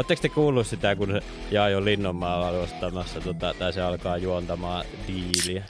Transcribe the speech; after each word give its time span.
No. 0.00 0.04
Oletteko 0.04 0.22
te 0.22 0.28
kuullut 0.28 0.66
sitä, 0.66 0.96
kun 0.96 1.08
se 1.12 1.20
Jaajo 1.50 1.84
Linnonmaa 1.84 2.48
on 2.50 2.58
ostamassa, 2.60 3.20
tota, 3.20 3.54
tai 3.58 3.72
se 3.72 3.80
alkaa 3.80 4.16
juontamaan 4.16 4.84
diiliä? 5.06 5.64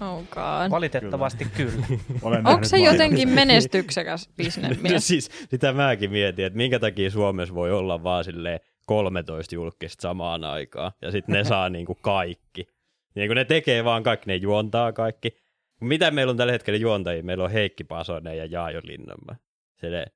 Oh 0.00 0.22
God. 0.30 0.70
Valitettavasti 0.70 1.46
kyllä. 1.56 1.86
Olen 2.22 2.46
Onko 2.46 2.64
se 2.64 2.78
jotenkin 2.78 3.28
menestyksekäs 3.28 4.28
No 4.28 4.34
bisnesmies? 4.36 5.06
siis 5.08 5.30
sitä 5.50 5.72
mäkin 5.72 6.10
mietin, 6.10 6.44
että 6.44 6.56
minkä 6.56 6.78
takia 6.78 7.10
Suomessa 7.10 7.54
voi 7.54 7.72
olla 7.72 8.02
vaan 8.02 8.24
silleen 8.24 8.60
13 8.86 9.54
julkista 9.54 10.02
samaan 10.02 10.44
aikaan, 10.44 10.92
ja 11.02 11.10
sitten 11.10 11.32
ne 11.32 11.44
saa 11.44 11.68
niinku 11.76 11.94
kaikki. 11.94 12.66
Niin 13.14 13.28
kun 13.28 13.36
ne 13.36 13.44
tekee 13.44 13.84
vaan 13.84 14.02
kaikki, 14.02 14.26
ne 14.26 14.36
juontaa 14.36 14.92
kaikki. 14.92 15.36
Mitä 15.80 16.10
meillä 16.10 16.30
on 16.30 16.36
tällä 16.36 16.52
hetkellä 16.52 16.78
juontajia? 16.78 17.22
Meillä 17.22 17.44
on 17.44 17.50
Heikki 17.50 17.84
Pasonen 17.84 18.38
ja 18.38 18.46
Jaajo 18.46 18.80
Linnanmaa. 18.84 19.36
Silleen, 19.80 20.10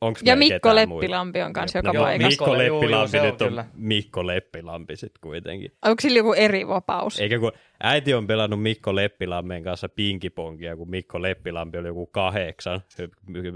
onks 0.00 0.22
Ja 0.24 0.36
Mikko 0.36 0.74
Leppilampi 0.74 1.42
on 1.42 1.52
kanssa 1.52 1.78
joka 1.78 1.92
no, 1.92 2.00
paikassa. 2.00 2.28
Mikko 2.28 2.44
Mikko- 2.44 2.62
juu, 2.62 2.80
Leppilampi 2.80 3.18
on 3.18 3.24
nyt 3.26 3.42
on 3.42 3.48
kyllä. 3.48 3.64
Mikko 3.74 4.26
Leppilampi 4.26 4.96
sitten 4.96 5.20
kuitenkin. 5.20 5.72
Onko 5.84 6.00
sillä 6.00 6.16
joku 6.18 6.32
eri 6.32 6.68
vapaus? 6.68 7.20
Eikä 7.20 7.38
kun 7.38 7.52
äiti 7.82 8.14
on 8.14 8.26
pelannut 8.26 8.62
Mikko 8.62 8.94
Leppilammen 8.94 9.62
kanssa 9.62 9.88
pinkiponkia, 9.88 10.76
kun 10.76 10.90
Mikko 10.90 11.22
Leppilampi 11.22 11.78
oli 11.78 11.88
joku 11.88 12.06
kahdeksan 12.06 12.80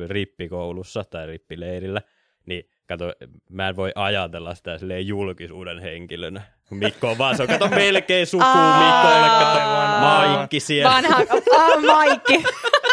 rippikoulussa 0.07 1.05
tai 1.05 1.27
rippileirillä, 1.27 2.03
niin 2.47 2.71
kato, 2.87 3.13
mä 3.51 3.69
en 3.69 3.77
voi 3.77 3.93
ajatella 3.95 4.55
sitä 4.55 4.79
silleen 4.79 5.07
julkisuuden 5.07 5.79
henkilönä. 5.79 6.43
Mikko 6.71 7.11
on 7.11 7.19
vaan, 7.19 7.37
se 7.37 7.43
on 7.43 7.49
kato 7.49 7.69
melkein 7.69 8.27
sukuu 8.27 8.49
Mikkolle, 8.49 9.29
kato 9.29 9.61
Maikki 10.01 10.61
siellä. 10.61 10.91
Vanha, 10.91 11.21
Maikki. 11.87 12.43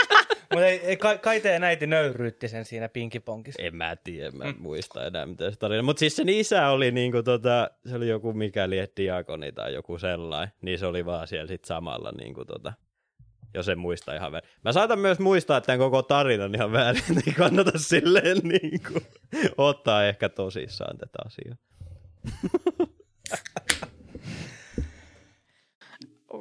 Mutta 0.52 0.66
ei, 0.66 0.80
ei, 0.80 1.42
teidän 1.42 1.64
äiti 1.64 1.88
nöyryytti 1.88 2.48
sen 2.48 2.66
siinä 2.66 2.90
pinkiponkissa. 2.90 3.62
En 3.62 3.76
mä 3.76 3.96
tiedä, 3.96 4.32
mä 4.32 4.44
en 4.44 4.56
muista 4.60 5.06
enää 5.06 5.26
mitä 5.26 5.52
se 5.52 5.58
tarina. 5.58 5.84
Mutta 5.84 6.00
siis 6.00 6.16
sen 6.16 6.30
isä 6.30 6.70
oli 6.70 6.92
niinku 6.92 7.24
tota, 7.24 7.70
se 7.86 7.96
oli 7.96 8.08
joku 8.08 8.34
mikäli 8.34 8.80
et 8.80 8.98
diakoni 8.98 9.52
tai 9.52 9.74
joku 9.74 9.98
sellainen, 9.98 10.54
niin 10.62 10.80
se 10.80 10.86
oli 10.86 11.06
vaan 11.06 11.28
siellä 11.28 11.48
sit 11.48 11.66
samalla 11.66 12.12
niinku 12.12 12.46
tota, 12.46 12.74
jos 13.54 13.70
en 13.70 13.80
muista 13.80 14.16
ihan 14.16 14.32
väärin. 14.32 14.50
Mä 14.64 14.72
saatan 14.72 15.00
myös 15.00 15.20
muistaa 15.20 15.62
tämän 15.62 15.80
koko 15.80 16.02
tarinan 16.02 16.56
ihan 16.56 16.72
väärin, 16.72 17.04
että 17.10 17.22
ei 17.28 17.34
kannata 17.34 17.72
silleen 17.76 18.38
niinku 18.38 19.00
ottaa 19.58 20.06
ehkä 20.06 20.30
tosissaan 20.30 20.98
tätä 20.98 21.20
asiaa. 21.26 21.56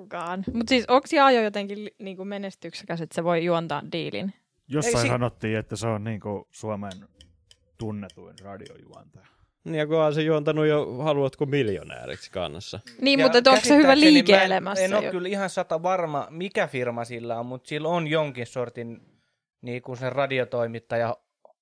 God. 0.09 0.55
Mutta 0.55 0.69
siis 0.71 0.85
onko 0.89 1.07
Jaajo 1.13 1.41
jotenkin 1.43 1.85
li- 1.85 1.95
niinku 1.99 2.25
menestyksekäs, 2.25 3.01
että 3.01 3.15
se 3.15 3.25
voi 3.25 3.45
juontaa 3.45 3.83
diilin? 3.93 4.33
Jossain 4.69 4.97
Ei 4.97 5.03
si- 5.03 5.09
sanottiin, 5.09 5.57
että 5.59 5.77
se 5.77 5.87
on 5.87 6.05
niinku 6.05 6.49
Suomen 6.51 6.93
tunnetuin 7.79 8.35
radiojuontaja. 8.43 9.27
Niin 9.65 9.75
ja 9.75 9.87
kunhan 9.87 10.15
se 10.15 10.23
juontanut 10.23 10.67
jo 10.67 10.95
Haluatko 11.03 11.47
miljonääriksi 11.47 12.31
kanssa. 12.31 12.81
Niin, 13.01 13.21
Ja 13.21 13.27
mutta 13.27 13.51
onko 13.51 13.65
se 13.65 13.77
hyvä 13.77 13.87
mä 13.87 13.93
en- 13.93 14.01
liike-elämässä? 14.01 14.85
En 14.85 14.95
ole 14.95 15.05
jo? 15.05 15.11
kyllä 15.11 15.29
ihan 15.29 15.51
sata 15.51 15.83
varma, 15.83 16.27
mikä 16.31 16.67
firma 16.67 17.05
sillä 17.05 17.39
on, 17.41 17.47
mutta 17.47 17.69
sillä 17.69 17.89
on 17.89 18.07
jonkin 18.07 18.47
sortin 18.47 19.01
niin 19.63 19.83
kuin 19.83 19.97
sen 19.99 20.13
radiotoimittaja 20.13 21.17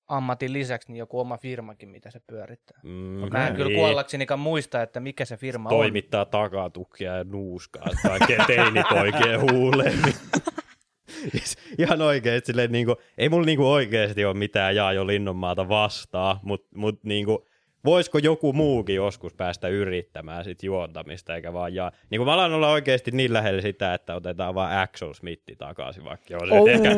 ammatin 0.07 0.53
lisäksi 0.53 0.91
niin 0.91 0.99
joku 0.99 1.19
oma 1.19 1.37
firmakin, 1.37 1.89
mitä 1.89 2.11
se 2.11 2.19
pyörittää. 2.27 2.79
Mm, 2.83 2.89
Mä 3.31 3.47
en 3.47 3.55
kyllä 3.55 3.69
niin. 3.69 3.79
kuollaksenikaan 3.79 4.39
muista, 4.39 4.81
että 4.81 4.99
mikä 4.99 5.25
se 5.25 5.37
firma 5.37 5.69
on. 5.69 5.75
toimittaa 5.75 6.25
takatukkia 6.25 7.17
ja 7.17 7.23
nuuskaa 7.23 7.87
kaikkeen 8.07 8.45
teinipoikien 8.47 9.41
huuleen. 9.51 10.01
Niin. 10.01 10.15
Siis 11.31 11.57
Ihan 11.77 12.01
oikeesti, 12.01 12.47
silleen, 12.47 12.71
niinku, 12.71 12.95
ei 13.17 13.29
mulla 13.29 13.45
niinku 13.45 13.71
oikeasti 13.71 14.25
ole 14.25 14.33
mitään 14.33 14.75
Jaajo 14.75 15.07
Linnonmaata 15.07 15.69
vastaa, 15.69 16.39
mutta 16.43 16.67
mut, 16.75 17.03
niinku, 17.03 17.47
voisiko 17.85 18.17
joku 18.17 18.53
muukin 18.53 18.95
joskus 18.95 19.33
päästä 19.33 19.67
yrittämään 19.67 20.43
sit 20.43 20.63
juontamista, 20.63 21.35
eikä 21.35 21.53
vaan 21.53 21.73
jaa. 21.75 21.91
Niin 22.09 22.19
kuin 22.19 22.25
mä 22.25 22.33
alan 22.33 22.53
olla 22.53 22.71
oikeasti 22.71 23.11
niin 23.11 23.33
lähellä 23.33 23.61
sitä, 23.61 23.93
että 23.93 24.15
otetaan 24.15 24.55
vaan 24.55 24.77
Axel 24.79 25.13
Smithi 25.13 25.55
takaisin, 25.55 26.03
vaikka 26.03 26.37
on 26.41 26.47
se 26.47 26.53
Oh. 26.53 26.69
ehkä 26.69 26.89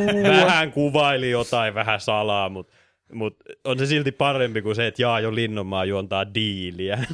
vähän 0.46 0.72
kuvaili 0.72 1.30
jotain 1.30 1.74
vähän 1.74 2.00
salaa, 2.00 2.50
mutta 2.50 2.74
mut 3.14 3.36
on 3.64 3.80
se 3.80 3.86
silti 3.86 4.12
parempi 4.12 4.62
kuin 4.62 4.76
se, 4.76 4.88
että 4.88 5.02
Jaajo 5.02 5.36
Linnonmaa 5.36 5.86
juontaa 5.86 6.34
diiliä. 6.34 7.00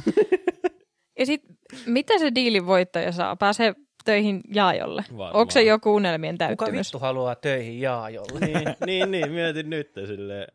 Ja 1.18 1.26
sit, 1.26 1.42
mitä 1.86 2.18
se 2.18 2.34
diilin 2.34 2.66
voittaja 2.66 3.12
saa? 3.12 3.36
Pääsee 3.36 3.74
töihin 4.04 4.40
Jaajolle? 4.54 5.04
Varmaan. 5.10 5.36
Onko 5.36 5.50
se 5.50 5.62
joku 5.62 5.94
unelmien 5.94 6.34
Kuka 6.34 6.46
täyttymys? 6.46 6.86
vittu 6.86 6.98
haluaa 6.98 7.34
töihin 7.34 7.80
Jaajolle? 7.80 8.40
niin, 8.40 8.76
niin, 8.86 9.10
niin, 9.10 9.32
mietin 9.32 9.70
nyt 9.70 9.90
silleen. 10.06 10.46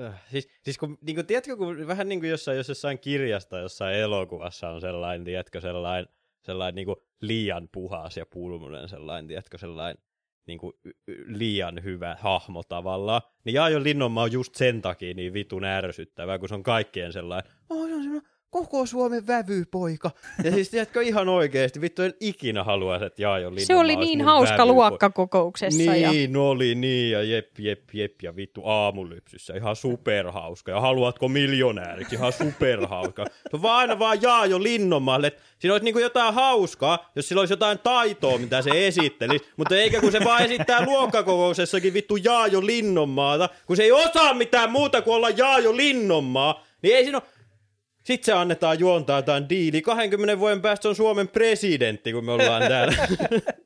Äh, 0.00 0.22
Siis, 0.30 0.48
siis 0.62 0.78
kun, 0.78 0.98
niin 1.00 1.14
kuin, 1.16 1.26
tiedätkö, 1.26 1.56
kun 1.56 1.86
vähän 1.86 2.08
niin 2.08 2.20
kuin 2.20 2.30
jossain, 2.30 2.56
jos 2.56 2.68
jossain 2.68 2.98
kirjasta, 2.98 3.58
jossain 3.58 3.96
elokuvassa 3.96 4.68
on 4.68 4.80
sellainen, 4.80 5.24
tiedätkö, 5.24 5.60
sellainen, 5.60 6.08
sellainen 6.42 6.74
niin 6.74 6.86
kuin 6.86 6.96
liian 7.20 7.68
puhas 7.72 8.16
ja 8.16 8.26
pulmunen 8.26 8.88
sellainen, 8.88 9.26
tiedätkö, 9.28 9.58
sellainen 9.58 10.02
niin 10.46 10.58
kuin, 10.58 10.72
liian 11.26 11.84
hyvä 11.84 12.16
hahmo 12.20 12.62
tavallaan. 12.62 13.22
Niin 13.44 13.54
Jaajo 13.54 13.82
Linnonmaa 13.82 14.24
on 14.24 14.32
just 14.32 14.54
sen 14.54 14.82
takia 14.82 15.14
niin 15.14 15.32
vitun 15.32 15.64
ärsyttävää, 15.64 16.38
kun 16.38 16.48
se 16.48 16.54
on 16.54 16.62
kaikkien 16.62 17.12
sellainen, 17.12 17.52
oh, 17.70 17.88
se 17.88 17.94
on 17.94 18.22
koko 18.52 18.86
Suomen 18.86 19.26
vävypoika. 19.26 20.10
Ja 20.44 20.50
siis 20.50 20.70
tiedätkö 20.70 21.02
ihan 21.02 21.28
oikeasti, 21.28 21.80
vittu 21.80 22.02
en 22.02 22.14
ikinä 22.20 22.64
halua, 22.64 22.96
että 22.96 23.22
Jaajo 23.22 23.50
Linnonmaa 23.50 23.66
Se 23.66 23.76
oli 23.76 23.96
niin 23.96 24.22
hauska 24.22 24.52
vävypoika. 24.52 24.72
luokkakokouksessa. 24.72 25.82
Ja... 25.96 26.12
Niin, 26.12 26.36
oli 26.36 26.74
niin, 26.74 27.12
ja 27.12 27.22
jep, 27.22 27.58
jep, 27.58 27.82
jep, 27.92 28.22
ja 28.22 28.36
vittu 28.36 28.62
aamulypsyssä, 28.64 29.54
ihan 29.54 29.76
superhauska, 29.76 30.70
ja 30.70 30.80
haluatko 30.80 31.28
miljonääriksi, 31.28 32.14
ihan 32.14 32.32
superhauska. 32.32 33.24
Se 33.24 33.56
on 33.56 33.62
vaan 33.62 33.78
aina 33.78 33.98
vaan 33.98 34.22
Jaajo 34.22 34.62
Linnonmaalle, 34.62 35.26
että 35.26 35.42
siinä 35.58 35.74
olisi 35.74 35.84
niinku 35.84 36.00
jotain 36.00 36.34
hauskaa, 36.34 37.10
jos 37.16 37.28
sillä 37.28 37.40
olisi 37.40 37.52
jotain 37.52 37.78
taitoa, 37.78 38.38
mitä 38.38 38.62
se 38.62 38.86
esittelisi, 38.86 39.44
mutta 39.56 39.76
eikä 39.76 40.00
kun 40.00 40.12
se 40.12 40.24
vaan 40.24 40.42
esittää 40.42 40.84
luokkakokouksessakin 40.86 41.94
vittu 41.94 42.16
Jaajo 42.16 42.66
Linnonmaata, 42.66 43.48
kun 43.66 43.76
se 43.76 43.82
ei 43.82 43.92
osaa 43.92 44.34
mitään 44.34 44.72
muuta 44.72 45.02
kuin 45.02 45.14
olla 45.14 45.30
Jaajo 45.30 45.76
Linnonmaa, 45.76 46.64
niin 46.82 46.96
ei 46.96 47.02
siinä 47.02 47.18
ole 47.18 47.31
sitten 48.04 48.24
se 48.26 48.32
annetaan 48.32 48.78
juontaa 48.78 49.18
jotain 49.18 49.48
diili. 49.48 49.82
20 49.82 50.38
vuoden 50.38 50.62
päästä 50.62 50.88
on 50.88 50.94
Suomen 50.94 51.28
presidentti, 51.28 52.12
kun 52.12 52.24
me 52.24 52.32
ollaan 52.32 52.62
täällä. 52.68 52.94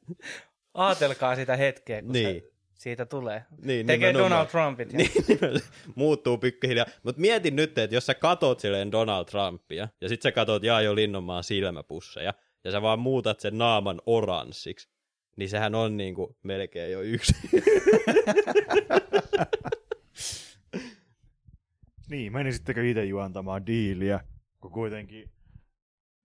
Aatelkaa 0.75 1.37
sitä 1.37 1.57
hetkeä, 1.57 2.03
kun 2.03 2.13
Niin. 2.13 2.35
se 2.43 2.51
siitä 2.75 3.07
tulee. 3.07 3.43
Niin, 3.63 3.87
Tekee 3.87 4.09
nimenomaan. 4.13 4.31
Donald 4.31 4.47
Trumpit. 4.51 4.93
Ja... 4.93 4.97
Niin, 4.99 5.11
nimenomaan. 5.29 5.63
muuttuu 5.95 6.39
pikkuhiljaa. 6.39 6.87
Mutta 7.03 7.21
mietin 7.21 7.57
nyt, 7.57 7.79
että 7.79 7.97
jos 7.97 8.07
sä 8.07 8.15
katot 8.15 8.61
silleen 8.61 8.93
Donald 8.93 9.25
Trumpia, 9.25 9.89
ja 10.01 10.09
sit 10.09 10.23
sä 10.23 10.33
katot 10.33 10.63
Jaajo 10.63 10.95
Linnonmaan 10.95 11.45
silmäpusseja, 11.45 12.35
ja 12.65 12.71
sä 12.71 12.83
vaan 12.83 12.99
muutat 12.99 13.41
sen 13.41 13.59
naaman 13.59 14.01
oranssiksi, 14.07 14.89
niin 15.37 15.49
sehän 15.49 15.75
on 15.75 15.97
niinku 15.97 16.37
melkein 16.43 16.93
jo 16.93 17.01
yksi. 17.01 17.33
Niin, 22.11 22.33
menisittekö 22.33 22.89
itse 22.91 23.05
juontamaan 23.05 23.67
diiliä, 23.67 24.21
kun 24.67 24.73
kuitenkin 24.73 25.31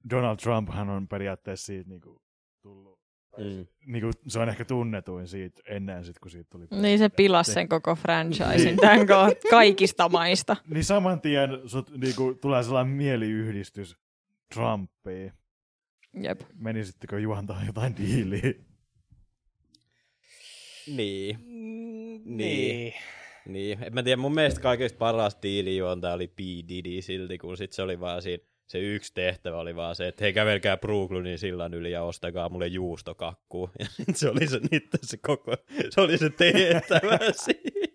Donald 0.09 0.37
Trumphan 0.37 0.89
on 0.89 1.07
periaatteessa 1.07 1.65
siitä 1.65 1.89
niinku 1.89 2.21
tullut, 2.61 3.01
Mm. 3.37 3.65
niinku, 3.85 4.11
se 4.27 4.39
on 4.39 4.49
ehkä 4.49 4.65
tunnetuin 4.65 5.27
siitä 5.27 5.61
ennen 5.65 6.05
sit, 6.05 6.19
kun 6.19 6.31
siitä 6.31 6.47
tuli 6.49 6.65
Niin 6.81 6.99
se 6.99 7.09
pilasi 7.09 7.53
sen 7.53 7.69
koko 7.69 7.95
franchisin 7.95 8.77
tämän 8.77 8.99
ko- 8.99 9.35
kaikista 9.49 10.09
maista. 10.09 10.57
Niin 10.67 10.83
saman 10.83 11.21
tien 11.21 11.49
sut, 11.65 11.89
niinku, 11.97 12.33
tulee 12.41 12.63
sellainen 12.63 12.93
mieliyhdistys 12.93 13.97
Trumpiin. 14.53 15.33
Jep. 16.23 16.41
Menisittekö 16.53 17.19
juontaa 17.19 17.63
jotain 17.65 17.97
diiliä? 17.97 18.53
Niin. 20.87 21.37
Mm, 21.39 22.37
Niin. 22.37 22.93
Niin, 23.47 23.83
en 23.83 23.93
mä 23.93 24.03
tiedä, 24.03 24.21
mun 24.21 24.33
mielestä 24.33 24.61
kaikista 24.61 24.97
paras 24.97 25.37
diilijuonta 25.43 26.13
oli 26.13 26.27
P. 26.27 26.39
Diddy 26.39 27.01
silti, 27.01 27.37
kun 27.37 27.57
sit 27.57 27.71
se 27.71 27.81
oli 27.81 27.99
vaan 27.99 28.21
siinä, 28.21 28.43
se 28.67 28.79
yksi 28.79 29.13
tehtävä 29.13 29.57
oli 29.57 29.75
vaan 29.75 29.95
se, 29.95 30.07
että 30.07 30.23
hei 30.23 30.33
kävelkää 30.33 30.77
Brooklynin 30.77 31.39
sillan 31.39 31.73
yli 31.73 31.91
ja 31.91 32.03
ostakaa 32.03 32.49
mulle 32.49 32.67
juustokakkuu. 32.67 33.69
Ja 33.79 33.85
sit 33.85 34.15
se 34.15 34.29
oli 34.29 34.47
se, 34.47 34.59
niitä 34.71 34.97
se 35.01 35.17
koko, 35.17 35.55
se 35.89 36.01
oli 36.01 36.17
se 36.17 36.29
tehtävä 36.29 37.19
siinä. 37.45 37.91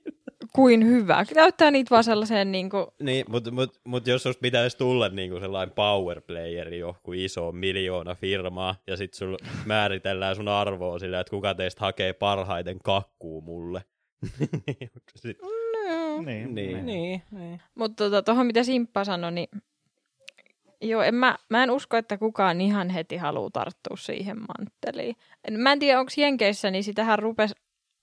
Kuin 0.55 0.87
hyvä. 0.87 1.25
Näyttää 1.35 1.71
niitä 1.71 1.91
vaan 1.91 2.05
sellaiseen 2.05 2.53
niin 2.53 2.71
kuin, 2.71 2.87
Niin, 3.03 3.25
mutta 3.29 3.51
mut, 3.51 3.81
mut 3.85 4.07
jos 4.07 4.23
susta 4.23 4.41
pitäisi 4.41 4.79
tulla 4.79 5.09
niinku 5.09 5.41
sellainen 5.41 5.75
power 5.75 6.21
playeri 6.21 6.79
johonku 6.79 7.13
iso 7.13 7.53
miljoona 7.53 8.15
firmaa, 8.15 8.75
ja 8.87 8.97
sit 8.97 9.15
sul 9.15 9.37
määritellään 9.65 10.37
sun 10.37 10.49
arvoa 10.49 10.99
sillä, 10.99 11.21
että 11.21 11.31
kuka 11.31 11.55
teistä 11.55 11.81
hakee 11.81 12.13
parhaiten 12.13 12.79
kakkuu 12.85 13.41
mulle. 13.41 13.83
Sit- 15.17 15.39
Niin. 16.25 16.55
Niin. 16.55 16.87
Niin, 16.87 17.23
niin. 17.31 17.61
Mutta 17.75 17.97
tuohon 18.11 18.25
tota, 18.25 18.45
mitä 18.45 18.63
Simppa 18.65 19.05
sanoi, 19.05 19.33
niin 19.33 19.49
joo, 20.81 21.03
en 21.03 21.15
mä, 21.15 21.37
mä 21.49 21.63
en 21.63 21.71
usko, 21.71 21.97
että 21.97 22.19
kukaan 22.19 22.61
ihan 22.61 22.91
heti 22.91 23.17
haluaa 23.17 23.51
tarttua 23.53 23.97
siihen 23.97 24.37
mantteliin. 24.39 25.17
En- 25.49 25.61
Mä 25.61 25.73
en 25.73 25.79
tiedä, 25.79 26.01
onko 26.01 26.13
Jenkeissä, 26.17 26.71
niin 26.71 26.85
sitähän 26.85 27.19
rupesi 27.19 27.55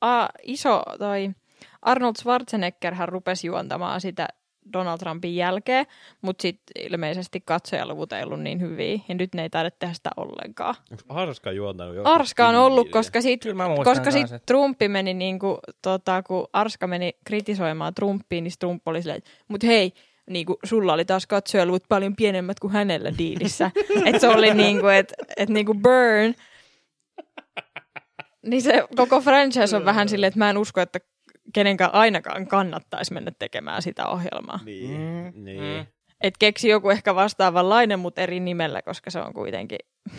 a, 0.01 0.27
iso 0.44 0.83
toi 1.00 1.30
Arnold 1.81 2.13
Schwarzeneggerhän 2.19 3.10
rupesi 3.10 3.48
juontamaan 3.48 4.01
sitä 4.01 4.27
Donald 4.74 4.98
Trumpin 4.98 5.36
jälkeen, 5.36 5.86
mutta 6.21 6.42
sitten 6.42 6.86
ilmeisesti 6.86 7.42
katsojaluvut 7.42 8.13
ei 8.13 8.24
ollut 8.24 8.42
niin 8.42 8.62
hyviä, 8.62 9.00
ja 9.07 9.15
nyt 9.15 9.36
ne 9.36 9.42
ei 9.42 9.50
taida 9.50 9.71
tehdä 9.71 9.94
sitä 9.94 10.10
ollenkaan. 10.18 10.75
Onko 10.92 11.04
Arska 11.10 11.51
juontanut 11.51 11.95
joku 11.95 12.10
Arska 12.10 12.48
on 12.48 12.56
ollut, 12.56 12.89
koska 12.89 13.21
sit, 13.21 13.42
Kyllä 13.42 13.56
mä 13.56 13.68
muistan 13.68 13.86
koska 13.86 14.12
sit 14.12 14.45
Trumpi 14.45 14.88
meni 14.88 15.13
niinku, 15.13 15.60
tota, 15.81 16.24
kun 16.24 16.48
Arska 16.54 16.88
meni 16.88 17.13
kritisoimaan 17.25 17.94
Trumpiin, 17.94 18.44
niin 18.44 18.54
Trump 18.60 18.88
oli 18.88 19.01
silleen, 19.01 19.24
mutta 19.48 19.68
hei, 19.68 19.94
niinku, 20.30 20.57
sulla 20.63 20.94
oli 20.94 21.06
taas 21.06 21.27
katsojaluvut 21.27 21.83
paljon 21.89 22.15
pienemmät 22.15 22.60
kuin 22.60 22.74
hänellä 22.74 23.12
diilissä. 23.18 23.71
että 24.06 24.19
se 24.19 24.27
oli 24.27 24.54
niinku, 24.54 24.88
että 24.88 25.13
et 25.38 25.50
niinku 25.50 25.74
burn. 25.74 26.33
Niin 28.45 28.62
se 28.62 28.83
koko 28.95 29.21
franchise 29.21 29.75
on 29.75 29.86
vähän 29.86 30.10
silleen, 30.10 30.27
että 30.27 30.39
mä 30.39 30.50
en 30.50 30.57
usko, 30.57 30.81
että 30.81 31.00
kenenkään 31.54 31.94
ainakaan 31.94 32.48
kannattaisi 32.48 33.13
mennä 33.13 33.31
tekemään 33.40 33.81
sitä 33.81 34.07
ohjelmaa. 34.07 34.60
Niin, 34.66 34.92
Mm, 34.98 35.44
niin. 35.44 35.62
mm. 35.62 35.86
Et 36.22 36.34
keksi 36.40 36.69
joku 36.69 36.90
ehkä 36.90 37.16
vastaavanlainen, 37.16 38.00
mutta 38.00 38.22
eri 38.22 38.40
nimellä, 38.40 38.81
koska 38.81 39.10
se 39.10 39.19
on 39.19 39.34
kuitenkin... 39.34 39.80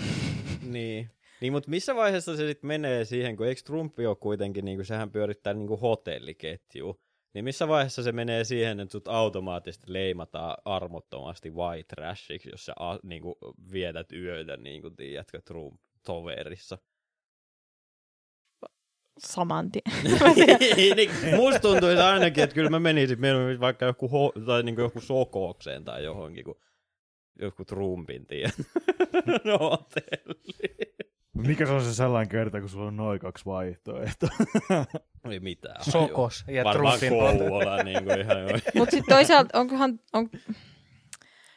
Niin. 0.63 1.11
Niin, 1.41 1.53
mutta 1.53 1.71
missä 1.71 1.95
vaiheessa 1.97 2.37
se 2.37 2.47
sitten 2.47 2.69
menee 2.69 3.05
siihen, 3.05 3.37
kun 3.37 3.47
eikö 3.47 3.61
Trumpi 3.65 4.07
ole 4.07 4.17
kuitenkin, 4.17 4.65
niin 4.65 4.77
kuin 4.79 4.87
sehän 4.87 5.11
pyörittää 5.11 5.55
niin 5.55 5.67
kuin 5.67 5.81
hotelliketju, 5.81 7.01
niin 7.35 7.45
missä 7.45 7.69
vaiheessa 7.69 8.03
se 8.03 8.13
menee 8.13 8.45
siihen, 8.45 8.81
että 8.81 8.93
sut 8.93 9.09
automaattisesti 9.09 9.93
leimataan 9.93 10.57
armottomasti 10.65 11.51
white 11.51 11.95
trashiksi, 11.95 12.49
jos 12.53 12.65
sä 12.65 12.73
a, 12.79 12.99
niin 13.03 13.23
kuin 13.23 13.35
vietät 13.73 14.13
yötä, 14.13 14.57
niin 14.57 14.83
kuin 14.83 14.97
tiedätkö, 14.97 15.41
Trump-toverissa. 15.45 16.79
Saman 19.19 19.71
tien. 19.73 19.85
niin, 20.97 21.11
musta 21.37 21.61
tuntuisi 21.61 22.03
ainakin, 22.03 22.45
että 22.45 22.55
kyllä 22.55 22.71
mä 22.71 22.81
menisin 22.81 23.21
mieluummin 23.21 23.61
vaikka 23.61 23.85
joku, 23.85 24.09
ho, 24.09 24.33
tai 24.47 24.63
niin 24.63 24.75
kuin 24.75 24.83
joku 24.83 25.01
sokoukseen 25.01 25.85
tai 25.85 26.05
johonkin, 26.05 26.45
kun 26.45 26.61
joku 27.41 27.65
Trumpin 27.65 28.27
tien 28.27 28.51
no, 29.45 29.59
hotelli. 29.59 30.95
Mikä 31.35 31.67
se 31.67 31.73
on 31.73 31.83
se 31.83 31.95
sellainen 31.95 32.29
kerta, 32.29 32.61
kun 32.61 32.69
sulla 32.69 32.87
on 32.87 32.97
noin 32.97 33.21
kaksi 33.21 33.45
vaihtoehtoa? 33.45 34.31
Ei 35.31 35.41
mitään. 35.41 35.85
Sokos 35.85 36.45
ja 36.49 36.65
Varmaan 36.65 36.99
Trumpin 36.99 37.19
Kouvola 37.19 37.83
niin 37.83 38.05
kuin 38.05 38.21
ihan. 38.21 38.37
Mutta 38.75 38.91
sitten 38.91 39.17
toisaalta 39.17 39.59
onkohan, 39.59 40.01
on, 40.13 40.31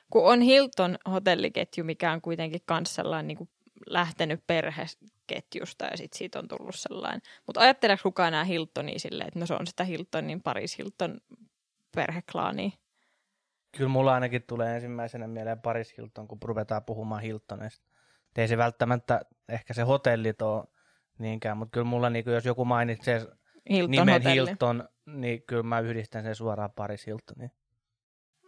kun 0.10 0.26
on 0.26 0.42
Hilton 0.42 0.98
hotelliketju, 1.12 1.84
mikä 1.84 2.12
on 2.12 2.22
kuitenkin 2.22 2.62
myös 2.70 2.96
sellainen 2.96 3.28
niin 3.28 3.38
kuin 3.38 3.50
lähtenyt 3.90 4.44
perheketjusta 4.48 5.86
ja 5.86 5.98
sitten 5.98 6.18
siitä 6.18 6.40
on 6.40 6.48
tullut 6.48 6.76
sellainen. 6.76 7.22
Mutta 7.48 7.62
ajatteleeko 7.62 8.04
kukaan 8.04 8.28
enää 8.28 8.44
Hiltonia 8.44 9.00
silleen, 9.00 9.28
että 9.28 9.40
no 9.40 9.46
se 9.46 9.54
on 9.54 9.68
sitä 9.68 9.84
Hiltonin, 9.84 10.42
Paris 10.42 10.78
Hilton 10.78 11.22
perheklaania? 11.96 12.70
Kyllä 13.78 13.90
mulla 13.90 14.14
ainakin 14.14 14.44
tulee 14.48 14.76
ensimmäisenä 14.76 15.28
mieleen 15.28 15.62
Paris 15.62 15.98
Hilton, 15.98 16.28
kun 16.28 16.38
ruvetaan 16.44 16.84
puhumaan 16.84 17.22
Hiltonista. 17.22 17.88
Ei 18.38 18.48
se 18.48 18.58
välttämättä 18.58 19.22
ehkä 19.50 19.74
se 19.74 19.82
hotellit 19.82 20.42
ole 20.42 20.64
niinkään, 21.20 21.58
mutta 21.58 21.72
kyllä 21.72 21.86
mulla, 21.86 22.10
niin 22.10 22.26
jos 22.28 22.46
joku 22.46 22.66
mainitsee 22.66 23.28
Hilton 23.70 23.92
nimen 23.92 24.14
hotelli. 24.14 24.50
Hilton, 24.50 24.90
niin 25.06 25.44
kyllä 25.44 25.64
mä 25.64 25.80
yhdistän 25.80 26.24
sen 26.24 26.36
suoraan 26.36 26.72
Paris 26.76 27.08
Hiltoniin. 27.08 27.52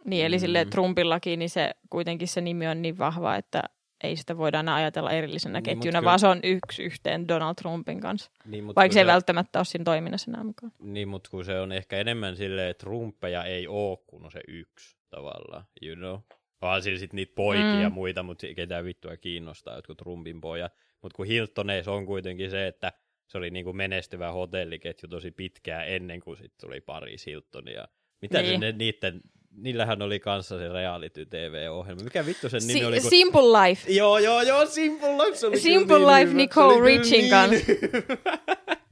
Niin, 0.04 0.26
eli 0.26 0.36
Mm. 0.36 0.40
sille 0.40 0.64
Trumpillakin, 0.64 1.38
niin 1.38 1.50
se 1.50 1.70
kuitenkin 1.90 2.28
se 2.28 2.40
nimi 2.40 2.68
on 2.68 2.82
niin 2.82 2.98
vahva, 2.98 3.36
että 3.36 3.62
ei 4.02 4.16
sitä 4.16 4.38
voida 4.38 4.60
enää 4.60 4.74
ajatella 4.74 5.10
erillisenä 5.10 5.58
Niin, 5.60 5.64
niin, 5.64 5.76
ketjuna, 5.78 5.98
kyllä- 5.98 6.08
vaan 6.08 6.18
se 6.18 6.26
on 6.26 6.40
yksi 6.42 6.82
yhteen 6.82 7.28
Donald 7.28 7.54
Trumpin 7.54 8.00
kanssa. 8.00 8.30
Niin, 8.44 8.66
Vaikka 8.74 8.94
se 8.94 9.00
ei 9.00 9.06
välttämättä 9.06 9.58
ole 9.58 9.64
siinä 9.64 9.84
toiminnassa 9.84 10.30
enää 10.30 10.44
mukaan. 10.44 10.72
Niin, 10.78 11.08
mutta 11.08 11.30
kun 11.30 11.44
se 11.44 11.60
on 11.60 11.72
ehkä 11.72 11.98
enemmän 11.98 12.36
silleen, 12.36 12.70
että 12.70 12.80
Trumpeja 12.84 13.44
ei 13.44 13.66
oo, 13.68 13.96
kun 14.06 14.24
on 14.24 14.32
se 14.32 14.40
yksi 14.48 14.96
tavallaan, 15.10 15.64
you 15.82 15.96
know. 15.96 16.18
Vaan 16.62 16.82
sillä 16.82 16.98
sit 16.98 17.12
niitä 17.12 17.32
poikia 17.34 17.74
Mm. 17.74 17.82
ja 17.82 17.90
muita, 17.90 18.22
mutta 18.22 18.46
ketään 18.56 18.84
vittua 18.84 19.16
kiinnostaa, 19.16 19.76
jotkut 19.76 19.98
Trumpin 19.98 20.40
pojat. 20.40 20.72
Mutta 21.02 21.16
kun 21.16 21.26
Hiltoneissa 21.26 21.92
on 21.92 22.06
kuitenkin 22.06 22.50
se, 22.50 22.66
että 22.66 22.92
se 23.26 23.38
oli 23.38 23.50
niinku 23.50 23.72
menestyvä 23.72 24.32
hotelliketju 24.32 25.08
tosi 25.08 25.30
pitkään 25.30 25.88
ennen 25.88 26.20
kuin 26.20 26.36
sit 26.36 26.52
tuli 26.60 26.80
Paris 26.80 27.26
Hilton. 27.26 27.68
Ja 27.68 27.88
mitä 28.22 28.38
Niin. 28.42 28.50
se 28.52 28.58
ne, 28.58 28.72
niitten, 28.72 29.20
niillähän 29.56 30.02
oli 30.02 30.20
kanssa 30.20 30.58
se 30.58 30.68
reality 30.68 31.26
TV-ohjelma. 31.26 32.02
Mikä 32.02 32.26
vittu 32.26 32.48
sen 32.48 32.60
nimi 32.66 32.72
Si- 32.78 32.84
oli? 32.84 33.00
Kun... 33.00 33.10
Simple 33.10 33.40
Life. 33.42 33.92
Joo, 33.92 34.18
joo, 34.18 34.42
joo, 34.42 34.66
Simple 34.66 35.08
Life. 35.08 35.36
Se 35.36 35.46
oli 35.46 35.60
Simple 35.60 35.96
kyllä 35.96 36.16
niin 36.16 36.18
Life 36.18 36.30
hyvä. 36.30 36.36
Nicole 36.42 36.84
Richin 36.86 37.18
niin 37.20 37.30
kanssa. 37.30 37.66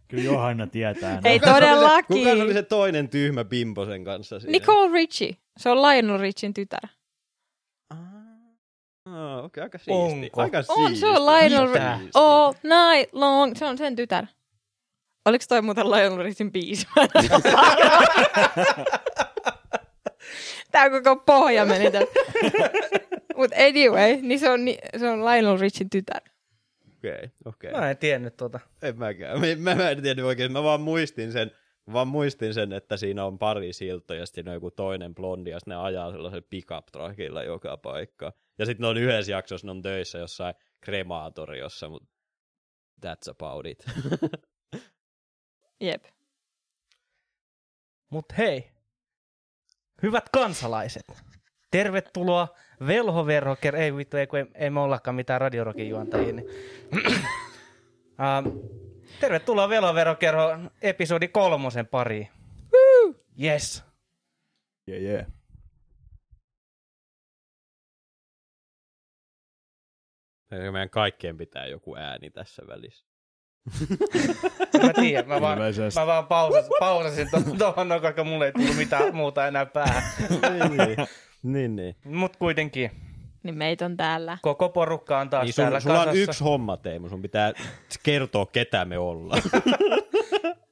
Kyllä 0.09 0.23
Johanna 0.25 0.67
tietää. 0.67 1.21
Ei 1.25 1.41
todellakin. 1.41 2.17
Kuka 2.19 2.37
se 2.37 2.43
oli 2.43 2.53
se 2.53 2.63
toinen 2.63 3.09
tyhmä 3.09 3.45
bimbo 3.45 3.85
sen 3.87 4.05
kanssa 4.05 4.41
siinä? 4.41 4.53
Nicole 4.53 4.93
Richie. 4.93 5.37
Se 5.59 5.71
on 5.71 5.83
Lionel 5.83 6.19
Richin 6.19 6.55
tytär. 6.55 6.81
Ah, 7.91 7.99
okei, 9.39 9.45
okay, 9.45 9.63
aika 9.63 9.79
siisti. 9.79 9.93
Onko? 9.93 10.43
Aika 10.43 10.59
On, 10.59 10.65
siisti. 10.65 10.97
se 11.01 11.07
on 11.07 11.27
Lionel? 11.27 11.67
Richie. 11.67 12.11
All 12.15 12.53
night 12.53 13.15
long. 13.15 13.57
Se 13.57 13.65
on 13.65 13.79
sen 13.79 13.97
tytär. 13.97 14.27
Oliko 15.25 15.45
toi 15.49 15.63
muuten 15.63 15.91
Lionel 15.91 16.25
Richin 16.25 16.53
biisi? 16.53 16.87
Mä 20.73 20.85
en 20.85 20.93
ole 20.93 20.93
varma. 20.93 21.03
Tää 21.03 21.03
koko 21.03 21.17
pohja 21.17 21.65
meni 21.65 21.91
tästä. 21.91 22.21
Mut 23.37 23.51
anyway, 23.53 24.17
niin 24.23 24.39
se 24.39 24.51
on, 24.51 24.65
ni- 24.65 24.79
se 24.97 25.09
on 25.09 25.25
Lionel 25.25 25.59
Richin 25.59 25.91
tytär. 25.91 26.21
Okei, 26.99 27.31
okei. 27.45 27.73
Mä 27.73 27.91
en 27.91 27.99
tiennyt 27.99 28.37
tuota. 28.37 28.61
En 28.83 28.99
mäkään. 28.99 29.41
Mä, 29.59 29.75
mä 29.75 29.91
en 29.91 30.03
tiedä 30.03 30.27
oikein. 30.27 30.53
Mä 30.53 30.63
vaan 30.63 30.81
muistin 30.81 31.33
sen, 31.33 31.51
vaan 31.93 32.09
muistin 32.09 32.55
sen, 32.55 32.73
että 32.73 32.97
siinä 32.97 33.25
on 33.25 33.39
pari 33.39 33.73
silta 33.73 34.15
ja 34.15 34.27
sitten 34.27 34.49
on 34.49 34.55
joku 34.55 34.71
toinen 34.71 35.15
blondi 35.15 35.51
ja 35.51 35.59
sitten 35.59 35.73
ne 35.73 35.83
ajaa 35.83 36.13
sellaisen 36.13 36.45
pickup 36.51 36.87
truckilla 36.93 37.43
joka 37.43 37.77
paikka. 37.77 38.33
Ja 38.59 38.67
sitten 38.67 38.83
ne 38.83 38.89
on 38.89 38.97
yhdessä 38.97 39.33
jaksossa, 39.33 39.67
ne 39.67 39.71
on 39.71 39.83
töissä 39.83 40.19
jossain 40.19 40.55
kremaatoriossa, 40.81 41.89
mutta 41.89 42.09
that's 43.07 43.31
about 43.31 43.67
it. 43.67 43.85
Jep. 45.81 46.05
Mut 48.11 48.27
hei, 48.39 48.71
hyvät 50.03 50.29
kansalaiset, 50.29 51.03
tervetuloa 51.71 52.49
Velhoverroker, 52.87 53.77
ei 53.77 53.97
vittu, 53.97 54.17
ei, 54.17 54.27
kun 54.27 54.39
ei, 54.39 54.47
ei 54.55 54.71
me 54.71 54.81
ollakaan 54.81 55.15
mitään 55.15 55.41
radiorokin 55.41 55.89
juontajia. 55.89 56.33
Niin. 56.33 56.49
um, 58.19 58.61
tervetuloa 59.21 59.69
Velhoverrokerho 59.69 60.59
episodi 60.83 61.29
kolmosen 61.29 61.87
pariin. 61.87 62.29
Yes. 63.43 63.85
Yeah, 64.89 65.03
yeah. 65.03 65.27
Meidän 70.51 70.91
kaikkien 70.91 71.37
pitää 71.37 71.67
joku 71.67 71.97
ääni 71.97 72.31
tässä 72.31 72.63
välissä. 72.67 73.08
Mä 74.83 74.93
tiedän, 75.01 75.29
mä 75.29 75.41
vaan, 75.41 75.59
mä 75.97 76.07
vaan 76.07 76.27
pausasin, 76.27 76.71
pausasin 76.81 77.31
tuohon, 77.31 77.59
tuohon, 77.59 77.89
no, 77.89 78.01
koska 78.01 78.25
mulle 78.25 78.47
ei 78.47 78.53
tullut 78.53 78.77
mitään 78.77 79.15
muuta 79.17 79.47
enää 79.47 79.67
päähän. 79.67 80.03
niin, 80.31 80.77
niin. 80.77 80.97
niin, 81.43 81.77
niin. 81.77 81.97
Mut 82.05 82.37
kuitenkin, 82.37 82.91
Niin 83.43 83.55
meitä 83.55 83.85
on 83.85 83.97
täällä. 83.97 84.39
koko 84.43 84.69
porukka 84.69 85.19
on 85.19 85.31
taas 85.31 85.45
niin 85.45 85.55
täällä 85.55 85.81
sun, 85.81 85.91
sulla 85.91 85.99
kasassa. 86.05 86.19
on 86.21 86.23
yksi 86.29 86.45
homma, 86.45 86.77
Teemu. 86.77 87.09
Sun 87.09 87.23
pitää 87.23 87.53
kertoa, 88.03 88.47
ketä 88.47 88.85
me 88.85 88.99
ollaan. 88.99 89.43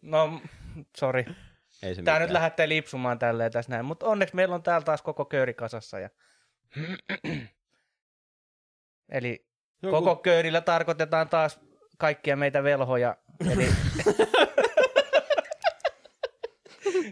No, 0.02 0.40
sorry. 0.96 1.24
Ei 1.82 1.94
se 1.94 2.02
Tää 2.02 2.14
mitään. 2.14 2.20
nyt 2.22 2.30
lähtee 2.30 2.68
lipsumaan 2.68 3.18
tälleen 3.18 3.52
tässä 3.52 3.70
näin, 3.72 3.84
mutta 3.84 4.06
onneksi 4.06 4.34
meillä 4.36 4.54
on 4.54 4.62
täällä 4.62 4.84
taas 4.84 5.02
koko 5.02 5.24
köyri 5.24 5.54
kasassa. 5.54 5.98
Ja... 5.98 6.10
Eli 9.08 9.46
Joku- 9.82 9.96
koko 9.96 10.16
köyrillä 10.16 10.60
tarkoitetaan 10.60 11.28
taas 11.28 11.60
kaikkia 11.96 12.36
meitä 12.36 12.62
velhoja. 12.62 13.16
Eli... 13.52 13.66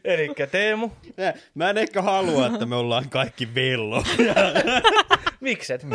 Eli 0.04 0.30
Teemu. 0.50 0.90
Mä- 1.16 1.32
Mä 1.54 1.70
en 1.70 1.78
ehkä 1.78 2.02
halua, 2.02 2.46
että 2.46 2.66
me 2.66 2.76
ollaan 2.76 3.10
kaikki 3.10 3.54
vello. 3.54 4.02
Mikset? 5.40 5.86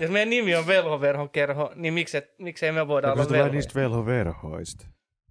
Jos 0.00 0.10
meidän 0.10 0.30
nimi 0.30 0.54
on 0.56 0.66
Velhoverhon 0.66 1.30
kerho, 1.30 1.72
niin 1.74 1.94
mikset, 1.94 2.34
miksei 2.38 2.72
me 2.72 2.88
voida 2.88 3.12
olla 3.12 3.22
velhoja? 3.30 3.52
niistä 3.52 3.74
velhoverhoista. 3.80 4.86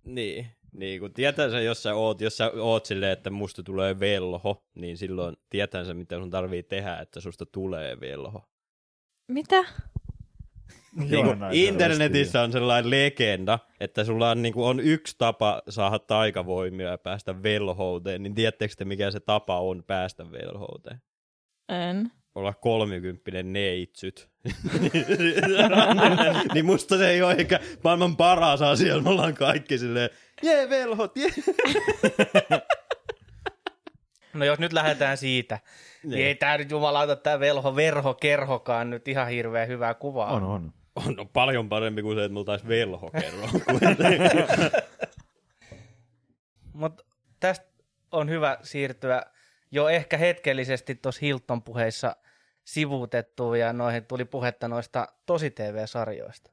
Niin, 0.06 0.48
niin 0.74 1.00
kun 1.00 1.14
tietää 1.14 1.50
sä, 1.50 1.60
jos 1.62 1.84
sä 1.84 1.96
oot, 1.96 2.22
jos 2.22 2.38
sä 2.38 2.52
oot 2.56 2.86
silleen, 2.86 3.12
että 3.12 3.30
musta 3.30 3.64
tulee 3.64 4.00
velho, 4.00 4.64
niin 4.76 4.98
silloin 4.98 5.36
tietää 5.50 5.86
sä, 5.86 5.94
mitä 5.94 6.16
sun 6.18 6.30
tarvii 6.30 6.64
tehdä, 6.64 6.98
että 7.00 7.20
susta 7.20 7.46
tulee 7.46 8.00
velho. 8.00 8.44
Mitä? 9.28 9.64
Niin 10.96 11.26
kun 11.26 11.44
ei 11.52 11.66
internetissä 11.66 12.42
on 12.42 12.52
sellainen 12.52 12.90
legenda, 12.90 13.60
että 13.80 14.04
sulla 14.04 14.30
on, 14.30 14.42
niin 14.42 14.54
kun 14.54 14.68
on 14.68 14.80
yksi 14.80 15.16
tapa 15.18 15.62
saada 15.70 16.00
taikavoimia 16.00 16.90
ja 16.90 16.98
päästä 16.98 17.44
velhouteen, 17.44 18.24
niin 18.24 18.36
tiedättekö 18.36 18.74
te, 18.78 18.86
mikä 18.86 19.12
se 19.12 19.20
tapa 19.20 19.60
on 19.60 19.84
päästä 19.88 20.32
velhouteen? 20.32 21.02
En. 21.70 22.12
Olla 22.36 22.54
kolmikymppinen 22.54 23.54
neitsyt. 23.54 24.30
niin 26.54 26.66
musta 26.66 26.98
se 26.98 27.10
ei 27.10 27.22
ole 27.22 27.34
ehkä 27.34 27.60
maailman 27.84 28.18
paras 28.18 28.62
asia, 28.62 29.00
me 29.00 29.10
ollaan 29.10 29.34
kaikki 29.34 29.78
silleen, 29.78 30.10
jee 30.44 30.70
velhot, 30.70 31.18
jee. 31.18 31.30
No 34.34 34.46
jos 34.46 34.60
nyt 34.60 34.74
lähdetään 34.74 35.18
siitä, 35.18 35.60
niin, 36.04 36.12
niin 36.12 36.28
ei 36.28 36.36
tämä 36.36 36.58
nyt 36.58 36.72
jumalauta 36.72 37.16
tämä 37.16 37.40
velho, 37.40 37.76
verho, 37.76 38.14
kerhokaan 38.14 38.90
nyt 38.90 39.08
ihan 39.08 39.28
hirveän 39.28 39.68
hyvää 39.68 39.94
kuvaa. 39.94 40.34
On, 40.34 40.44
on. 40.44 40.74
On 41.08 41.14
no, 41.14 41.26
paljon 41.26 41.70
parempi 41.70 42.02
kuin 42.02 42.18
se, 42.18 42.24
että 42.24 42.34
mulla 42.34 42.46
taisi 42.46 42.68
velho 42.68 43.12
kerran. 43.12 43.50
Mutta 46.74 47.04
tästä 47.40 47.66
on 48.12 48.30
hyvä 48.30 48.58
siirtyä 48.62 49.24
jo 49.72 49.90
ehkä 49.90 50.18
hetkellisesti 50.18 50.96
tuossa 50.96 51.20
Hilton 51.22 51.64
puheissa 51.64 52.16
sivuutettu 52.66 53.54
ja 53.54 53.74
noihin 53.74 54.06
tuli 54.06 54.26
puhetta 54.26 54.68
noista 54.68 55.08
tosi 55.26 55.52
TV-sarjoista. 55.52 56.52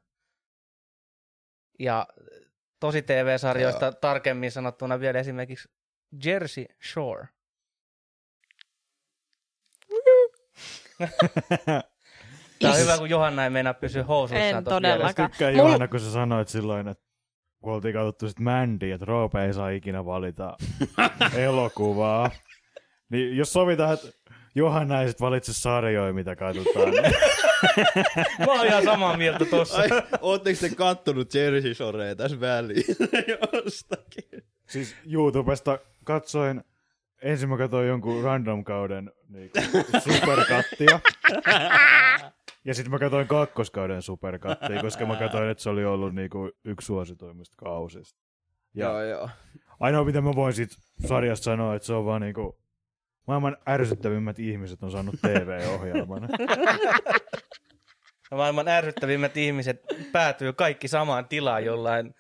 Ja 1.79 2.07
tosi 2.81 3.03
TV-sarjoista 3.03 3.85
Joo. 3.85 3.93
tarkemmin 3.93 4.53
sanottuna 4.53 5.01
vielä 5.01 5.19
esimerkiksi 5.19 5.69
Jersey 6.25 6.67
Shore. 6.93 7.29
Tämä 12.61 12.75
on 12.75 12.81
hyvä, 12.81 12.99
kun 12.99 13.11
Johanna 13.11 13.45
ei 13.45 13.51
meinaa 13.51 13.75
pysyä 13.75 14.05
housuissaan 14.05 14.59
En 14.59 14.65
todellakaan. 14.65 15.31
Tykkään 15.31 15.55
Mul... 15.55 15.65
Johanna, 15.65 15.89
kun 15.89 16.01
sä 16.01 16.13
sanoit 16.13 16.49
silloin, 16.49 16.89
että 16.89 17.05
kun 17.61 17.73
oltiin 17.73 17.95
katsottu 17.95 18.29
sit 18.29 18.41
Mandy, 18.41 18.93
että 18.93 19.07
Roope 19.07 19.45
ei 19.45 19.55
saa 19.55 19.69
ikinä 19.69 20.05
valita 20.05 20.57
elokuvaa. 21.37 22.31
Niin 23.09 23.37
jos 23.37 23.53
sovitaan, 23.53 23.95
että 23.95 24.09
Johanna 24.55 25.03
ei 25.03 25.09
sit 25.09 25.21
valitse 25.21 25.53
sarjoja, 25.53 26.13
mitä 26.13 26.37
katsotaan. 26.37 26.91
Niin... 26.91 27.15
Mä 28.47 28.53
oon 28.53 28.67
ihan 28.67 28.85
samaa 28.85 29.17
mieltä 29.17 29.45
tossa. 29.45 29.79
Ai, 29.79 29.89
ootteko 30.21 30.61
te 30.61 30.75
kattonut 30.75 31.35
Jersey 31.35 31.75
Shorea 31.75 32.17
tässä 32.17 32.41
väliin 32.41 32.85
jostakin? 33.65 34.43
Siis 34.67 34.97
YouTubesta 35.13 35.79
katsoin, 36.05 36.65
ensin 37.23 37.49
mä 37.49 37.59
katsoin 37.59 37.89
jonkun 37.89 38.25
random 38.25 38.65
kauden 38.65 39.13
niin 39.29 39.51
superkattia. 39.99 41.01
Ja 42.67 42.75
sitten 42.75 42.91
mä 42.91 42.99
katsoin 42.99 43.29
kakkoskauden 43.29 44.03
superkattia, 44.03 44.81
koska 44.81 45.07
mä 45.07 45.17
katsoin, 45.17 45.51
että 45.51 45.63
se 45.63 45.71
oli 45.71 45.85
ollut 45.85 46.15
niinku 46.15 46.51
yksi 46.65 46.87
suosituimmista 46.87 47.57
kausista. 47.57 48.21
Ja 48.75 48.87
joo, 48.87 49.03
joo. 49.03 49.29
Ainoa, 49.81 50.05
mitä 50.05 50.21
mä 50.21 50.33
voin 50.35 50.53
siitä 50.53 50.75
sarjasta 51.07 51.45
sanoa, 51.45 51.75
että 51.75 51.87
se 51.87 51.93
on 51.93 52.05
vaan 52.05 52.21
niinku 52.21 52.59
maailman 53.27 53.57
ärsyttävimmät 53.69 54.39
ihmiset 54.39 54.83
on 54.83 54.91
saanut 54.91 55.15
TV-ohjelman. 55.23 56.29
maailman 58.31 58.69
ärsyttävimmät 58.69 59.37
ihmiset 59.37 59.83
päätyy 60.13 60.53
kaikki 60.53 60.89
samaan 60.89 61.29
tilaan 61.29 61.65
jollain 61.65 62.15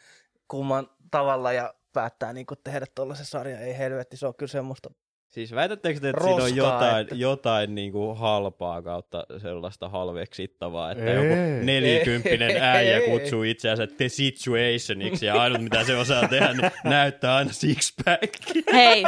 kumman 0.48 0.90
tavalla 1.10 1.52
ja 1.52 1.74
päättää 1.92 2.32
niin 2.32 2.46
tehdä 2.64 2.86
tuollaisen 2.94 3.26
sarjan. 3.26 3.62
Ei 3.62 3.78
helvetti, 3.78 4.16
se 4.16 4.26
on 4.26 4.34
kyllä 4.34 4.50
semmoista 4.50 4.90
Siis 5.36 5.54
väitättekö 5.54 6.00
te, 6.00 6.08
että 6.08 6.20
Roskaa, 6.20 6.48
siinä 6.48 6.64
on 6.64 6.72
jotain, 6.72 7.02
että... 7.02 7.14
jotain 7.14 7.74
niin 7.74 7.92
kuin 7.92 8.16
halpaa 8.16 8.82
kautta 8.82 9.26
sellaista 9.42 9.88
halveksittavaa, 9.88 10.90
että 10.92 11.04
ei. 11.04 11.14
joku 11.14 11.64
nelikymppinen 11.64 12.62
äijä 12.62 13.00
kutsuu 13.00 13.42
itseänsä 13.42 13.86
The 13.86 14.08
Situationiksi 14.08 15.26
ja 15.26 15.42
ainut 15.42 15.62
mitä 15.62 15.84
se 15.84 15.96
osaa 15.96 16.28
tehdä, 16.28 16.52
niin 16.52 16.70
näyttää 16.84 17.36
aina 17.36 17.50
six-pack. 17.50 18.62
Hei, 18.72 19.04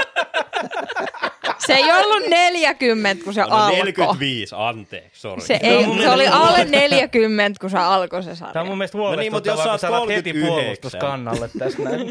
se 1.66 1.74
ei 1.74 1.92
ollut 1.92 2.30
40, 2.30 3.24
kun 3.24 3.34
se 3.34 3.40
no, 3.40 3.46
alkoi. 3.50 3.78
45, 3.78 4.54
anteeksi, 4.58 5.20
sorry. 5.20 5.44
Se, 5.44 5.60
ei, 5.62 5.84
se 6.02 6.10
oli 6.10 6.26
alle 6.26 6.64
40, 6.64 7.60
kun 7.60 7.70
se 7.70 7.78
alkoi 7.78 8.22
se 8.22 8.34
sarja. 8.34 8.52
Tämä 8.52 8.62
on 8.62 8.68
mun 8.68 8.78
mielestä 8.78 8.98
huolestuttavaa, 8.98 9.16
no 9.16 9.20
niin, 9.20 9.32
mutta 9.32 9.70
jos 9.70 9.80
kun 9.80 10.08
sä 10.08 10.14
heti 10.14 10.32
puolustuskannalle 10.32 11.50
tässä 11.58 11.82
näin. 11.82 12.06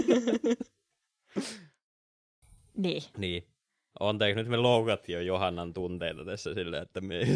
niin. 2.83 3.03
Niin. 3.17 3.56
Anteeksi, 3.99 4.39
nyt 4.39 4.47
me 4.47 4.57
loukattiin 4.57 5.15
jo 5.15 5.21
Johannan 5.21 5.73
tunteita 5.73 6.25
tässä 6.25 6.53
silleen, 6.53 6.83
että 6.83 7.01
me 7.01 7.15
ei 7.15 7.27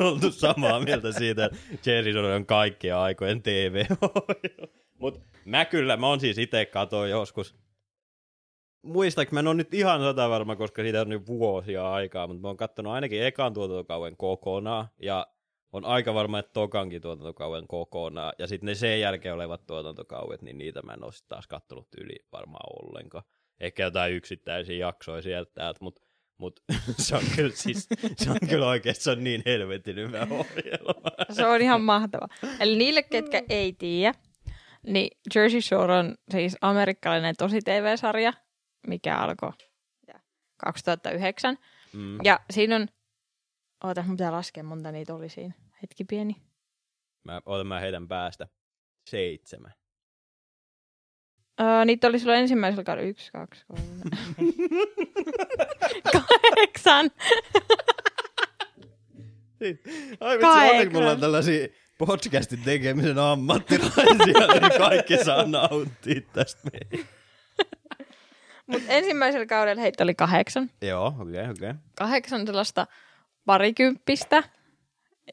oltu 0.08 0.30
samaa 0.30 0.80
mieltä 0.80 1.12
siitä, 1.12 1.44
että 1.44 1.90
Jerry 1.90 2.34
on 2.34 2.46
kaikkien 2.46 2.96
aikojen 2.96 3.42
tv 3.42 3.84
Mutta 4.98 5.20
mä 5.44 5.64
kyllä, 5.64 5.96
mä 5.96 6.06
oon 6.06 6.20
siis 6.20 6.38
itse 6.38 6.66
katoin 6.66 7.10
joskus, 7.10 7.56
muistaaks, 8.82 9.32
mä 9.32 9.40
en 9.40 9.46
ole 9.46 9.54
nyt 9.54 9.74
ihan 9.74 10.00
sata 10.00 10.30
varma, 10.30 10.56
koska 10.56 10.82
siitä 10.82 11.00
on 11.00 11.08
nyt 11.08 11.26
vuosia 11.26 11.92
aikaa, 11.92 12.26
mutta 12.26 12.40
mä 12.40 12.48
oon 12.48 12.56
katsonut 12.56 12.92
ainakin 12.92 13.22
ekan 13.22 13.54
tuotantokauden 13.54 14.16
kokonaan, 14.16 14.88
ja 15.02 15.26
on 15.72 15.84
aika 15.84 16.14
varma, 16.14 16.38
että 16.38 16.52
tokankin 16.52 17.02
tuotantokauden 17.02 17.66
kokonaan, 17.68 18.32
ja 18.38 18.46
sitten 18.46 18.66
ne 18.66 18.74
sen 18.74 19.00
jälkeen 19.00 19.34
olevat 19.34 19.66
tuotantokauet, 19.66 20.42
niin 20.42 20.58
niitä 20.58 20.82
mä 20.82 20.92
en 20.92 21.04
ole 21.04 21.12
taas 21.28 21.46
kattonut 21.46 21.88
yli 22.00 22.16
varmaan 22.32 22.66
ollenkaan 22.82 23.24
ehkä 23.60 23.82
jotain 23.82 24.14
yksittäisiä 24.14 24.76
jaksoja 24.76 25.22
sieltä 25.22 25.52
täältä, 25.54 25.78
mutta 25.82 26.02
mut, 26.38 26.60
se 27.06 27.16
on 27.16 27.22
kyllä 27.36 27.54
siis, 27.54 27.88
se 28.16 28.30
on 28.30 28.36
kyllä 28.48 28.66
oikeasti 28.66 29.04
se 29.04 29.10
on 29.10 29.24
niin 29.24 29.42
helvetin 29.46 29.96
hyvä 29.96 30.26
ohjelma. 30.30 30.94
Se 31.30 31.46
on 31.46 31.60
ihan 31.60 31.80
mahtava. 31.80 32.26
Eli 32.60 32.76
niille, 32.76 33.02
ketkä 33.02 33.42
ei 33.48 33.72
tiedä, 33.72 34.14
niin 34.86 35.10
Jersey 35.34 35.60
Shore 35.60 35.94
on 35.94 36.14
siis 36.30 36.56
amerikkalainen 36.60 37.34
tosi 37.38 37.60
TV-sarja, 37.60 38.32
mikä 38.86 39.16
alkoi 39.16 39.52
2009. 40.56 41.56
Mm. 41.92 42.18
Ja 42.24 42.40
siinä 42.50 42.76
on, 42.76 42.88
oota, 43.84 44.02
mun 44.02 44.16
pitää 44.16 44.32
laskea 44.32 44.62
monta 44.62 44.92
niitä 44.92 45.14
oli 45.14 45.28
siinä. 45.28 45.54
Hetki 45.82 46.04
pieni. 46.04 46.36
Mä, 47.24 47.40
otan 47.46 47.66
mä 47.66 47.80
heidän 47.80 48.08
päästä. 48.08 48.48
Seitsemän. 49.10 49.72
Uh, 51.60 51.84
niitä 51.84 52.06
oli 52.06 52.18
silloin 52.18 52.38
ensimmäisellä 52.38 52.84
kaudella. 52.84 53.08
Yksi, 53.08 53.32
kaksi, 53.32 53.64
kolme. 53.66 53.82
Kahdeksan. 56.12 57.10
Ai 60.20 60.38
vitsi, 60.38 60.70
onneksi 60.70 60.94
mulla 60.94 61.10
on 61.10 61.20
tällaisia 61.20 61.68
podcastin 61.98 62.62
tekemisen 62.64 63.18
ammattilaisia, 63.18 64.46
niin 64.60 64.78
kaikki 64.78 65.24
saa 65.24 65.44
nauttia 65.44 66.20
tästä. 66.32 66.70
Mutta 68.66 68.92
ensimmäisellä 68.92 69.46
kaudella 69.46 69.82
heitä 69.82 70.04
oli 70.04 70.14
kahdeksan. 70.14 70.70
Joo, 70.82 71.06
okei, 71.06 71.40
okay, 71.40 71.50
okei. 71.50 71.50
Okay. 71.50 71.74
Kahdeksan 71.98 72.46
sellaista 72.46 72.86
parikymppistä, 73.44 74.42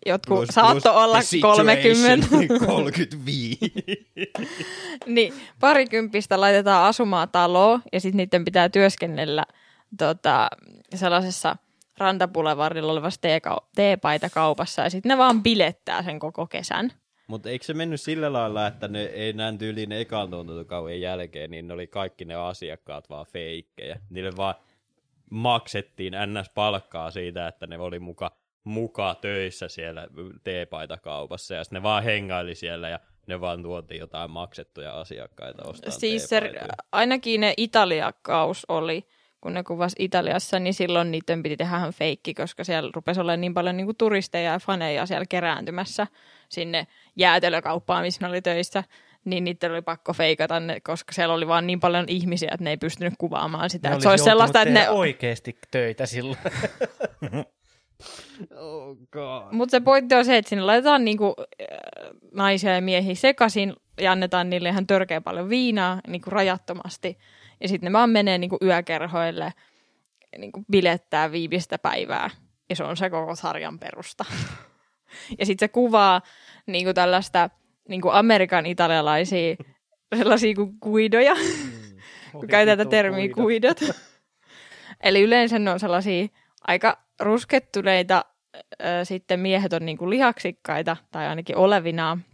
Jotkut 0.06 0.46
saatto 0.51 0.94
olla 1.04 1.20
30. 1.42 2.27
35. 2.66 3.58
niin, 5.06 5.34
parikymppistä 5.60 6.42
laitetaan 6.42 6.86
asumaan 6.86 7.30
taloon 7.30 7.82
ja 7.94 8.00
sitten 8.00 8.18
niiden 8.18 8.46
pitää 8.46 8.70
työskennellä 8.70 9.46
tota, 9.98 10.50
sellaisessa 10.96 11.56
rantapulevardilla 11.98 12.92
olevassa 12.92 13.22
teepaita-kaupassa 13.75 14.82
ja 14.82 14.89
sitten 14.89 15.10
ne 15.10 15.18
vaan 15.18 15.44
bilettää 15.44 16.04
sen 16.04 16.20
koko 16.20 16.48
kesän. 16.48 16.92
Mutta 17.27 17.50
eikö 17.50 17.66
se 17.66 17.74
mennyt 17.74 18.01
sillä 18.01 18.34
lailla, 18.34 18.68
että 18.68 18.88
ne 18.88 19.04
ei 19.04 19.34
näin 19.34 19.58
tyyliin 19.58 19.92
ekan 19.92 20.30
tuotantokauden 20.30 21.01
jälkeen, 21.01 21.51
niin 21.51 21.68
ne 21.68 21.74
oli 21.74 21.88
kaikki 21.88 22.25
ne 22.25 22.36
asiakkaat 22.36 23.10
vaan 23.10 23.25
feikkejä. 23.25 24.00
Niille 24.10 24.38
vaan 24.38 24.56
maksettiin 25.32 26.13
ns-palkkaa 26.13 27.12
siitä, 27.12 27.48
että 27.48 27.68
ne 27.68 27.77
oli 27.77 28.00
muka 28.00 28.32
muka 28.67 29.15
töissä 29.15 29.67
siellä 29.67 30.07
teepaitakaupassa 30.43 31.55
ja 31.55 31.63
sitten 31.63 31.77
ne 31.77 31.83
vaan 31.83 32.03
hengaili 32.03 32.55
siellä 32.55 32.89
ja 32.89 33.00
ne 33.27 33.41
vaan 33.41 33.63
tuotiin 33.63 34.00
jotain 34.00 34.31
maksettuja 34.31 35.00
asiakkaita 35.00 35.63
ostaa 35.69 35.91
Siis 35.91 36.29
se, 36.29 36.41
ainakin 36.91 37.41
ne 37.41 37.53
Italiakaus 37.57 38.65
oli, 38.67 39.07
kun 39.41 39.53
ne 39.53 39.63
kuvasi 39.63 39.95
Italiassa, 40.00 40.59
niin 40.59 40.74
silloin 40.74 41.12
niiden 41.12 41.43
piti 41.43 41.57
tehdä 41.57 41.77
ihan 41.77 41.93
feikki, 41.93 42.33
koska 42.33 42.63
siellä 42.63 42.91
rupesi 42.95 43.21
olemaan 43.21 43.41
niin 43.41 43.53
paljon 43.53 43.77
niin 43.77 43.88
kuin 43.88 43.97
turisteja 43.97 44.51
ja 44.51 44.59
faneja 44.59 45.05
siellä 45.05 45.25
kerääntymässä 45.29 46.07
sinne 46.50 46.88
jäätelökauppaan, 47.15 48.03
missä 48.03 48.21
ne 48.21 48.29
oli 48.29 48.41
töissä 48.41 48.83
niin 49.25 49.43
niiden 49.43 49.71
oli 49.71 49.81
pakko 49.81 50.13
feikata 50.13 50.59
ne, 50.59 50.79
koska 50.79 51.13
siellä 51.13 51.33
oli 51.33 51.47
vaan 51.47 51.67
niin 51.67 51.79
paljon 51.79 52.05
ihmisiä, 52.07 52.50
että 52.53 52.63
ne 52.63 52.69
ei 52.69 52.77
pystynyt 52.77 53.13
kuvaamaan 53.17 53.69
sitä. 53.69 53.89
Ne 53.89 53.93
että 53.93 54.03
se 54.03 54.09
olisi 54.09 54.24
sellaista, 54.24 54.62
että 54.62 54.74
ne... 54.74 54.89
oikeasti 54.89 55.57
töitä 55.71 56.05
silloin. 56.05 56.38
Oh 58.56 58.98
Mutta 59.51 59.72
se 59.72 59.80
pointti 59.80 60.16
on 60.16 60.25
se, 60.25 60.38
että 60.38 60.50
sinne 60.50 60.63
laitetaan 60.63 61.06
niinku, 61.06 61.36
äh, 61.39 61.68
naisia 62.34 62.75
ja 62.75 62.82
miehiä 62.82 63.16
sekaisin 63.16 63.74
ja 64.01 64.12
annetaan 64.12 64.50
niille 64.50 64.70
ihan 64.70 64.88
törkeä 64.88 65.22
paljon 65.22 65.50
viinaa 65.50 66.01
niinku 66.08 66.30
rajattomasti. 66.30 67.18
Ja 67.62 67.68
sitten 67.68 67.88
ne 67.88 67.94
vaan 67.94 68.10
menee 68.10 68.38
niinku 68.38 68.58
yökerhoille 68.62 69.54
niinku 70.38 70.63
bilettää 70.72 71.32
viivistä 71.32 71.77
päivää. 71.77 72.30
Ja 72.70 72.75
se 72.75 72.84
on 72.84 72.98
se 72.98 73.10
koko 73.10 73.36
sarjan 73.36 73.80
perusta. 73.80 74.25
ja 75.39 75.46
sitten 75.46 75.68
se 75.68 75.74
kuvaa 75.74 76.22
niinku 76.66 76.94
tällaista 76.94 77.50
niinku 77.89 78.10
Amerikan 78.10 78.66
italialaisia 78.66 79.56
sellaisia 80.18 80.56
kuin 80.56 80.80
kuidoja, 80.80 81.34
mm. 81.34 82.00
kun 82.39 82.48
käytetään 82.48 82.89
termiä 82.89 83.34
kuidot. 83.34 83.80
Eli 85.04 85.22
yleensä 85.22 85.60
ne 85.60 85.72
on 85.72 85.80
sellaisia 85.80 86.27
aika 86.68 87.07
ruskettuneita 87.19 88.25
ö, 88.55 88.86
sitten 89.03 89.39
miehet 89.39 89.74
on 89.74 89.86
niinku 89.86 90.09
lihaksikkaita 90.09 90.97
tai 91.12 91.27
ainakin 91.27 91.57
olevinaan. 91.57 92.25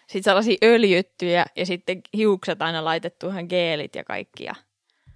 Sitten 0.00 0.22
sellaisia 0.22 0.56
öljyttyjä 0.64 1.44
ja 1.56 1.66
sitten 1.66 2.00
hiukset 2.16 2.62
aina 2.62 2.84
laitettu 2.84 3.28
ihan 3.28 3.46
geelit 3.48 3.94
ja 3.94 4.04
kaikkia. 4.04 4.54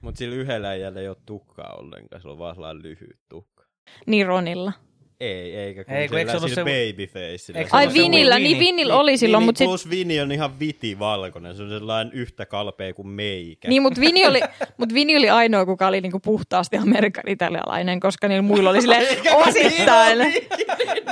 Mutta 0.01 0.19
sillä 0.19 0.37
yhdellä 0.37 0.69
äijällä 0.69 1.01
ei 1.01 1.09
ole 1.09 1.17
tukkaa 1.27 1.75
ollenkaan, 1.79 2.21
sillä 2.21 2.33
on 2.33 2.39
vaan 2.39 2.83
lyhyt 2.83 3.19
tukka. 3.29 3.65
Niin 4.07 4.27
Ronilla. 4.27 4.73
Ei, 5.21 5.57
eikä 5.57 5.85
kun, 5.85 5.95
Ei, 5.95 6.09
kun 6.09 6.19
eikö 6.19 6.31
se 6.31 6.37
ollut 6.37 6.51
sillä 6.51 6.65
se- 6.65 6.93
babyfaceillä. 6.93 7.59
Eikö 7.59 7.69
Se 7.69 7.71
se 7.71 7.77
Ai 7.77 7.87
se 7.87 7.93
Vinillä, 7.95 8.37
Vini? 8.37 8.49
niin 8.49 8.59
Vinillä 8.59 8.97
oli 8.97 9.17
silloin, 9.19 9.41
Vini 9.41 9.47
mutta 9.49 9.59
sit, 9.59 9.67
plus 9.67 9.91
Vini 9.91 10.21
on 10.21 10.33
ihan 10.33 10.59
viti 10.61 10.99
valkoinen, 10.99 11.57
se 11.57 11.63
on 11.63 11.69
sellainen 11.71 12.13
yhtä 12.15 12.47
kalpea 12.47 12.95
kuin 12.95 13.09
meikä. 13.09 13.69
niin, 13.69 13.83
mut 13.83 14.01
Vini, 14.01 14.27
oli, 14.27 14.41
mut 14.77 14.95
Vini 14.95 15.17
oli 15.17 15.31
ainoa, 15.31 15.67
kuka 15.67 15.87
oli 15.87 16.01
niinku 16.01 16.21
puhtaasti 16.21 16.77
Amerikan 16.77 17.29
italialainen, 17.29 18.01
koska 18.01 18.29
niillä 18.29 18.43
muilla 18.43 18.71
oli 18.71 18.81
sille 18.81 18.99
osittain. 19.47 20.19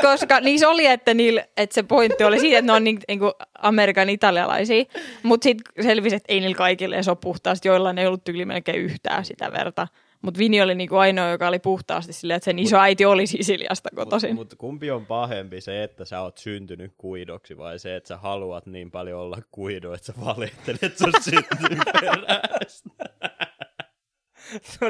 koska 0.03 0.41
niissä 0.41 0.69
oli, 0.69 0.87
että, 0.87 1.15
niillä, 1.15 1.45
että 1.57 1.75
se 1.75 1.83
pointti 1.83 2.25
oli 2.25 2.41
siitä, 2.41 2.59
että 2.59 2.73
ne 2.73 2.77
on 2.77 2.85
niin, 2.85 2.99
niinku 3.09 3.33
Amerikan 3.59 4.11
italialaisia, 4.11 4.85
mutta 5.23 5.45
sitten 5.45 5.85
selvisi, 5.85 6.17
että 6.17 6.33
ei 6.33 6.41
niillä 6.41 6.57
kaikille 6.57 6.95
edes 6.97 7.09
ole 7.09 7.17
puhtaasti, 7.21 7.69
joillain 7.69 7.99
ei 7.99 8.07
ollut 8.07 8.25
tyyli 8.25 8.45
melkein 8.45 8.79
yhtään 8.81 9.25
sitä 9.25 9.53
verta. 9.53 9.89
Mutta 10.25 10.39
Vini 10.39 10.63
oli 10.63 10.75
niinku 10.75 10.97
ainoa, 10.97 11.31
joka 11.31 11.49
oli 11.49 11.59
puhtaasti 11.59 12.13
silleen, 12.13 12.37
että 12.37 12.45
sen 12.45 12.59
iso 12.59 12.79
äiti 12.79 13.05
oli 13.05 13.27
Sisiliasta 13.27 13.89
kotoisin. 13.95 14.35
Mutta 14.35 14.55
mut 14.55 14.59
kumpi 14.59 14.91
on 14.91 15.07
pahempi, 15.07 15.61
se, 15.61 15.83
että 15.83 16.05
sä 16.05 16.21
oot 16.21 16.39
syntynyt 16.39 16.95
kuidoksi 16.99 17.57
vai 17.57 17.79
se, 17.79 17.97
että 17.97 18.09
sä 18.09 18.17
haluat 18.17 18.67
niin 18.67 18.91
paljon 18.91 19.21
olla 19.21 19.39
kuido, 19.51 19.95
että 19.95 20.07
sä 20.07 20.13
valehtelet 20.25 20.99
sun 20.99 21.13
syntyperästä? 21.25 22.91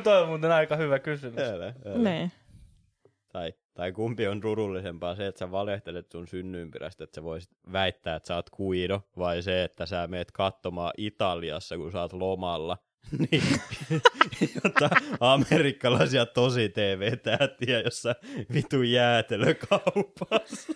Toi 0.04 0.22
on 0.22 0.28
muuten 0.28 0.52
aika 0.52 0.76
hyvä 0.76 0.98
kysymys. 0.98 1.38
Älä, 1.38 1.74
älä. 1.86 2.10
Niin. 2.10 2.32
Tai, 3.32 3.52
tai 3.74 3.92
kumpi 3.92 4.26
on 4.26 4.42
rurullisempaa, 4.42 5.14
se, 5.14 5.26
että 5.26 5.38
sä 5.38 5.50
valehtelet 5.50 6.12
sun 6.12 6.28
synnyinperästä, 6.28 7.04
että 7.04 7.14
sä 7.14 7.22
voisit 7.22 7.50
väittää, 7.72 8.16
että 8.16 8.26
sä 8.26 8.36
oot 8.36 8.50
kuido, 8.50 9.02
vai 9.18 9.42
se, 9.42 9.64
että 9.64 9.86
sä 9.86 10.06
meet 10.06 10.32
katsomaan 10.32 10.92
Italiassa, 10.96 11.76
kun 11.76 11.92
sä 11.92 12.00
oot 12.00 12.12
lomalla, 12.12 12.78
niin, 13.30 13.42
jota 14.64 14.90
amerikkalaisia 15.20 16.26
tosi 16.26 16.68
TV-tähtiä, 16.68 17.80
jossa 17.80 18.14
vitu 18.54 18.82
jäätelökaupassa. 18.82 20.73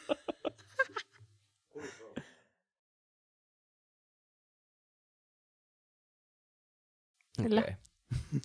Kyllä. 7.42 7.60
Okei. 7.60 7.74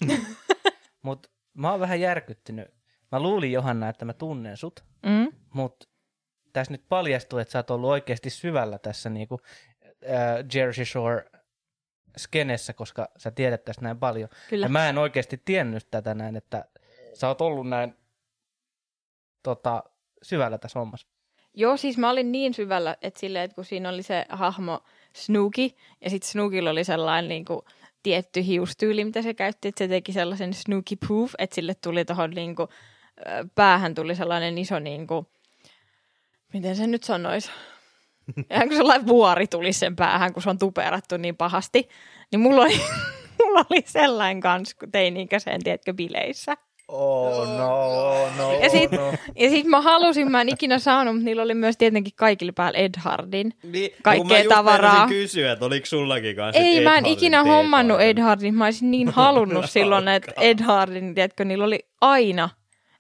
Mut 1.04 1.28
mä 1.54 1.72
oon 1.72 1.80
vähän 1.80 2.00
järkyttynyt. 2.02 2.68
Mä 3.12 3.20
luulin 3.20 3.52
Johanna, 3.52 3.90
että 3.90 4.06
mä 4.06 4.14
tunnen 4.14 4.58
sut, 4.58 4.84
Mm? 5.06 5.32
mut 5.54 5.90
tässä 6.54 6.72
nyt 6.72 6.86
paljastuu, 6.90 7.40
että 7.40 7.52
sä 7.52 7.60
oot 7.60 7.72
ollut 7.72 7.90
oikeasti 7.90 8.30
syvällä 8.30 8.78
tässä 8.80 9.10
niinku, 9.10 9.40
äh, 10.06 10.46
Jersey 10.56 10.86
Shore 10.86 11.26
skenessä, 12.18 12.74
koska 12.74 13.10
sä 13.18 13.32
tiedät 13.32 13.66
tästä 13.66 13.82
näin 13.82 14.00
paljon. 14.00 14.30
Kyllä. 14.50 14.66
Ja 14.66 14.70
mä 14.70 14.90
en 14.90 14.98
oikeasti 14.98 15.42
tiennyt 15.46 15.88
tätä 15.92 16.14
näin, 16.14 16.36
että 16.36 16.66
sä 17.14 17.28
oot 17.28 17.42
ollut 17.42 17.70
näin 17.70 17.96
tota, 19.44 19.84
syvällä 20.22 20.58
tässä 20.58 20.80
hommassa. 20.80 21.08
Joo, 21.54 21.78
siis 21.78 21.98
mä 21.98 22.10
olin 22.10 22.32
niin 22.32 22.54
syvällä, 22.54 22.98
että 23.02 23.20
silleen, 23.20 23.46
että 23.46 23.56
kun 23.56 23.66
siinä 23.66 23.90
oli 23.90 24.04
se 24.04 24.26
hahmo 24.30 24.84
Snooki, 25.16 25.76
ja 26.02 26.10
sitten 26.10 26.30
Snookilla 26.30 26.70
oli 26.70 26.84
sellainen 26.84 27.30
niin 27.30 27.46
kuin, 27.46 27.62
tietty 28.04 28.46
hiustyyli, 28.46 29.06
mitä 29.06 29.22
se 29.22 29.34
käytti, 29.34 29.68
että 29.68 29.80
se 29.80 29.88
teki 29.88 30.14
sellaisen 30.14 30.54
Snooki 30.54 30.96
Poof, 31.08 31.34
että 31.38 31.56
sille 31.56 31.76
tuli 31.76 32.06
tuohon 32.06 32.30
niin 32.30 32.56
kuin, 32.56 32.68
päähän 33.56 33.96
tuli 33.96 34.16
sellainen 34.16 34.58
iso, 34.58 34.80
niin 34.80 35.08
kuin, 35.08 35.28
miten 36.54 36.76
se 36.76 36.88
nyt 36.88 37.04
sanoisi, 37.04 37.52
ihan 38.52 38.68
kuin 38.68 38.78
sellainen 38.78 39.08
vuori 39.08 39.48
tuli 39.48 39.74
sen 39.74 39.96
päähän, 39.96 40.34
kun 40.34 40.44
se 40.44 40.50
on 40.50 40.58
tuperattu 40.60 41.18
niin 41.18 41.36
pahasti, 41.38 41.90
niin 42.32 42.40
mulla 42.40 42.62
oli, 42.62 42.82
mulla 43.44 43.66
oli 43.70 43.82
sellainen 43.86 44.42
kans, 44.42 44.74
kun 44.76 44.92
teini-ikäiseen, 44.92 45.64
tiedätkö, 45.64 45.94
bileissä. 45.94 46.58
Oh 46.88 47.48
no, 47.48 48.28
no, 48.38 48.54
Ja 48.64 48.70
sit, 48.70 48.92
no. 48.92 49.14
ja 49.36 49.50
sit 49.50 49.66
mä 49.66 49.82
halusin, 49.82 50.32
mä 50.32 50.42
en 50.42 50.50
ikinä 50.50 50.80
saanut, 50.80 51.14
mutta 51.16 51.26
niillä 51.26 51.42
oli 51.42 51.54
myös 51.54 51.78
tietenkin 51.78 52.14
kaikille 52.16 52.52
päällä 52.52 52.80
Ed 52.80 52.94
Hardin. 52.98 53.54
Niin, 53.64 53.92
Kaikkea 54.04 54.18
kun 54.24 54.28
mä 54.28 54.38
just 54.38 54.50
tavaraa. 54.50 55.08
kysyä, 55.08 55.52
että 55.52 55.66
oliko 55.66 55.86
sullakin 55.86 56.36
kanssa 56.36 56.62
Ei, 56.62 56.84
mä 56.84 56.98
en 56.98 57.06
ikinä 57.06 57.44
hommannut 57.44 58.02
Ed 58.02 58.20
Hardin. 58.20 58.56
Mä 58.56 58.66
olisin 58.66 58.92
niin 58.92 59.10
halunnut 59.16 59.70
silloin, 59.70 60.08
että 60.08 60.32
Ed 60.42 60.60
Hardin, 60.64 61.16
tiedätkö, 61.16 61.46
niillä 61.46 61.66
oli 61.66 61.80
aina 62.02 62.50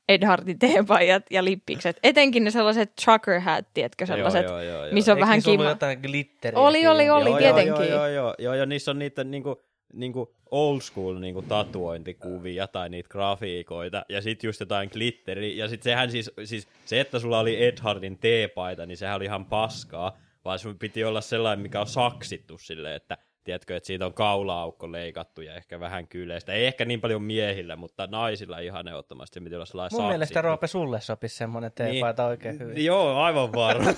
Ed 0.10 0.26
Hardin 0.26 0.60
teepajat 0.60 1.24
ja 1.32 1.44
lippikset. 1.44 2.00
Etenkin 2.04 2.44
ne 2.44 2.52
sellaiset 2.52 2.94
trucker 3.06 3.39
hat, 3.39 3.66
tiedätkö, 3.74 4.06
sellaiset, 4.06 4.44
joo, 4.44 4.62
joo, 4.62 4.86
joo. 4.86 4.94
missä 4.94 5.12
on 5.12 5.18
Eikö 5.18 5.26
vähän 5.26 5.44
kima. 5.44 5.70
jotain 5.70 6.00
glitteriä? 6.00 6.60
Oli, 6.60 6.88
oli, 6.88 7.10
oli, 7.10 7.30
joo, 7.30 7.38
tietenkin. 7.38 7.72
Joo, 7.72 7.84
joo, 7.84 8.08
joo, 8.08 8.36
joo, 8.39 8.54
ja 8.54 8.66
niissä 8.66 8.92
on 8.92 9.00
niitä 9.00 9.24
niinku, 9.24 9.63
niinku 9.94 10.36
old 10.52 10.82
school 10.82 11.20
niinku 11.20 11.42
tatuointikuvia 11.42 12.68
tai 12.68 12.89
niitä 12.89 13.10
grafiikoita, 13.10 14.06
ja 14.10 14.22
sitten 14.22 14.48
just 14.48 14.60
jotain 14.60 14.89
glitteri, 14.94 15.58
ja 15.58 15.68
sitten 15.68 15.84
sehän 15.84 16.12
siis, 16.12 16.32
siis, 16.44 16.68
se, 16.86 17.00
että 17.00 17.20
sulla 17.20 17.39
oli 17.39 17.66
Ed 17.66 17.78
Hardin 17.82 18.18
teepaita, 18.18 18.86
niin 18.86 18.98
sehän 18.98 19.16
oli 19.16 19.26
ihan 19.26 19.46
paskaa, 19.46 20.18
vaan 20.46 20.60
sun 20.60 20.80
piti 20.80 21.04
olla 21.04 21.22
sellainen, 21.22 21.63
mikä 21.63 21.82
on 21.82 21.88
saksittu 21.88 22.58
silleen, 22.58 22.96
että 22.96 23.18
tiedätkö, 23.43 23.75
että 23.75 23.88
siitä 23.88 24.06
on 24.06 24.13
kaula-aukko 24.13 24.91
leikattu 24.91 25.41
ja 25.41 25.56
ehkä 25.56 25.79
vähän 25.79 26.08
kyleistä. 26.08 26.53
Ei 26.53 26.65
ehkä 26.65 26.86
niin 26.86 27.01
paljon 27.01 27.23
miehillä, 27.23 27.75
mutta 27.75 28.08
naisilla 28.08 28.60
ihan 28.60 28.88
ehdottomasti 28.88 29.39
olla 29.56 29.65
sellainen 29.65 30.01
Mun 30.01 30.10
mielestä 30.10 30.34
saksittu. 30.34 30.47
Roope 30.47 30.67
sulle 30.67 31.01
sopisi 31.01 31.36
semmoinen 31.36 31.71
teepaita 31.71 32.25
oikein 32.25 32.60
hyvin. 32.60 32.86
Joo, 32.86 33.17
aivan 33.17 33.53
varma. 33.53 33.89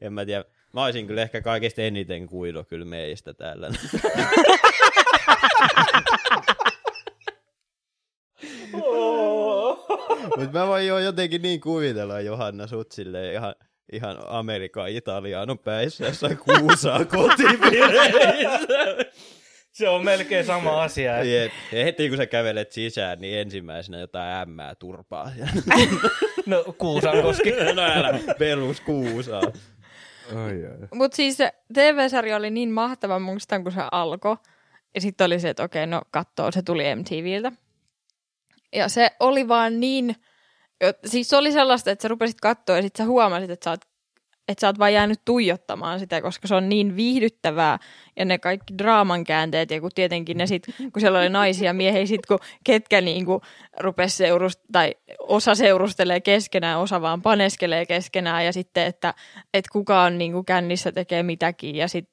en 0.00 0.12
mä 0.12 0.24
tiedä. 0.24 0.44
Mä 0.72 0.84
olisin 0.84 1.06
kyllä 1.06 1.22
ehkä 1.22 1.40
kaikista 1.40 1.82
eniten 1.82 2.26
kuido 2.26 2.64
kyllä 2.64 2.84
meistä 2.84 3.34
täällä. 3.34 3.70
Mutta 10.36 10.58
mä 10.58 10.66
voin 10.66 10.86
jo 10.86 10.98
jotenkin 10.98 11.42
niin 11.42 11.60
kuvitella 11.60 12.20
Johanna 12.20 12.66
sut 12.66 12.92
silleen 12.92 13.34
ihan, 13.34 13.54
ihan 13.92 14.16
Amerikan 14.28 14.88
Italianon 14.88 15.58
päissä 15.58 16.04
jossain 16.04 16.38
kuusaa 16.38 17.04
kotipileissä. 17.16 18.58
Se 19.72 19.88
on 19.88 20.04
melkein 20.04 20.44
sama 20.44 20.82
asia. 20.82 21.16
että- 21.18 21.28
Jep. 21.28 21.52
Ja 21.72 21.84
heti 21.84 22.08
kun 22.08 22.16
sä 22.18 22.26
kävelet 22.26 22.72
sisään, 22.72 23.18
niin 23.20 23.38
ensimmäisenä 23.38 23.98
jotain 23.98 24.34
ämmää 24.36 24.74
turpaa. 24.74 25.30
No 26.46 26.64
Kuusankoski. 26.78 27.50
no 27.74 27.82
älä, 27.82 28.18
perus 28.38 28.80
kuusaa. 28.80 29.42
Mutta 30.94 31.16
siis 31.16 31.36
se 31.36 31.52
TV-sarja 31.74 32.36
oli 32.36 32.50
niin 32.50 32.70
mahtava 32.70 33.18
muistan, 33.18 33.62
kun 33.62 33.72
se 33.72 33.80
alkoi. 33.92 34.36
Ja 34.94 35.00
sitten 35.00 35.24
oli 35.24 35.40
se, 35.40 35.48
että 35.50 35.62
okei, 35.62 35.86
no 35.86 36.02
kattoo, 36.10 36.52
se 36.52 36.62
tuli 36.62 36.94
MTVltä. 36.94 37.52
Ja 38.74 38.88
se 38.88 39.10
oli 39.20 39.48
vaan 39.48 39.80
niin, 39.80 40.16
siis 41.06 41.28
se 41.28 41.36
oli 41.36 41.52
sellaista, 41.52 41.90
että 41.90 42.02
sä 42.02 42.08
rupesit 42.08 42.40
katsoa 42.40 42.76
ja 42.76 42.82
sitten 42.82 43.04
sä 43.04 43.08
huomasit, 43.08 43.50
että 43.50 43.64
sä 43.64 43.70
oot 43.70 43.80
että 44.48 44.60
sä 44.60 44.66
oot 44.66 44.78
vaan 44.78 44.92
jäänyt 44.92 45.20
tuijottamaan 45.24 45.98
sitä, 45.98 46.22
koska 46.22 46.48
se 46.48 46.54
on 46.54 46.68
niin 46.68 46.96
viihdyttävää. 46.96 47.78
Ja 48.16 48.24
ne 48.24 48.38
kaikki 48.38 48.74
draaman 48.78 49.24
käänteet 49.24 49.70
ja 49.70 49.80
kun 49.80 49.90
tietenkin 49.94 50.36
ne 50.36 50.46
sit, 50.46 50.66
kun 50.92 51.00
siellä 51.00 51.18
oli 51.18 51.28
naisia 51.28 51.72
miehiä, 51.72 52.06
sit 52.06 52.26
kun 52.26 52.38
ketkä 52.64 53.00
niinku 53.00 53.40
rupes 53.80 54.16
seurust, 54.16 54.60
tai 54.72 54.94
osa 55.18 55.54
seurustelee 55.54 56.20
keskenään, 56.20 56.78
osa 56.78 57.02
vaan 57.02 57.22
paneskelee 57.22 57.86
keskenään. 57.86 58.44
Ja 58.44 58.52
sitten, 58.52 58.86
että, 58.86 59.14
että 59.54 59.72
kuka 59.72 60.02
on 60.02 60.18
niinku 60.18 60.42
kännissä 60.42 60.92
tekee 60.92 61.22
mitäkin. 61.22 61.76
Ja, 61.76 61.88
sit, 61.88 62.08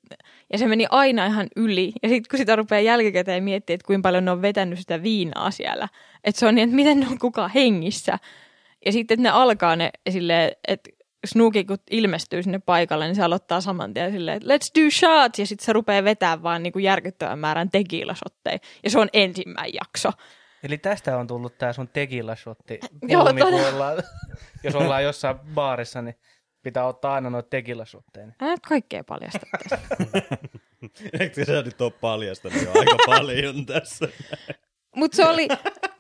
ja 0.54 0.58
se 0.58 0.68
meni 0.68 0.86
aina 0.90 1.26
ihan 1.26 1.48
yli. 1.56 1.94
Ja 2.04 2.10
sitten 2.10 2.30
kun 2.30 2.38
sitä 2.38 2.56
rupeaa 2.56 2.82
jälkikäteen 2.82 3.44
miettimään, 3.44 3.76
että 3.76 3.88
kuinka 3.88 4.08
paljon 4.08 4.26
ne 4.26 4.32
on 4.32 4.42
vetänyt 4.42 4.80
sitä 4.80 5.04
viinaa 5.04 5.52
siellä, 5.52 5.88
että 6.24 6.40
se 6.40 6.48
on 6.48 6.56
niin, 6.56 6.64
että 6.64 6.76
miten 6.76 7.00
ne 7.00 7.08
on 7.08 7.20
kukaan 7.20 7.52
hengissä 7.56 8.20
ja 8.86 8.92
sitten, 8.92 9.16
että 9.16 9.24
ne 9.24 9.30
alkaa 9.30 9.76
ne 9.76 9.90
silleen, 10.10 10.52
että 10.68 10.90
Snooki, 11.26 11.64
kun 11.66 11.78
ilmestyy 11.92 12.44
sinne 12.44 12.60
paikalle, 12.60 13.06
niin 13.06 13.16
se 13.16 13.24
aloittaa 13.24 13.62
saman 13.62 13.94
tien 13.94 14.12
silleen, 14.12 14.38
että 14.38 14.48
let's 14.56 14.84
do 14.84 14.90
shots, 14.92 15.40
ja 15.40 15.46
sitten 15.46 15.66
se 15.66 15.74
rupeaa 15.74 16.04
vetämään 16.04 16.44
vaan 16.44 16.64
niin 16.64 16.74
kuin 16.74 16.84
järkyttävän 16.84 17.40
määrän 17.40 17.70
tekiilasotteja. 17.70 18.58
Ja 18.84 18.90
se 18.90 19.00
on 19.00 19.10
ensimmäinen 19.14 19.74
jakso. 19.74 20.12
Eli 20.64 20.78
tästä 20.78 21.18
on 21.18 21.28
tullut 21.28 21.58
tää 21.58 21.74
sun 21.74 21.88
tequila-shotti. 21.88 22.80
Joo, 23.08 23.26
ollaan, 23.74 23.98
jos 24.64 24.76
ollaan 24.76 25.04
jossain 25.04 25.40
baarissa, 25.54 26.02
niin 26.02 26.16
pitää 26.62 26.86
ottaa 26.86 27.14
aina 27.14 27.30
noita 27.30 27.50
tequila-shotteja. 27.58 28.26
niin- 28.26 28.36
Älä 28.42 28.52
nyt 28.52 28.60
kaikkea 28.68 29.04
paljasta 29.04 29.40
tässä. 29.60 29.78
Eikö 31.20 31.46
sä 31.46 31.62
nyt 31.62 31.82
ole 31.82 31.92
paljastanut 31.92 32.62
jo 32.64 32.70
aika 32.80 32.96
paljon 33.06 33.66
tässä? 33.66 34.08
Mutta 34.96 35.16
se, 35.16 35.26
oli, 35.26 35.48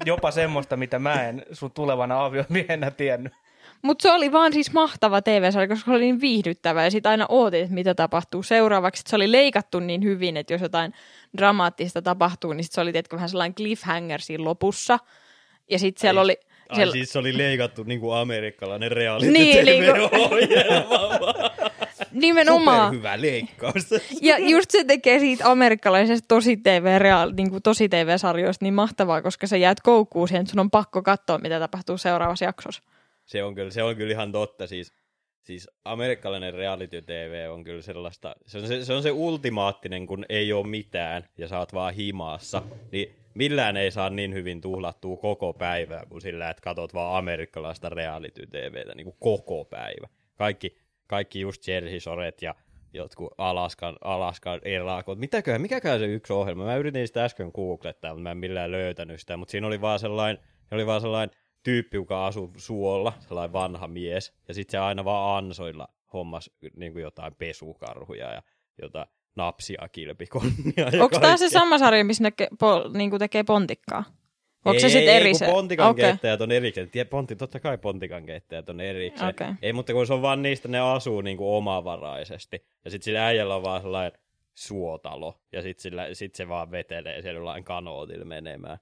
Jopa 0.05 0.31
semmoista, 0.31 0.77
mitä 0.77 0.99
mä 0.99 1.29
en 1.29 1.45
sun 1.51 1.71
tulevana 1.71 2.25
aviomiehenä 2.25 2.91
tiennyt. 2.91 3.33
mut 3.81 4.01
se 4.01 4.11
oli 4.11 4.31
vaan 4.31 4.53
siis 4.53 4.73
mahtava 4.73 5.21
TV-sarja, 5.21 5.67
koska 5.67 5.85
se 5.85 5.91
oli 5.91 6.01
niin 6.01 6.21
viihdyttävä. 6.21 6.83
Ja 6.83 6.91
sitten 6.91 7.09
aina 7.09 7.25
ootin, 7.29 7.61
että 7.61 7.73
mitä 7.73 7.95
tapahtuu 7.95 8.43
seuraavaksi. 8.43 9.03
Se 9.07 9.15
oli 9.15 9.31
leikattu 9.31 9.79
niin 9.79 10.03
hyvin, 10.03 10.37
että 10.37 10.53
jos 10.53 10.61
jotain 10.61 10.93
dramaattista 11.37 12.01
tapahtuu, 12.01 12.53
niin 12.53 12.63
sit 12.63 12.73
se 12.73 12.81
oli 12.81 12.91
tietenkin 12.91 13.17
vähän 13.17 13.29
sellainen 13.29 13.55
cliffhanger 13.55 14.21
siinä 14.21 14.43
lopussa. 14.43 14.99
Ja 15.71 15.79
sitten 15.79 16.01
siellä 16.01 16.19
Ai, 16.19 16.23
oli... 16.23 16.37
Ai 16.69 16.75
Siellä, 16.75 16.91
siis 16.91 17.11
se 17.11 17.19
oli 17.19 17.37
leikattu 17.37 17.83
niinku 17.83 18.11
amerikkalainen 18.11 18.91
reality 18.91 19.31
Niin, 19.31 19.65
niin, 19.65 19.83
ohjelma 20.01 21.49
Nimenomaan. 22.11 22.87
Superhyvä 22.87 23.21
leikkaus. 23.21 23.89
Ja 24.21 24.37
just 24.37 24.71
se 24.71 24.83
tekee 24.83 25.19
siitä 25.19 25.51
amerikkalaisesta 25.51 26.25
tosi 26.27 26.57
TV, 26.57 26.99
reaal, 26.99 27.33
niin 27.37 27.49
kuin 27.49 27.63
tosi 27.63 27.89
TV-sarjoista 27.89 28.65
niin 28.65 28.73
mahtavaa, 28.73 29.21
koska 29.21 29.47
sä 29.47 29.57
jäät 29.57 29.81
koukkuun 29.81 30.27
siihen, 30.27 30.41
että 30.41 30.51
sun 30.51 30.59
on 30.59 30.71
pakko 30.71 31.01
katsoa, 31.01 31.37
mitä 31.37 31.59
tapahtuu 31.59 31.97
seuraavassa 31.97 32.45
jaksossa. 32.45 32.83
Se 33.25 33.43
on 33.43 33.55
kyllä, 33.55 33.71
se 33.71 33.83
on 33.83 33.95
kyllä 33.95 34.11
ihan 34.11 34.31
totta. 34.31 34.67
Siis, 34.67 34.93
siis 35.41 35.69
amerikkalainen 35.85 36.53
reality 36.53 37.01
TV 37.01 37.47
on 37.51 37.63
kyllä 37.63 37.81
sellaista, 37.81 38.35
se 38.45 38.57
on 38.57 38.67
se, 38.67 38.85
se 38.85 38.93
on 38.93 39.03
se 39.03 39.11
ultimaattinen, 39.11 40.07
kun 40.07 40.25
ei 40.29 40.53
ole 40.53 40.67
mitään 40.67 41.25
ja 41.37 41.47
sä 41.47 41.59
oot 41.59 41.73
vaan 41.73 41.93
himaassa. 41.93 42.61
Niin 42.91 43.15
millään 43.33 43.77
ei 43.77 43.91
saa 43.91 44.09
niin 44.09 44.33
hyvin 44.33 44.61
tuhlattua 44.61 45.17
koko 45.17 45.53
päivää 45.53 46.03
kuin 46.09 46.21
sillä, 46.21 46.49
että 46.49 46.61
katot 46.61 46.93
vaan 46.93 47.17
amerikkalaista 47.17 47.89
reality 47.89 48.47
TVtä 48.47 48.95
niin 48.95 49.05
kuin 49.05 49.15
koko 49.19 49.65
päivä. 49.65 50.07
Kaikki, 50.35 50.77
kaikki 51.09 51.39
just 51.39 51.67
Jersey 51.67 51.99
Soret 51.99 52.41
ja 52.41 52.55
jotkut 52.93 53.33
Alaskan, 53.37 53.97
Alaskan 54.01 54.59
erakot. 54.63 55.19
Mitäköhän, 55.19 55.61
mikäköhän 55.61 55.99
se 55.99 56.05
yksi 56.05 56.33
ohjelma? 56.33 56.65
Mä 56.65 56.75
yritin 56.75 57.07
sitä 57.07 57.25
äsken 57.25 57.51
googlettaa, 57.55 58.11
mutta 58.11 58.23
mä 58.23 58.31
en 58.31 58.37
millään 58.37 58.71
löytänyt 58.71 59.19
sitä, 59.19 59.37
mutta 59.37 59.51
siinä 59.51 59.67
oli 59.67 59.81
vaan 59.81 59.99
sellainen, 59.99 60.43
oli 60.71 60.85
vaan 60.85 61.01
sellainen 61.01 61.35
tyyppi, 61.63 61.97
joka 61.97 62.27
asui 62.27 62.49
suolla, 62.57 63.13
sellainen 63.19 63.53
vanha 63.53 63.87
mies, 63.87 64.33
ja 64.47 64.53
sitten 64.53 64.71
se 64.71 64.77
aina 64.77 65.05
vaan 65.05 65.37
ansoilla 65.37 65.87
hommas 66.13 66.51
niin 66.75 66.93
kuin 66.93 67.03
jotain 67.03 67.35
pesukarhuja 67.35 68.33
ja 68.33 68.41
jotain 68.81 69.07
napsia, 69.35 69.87
kilpikonnia. 69.91 70.85
Onko 71.01 71.19
tämä 71.19 71.37
se 71.37 71.49
sama 71.49 71.77
sarja, 71.77 72.05
missä 72.05 72.23
ne 72.23 72.31
ke, 72.31 72.47
po, 72.59 72.89
niin 72.93 73.09
kuin 73.09 73.19
tekee 73.19 73.43
pontikkaa? 73.43 74.03
Onko 74.65 74.79
se 74.79 74.89
sitten 74.89 75.15
eri 75.15 75.31
kun 75.31 75.39
se? 75.39 75.45
pontikan 75.45 75.89
Okei. 75.89 76.05
keittäjät 76.05 76.41
on 76.41 76.51
erikseen. 76.51 76.89
Tie, 76.89 77.05
ponti, 77.05 77.35
totta 77.35 77.59
kai 77.59 77.77
pontikan 77.77 78.25
keittäjät 78.25 78.69
on 78.69 78.81
erikseen. 78.81 79.29
Okei. 79.29 79.47
Ei, 79.61 79.73
mutta 79.73 79.93
kun 79.93 80.07
se 80.07 80.13
on 80.13 80.21
vaan 80.21 80.41
niistä, 80.41 80.67
ne 80.67 80.79
asuu 80.79 81.21
niinku 81.21 81.55
omavaraisesti. 81.55 82.65
Ja 82.85 82.91
sitten 82.91 83.05
sillä 83.05 83.25
äijällä 83.25 83.55
on 83.55 83.63
vaan 83.63 83.81
sellainen 83.81 84.19
suotalo. 84.55 85.41
Ja 85.51 85.61
sitten 85.61 86.15
sit 86.15 86.35
se 86.35 86.47
vaan 86.47 86.71
vetelee 86.71 87.21
siellä 87.21 87.37
jollain 87.37 87.63
kanootilla 87.63 88.25
menemään. 88.25 88.77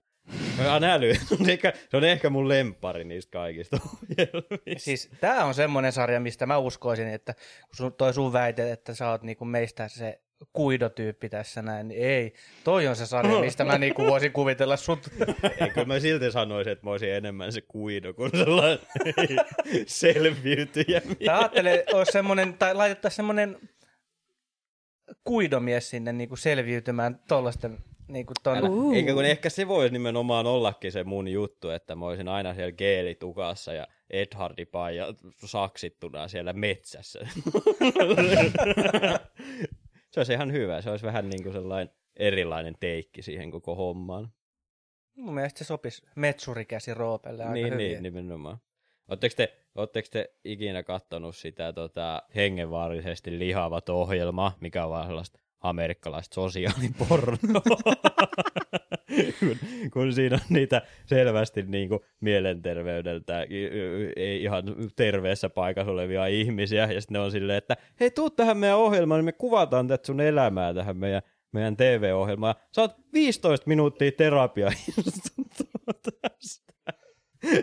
Mä 0.58 0.94
äly. 0.94 1.14
Se 1.28 1.36
on 1.40 1.50
ehkä, 1.50 1.74
se 1.90 1.98
on 1.98 2.04
ehkä 2.04 2.30
mun 2.30 2.50
lempari 2.50 3.04
niistä 3.04 3.32
kaikista. 3.32 3.78
Siis 4.78 5.10
tää 5.22 5.46
on 5.46 5.54
semmoinen 5.54 5.92
sarja, 5.92 6.20
mistä 6.20 6.46
mä 6.46 6.58
uskoisin, 6.58 7.08
että 7.08 7.34
kun 7.34 7.76
sun, 7.76 7.94
toi 7.94 8.14
sun 8.14 8.34
väite, 8.34 8.72
että 8.72 8.94
sä 8.96 9.10
oot 9.10 9.24
niinku 9.24 9.46
meistä 9.46 9.88
se 9.88 10.22
kuidotyyppi 10.54 11.30
tässä 11.30 11.62
näin, 11.62 11.88
niin 11.88 12.02
ei. 12.02 12.34
Toi 12.64 12.88
on 12.88 12.96
se 12.96 13.06
sarja, 13.06 13.40
mistä 13.40 13.66
mä 13.66 13.78
niinku 13.78 14.06
voisin 14.06 14.32
kuvitella 14.32 14.78
sut. 14.78 15.10
Ei, 15.62 15.70
kyllä 15.70 15.88
mä 15.88 16.00
silti 16.00 16.32
sanoisin, 16.32 16.74
että 16.74 16.86
mä 16.86 16.92
olisin 16.92 17.14
enemmän 17.14 17.52
se 17.52 17.62
kuido 17.62 18.14
kuin 18.14 18.32
sellainen 18.32 18.80
selviytyjä. 19.86 21.02
Mä 21.26 21.40
ajattelen, 21.40 21.74
että 21.74 21.98
olisi 21.98 22.12
semmoinen, 22.12 22.54
tai 22.54 22.76
laitettaisiin 22.76 23.16
semmoinen 23.16 23.58
kuidomies 25.24 25.90
sinne 25.90 26.14
niinku 26.14 26.36
selviytymään 26.36 27.20
tollasten 27.28 27.78
niinku 28.08 28.34
ton... 28.44 28.70
Uu. 28.70 28.94
Eikä 28.94 29.14
kun 29.14 29.26
ehkä 29.26 29.50
se 29.50 29.68
voisi 29.68 29.94
nimenomaan 29.94 30.48
ollakin 30.48 30.92
se 30.92 31.04
mun 31.04 31.28
juttu, 31.28 31.70
että 31.70 31.96
mä 31.96 32.06
olisin 32.06 32.28
aina 32.28 32.54
siellä 32.54 32.72
geelitukassa 32.72 33.74
ja 33.74 33.88
Edhardi 34.10 34.68
ja 34.96 35.14
saksittuna 35.46 36.28
siellä 36.28 36.54
metsässä. 36.54 37.20
se 40.12 40.20
olisi 40.20 40.34
ihan 40.34 40.52
hyvä. 40.52 40.82
Se 40.82 40.90
olisi 40.90 41.06
vähän 41.06 41.30
niin 41.30 41.44
kuin 41.44 41.54
sellainen 41.54 41.96
erilainen 42.16 42.76
teikki 42.80 43.22
siihen 43.22 43.52
koko 43.52 43.76
hommaan. 43.76 44.32
Mun 45.16 45.34
mielestä 45.34 45.58
se 45.60 45.66
sopisi 45.66 46.08
metsurikäsi 46.16 46.94
Roopelle 46.94 47.44
aika 47.44 47.54
niin, 47.54 47.66
hyvin. 47.66 47.78
niin, 47.78 48.04
nimenomaan. 48.04 48.58
Oletteko 49.08 49.36
te, 49.38 49.58
ootteko 49.76 50.08
te 50.12 50.34
ikinä 50.44 50.84
kattonut 50.84 51.36
sitä 51.36 51.74
tota, 51.74 52.24
hengenvaarisesti 52.36 53.40
lihavat 53.40 53.90
ohjelmaa, 53.90 54.58
mikä 54.62 54.84
on 54.84 54.90
vaan 54.90 55.08
sellaista 55.08 55.40
amerikkalaista 55.60 56.34
sosiaalipornoa? 56.34 57.62
kun, 59.40 59.58
kun 59.94 60.14
siinä 60.14 60.36
on 60.36 60.42
niitä 60.50 60.82
selvästi 61.06 61.64
niin 61.64 61.90
kuin 61.90 62.00
mielenterveydeltä 62.20 63.42
ei 64.16 64.44
ihan 64.44 64.64
terveessä 64.96 65.50
paikassa 65.50 65.92
olevia 65.92 66.28
ihmisiä, 66.28 66.88
ja 66.92 67.02
sitten 67.02 67.14
ne 67.14 67.20
on 67.20 67.32
silleen, 67.32 67.58
että 67.58 67.78
hei, 68.00 68.12
tuu 68.12 68.30
tähän 68.30 68.58
meidän 68.58 68.78
ohjelmaan, 68.78 69.20
niin 69.20 69.26
me 69.26 69.32
kuvataan 69.32 69.88
tätä 69.88 70.08
sun 70.08 70.22
elämää 70.22 70.74
tähän 70.74 70.98
meidän, 70.98 71.22
meidän 71.52 71.78
TV-ohjelmaan. 71.78 72.56
Saat 72.72 72.96
15 73.14 73.68
minuuttia 73.68 74.12
terapiaa. 74.12 74.72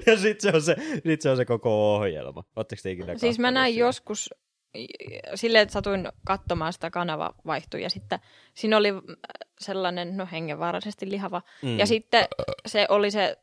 Ja 0.06 0.18
sit 0.18 0.40
se, 0.40 0.52
on 0.54 0.62
se, 0.62 0.76
sit 1.06 1.20
se 1.20 1.30
on 1.30 1.36
se 1.36 1.44
koko 1.44 1.94
ohjelma. 1.94 2.44
Oletteko 2.56 2.80
te 2.82 2.90
ikinä 2.90 3.18
Siis 3.18 3.38
mä 3.38 3.50
näin 3.50 3.76
joskus 3.76 4.30
silleen, 5.34 5.62
että 5.62 5.72
satuin 5.72 6.08
katsomaan 6.26 6.72
sitä 6.72 6.90
kanava 6.90 7.34
vaihtui 7.46 7.82
ja 7.82 7.90
sitten 7.90 8.18
siinä 8.54 8.76
oli 8.76 8.88
äh, 8.88 8.96
sellainen, 9.60 10.16
no 10.16 10.28
hengenvaaraisesti 10.32 11.10
lihava. 11.10 11.42
Mm. 11.62 11.78
Ja 11.78 11.86
sitten 11.86 12.24
se 12.66 12.86
oli 12.88 13.10
se 13.10 13.36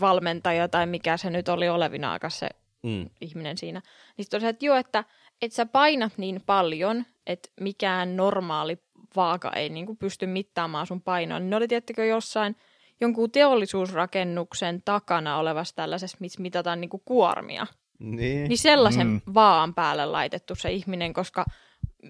valmentaja 0.00 0.68
tai 0.68 0.86
mikä 0.86 1.16
se 1.16 1.30
nyt 1.30 1.48
oli 1.48 1.68
olevina 1.68 2.12
aikaa 2.12 2.30
se 2.30 2.48
Mm. 2.82 3.10
ihminen 3.20 3.58
siinä. 3.58 3.82
Niin 4.16 4.24
sitten 4.24 4.44
että 4.44 4.66
joo, 4.66 4.76
että 4.76 5.04
et 5.42 5.52
sä 5.52 5.66
painat 5.66 6.12
niin 6.16 6.42
paljon, 6.46 7.04
että 7.26 7.48
mikään 7.60 8.16
normaali 8.16 8.78
vaaka 9.16 9.52
ei 9.52 9.68
niinku 9.68 9.94
pysty 9.94 10.26
mittaamaan 10.26 10.86
sun 10.86 11.02
painoa. 11.02 11.38
Niin 11.38 11.50
ne 11.50 11.56
oli 11.56 11.68
tiettäkö 11.68 12.04
jossain 12.04 12.56
jonkun 13.00 13.30
teollisuusrakennuksen 13.30 14.82
takana 14.84 15.38
olevassa 15.38 15.76
tällaisessa, 15.76 16.16
missä 16.20 16.42
mitataan 16.42 16.80
niinku 16.80 17.02
kuormia. 17.04 17.66
Niin. 18.02 18.48
Niin 18.48 18.58
sellaisen 18.58 19.06
Mm. 19.06 19.20
vaan 19.34 19.74
päälle 19.74 20.06
laitettu 20.06 20.54
se 20.54 20.70
ihminen, 20.72 21.12
koska 21.12 21.44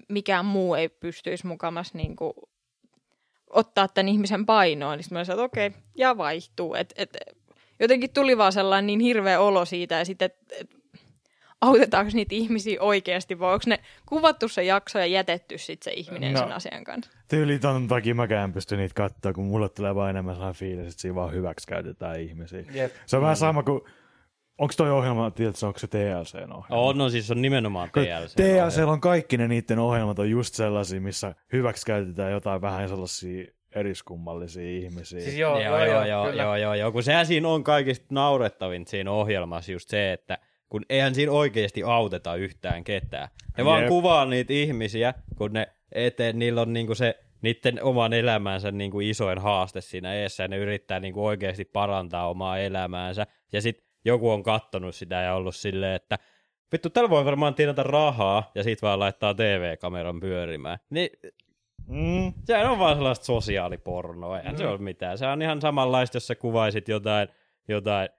mikään 0.09 0.45
muu 0.45 0.75
ei 0.75 0.89
pystyisi 0.89 1.47
mukamas 1.47 1.93
niinku 1.93 2.33
ottaa 3.49 3.87
tämän 3.87 4.07
ihmisen 4.09 4.45
painoa. 4.45 4.95
Niin 4.95 5.03
sitten 5.03 5.17
mä 5.17 5.23
sanoin, 5.25 5.45
että 5.45 5.61
okei, 5.61 5.71
ja 5.97 6.17
vaihtuu. 6.17 6.75
Et, 6.75 6.93
et, 6.97 7.17
jotenkin 7.79 8.13
tuli 8.13 8.37
vaan 8.37 8.53
sellainen 8.53 8.87
niin 8.87 8.99
hirveä 8.99 9.39
olo 9.39 9.65
siitä 9.65 9.95
ja 9.95 10.05
sitten, 10.05 10.25
että 10.25 10.55
et, 10.59 10.69
autetaanko 11.61 12.11
niitä 12.13 12.35
ihmisiä 12.35 12.81
oikeasti 12.81 13.39
vai 13.39 13.53
onko 13.53 13.63
ne 13.67 13.79
kuvattu 14.05 14.47
se 14.47 14.63
jakso 14.63 14.99
ja 14.99 15.05
jätetty 15.05 15.57
sitten 15.57 15.93
se 15.93 15.99
ihminen 15.99 16.33
No. 16.33 16.39
sen 16.39 16.51
asian 16.51 16.83
kanssa. 16.83 17.11
Tyyli 17.27 17.59
ton 17.59 17.87
takia 17.87 18.15
mäkään 18.15 18.53
pysty 18.53 18.77
niitä 18.77 18.93
katsoa, 18.93 19.33
kun 19.33 19.43
mulle 19.45 19.69
tulee 19.69 19.95
vaan 19.95 20.09
enemmän 20.09 20.35
sellainen 20.35 20.59
fiilis, 20.59 20.87
että 20.87 21.01
siinä 21.01 21.15
vaan 21.15 21.33
hyväksi 21.33 21.67
käytetään 21.67 22.19
ihmisiä. 22.21 22.63
Jep. 22.73 22.91
Se 23.05 23.15
on 23.15 23.21
vähän 23.21 23.35
sama 23.37 23.63
kuin, 23.63 23.81
onko 24.57 24.73
toi 24.77 24.91
ohjelma, 24.91 25.31
tiedätkö, 25.31 25.67
onko 25.67 25.79
se 25.79 25.87
TLCn 25.87 26.51
ohjelma? 26.51 26.65
On, 26.69 26.97
no 26.97 27.09
siis 27.09 27.31
on 27.31 27.41
nimenomaan 27.41 27.89
TLC. 27.91 28.35
TLC 28.35 28.79
on 28.87 29.01
kaikki 29.01 29.37
ne 29.37 29.47
niiden 29.47 29.79
ohjelmat 29.79 30.19
on 30.19 30.29
just 30.29 30.55
sellaisia, 30.55 31.01
missä 31.01 31.35
hyväksi 31.53 31.85
käytetään 31.85 32.31
jotain 32.31 32.61
vähän 32.61 32.89
sellaisia 32.89 33.45
eriskummallisia 33.75 34.69
ihmisiä. 34.69 35.19
Siis 35.19 35.37
joo, 35.37 35.59
Joo, 35.59 35.77
joo, 35.77 35.87
joo, 35.87 36.05
joo, 36.05 36.31
joo, 36.31 36.55
joo, 36.55 36.73
joo, 36.73 36.91
kun 36.91 37.03
sehän 37.03 37.25
siinä 37.25 37.47
on 37.47 37.63
kaikista 37.63 38.05
naurettavin 38.09 38.87
siinä 38.87 39.11
ohjelmassa 39.11 39.71
just 39.71 39.89
se, 39.89 40.13
että 40.13 40.37
kun 40.69 40.85
eihän 40.89 41.15
siinä 41.15 41.31
oikeasti 41.31 41.83
auteta 41.83 42.35
yhtään 42.35 42.83
ketään. 42.83 43.27
Ne 43.57 43.65
vaan 43.65 43.81
Jep. 43.81 43.89
kuvaa 43.89 44.25
niitä 44.25 44.53
ihmisiä, 44.53 45.13
kun 45.37 45.53
ne 45.53 45.67
eteen, 45.91 46.39
niillä 46.39 46.61
on 46.61 46.73
niinku 46.73 46.95
se 46.95 47.19
niiden 47.41 47.83
oman 47.83 48.13
elämänsä 48.13 48.71
niinku 48.71 48.99
isoin 48.99 49.39
haaste 49.39 49.81
siinä 49.81 50.13
eessä 50.13 50.43
ja 50.43 50.47
ne 50.47 50.57
yrittää 50.57 50.99
niinku 50.99 51.25
oikeasti 51.25 51.65
parantaa 51.65 52.29
omaa 52.29 52.57
elämäänsä. 52.57 53.27
Ja 53.53 53.61
sitten 53.61 53.92
joku 54.05 54.29
on 54.29 54.43
kattonut 54.43 54.95
sitä 54.95 55.15
ja 55.15 55.35
ollut 55.35 55.55
silleen, 55.55 55.95
että 55.95 56.19
vittu, 56.71 56.89
tällä 56.89 57.09
voi 57.09 57.25
varmaan 57.25 57.55
tienata 57.55 57.83
rahaa 57.83 58.51
ja 58.55 58.63
sit 58.63 58.81
vaan 58.81 58.99
laittaa 58.99 59.33
TV-kameran 59.33 60.19
pyörimään. 60.19 60.79
Niin 60.89 61.09
Mm. 61.87 62.33
Sehän 62.45 62.71
on 62.71 62.79
vaan 62.79 62.95
sellaista 62.95 63.25
sosiaalipornoa, 63.25 64.37
eihän 64.37 64.53
mm. 64.53 64.57
se 64.57 64.67
ole 64.67 64.77
mitään. 64.77 65.17
Se 65.17 65.27
on 65.27 65.41
ihan 65.41 65.61
samanlaista, 65.61 66.15
jos 66.15 66.27
sä 66.27 66.35
kuvaisit 66.35 66.87
jotain, 66.87 67.27
jotain 67.67 68.09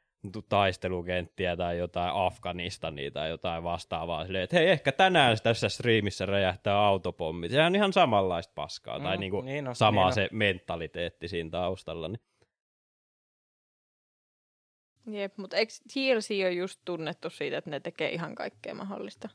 taistelukenttiä 0.49 1.57
tai 1.57 1.79
jotain 1.79 2.11
Afganistania 2.15 3.11
tai 3.11 3.29
jotain 3.31 3.63
vastaavaa. 3.65 4.25
Silleen, 4.25 4.45
että 4.45 4.57
hei, 4.57 4.69
ehkä 4.69 4.93
tänään 4.93 5.37
tässä 5.43 5.69
striimissä 5.69 6.27
räjähtää 6.27 6.79
autopommi. 6.79 7.49
Sehän 7.49 7.67
on 7.67 7.77
ihan 7.77 7.93
samanlaista 7.93 8.53
paskaa, 8.55 9.01
tai 9.01 9.17
Mm, 9.17 9.21
niinku 9.21 9.41
niin 9.41 9.69
on, 9.69 9.77
sama 9.77 10.01
niin 10.01 10.07
on. 10.07 10.13
se 10.13 10.29
mentaliteetti 10.33 11.29
siinä 11.29 11.51
taustalla. 11.51 12.09
Niin. 12.09 12.21
Jep, 15.07 15.37
mutta 15.37 15.57
eikö 15.57 15.73
TLC 15.93 16.31
ole 16.31 16.53
just 16.53 16.81
tunnettu 16.85 17.31
siitä, 17.31 17.59
että 17.59 17.71
ne 17.71 17.81
tekee 17.81 18.11
ihan 18.11 18.35
kaikkea 18.35 18.75
mahdollista? 18.75 19.29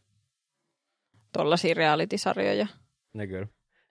Tollaisia 1.34 1.74
reality-sarjoja. 1.74 2.68
Ne 3.14 3.28
kyllä. 3.28 3.48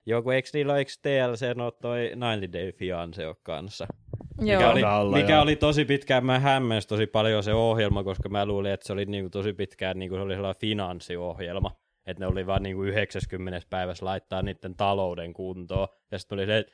Joo, 0.06 0.22
kun 0.22 0.34
eikö 0.34 0.48
niillä 0.52 0.76
eikö 0.76 0.92
TLC 1.02 1.56
no 1.56 1.70
toi 1.70 2.06
90 2.06 2.58
Day 2.58 2.72
Fiance 2.72 3.26
ole 3.26 3.36
kanssa? 3.42 3.86
Joo. 4.40 4.60
Mikä, 4.60 4.70
oli, 4.70 4.82
Alla, 4.82 5.16
mikä 5.16 5.32
joo. 5.32 5.42
oli 5.42 5.56
tosi 5.56 5.84
pitkään, 5.84 6.26
mä 6.26 6.38
hämmensi 6.38 6.88
tosi 6.88 7.06
paljon 7.06 7.42
se 7.42 7.54
ohjelma, 7.54 8.04
koska 8.04 8.28
mä 8.28 8.46
luulin, 8.46 8.72
että 8.72 8.86
se 8.86 8.92
oli 8.92 9.04
niinku 9.04 9.30
tosi 9.30 9.52
pitkään 9.52 9.98
niinku 9.98 10.16
se 10.16 10.22
oli 10.22 10.34
sellainen 10.34 10.60
finanssiohjelma. 10.60 11.70
Että 12.06 12.24
ne 12.24 12.26
oli 12.26 12.46
vaan 12.46 12.62
niinku 12.62 12.82
90 12.82 13.66
päivässä 13.70 14.04
laittaa 14.04 14.42
niiden 14.42 14.74
talouden 14.74 15.32
kuntoon. 15.32 15.88
Ja 16.10 16.18
sitten 16.18 16.38
oli 16.38 16.46
se, 16.46 16.58
että 16.58 16.72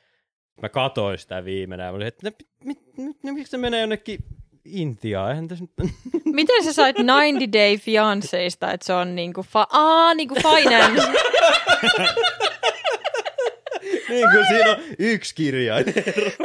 mä 0.61 0.69
katoin 0.69 1.17
sitä 1.17 1.45
viimeinen 1.45 1.85
ja 1.85 1.91
mä 1.91 1.95
olin, 1.95 2.07
että 2.07 2.29
ne, 2.29 2.33
mit, 2.65 2.79
mit, 2.97 2.97
mit, 2.97 3.23
miksi 3.23 3.51
se 3.51 3.57
menee 3.57 3.81
jonnekin 3.81 4.19
Intia, 4.65 5.29
eihän 5.29 5.47
tässä 5.47 5.65
nyt... 5.77 5.91
Miten 6.25 6.63
sä 6.63 6.73
sait 6.73 6.99
90 6.99 7.57
Day 7.59 7.77
Fianceista, 7.77 8.71
että 8.71 8.85
se 8.85 8.93
on 8.93 9.15
niinku, 9.15 9.41
fa- 9.41 9.67
Aa, 9.69 10.13
niinku 10.13 10.35
finance. 10.35 11.01
niin 14.09 14.27
kuin 14.33 14.45
siinä 14.47 14.71
on 14.71 14.77
yksi 14.99 15.35
kirjain. 15.35 15.85
no 15.85 15.93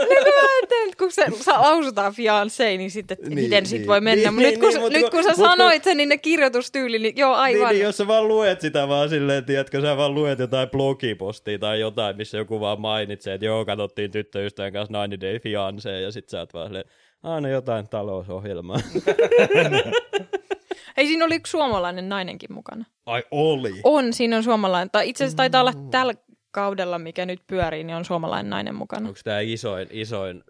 mä 0.05 0.55
ajattelin, 0.57 0.85
että 0.89 0.97
kun 0.99 1.13
se 1.13 1.25
lausutaan 1.51 2.13
fiancé, 2.13 2.79
niin 2.79 2.91
sitten, 2.91 3.17
Niin, 3.23 3.35
miten 3.35 3.67
sit 3.67 3.79
niin. 3.79 3.89
voi 3.89 4.01
mennä. 4.01 4.31
Niin, 4.31 4.35
Mutta 4.35 4.51
nyt, 4.51 4.61
niin, 4.61 4.81
kun, 4.81 4.93
niin, 4.93 4.93
nyt 5.03 5.11
kun- 5.11 5.11
kun 5.11 5.25
sä 5.25 5.35
sanoit 5.43 5.85
sen, 5.85 5.97
niin 5.97 6.09
ne 6.09 6.19
kirjoitustyyli, 6.19 6.99
niin 6.99 7.17
joo, 7.17 7.31
Niin, 7.33 7.39
aivan. 7.41 7.69
niin, 7.75 7.83
jos 7.85 7.97
sä 7.97 8.07
vaan 8.07 8.29
luet 8.29 8.61
sitä 8.61 8.89
vaan 8.89 9.09
silleen, 9.09 9.45
tiedätkö, 9.45 9.81
sä 9.81 9.97
vaan 9.97 10.15
luet 10.15 10.39
jotain 10.39 10.71
blogipostia 10.71 11.59
tai 11.59 11.81
jotain, 11.81 12.17
missä 12.17 12.39
joku 12.39 12.61
vaan 12.61 12.81
mainitsee, 12.81 13.35
että 13.35 13.47
joo, 13.47 13.65
katsottiin 13.65 14.11
tyttöystävän 14.11 14.73
kanssa 14.73 15.05
90 15.05 15.27
Day 15.27 15.37
Fiancé, 15.39 16.03
ja 16.03 16.13
sit 16.13 16.29
sä 16.29 16.39
oot 16.39 16.55
vaan 16.55 16.67
silleen, 16.67 16.85
aina 17.23 17.49
jotain 17.49 17.89
talousohjelmaa. 17.89 18.79
Ei, 20.97 21.07
siinä 21.07 21.25
oli 21.25 21.35
yksi 21.35 21.51
suomalainen 21.51 22.09
nainenkin 22.09 22.53
mukana. 22.53 22.85
Ai 23.07 23.23
oli. 23.31 23.73
On, 23.85 24.13
siinä 24.13 24.37
on 24.37 24.43
suomalainen. 24.43 24.91
Tai 24.91 25.09
itse 25.09 25.25
asiassa 25.25 25.37
taitaa 25.37 25.61
olla 25.61 25.73
Mm. 25.73 25.91
tällä 25.91 26.15
kaudella, 26.51 26.99
mikä 26.99 27.27
nyt 27.27 27.41
pyörii, 27.47 27.85
niin 27.85 27.97
on 27.97 28.05
suomalainen 28.05 28.51
nainen 28.51 28.75
mukana. 28.75 29.09
Onko 29.09 29.21
tämä 29.25 29.41
isoin, 29.41 29.89
isoin 29.91 30.45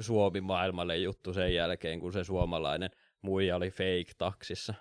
Suomi 0.00 0.40
maailmalle 0.40 0.96
juttu 0.96 1.32
sen 1.32 1.54
jälkeen, 1.54 2.00
kun 2.00 2.12
se 2.12 2.24
suomalainen 2.24 2.90
muija 3.22 3.56
oli 3.56 3.70
fake-taksissa? 3.70 4.74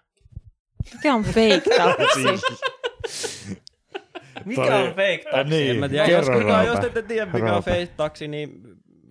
Mikä 0.94 1.14
on 1.16 1.24
fake 1.24 1.62
taksi? 1.78 2.24
Mikä 4.46 4.62
Toi- 4.62 4.82
on 4.84 4.90
fake 4.90 5.24
Äh, 5.28 5.32
taksi? 5.32 5.54
niin. 5.56 5.72
En 5.72 5.78
mä 5.78 5.90
tiedä, 5.90 6.08
jos, 6.08 6.30
kukaan, 6.30 6.66
jos 6.68 6.80
ette 6.86 7.02
tiedä, 7.02 7.26
mikä 7.26 7.46
on 7.46 7.52
Roope. 7.52 7.72
fake-taksi, 7.72 8.28
niin 8.28 8.62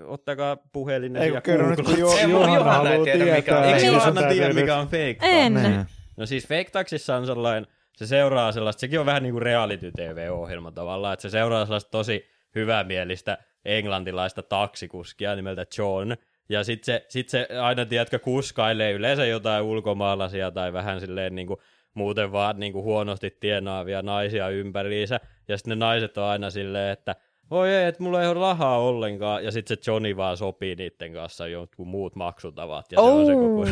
ottakaa 0.05 0.57
puhelinen 0.57 1.22
Ei 1.22 1.31
ja 1.31 1.40
kerro 1.40 1.70
nyt, 1.70 1.83
kun 1.83 1.98
jo, 1.98 2.09
Johanna 2.28 2.72
haluaa 2.72 2.98
mikä. 3.37 3.62
Eikö 3.62 3.87
Johanna 3.87 4.22
tiedä, 4.22 4.52
mikä 4.55 4.76
on 4.76 4.87
fake 4.87 5.16
En. 5.22 5.55
Niin. 5.55 5.87
No 6.16 6.26
siis 6.26 6.48
Fake 6.48 6.70
Taxissa 6.72 7.16
on 7.16 7.26
sellainen, 7.26 7.66
se 7.96 8.07
seuraa 8.07 8.52
sellaista, 8.52 8.81
sekin 8.81 9.00
on 9.00 9.07
vähän 9.07 9.22
niin 9.22 9.33
kuin 9.33 9.42
reality-tv-ohjelma 9.42 10.72
tavallaan, 10.72 11.12
että 11.12 11.22
se 11.22 11.31
seuraa 11.31 11.64
sellaista 11.64 11.90
tosi 11.90 12.26
hyvämielistä 12.55 13.38
englantilaista 13.64 14.42
taksikuskia 14.42 15.37
nimeltä 15.37 15.66
John, 15.78 16.12
ja 16.48 16.64
sit 16.64 16.85
se, 16.85 17.07
sit 17.09 17.28
se 17.28 17.48
aina, 17.62 17.87
tiedätkö, 17.87 18.18
kuskailee 18.18 18.92
yleensä 18.92 19.26
jotain 19.26 19.64
ulkomaalaisia 19.64 20.50
tai 20.50 20.72
vähän 20.72 21.00
silleen 21.00 21.35
niin 21.35 21.46
kuin, 21.46 21.61
muuten 21.94 22.33
vaan 22.33 22.61
niin 22.61 22.72
kuin 22.72 22.85
huonosti 22.85 23.37
tienaavia 23.40 24.02
naisia 24.02 24.48
ympäriinsä, 24.48 25.20
ja 25.48 25.57
sitten 25.57 25.78
ne 25.78 25.85
naiset 25.85 26.18
on 26.18 26.24
aina 26.24 26.50
silleen, 26.50 26.92
että 26.92 27.16
voi 27.53 27.75
ei, 27.75 27.87
että 27.88 28.03
mulla 28.03 28.23
ei 28.23 28.29
ole 28.29 28.41
rahaa 28.41 28.79
ollenkaan, 28.79 29.45
ja 29.45 29.51
sitten 29.51 29.77
se 29.81 29.91
Johnny 29.91 30.17
vaan 30.17 30.37
sopii 30.37 30.75
niiden 30.75 31.12
kanssa 31.12 31.47
jotkut 31.49 31.88
muut 31.88 32.17
maksutavat, 32.17 32.93
ja 32.93 32.97
se 32.97 33.03
on 33.03 33.27
se 33.27 33.33
koko 33.33 33.62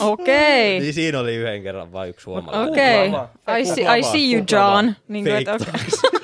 Oh. 0.00 0.10
Okei. 0.12 0.80
Niin 0.80 0.94
siinä 0.94 1.20
oli 1.20 1.34
yhden 1.34 1.62
kerran 1.62 1.92
vain 1.92 2.10
yksi 2.10 2.24
suomalainen. 2.24 2.72
Okei. 2.72 3.12
Vaan. 3.12 3.28
I 3.60 3.64
see, 3.64 3.98
I 3.98 4.02
see 4.02 4.34
you. 4.34 4.44
John. 4.50 4.92
Niin 5.08 5.24
kuin, 5.24 5.36
että, 5.36 5.54
okay. 5.54 6.20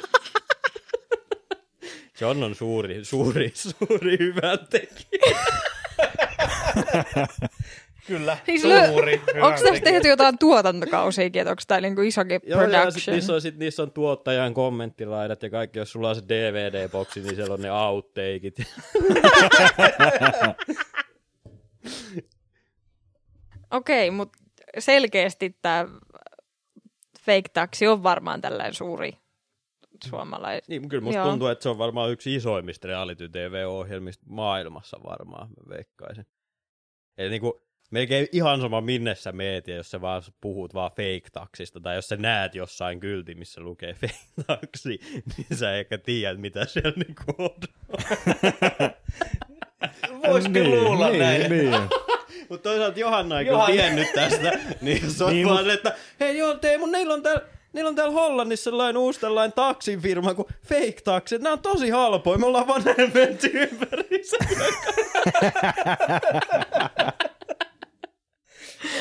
John 2.20 2.42
on 2.42 2.54
suuri, 2.54 3.04
suuri, 3.04 3.52
suuri 3.54 4.18
hyvä 4.18 4.56
tekijä. 4.70 5.36
Kyllä, 8.06 8.38
Siis 8.46 8.62
suuri. 8.62 9.22
Onko 9.42 9.60
tässä 9.60 9.84
tehty 9.84 10.08
jotain 10.08 10.38
tuotantokausiakin, 10.38 11.40
että 11.40 11.50
onko 11.50 11.62
tämä 11.66 11.80
niinku 11.80 12.00
isokin 12.00 12.40
Joo, 12.44 12.62
ja 12.62 12.66
sit 12.66 12.80
production? 12.80 13.14
niissä, 13.14 13.34
on, 13.34 13.40
sit, 13.40 13.56
niissä 13.56 13.82
on 13.82 13.92
tuottajan 13.92 14.54
kommenttilaidat 14.54 15.42
ja 15.42 15.50
kaikki, 15.50 15.78
jos 15.78 15.92
sulla 15.92 16.08
on 16.08 16.16
se 16.16 16.22
DVD-boksi, 16.28 17.20
niin 17.20 17.34
siellä 17.34 17.54
on 17.54 17.60
ne 17.60 17.72
outtakeit. 17.72 18.56
Okei, 23.70 24.10
mutta 24.10 24.38
selkeästi 24.78 25.56
tämä 25.62 25.88
fake 27.20 27.48
taxi 27.52 27.86
on 27.86 28.02
varmaan 28.02 28.40
tällainen 28.40 28.74
suuri 28.74 29.12
suomalainen. 30.04 30.62
niin, 30.68 30.88
kyllä 30.88 31.04
musta 31.04 31.18
Joo. 31.18 31.28
tuntuu, 31.28 31.48
että 31.48 31.62
se 31.62 31.68
on 31.68 31.78
varmaan 31.78 32.10
yksi 32.10 32.34
isoimmista 32.34 32.88
reality-tv-ohjelmista 32.88 34.26
maailmassa 34.28 34.98
varmaan, 35.04 35.48
mä 35.48 35.76
veikkaisin. 35.76 36.26
Eli 37.18 37.30
niinku, 37.30 37.65
melkein 37.90 38.28
ihan 38.32 38.60
sama 38.60 38.80
minne 38.80 39.14
sä 39.14 39.32
meet, 39.32 39.68
ja 39.68 39.76
jos 39.76 39.90
sä 39.90 40.00
vaan 40.00 40.22
puhut 40.40 40.74
vaan 40.74 40.90
fake-taksista, 40.90 41.80
tai 41.80 41.94
jos 41.94 42.08
sä 42.08 42.16
näet 42.16 42.54
jossain 42.54 43.00
kylti, 43.00 43.34
missä 43.34 43.60
lukee 43.60 43.94
fake-taksi, 44.00 45.00
niin 45.36 45.58
sä 45.58 45.76
ehkä 45.76 45.98
tiedät, 45.98 46.40
mitä 46.40 46.64
siellä 46.66 46.92
niinku 46.96 47.24
on. 47.38 47.50
Voisi 50.30 50.48
kyllä 50.50 50.70
luulla 50.82 51.08
niin, 51.08 51.18
näin. 51.20 51.50
Niin. 51.50 51.70
Mutta 52.48 52.68
toisaalta 52.68 53.00
Johanna 53.00 53.40
ei 53.40 53.46
Johanna- 53.46 53.72
tiennyt 53.72 54.12
tästä, 54.14 54.58
niin 54.80 55.10
se 55.10 55.24
on 55.24 55.30
Niin, 55.30 55.36
niin, 55.36 55.48
vaan 55.48 55.58
mut- 55.64 55.66
se, 55.66 55.72
että 55.72 55.94
hei 56.20 56.38
joo, 56.38 56.54
Teemu, 56.54 56.86
neillä 56.86 57.14
on 57.14 57.22
täällä 57.22 57.42
Niillä 57.72 57.88
on 57.88 57.94
täällä 57.94 58.12
Hollannissa 58.12 58.64
sellainen 58.64 58.96
uusi 58.96 59.20
tällainen 59.20 59.52
taksifirma 59.52 60.34
kuin 60.34 60.48
Fake 60.68 61.00
Taxi. 61.04 61.38
Nämä 61.38 61.52
on 61.52 61.58
tosi 61.58 61.90
halpoja. 61.90 62.38
Me 62.38 62.46
ollaan 62.46 62.66
vaan 62.66 62.82
näin 62.84 63.10
menty. 63.14 63.52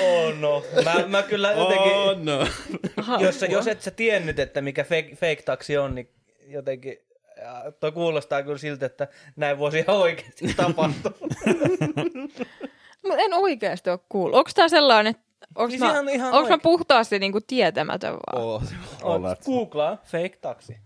Oh 0.04 0.34
no. 0.40 0.64
Mä, 0.86 1.08
mä 1.08 1.24
kyllä 1.24 1.52
jotenkin, 1.52 1.92
Oh, 1.92 2.18
no. 2.24 2.48
jos, 3.20 3.40
sä- 3.40 3.46
jos 3.46 3.68
et 3.68 3.82
sä 3.82 3.92
tiennyt, 3.92 4.40
että 4.40 4.62
mikä 4.62 4.84
fake, 4.84 5.10
fake 5.16 5.42
taksi 5.46 5.78
on, 5.78 5.96
niin 5.96 6.10
jotenkin 6.48 6.98
ja 7.42 7.72
toi 7.80 7.92
kuulostaa 7.92 8.44
kyllä 8.44 8.58
siltä, 8.58 8.86
että 8.86 9.08
näin 9.36 9.60
voisi 9.60 9.80
ihan 9.80 9.96
oikeasti 9.98 10.54
tapahtua. 10.58 11.12
En 13.18 13.34
oikeasti 13.34 13.90
ole 13.90 14.00
kuullut. 14.10 14.38
Onko 14.38 14.50
tämä 14.56 14.70
sellainen, 14.70 15.12
että 15.12 15.24
onko 15.56 15.70
Siis 15.70 15.82
mä, 15.82 15.90
ihan- 15.92 16.10
ihan 16.10 16.34
onks 16.34 16.50
mä 16.50 16.58
puhtaasti 16.58 17.20
niinku 17.20 17.40
tietämätön 17.48 18.14
vaan? 18.14 18.44
Oh. 18.46 18.64
Olet. 19.04 19.46
Googlaa 19.46 19.98
fake 20.06 20.38
taksi. 20.42 20.78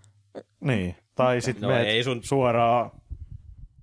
Niin. 0.60 0.95
Tai 1.15 1.41
sitten 1.41 1.62
No 1.69 1.76
no, 1.76 1.84
ei 1.84 2.04
sun- 2.04 2.24
suoraan 2.24 2.91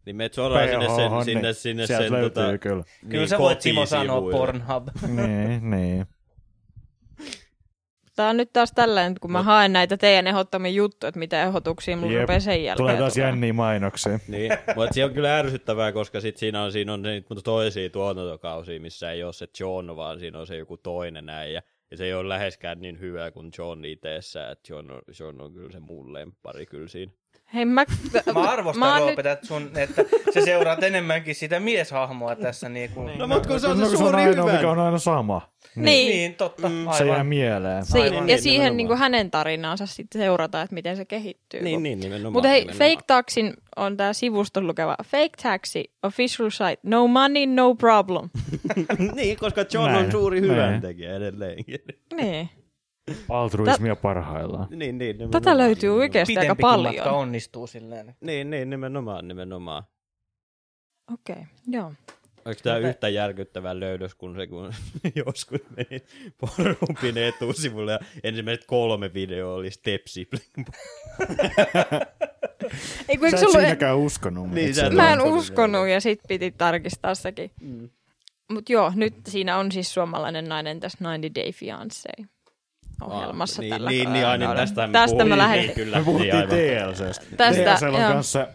Niin 0.06 0.16
meet 0.16 0.34
suoraan 0.34 0.68
sinne, 0.68 0.86
sen, 0.86 1.10
PH, 1.10 1.24
sinne, 1.24 1.42
niin 1.42 1.54
sinne 1.54 1.86
sieltä 1.86 2.04
sen 2.04 2.12
löytyy 2.12 2.30
tota, 2.30 2.58
kyllä. 2.58 2.84
Kyllä 3.00 3.12
niin, 3.12 3.28
sä 3.28 3.38
voit 3.38 3.60
Simo 3.60 3.86
sanoa. 3.86 4.30
Pornhub. 4.30 4.88
niin, 5.16 5.70
niin. 5.70 6.06
Tää 8.16 8.28
on 8.28 8.36
nyt 8.36 8.52
taas 8.52 8.72
tällainen, 8.72 9.14
kun 9.20 9.32
mä 9.32 9.42
haen 9.42 9.72
näitä 9.72 9.96
teidän 9.96 10.26
ehdottomia 10.26 10.72
juttuja, 10.72 11.08
että 11.08 11.18
mitä 11.18 11.42
ehdotuksia 11.42 11.96
mulla 11.96 12.12
Jep. 12.12 12.20
rupeaa 12.20 12.40
sen 12.40 12.64
jälkeen. 12.64 12.76
Tulee 12.76 12.96
taas 12.96 13.16
jänniä 13.16 13.52
mainoksia. 13.52 14.18
Niin, 14.28 14.52
mutta 14.76 14.94
se 14.94 15.04
on 15.04 15.12
kyllä 15.12 15.38
ärsyttävää, 15.38 15.92
koska 15.92 16.20
sit 16.20 16.36
siinä 16.36 16.62
on, 16.62 16.72
siinä 16.72 16.92
on 16.92 17.02
niitä 17.02 17.34
toisia 17.44 17.90
tuotantokausia, 17.90 18.80
missä 18.80 19.10
ei 19.10 19.24
ole 19.24 19.32
se 19.32 19.48
John, 19.60 19.96
vaan 19.96 20.20
siinä 20.20 20.38
on 20.38 20.46
se 20.46 20.56
joku 20.56 20.76
toinen 20.76 21.28
äijä. 21.28 21.62
Ja 21.90 21.96
se 21.96 22.04
ei 22.04 22.14
ole 22.14 22.28
läheskään 22.28 22.80
niin 22.80 23.00
hyvä 23.00 23.30
kuin 23.30 23.50
John 23.58 23.84
itessä, 23.84 24.50
että 24.50 24.72
John 24.72 24.90
on, 24.90 25.02
John 25.20 25.40
on 25.40 25.52
kyllä 25.52 25.72
se 25.72 25.80
mun 25.80 26.12
lemppari 26.12 26.66
kyllä 26.66 26.88
siinä. 26.88 27.12
Hei, 27.54 27.64
mä, 27.64 27.84
Mä 28.34 28.40
arvostan 28.40 28.88
mä 28.88 28.98
Roope, 28.98 29.30
että, 29.32 29.46
sun, 29.46 29.70
että 29.74 30.04
sä 30.34 30.44
seuraat 30.44 30.82
enemmänkin 30.82 31.34
sitä 31.34 31.60
mieshahmoa 31.60 32.36
tässä. 32.36 32.68
Niin, 32.68 32.90
kuin, 32.90 33.18
No 33.18 33.26
mutta 33.26 33.48
kun 33.48 33.60
se 33.60 33.66
on 33.66 33.80
No, 33.80 33.88
se 33.88 33.96
se 33.96 34.04
on 34.04 34.14
ainoa, 34.14 34.52
mikä 34.52 34.70
on 34.70 34.78
aina 34.78 34.98
sama. 34.98 35.48
Niin. 35.76 35.84
niin. 35.84 36.08
niin, 36.08 36.34
totta. 36.34 36.68
Mm. 36.68 36.74
Se 36.98 37.04
jää 37.04 37.12
Aivan. 37.12 37.26
mieleen. 37.26 37.84
Si- 37.84 37.98
Aivan. 38.02 38.14
ja 38.16 38.22
Niin, 38.24 38.42
siihen 38.42 38.52
nimenomaan. 38.58 38.76
niin 38.76 38.86
kuin 38.86 38.98
hänen 38.98 39.30
tarinaansa 39.30 39.86
sitten 39.86 40.20
seurataan, 40.20 40.64
että 40.64 40.74
miten 40.74 40.96
se 40.96 41.04
kehittyy. 41.04 41.62
Niin, 41.62 41.82
niin, 41.82 42.00
nimenomaan. 42.00 42.32
Mutta 42.32 42.48
hei, 42.48 42.60
nimenomaan. 42.60 42.90
Fake 42.90 43.02
Taxin 43.06 43.54
on 43.76 43.96
tämä 43.96 44.12
sivusto 44.12 44.60
lukeva 44.60 44.96
Fake 45.04 45.30
Taxi, 45.42 45.84
official 46.02 46.50
site, 46.50 46.78
no 46.82 47.06
money, 47.06 47.46
no 47.46 47.74
problem. 47.74 48.28
niin, 49.16 49.36
koska 49.36 49.64
John 49.72 49.92
Näin, 49.92 50.04
on 50.06 50.12
suuri 50.12 50.40
hyväntekijä 50.40 51.16
edelleenkin. 51.16 51.78
niin. 52.16 52.48
Altruismia 53.28 53.96
parhaillaan. 53.96 54.68
niin, 54.70 54.78
niin, 54.78 54.98
nimenomaan. 54.98 55.30
Tätä 55.42 55.58
löytyy 55.58 55.90
oikeasti 55.90 56.38
aika 56.38 56.54
Pitempikin 56.54 56.82
matka 56.82 57.02
paljon. 57.04 57.20
onnistuu 57.20 57.66
silleen. 57.66 58.14
Niin, 58.20 58.50
niin, 58.50 58.70
nimenomaan, 58.70 59.28
nimenomaan. 59.28 59.82
Okei, 61.12 61.32
okay, 61.34 61.44
joo. 61.66 61.92
Onko 62.44 62.60
tämä 62.62 62.76
Mutta- 62.76 62.88
yhtä 62.88 63.08
järkyttävä 63.08 63.80
löydös 63.80 64.14
kuin 64.14 64.36
se, 64.36 64.46
kun 64.46 64.74
joskus 65.26 65.60
meni 65.76 66.02
Pornhubin 66.40 67.18
etusivulle 67.18 67.92
ja 67.92 67.98
ensimmäiset 68.24 68.64
kolme 68.66 69.14
videoa 69.14 69.54
oli 69.54 69.70
Step 69.70 70.02
Sibling. 70.06 70.46
Ei, 73.08 73.16
kun, 73.16 73.30
Sä 73.30 73.36
et 73.36 73.40
sulla, 73.40 73.60
siinäkään 73.60 73.98
uskonut. 73.98 74.50
Niin, 74.50 74.74
sä 74.74 74.90
mä 74.90 75.12
en 75.12 75.22
uskonut 75.22 75.88
ja 75.88 76.00
sit 76.00 76.20
piti 76.28 76.50
tarkistaa 76.50 77.14
sekin. 77.14 77.50
Mm. 77.60 77.88
Mutta 78.52 78.72
joo, 78.72 78.92
nyt 78.94 79.14
siinä 79.28 79.58
on 79.58 79.72
siis 79.72 79.94
suomalainen 79.94 80.44
nainen 80.44 80.80
tässä 80.80 80.98
90 81.00 81.40
Day 81.40 81.50
Fiancé 81.50 82.26
ohjelmassa 83.02 83.62
niin, 83.62 83.70
tällä 83.70 83.90
niin, 83.90 84.12
niin, 84.12 84.26
aina 84.26 84.44
kaudella. 84.46 84.66
tästä, 84.66 84.88
Tästä 84.92 85.16
mä 85.16 85.18
puhuttiin, 85.18 85.38
lähdin. 85.38 85.72
Kyllä, 85.74 85.98
Me 85.98 86.04
puhuttiin 86.04 86.34
niin. 86.34 86.48
TLCstä. 86.48 87.36
Tästä, 87.36 87.74
TLCllä 87.74 88.06
on 88.08 88.12
kanssa 88.12 88.46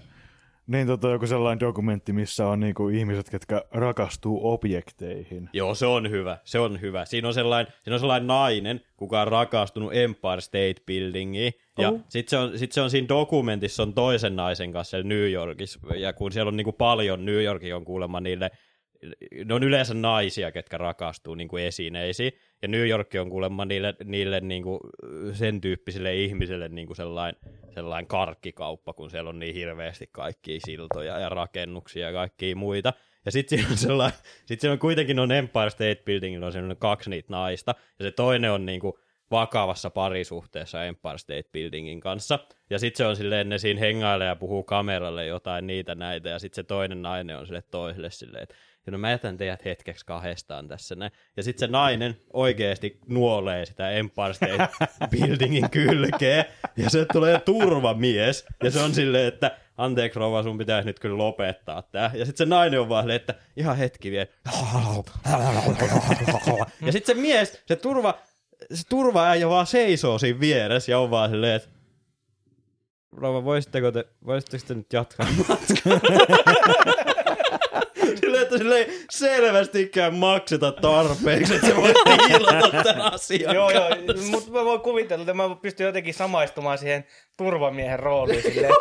Niin 0.68 0.88
tota, 0.88 1.10
joku 1.10 1.28
sellainen 1.28 1.60
dokumentti, 1.60 2.14
missä 2.14 2.48
on 2.48 2.60
niinku 2.60 2.90
ihmiset, 2.90 3.30
ketkä 3.30 3.62
rakastuu 3.72 4.52
objekteihin. 4.54 5.50
Joo, 5.54 5.76
se 5.76 5.86
on 5.86 6.10
hyvä, 6.10 6.38
se 6.44 6.60
on 6.60 6.82
hyvä. 6.82 7.06
Siinä 7.06 7.28
on 7.28 7.34
sellainen, 7.34 7.74
siinä 7.84 7.96
on 7.96 8.00
sellainen 8.00 8.28
nainen, 8.28 8.82
kuka 8.98 9.22
on 9.22 9.28
rakastunut 9.28 9.96
Empire 9.96 10.42
State 10.42 10.76
Buildingiin, 10.88 11.54
ja 11.80 11.90
Oh. 11.90 12.00
sitten 12.10 12.30
se, 12.30 12.38
on, 12.38 12.58
sit 12.60 12.72
se 12.72 12.82
on 12.82 12.90
siinä 12.90 13.08
dokumentissa 13.08 13.84
on 13.84 13.94
toisen 13.94 14.36
naisen 14.36 14.72
kanssa 14.72 14.90
siellä 14.92 15.08
New 15.08 15.32
Yorkissa, 15.32 15.80
ja 15.96 16.14
kun 16.14 16.32
siellä 16.32 16.50
on 16.50 16.58
niinku 16.58 16.72
paljon, 16.74 17.26
New 17.26 17.44
Yorkin 17.44 17.76
on 17.76 17.86
kuulemma 17.86 18.20
niille, 18.22 18.52
ne 19.46 19.54
on 19.54 19.64
yleensä 19.64 19.94
naisia, 19.94 20.52
ketkä 20.52 20.78
rakastuu 20.78 21.36
niinku 21.36 21.58
esineisiin, 21.58 22.32
ja 22.62 22.68
New 22.68 22.88
York 22.88 23.08
on 23.20 23.30
kuulemma 23.30 23.66
niille, 23.66 23.96
niille 24.04 24.40
niinku 24.40 24.80
sen 25.34 25.62
tyyppisille 25.62 26.16
ihmisille 26.16 26.70
niinku 26.70 26.96
sellainen, 26.96 27.42
sellainen 27.74 28.08
karkkikauppa, 28.08 28.94
kun 28.94 29.10
siellä 29.10 29.30
on 29.30 29.40
niin 29.40 29.56
hirveästi 29.56 30.10
kaikkia 30.12 30.60
siltoja 30.66 31.20
ja 31.20 31.30
rakennuksia 31.30 32.08
ja 32.08 32.14
kaikkia 32.14 32.56
muita. 32.56 32.94
Ja 33.26 33.32
sitten 33.32 33.58
siinä 33.58 33.72
on 33.72 33.78
sellainen, 33.78 34.20
sit 34.46 34.60
siinä 34.60 34.74
on 34.74 34.80
kuitenkin 34.80 35.20
on 35.20 35.32
Empire 35.32 35.70
State 35.70 36.02
Buildingilla 36.06 36.46
on 36.46 36.52
sellainen 36.52 36.78
kaksi 36.78 37.10
niitä 37.10 37.28
naista, 37.32 37.76
ja 38.00 38.06
se 38.06 38.12
toinen 38.12 38.52
on 38.52 38.66
niinku 38.66 39.00
vakavassa 39.32 39.90
parisuhteessa 39.90 40.86
Empire 40.86 41.18
State 41.18 41.50
Buildingin 41.54 42.00
kanssa. 42.00 42.40
Ja 42.70 42.80
sitten 42.80 42.98
se 42.98 43.06
on 43.06 43.16
silleen, 43.16 43.50
ne 43.50 43.58
siinä 43.58 43.80
hengailee 43.80 44.28
ja 44.28 44.36
puhuu 44.36 44.64
kameralle 44.64 45.26
jotain 45.26 45.68
niitä 45.68 45.96
näitä, 45.96 46.30
ja 46.30 46.40
sitten 46.40 46.56
se 46.56 46.64
toinen 46.64 47.02
nainen 47.02 47.38
on 47.38 47.46
sille 47.48 47.64
toiselle 47.72 48.12
silleen, 48.12 48.44
että 48.44 48.56
no 48.88 48.98
mä 48.98 49.10
jätän 49.10 49.38
teidät 49.38 49.66
hetkeksi 49.66 50.06
kahdestaan 50.06 50.68
tässä 50.68 50.96
näin. 50.96 51.12
Ja 51.38 51.44
sitten 51.44 51.68
se 51.68 51.72
nainen 51.72 52.18
oikeasti 52.34 53.00
nuolee 53.08 53.66
sitä 53.66 53.92
Empire 53.92 54.34
State 54.34 54.70
Buildingin 55.12 55.70
kylkeen, 55.70 56.46
ja 56.78 56.90
se 56.90 57.06
tulee 57.14 57.40
turvamies, 57.40 58.46
ja 58.64 58.72
se 58.72 58.80
on 58.80 58.94
silleen, 58.94 59.28
että 59.28 59.58
anteeksi 59.78 60.20
rouva, 60.20 60.44
sun 60.44 60.58
pitäisi 60.58 60.88
nyt 60.88 61.00
kyllä 61.00 61.18
lopettaa 61.18 61.82
tää. 61.82 62.12
Ja 62.14 62.26
sitten 62.26 62.48
se 62.48 62.50
nainen 62.50 62.82
on 62.82 62.90
vaan 62.90 63.04
silleen, 63.04 63.20
että 63.20 63.36
ihan 63.58 63.78
hetki 63.78 64.12
vielä. 64.12 64.26
Ja 66.86 66.92
sitten 66.92 67.16
se 67.16 67.22
mies, 67.22 67.62
se 67.66 67.76
turva, 67.76 68.18
se 68.74 68.84
turvaäijä 68.90 69.50
vaan 69.50 69.68
seisoo 69.68 70.20
siinä 70.20 70.40
vieressä 70.40 70.92
ja 70.92 71.00
on 71.00 71.12
vaan 71.12 71.30
silleen, 71.30 71.56
että 71.56 71.70
rouva, 73.12 73.44
voisitteko 73.44 73.92
te, 73.92 74.06
voisitteko 74.26 74.64
te 74.68 74.74
nyt 74.74 74.94
jatkaa 74.94 75.28
matkaa? 75.38 76.00
silleen, 78.20 78.44
että 78.44 78.58
sille 78.58 78.78
ei 78.78 79.06
selvästikään 79.10 80.14
makseta 80.14 80.72
tarpeeksi, 80.72 81.56
että 81.56 81.68
se 81.68 81.76
voi 81.76 81.94
tiilata 82.28 82.84
tämän 82.84 83.14
asian. 83.14 83.56
Joo, 83.56 83.72
joo, 83.72 83.90
mutta 84.32 84.52
mä 84.52 84.66
voin 84.66 84.82
kuvitella, 84.82 85.22
että 85.22 85.34
mä 85.34 85.56
pystyn 85.62 85.86
jotenkin 85.86 86.14
samaistumaan 86.14 86.78
siihen 86.78 87.06
turvamiehen 87.38 88.00
rooliin 88.00 88.44
silleen. 88.54 88.74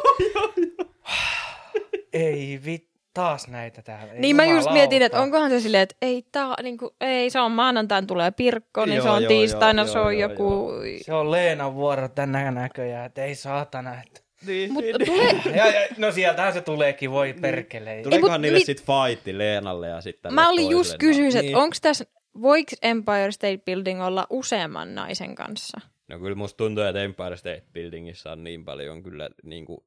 Ei 2.13 2.61
vit, 2.65 2.91
taas 3.15 3.49
näitä 3.49 3.83
täällä. 3.83 4.13
Ei 4.13 4.21
Niin 4.21 4.37
mä 4.37 4.45
just 4.45 4.71
mietin, 4.71 5.03
että 5.03 5.21
onkohan 5.21 5.51
se 5.51 5.61
silleen, 5.61 5.83
että 5.83 5.97
ei, 6.03 6.25
tää, 6.33 6.55
niinku, 6.63 6.95
ei 7.01 7.31
se 7.31 7.41
on 7.41 7.53
maanantain 7.53 8.07
tulee 8.07 8.31
Pirkko, 8.31 8.87
niin 8.87 8.97
Joo, 8.97 9.05
se 9.05 9.11
on 9.11 9.23
joo, 9.23 9.29
tiistaina, 9.29 9.83
joo, 9.83 9.93
se 9.93 9.99
on 9.99 10.19
joo, 10.19 10.31
joku... 10.31 10.73
Se 11.03 11.15
on 11.15 11.31
Leenan 11.31 11.75
vuoro 11.75 12.09
tänä 12.09 12.51
näköjään, 12.51 13.07
että 13.07 13.25
ei 13.25 13.35
saatana. 13.35 14.03
Että... 14.03 14.30
Niin, 14.47 14.73
Mutta 14.73 14.99
niin, 14.99 15.07
tulee, 15.07 15.57
Ja, 15.57 15.67
ja, 15.67 15.89
no 15.97 16.13
sieltähän 16.13 16.53
se 16.53 16.61
tuleekin, 16.61 17.11
voi 17.11 17.33
perkele. 17.33 17.95
Ei, 17.97 18.03
Tulikohan 18.03 18.41
mut 18.41 18.43
niille 18.43 18.59
mi- 18.59 18.65
sit 18.65 18.85
fightti 18.87 19.39
Leenalle 19.39 19.89
ja 19.89 20.01
sitten 20.01 20.35
mä 20.35 20.49
olin 20.49 20.71
just 20.71 20.91
toiselle 20.91 20.99
kysynyt, 20.99 21.45
että 21.45 21.59
onko 21.59 21.77
tässä, 21.83 22.05
voiko 22.43 22.71
Empire 22.83 23.31
State 23.33 23.59
Building 23.67 24.03
olla 24.03 24.27
useamman 24.31 24.95
naisen 24.95 25.35
kanssa? 25.35 25.81
No 26.09 26.19
kyllä 26.19 26.35
musta 26.35 26.57
tuntuu, 26.57 26.85
että 26.85 27.03
Empire 27.03 27.37
State 27.37 27.65
Buildingissa 27.75 28.33
on 28.33 28.45
niin 28.45 28.65
paljon 28.65 29.03
kyllä 29.03 29.31
niin 29.43 29.67
kuin 29.67 29.81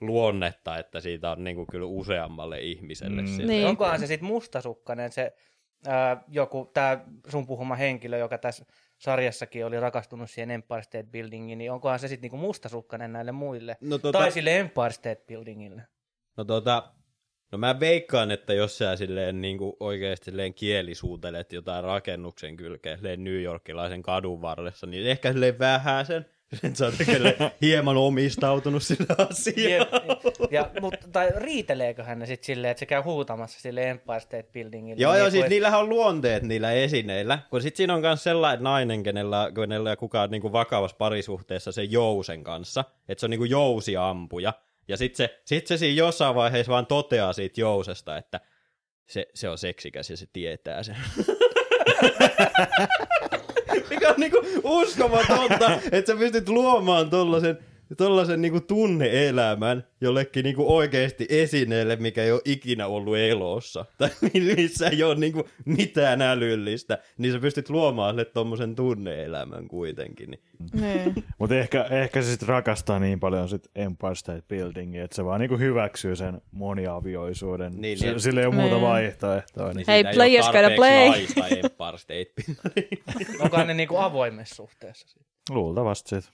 luonnetta, 0.00 0.78
että 0.78 1.00
siitä 1.00 1.30
on 1.30 1.44
niin 1.44 1.56
kuin 1.56 1.66
kyllä 1.66 1.86
useammalle 1.86 2.60
ihmiselle. 2.60 3.22
Mm. 3.22 3.28
Mm. 3.28 3.46
Niin. 3.46 3.66
Onkohan 3.66 4.00
se 4.00 4.06
sitten 4.06 4.28
mustasukkainen, 4.28 5.12
se 5.12 5.32
ää, 5.86 6.24
joku, 6.28 6.70
tämä 6.74 6.98
sun 7.28 7.46
puhuma 7.46 7.74
henkilö, 7.74 8.18
joka 8.18 8.38
tässä 8.38 8.64
sarjassakin 8.98 9.66
oli 9.66 9.80
rakastunut 9.80 10.30
siihen 10.30 10.50
Empire 10.50 10.82
State 10.82 11.08
Buildingiin, 11.10 11.58
niin 11.58 11.72
onkohan 11.72 11.98
se 11.98 12.08
sitten 12.08 12.22
niinku 12.22 12.36
mustasukkainen 12.36 13.12
näille 13.12 13.32
muille? 13.32 13.76
No, 13.80 13.98
Tota... 13.98 14.18
Tai 14.18 14.32
sille 14.32 14.58
Empire 14.58 14.90
State 14.90 15.24
Buildingille. 15.28 15.82
No 16.36 16.44
tota, 16.44 16.92
no 17.52 17.58
mä 17.58 17.80
veikkaan, 17.80 18.30
että 18.30 18.54
jos 18.54 18.78
sä 18.78 18.96
silleen 18.96 19.40
niin 19.40 19.58
kuin 19.58 19.76
oikeasti 19.80 20.24
silleen 20.24 20.54
kielisuutelet 20.54 21.52
jotain 21.52 21.84
rakennuksen 21.84 22.56
kylkeen 22.56 22.98
silleen 22.98 23.24
New 23.24 23.42
Yorkilaisen 23.42 24.02
kadun 24.02 24.42
varressa, 24.42 24.86
niin 24.86 25.06
ehkä 25.06 25.32
silleen 25.32 25.58
vähän 25.58 26.06
sen, 26.06 26.26
että 26.52 26.78
sä 26.78 26.84
oot 26.84 26.94
hieman 27.60 27.96
omistautunut 27.96 28.82
sille 28.82 29.06
Ja, 29.18 29.26
asiaan. 29.30 29.86
ja, 30.50 30.70
mutta, 30.80 31.08
tai 31.12 31.28
riiteleeköhän 31.36 32.18
ne 32.18 32.26
sitten 32.26 32.46
silleen, 32.46 32.70
että 32.70 32.78
se 32.78 32.86
käy 32.86 33.02
huutamassa 33.02 33.60
sille 33.60 33.90
Empire 33.90 34.20
State 34.20 34.48
Buildingille? 34.52 35.02
Joo, 35.02 35.12
niin 35.12 35.20
joo, 35.20 35.30
siis 35.30 35.44
et- 35.44 35.50
niillähän 35.50 35.80
on 35.80 35.88
luonteet 35.88 36.42
niillä 36.42 36.72
esineillä, 36.72 37.38
kun 37.50 37.62
sit 37.62 37.76
siinä 37.76 37.94
on 37.94 38.00
myös 38.00 38.22
sellainen 38.22 38.64
nainen, 38.64 39.02
kenellä, 39.02 39.50
kenellä 39.54 39.96
kuka 39.96 40.22
on 40.22 40.30
niinku 40.30 40.52
vakavassa 40.52 40.96
parisuhteessa 40.96 41.72
sen 41.72 41.92
jousen 41.92 42.44
kanssa, 42.44 42.84
että 43.08 43.20
se 43.20 43.26
on 43.26 43.30
niinku 43.30 43.44
jousiampuja, 43.44 44.52
ja 44.88 44.96
sit 44.96 45.14
se, 45.16 45.40
sit 45.44 45.66
se 45.66 45.76
siinä 45.76 45.96
jossain 45.98 46.34
vaiheessa 46.34 46.72
vaan 46.72 46.86
toteaa 46.86 47.32
siitä 47.32 47.60
jousesta, 47.60 48.16
että 48.16 48.40
se, 49.06 49.26
se 49.34 49.48
on 49.48 49.58
seksikäs 49.58 50.10
ja 50.10 50.16
se 50.16 50.26
tietää 50.32 50.82
sen. 50.82 50.96
Mikä 53.90 54.08
on 54.08 54.14
niinku 54.18 54.38
uskomatonta, 54.64 55.70
että 55.92 56.12
sä 56.12 56.18
pystyt 56.18 56.48
luomaan 56.48 57.10
tollasen, 57.10 57.58
tollasen 57.96 58.42
niinku 58.42 58.60
tunneelämän 58.60 59.84
jollekin 60.00 60.44
niinku 60.44 60.76
oikeasti 60.76 61.26
esineelle, 61.28 61.96
mikä 61.96 62.22
ei 62.24 62.32
ole 62.32 62.40
ikinä 62.44 62.86
ollut 62.86 63.16
elossa. 63.16 63.84
Tai 63.98 64.10
missä 64.56 64.88
ei 64.88 65.02
ole 65.02 65.14
niinku 65.14 65.48
mitään 65.64 66.22
älyllistä. 66.22 66.98
Niin 67.18 67.32
sä 67.32 67.38
pystyt 67.38 67.70
luomaan 67.70 68.14
sille 68.14 68.24
tommosen 68.24 68.74
tunneelämän 68.74 69.68
kuitenkin. 69.68 70.30
Niin. 70.30 70.42
Niin. 70.80 71.14
Mutta 71.38 71.54
ehkä, 71.54 71.82
ehkä 71.90 72.22
se 72.22 72.30
sitten 72.30 72.48
rakastaa 72.48 72.98
niin 72.98 73.20
paljon 73.20 73.48
sit 73.48 73.68
Empire 73.74 74.14
State 74.14 74.42
Buildingia, 74.48 75.04
että 75.04 75.16
se 75.16 75.24
vaan 75.24 75.40
niinku 75.40 75.58
hyväksyy 75.58 76.16
sen 76.16 76.40
moniavioisuuden. 76.50 77.72
Niin, 77.72 77.98
Niin, 78.00 78.20
sillä 78.20 78.40
ei 78.40 78.46
ole 78.46 78.54
muuta 78.54 78.74
Niin. 78.74 78.82
vaihtoehtoa. 78.86 79.72
Niin. 79.72 79.84
Hei, 79.88 80.04
ole 80.06 80.14
players 80.14 80.46
gotta 80.46 80.70
play. 80.76 81.06
Empire 81.64 81.98
State 81.98 82.32
Building. 82.36 83.40
Onkohan 83.40 83.66
ne 83.66 83.74
niinku 83.74 83.96
avoimessa 83.96 84.54
suhteessa? 84.54 85.08
sit? 85.08 85.22
Luultavasti 85.50 86.20
sit. 86.20 86.30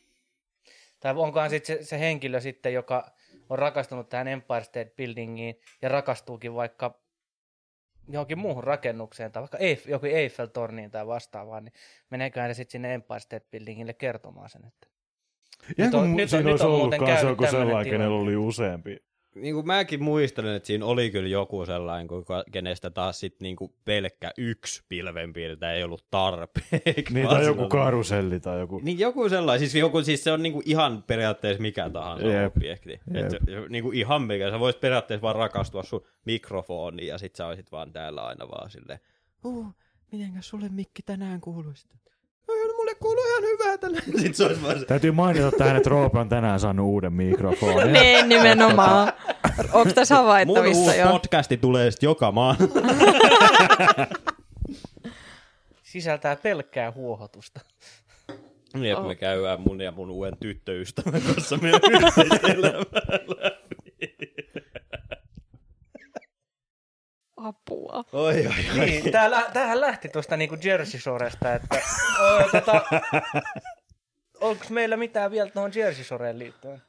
Tai 1.02 1.14
onkohan 1.16 1.50
sitten 1.50 1.76
se, 1.78 1.84
se 1.84 1.98
henkilö 1.98 2.40
sitten, 2.40 2.74
joka 2.74 3.10
on 3.48 3.58
rakastunut 3.58 4.08
tähän 4.08 4.28
Empire 4.28 4.62
State 4.62 4.92
Buildingiin 4.96 5.60
ja 5.82 5.88
rakastuukin 5.88 6.54
vaikka 6.54 7.00
johonkin 8.08 8.38
muuhun 8.38 8.64
rakennukseen 8.64 9.32
tai 9.32 9.40
vaikka 9.42 9.58
Eiff, 9.58 9.86
joku 9.88 10.06
Eiffel-torniin 10.06 10.90
tai 10.90 11.06
vastaavaan, 11.06 11.64
niin 11.64 11.72
meneeköhän 12.10 12.48
ne 12.50 12.54
sitten 12.54 12.72
sinne 12.72 12.94
Empire 12.94 13.20
State 13.20 13.46
Buildingille 13.52 13.92
kertomaan 13.92 14.50
sen, 14.50 14.64
että 14.64 14.86
Ja 15.78 15.84
Nyt 15.84 15.94
on- 15.94 16.00
kun 16.00 16.16
nyt 16.16 16.22
on- 16.24 16.28
siinä 16.28 16.42
nyt 16.42 16.50
olisi 16.50 16.64
on 16.64 16.70
ollut 16.70 16.80
muuten 16.98 16.98
joku 17.28 17.42
tämmönen 17.42 17.50
sellainen, 17.66 17.92
kenellä 17.92 18.16
oli 18.16 18.36
useampi. 18.36 18.96
Niin 19.34 19.54
kuin 19.54 19.66
mäkin 19.66 20.02
muistelen, 20.02 20.54
että 20.54 20.66
siinä 20.66 20.86
oli 20.86 21.10
kyllä 21.10 21.28
joku 21.28 21.66
sellainen, 21.66 22.08
kuka- 22.08 22.44
kenestä 22.52 22.90
taas 22.90 23.20
sit 23.20 23.40
niin 23.40 23.56
kuin 23.56 23.72
pelkkä 23.84 24.30
yksi 24.38 24.82
pilvenpiirtäjä 24.88 25.72
ei 25.72 25.84
ollut 25.84 26.06
tarpeeksi. 26.10 27.14
Niin, 27.14 27.28
tai 27.28 27.44
joku 27.44 27.68
karuselli 27.68 28.40
tai 28.40 28.60
joku... 28.60 28.80
Niin 28.82 28.98
joku 28.98 29.28
sellainen, 29.28 29.58
siis, 29.58 29.74
joku, 29.74 30.02
siis 30.02 30.24
se 30.24 30.32
on 30.32 30.42
niinku 30.42 30.62
ihan 30.64 31.02
periaatteessa 31.02 31.62
mikä 31.62 31.90
tahansa 31.90 32.26
Jep. 32.26 32.56
objekti. 32.56 32.90
Jep. 32.90 33.24
Et 33.24 33.30
se, 33.30 33.38
niinku 33.68 33.90
ihan 33.90 34.22
mikä, 34.22 34.50
sä 34.50 34.60
voisit 34.60 34.80
periaatteessa 34.80 35.22
vaan 35.22 35.36
rakastua 35.36 35.82
sun 35.82 36.04
mikrofoniin 36.24 37.08
ja 37.08 37.18
sit 37.18 37.36
sä 37.36 37.46
olisit 37.46 37.72
vaan 37.72 37.92
täällä 37.92 38.22
aina 38.22 38.48
vaan 38.48 38.70
silleen, 38.70 39.00
uh, 39.44 39.66
mitenkäs 40.12 40.48
sulle 40.48 40.68
mikki 40.68 41.02
tänään 41.02 41.40
kuuluisi? 41.40 41.88
Mulle 42.92 43.00
kuuluu 43.00 43.24
ihan 43.30 43.42
hyvää 43.42 43.78
tänään. 43.78 44.04
Sit 44.20 44.34
se 44.36 44.44
olisi 44.44 44.62
vaan 44.62 44.78
se, 44.78 44.84
Täytyy 44.86 45.10
mainita 45.10 45.50
tähän, 45.58 45.76
että 45.76 45.90
Roope 45.90 46.18
on 46.18 46.28
tänään 46.28 46.60
saanut 46.60 46.86
uuden 46.86 47.12
mikrofonin. 47.12 47.92
niin, 48.02 48.28
nimenomaan. 48.28 49.12
Onko 49.72 49.92
tässä 49.94 50.14
mun 50.14 50.24
havaittavissa 50.24 50.82
uusi 50.82 50.98
jo? 50.98 51.06
podcasti 51.08 51.56
tulee 51.56 51.90
sit 51.90 52.02
joka 52.02 52.32
maan. 52.32 52.56
sisältää 55.82 56.36
pelkkää 56.36 56.92
huohotusta. 56.92 57.60
Jep, 58.82 58.98
Oh. 58.98 59.06
me 59.06 59.14
käydään 59.14 59.60
mun 59.60 59.80
ja 59.80 59.92
mun 59.92 60.10
uuden 60.10 60.36
tyttöystävän 60.40 61.22
kanssa 61.22 61.56
meidän 61.56 61.80
yhteistä 61.92 62.46
elämää 62.52 62.82
läpi. 63.28 64.16
Apua. 67.42 68.04
Oi, 68.12 68.46
oi, 68.46 68.54
oi. 68.78 68.86
Niin, 68.86 69.12
tää, 69.12 69.30
lä- 69.30 69.50
tämähän 69.52 69.80
lähti 69.80 70.08
tuosta 70.08 70.36
niinku 70.36 70.56
Jersey 70.64 71.00
Shoresta, 71.00 71.54
että 71.54 71.80
o, 72.20 72.48
tota, 72.60 72.82
onko 74.40 74.64
meillä 74.70 74.96
mitään 74.96 75.30
vielä 75.30 75.50
tuohon 75.50 75.72
Jersey 75.74 76.04
Shoreen 76.04 76.38
liittyen? 76.38 76.82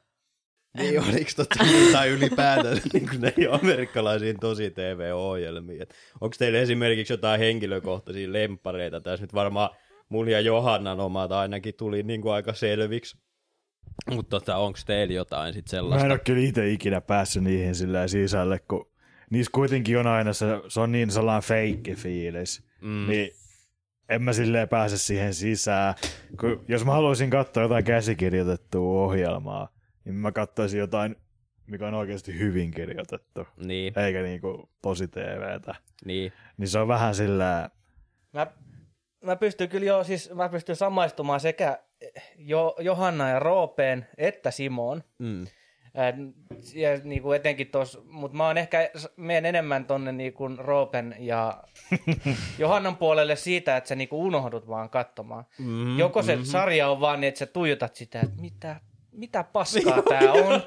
Niin 0.78 1.00
oliks 1.00 1.34
totta 1.34 1.64
niin, 1.64 1.92
tai 1.92 2.08
ylipäätään 2.08 2.76
niin 2.92 3.08
kuin 3.08 3.20
näihin 3.20 3.52
amerikkalaisiin 3.52 4.40
tosi 4.40 4.70
TV-ohjelmiin. 4.70 5.86
Onko 6.20 6.36
teillä 6.38 6.58
esimerkiksi 6.58 7.12
jotain 7.12 7.40
henkilökohtaisia 7.40 8.32
lempareita? 8.32 9.00
Tässä 9.00 9.22
nyt 9.22 9.34
varmaan 9.34 9.70
mun 10.08 10.28
ja 10.28 10.40
Johannan 10.40 11.00
omat 11.00 11.32
ainakin 11.32 11.74
tuli 11.74 12.02
niin 12.02 12.20
kuin 12.20 12.32
aika 12.34 12.52
selviksi. 12.54 13.16
Mutta 14.10 14.30
tota, 14.40 14.56
onko 14.56 14.78
teillä 14.86 15.14
jotain 15.14 15.54
sit 15.54 15.64
Mä 15.66 15.70
sellaista? 15.70 16.06
en 16.06 16.12
ole 16.12 16.18
kyllä 16.18 16.40
itse 16.48 16.68
ikinä 16.70 17.00
päässyt 17.00 17.42
niihin 17.44 17.74
sillä 17.74 18.08
sisälle, 18.08 18.58
kun 18.58 18.90
niissä 19.34 19.50
kuitenkin 19.54 19.98
on 19.98 20.06
aina 20.06 20.32
se, 20.32 20.46
se 20.68 20.80
on 20.80 20.92
niin 20.92 21.10
sellainen 21.10 21.48
feikki 21.48 21.94
fiilis. 21.94 22.62
Mm. 22.80 23.06
Niin 23.08 23.30
en 24.08 24.22
mä 24.22 24.32
silleen 24.32 24.68
pääse 24.68 24.98
siihen 24.98 25.34
sisään. 25.34 25.94
Kun, 26.40 26.64
jos 26.68 26.84
mä 26.84 26.92
haluaisin 26.92 27.30
katsoa 27.30 27.62
jotain 27.62 27.84
käsikirjoitettua 27.84 29.04
ohjelmaa, 29.04 29.68
niin 30.04 30.14
mä 30.14 30.32
katsoisin 30.32 30.80
jotain, 30.80 31.16
mikä 31.66 31.86
on 31.88 31.94
oikeasti 31.94 32.38
hyvin 32.38 32.70
kirjoitettu, 32.70 33.46
Niin, 33.56 33.98
eikä 33.98 34.22
niinku 34.22 34.70
tosi 34.82 35.08
TVtä. 35.08 35.74
niin. 36.04 36.32
Niin 36.56 36.68
se 36.68 36.78
on 36.78 36.88
vähän 36.88 37.14
sillä 37.14 37.70
Mä, 38.32 38.46
mä 39.24 39.36
pystyn 39.36 39.68
kyllä 39.68 39.86
jo, 39.86 40.04
siis 40.04 40.30
mä 40.34 40.48
pystyn 40.48 40.76
samaistumaan 40.76 41.40
sekä 41.40 41.78
jo, 42.36 42.76
Johanna 42.80 43.28
ja 43.28 43.38
Roopeen 43.38 44.06
että 44.18 44.50
Simoon. 44.50 45.02
Mm. 45.18 45.46
Ja 46.74 46.98
niin 47.04 47.22
kuin 47.22 47.36
etenkin 47.36 47.66
tos, 47.66 48.02
mutta 48.10 48.36
mä 48.36 48.46
oon 48.46 48.58
ehkä, 48.58 48.90
menen 49.16 49.46
enemmän 49.46 49.84
tonne 49.84 50.12
niin 50.12 50.32
kuin 50.32 50.58
Roopen 50.58 51.16
ja 51.18 51.64
Johannan 52.58 52.96
puolelle 52.96 53.36
siitä, 53.36 53.76
että 53.76 53.88
sä 53.88 53.94
niin 53.94 54.08
kuin 54.08 54.20
unohdut 54.26 54.68
vaan 54.68 54.90
katsomaan. 54.90 55.44
Mm-hmm, 55.58 55.98
Joko 55.98 56.22
se 56.22 56.36
mm-hmm. 56.36 56.46
sarja 56.46 56.88
on 56.88 57.00
vaan 57.00 57.20
niin, 57.20 57.28
että 57.28 57.38
sä 57.38 57.46
tuijotat 57.46 57.94
sitä, 57.94 58.20
että 58.20 58.40
mitä, 58.40 58.80
mitä 59.14 59.44
paskaa 59.44 60.02
tää 60.02 60.32
on. 60.32 60.62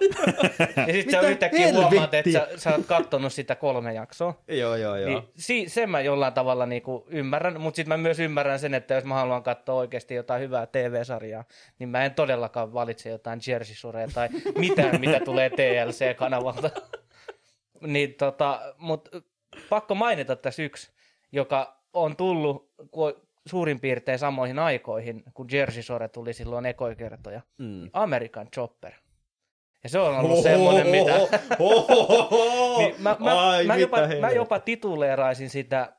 ja 0.87 0.93
sit 0.93 1.11
sä 1.11 1.19
yhtäkkiä 1.19 1.73
huomaat, 1.73 2.13
että 2.13 2.31
sä, 2.31 2.47
sä 2.55 2.75
oot 2.75 2.85
kattonut 2.85 3.33
sitä 3.33 3.55
kolme 3.55 3.93
jaksoa. 3.93 4.43
Joo, 4.47 4.75
joo, 4.75 4.95
joo. 4.95 5.09
Niin, 5.09 5.23
si, 5.35 5.69
sen 5.69 5.89
mä 5.89 6.01
jollain 6.01 6.33
tavalla 6.33 6.65
niinku 6.65 7.05
ymmärrän, 7.09 7.61
mutta 7.61 7.75
sitten 7.75 7.89
mä 7.99 8.03
myös 8.03 8.19
ymmärrän 8.19 8.59
sen, 8.59 8.73
että 8.73 8.93
jos 8.93 9.03
mä 9.03 9.13
haluan 9.13 9.43
katsoa 9.43 9.75
oikeasti 9.75 10.15
jotain 10.15 10.41
hyvää 10.41 10.65
TV-sarjaa, 10.65 11.43
niin 11.79 11.89
mä 11.89 12.05
en 12.05 12.13
todellakaan 12.13 12.73
valitse 12.73 13.09
jotain 13.09 13.39
Jersey 13.47 13.75
Shorea 13.75 14.07
tai 14.13 14.29
mitään, 14.57 14.99
mitä 14.99 15.19
tulee 15.19 15.49
TLC-kanavalta. 15.49 16.69
niin 17.81 18.13
tota, 18.13 18.73
mut 18.77 19.09
pakko 19.69 19.95
mainita 19.95 20.35
tässä 20.35 20.63
yksi, 20.63 20.91
joka 21.31 21.81
on 21.93 22.15
tullut 22.15 22.71
ku- 22.91 23.26
suurin 23.47 23.79
piirtein 23.79 24.19
samoihin 24.19 24.59
aikoihin, 24.59 25.23
kun 25.33 25.47
Jersey 25.51 25.83
Shore 25.83 26.07
tuli 26.07 26.33
silloin 26.33 26.65
ekoikertoja. 26.65 27.41
Mm. 27.57 27.89
American 27.93 28.47
Chopper. 28.51 28.93
Ja 29.83 29.89
se 29.89 29.99
on 29.99 30.19
ollut 30.19 30.43
semmoinen, 30.43 30.87
mitä... 30.87 31.13
Niin 32.77 32.95
mä, 32.99 33.15
mä, 33.19 33.49
Ai, 33.49 33.65
mä, 33.65 33.73
mitä 33.73 33.81
jopa, 33.81 33.97
mä 34.21 34.29
jopa 34.29 34.59
tituleeraisin 34.59 35.49
sitä 35.49 35.93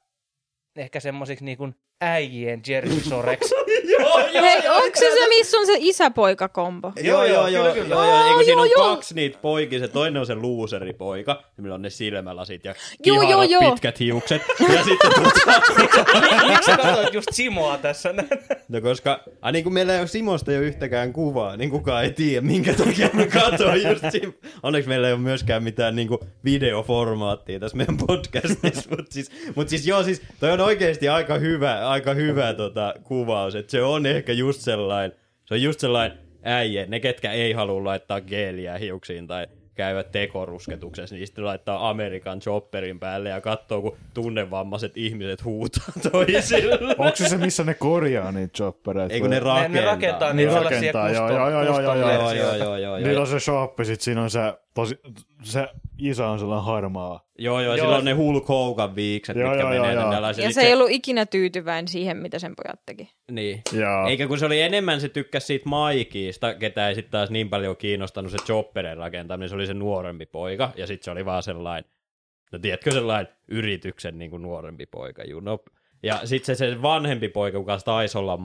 ehkä 0.77 1.01
semmoisiksi 1.01 1.45
niin 1.45 1.59
kuin 1.59 1.75
äijien 2.01 2.61
Jersey 2.69 3.01
Shoreksi. 3.01 3.55
joo, 3.89 4.19
joo, 4.19 4.43
Hei, 4.43 4.69
onko 4.69 4.97
se 4.99 5.11
se, 5.11 5.29
missä 5.29 5.59
on 5.59 5.67
se 5.67 5.77
isäpoika-kombo? 5.79 6.93
Joo, 7.03 7.25
joo, 7.25 7.49
joo, 7.49 7.75
kyllä, 7.75 7.95
joo, 7.95 8.05
joo, 8.05 8.27
joo, 8.27 8.43
siinä 8.45 8.63
on 8.63 8.71
joo, 8.71 8.85
joo. 8.85 8.95
kaksi 8.97 9.15
niitä 9.15 9.39
poikia, 9.43 9.79
se 9.79 9.89
toinen 9.89 10.21
on 10.21 10.27
se 10.27 10.35
looseripoika, 10.35 11.43
millä 11.57 11.75
on 11.75 11.83
ne 11.83 11.91
silmälasit 11.91 12.65
ja 12.65 12.75
Joo, 13.07 13.23
joo, 13.23 13.43
joo. 13.43 13.71
pitkät 13.71 14.01
hiukset, 14.01 14.43
ja 14.73 14.85
sitten 14.85 15.11
tota, 15.15 15.61
Miksi 16.49 16.71
katsoit 16.71 17.15
just 17.15 17.29
Simoa 17.33 17.79
tässä? 17.79 18.15
no 18.69 18.81
koska, 18.81 19.21
a, 19.43 19.53
niin 19.53 19.63
kuin 19.65 19.73
meillä 19.75 19.95
ei 19.95 20.01
ole 20.01 20.07
Simosta 20.07 20.53
jo 20.53 20.61
yhtäkään 20.61 21.13
kuvaa, 21.13 21.57
niin 21.57 21.71
kukaan 21.71 22.05
ei 22.05 22.13
tiedä, 22.13 22.41
minkä 22.41 22.75
takia 22.75 23.11
me 23.13 23.27
katsoin 23.27 23.89
just 23.89 24.05
Sim. 24.13 24.33
Onneksi 24.63 24.89
meillä 24.89 25.07
ei 25.07 25.13
ole 25.13 25.21
myöskään 25.21 25.63
mitään 25.63 25.97
niin 25.97 26.09
kuin 26.09 26.19
videoformaattia 26.45 27.61
tässä 27.61 27.77
meidän 27.77 27.97
podcastissa, 28.07 28.91
mutta 28.97 29.15
siis, 29.15 29.31
mut 29.55 29.69
siis 29.69 29.87
joo, 29.87 30.03
siis 30.03 30.23
toi 30.41 30.51
on 30.51 30.61
oikeasti 30.61 31.09
aika 31.09 31.39
hyvä, 31.39 31.89
aika 31.89 32.15
hyvä 32.15 32.55
tota, 32.55 32.95
kuvaus, 33.03 33.55
että 33.55 33.71
se 33.71 33.78
on 33.83 34.07
ehkä 34.07 34.33
just 34.33 34.61
sellainen, 34.61 35.19
se 35.45 35.55
on 35.55 35.63
just 35.63 35.81
sellainen 35.81 36.19
äijä, 36.43 36.87
ne 36.87 37.01
ketkä 37.01 37.33
ei 37.33 37.53
halua 37.53 37.85
laittaa 37.85 38.21
geeliä 38.21 38.79
hiuksiin 38.79 39.27
tai 39.27 39.47
käyvät 39.75 40.13
tekorusketuksessa, 40.13 41.15
niin 41.15 41.27
sitten 41.27 41.45
laittaa 41.45 41.91
Amerikan 41.91 42.41
chopperin 42.41 43.01
päälle 43.01 43.29
ja 43.29 43.41
katsoo, 43.41 43.83
kun 43.83 43.97
tunnevammaiset 44.15 44.93
ihmiset 44.97 45.45
huutaa 45.45 45.85
toisille. 46.13 46.79
Onko 46.99 47.17
se 47.17 47.29
se, 47.29 47.37
missä 47.37 47.65
ne 47.65 47.75
korjaa 47.75 48.33
niitä 48.33 48.53
choppereita? 48.53 49.15
Ei 49.15 49.21
kun 49.21 49.31
ne 49.31 49.39
rakentaa. 49.41 49.69
Ne, 49.69 49.81
ne 49.81 49.87
rakentaa 49.87 50.33
Niin 50.33 50.37
niitä 50.37 50.53
sellaisia 50.53 50.93
rakentaa, 50.93 51.11
joo, 51.11 51.29
custom, 51.29 51.41
joo, 51.41 51.51
joo, 51.51 51.63
joo, 51.63 51.75
custom 51.75 51.99
joo, 51.99 52.11
Joo, 52.11 52.19
joo, 52.19 52.29
versioita. 52.29 52.65
joo, 52.65 52.77
joo, 52.77 52.97
Niillä 52.97 53.13
joo. 53.13 53.21
on 53.21 53.27
se 53.27 53.41
shoppi, 53.41 53.85
sit 53.85 54.01
siinä 54.01 54.23
on 54.23 54.31
se, 54.31 54.41
tosi, 54.79 54.99
se 55.43 55.69
iso 55.99 56.31
on 56.31 56.39
sellainen 56.39 56.65
harmaa. 56.65 57.29
Joo, 57.39 57.61
joo, 57.61 57.75
Joo. 57.77 57.87
sillä 57.87 57.97
on 57.97 58.05
ne 58.05 58.13
Hulk 58.13 58.49
Hogan 58.49 58.95
viikset, 58.95 59.37
Joo, 59.37 59.49
mitkä 59.51 59.63
joo, 59.63 59.71
menee 59.71 59.95
joo, 59.95 60.13
joo. 60.13 60.31
Ja 60.45 60.53
se 60.53 60.61
ei 60.61 60.75
ollut 60.75 60.91
ikinä 60.91 61.27
tyytyväinen 61.27 61.89
siihen, 61.89 62.17
mitä 62.17 62.39
sen 62.39 62.55
pojat 62.57 62.81
teki. 62.87 63.11
Niin. 63.31 63.63
Joo. 63.73 64.09
Eikä 64.09 64.27
kun 64.27 64.39
se 64.39 64.47
oli 64.47 64.61
enemmän, 64.61 65.01
se 65.01 65.09
tykkäsi 65.09 65.47
siitä 65.47 65.69
Maikiista, 65.69 66.55
ketä 66.55 66.89
ei 66.89 66.95
sitten 66.95 67.13
taas 67.13 67.31
niin 67.31 67.51
paljon 67.51 67.77
kiinnostanut 67.77 68.33
se 68.33 68.39
chopperin 68.39 68.97
rakentaminen, 68.97 69.49
se 69.49 69.55
oli 69.55 69.67
se 69.67 69.75
nuorempi 69.75 70.27
poika, 70.27 70.73
ja 70.77 70.87
sitten 70.87 71.05
se 71.05 71.11
oli 71.11 71.25
vaan 71.25 71.43
sellainen, 71.43 71.91
no 72.53 72.59
tiedätkö, 72.59 72.91
sellainen 72.91 73.33
yrityksen 73.49 74.19
niin 74.19 74.31
kuin 74.31 74.43
nuorempi 74.43 74.87
poika, 74.87 75.25
you 75.25 75.41
know. 75.41 75.59
Ja 76.03 76.21
sitten 76.25 76.57
se, 76.57 76.71
se 76.71 76.83
vanhempi 76.83 77.29
poika, 77.29 77.59
kuka 77.59 77.79
taisi 77.79 78.19
olla, 78.19 78.39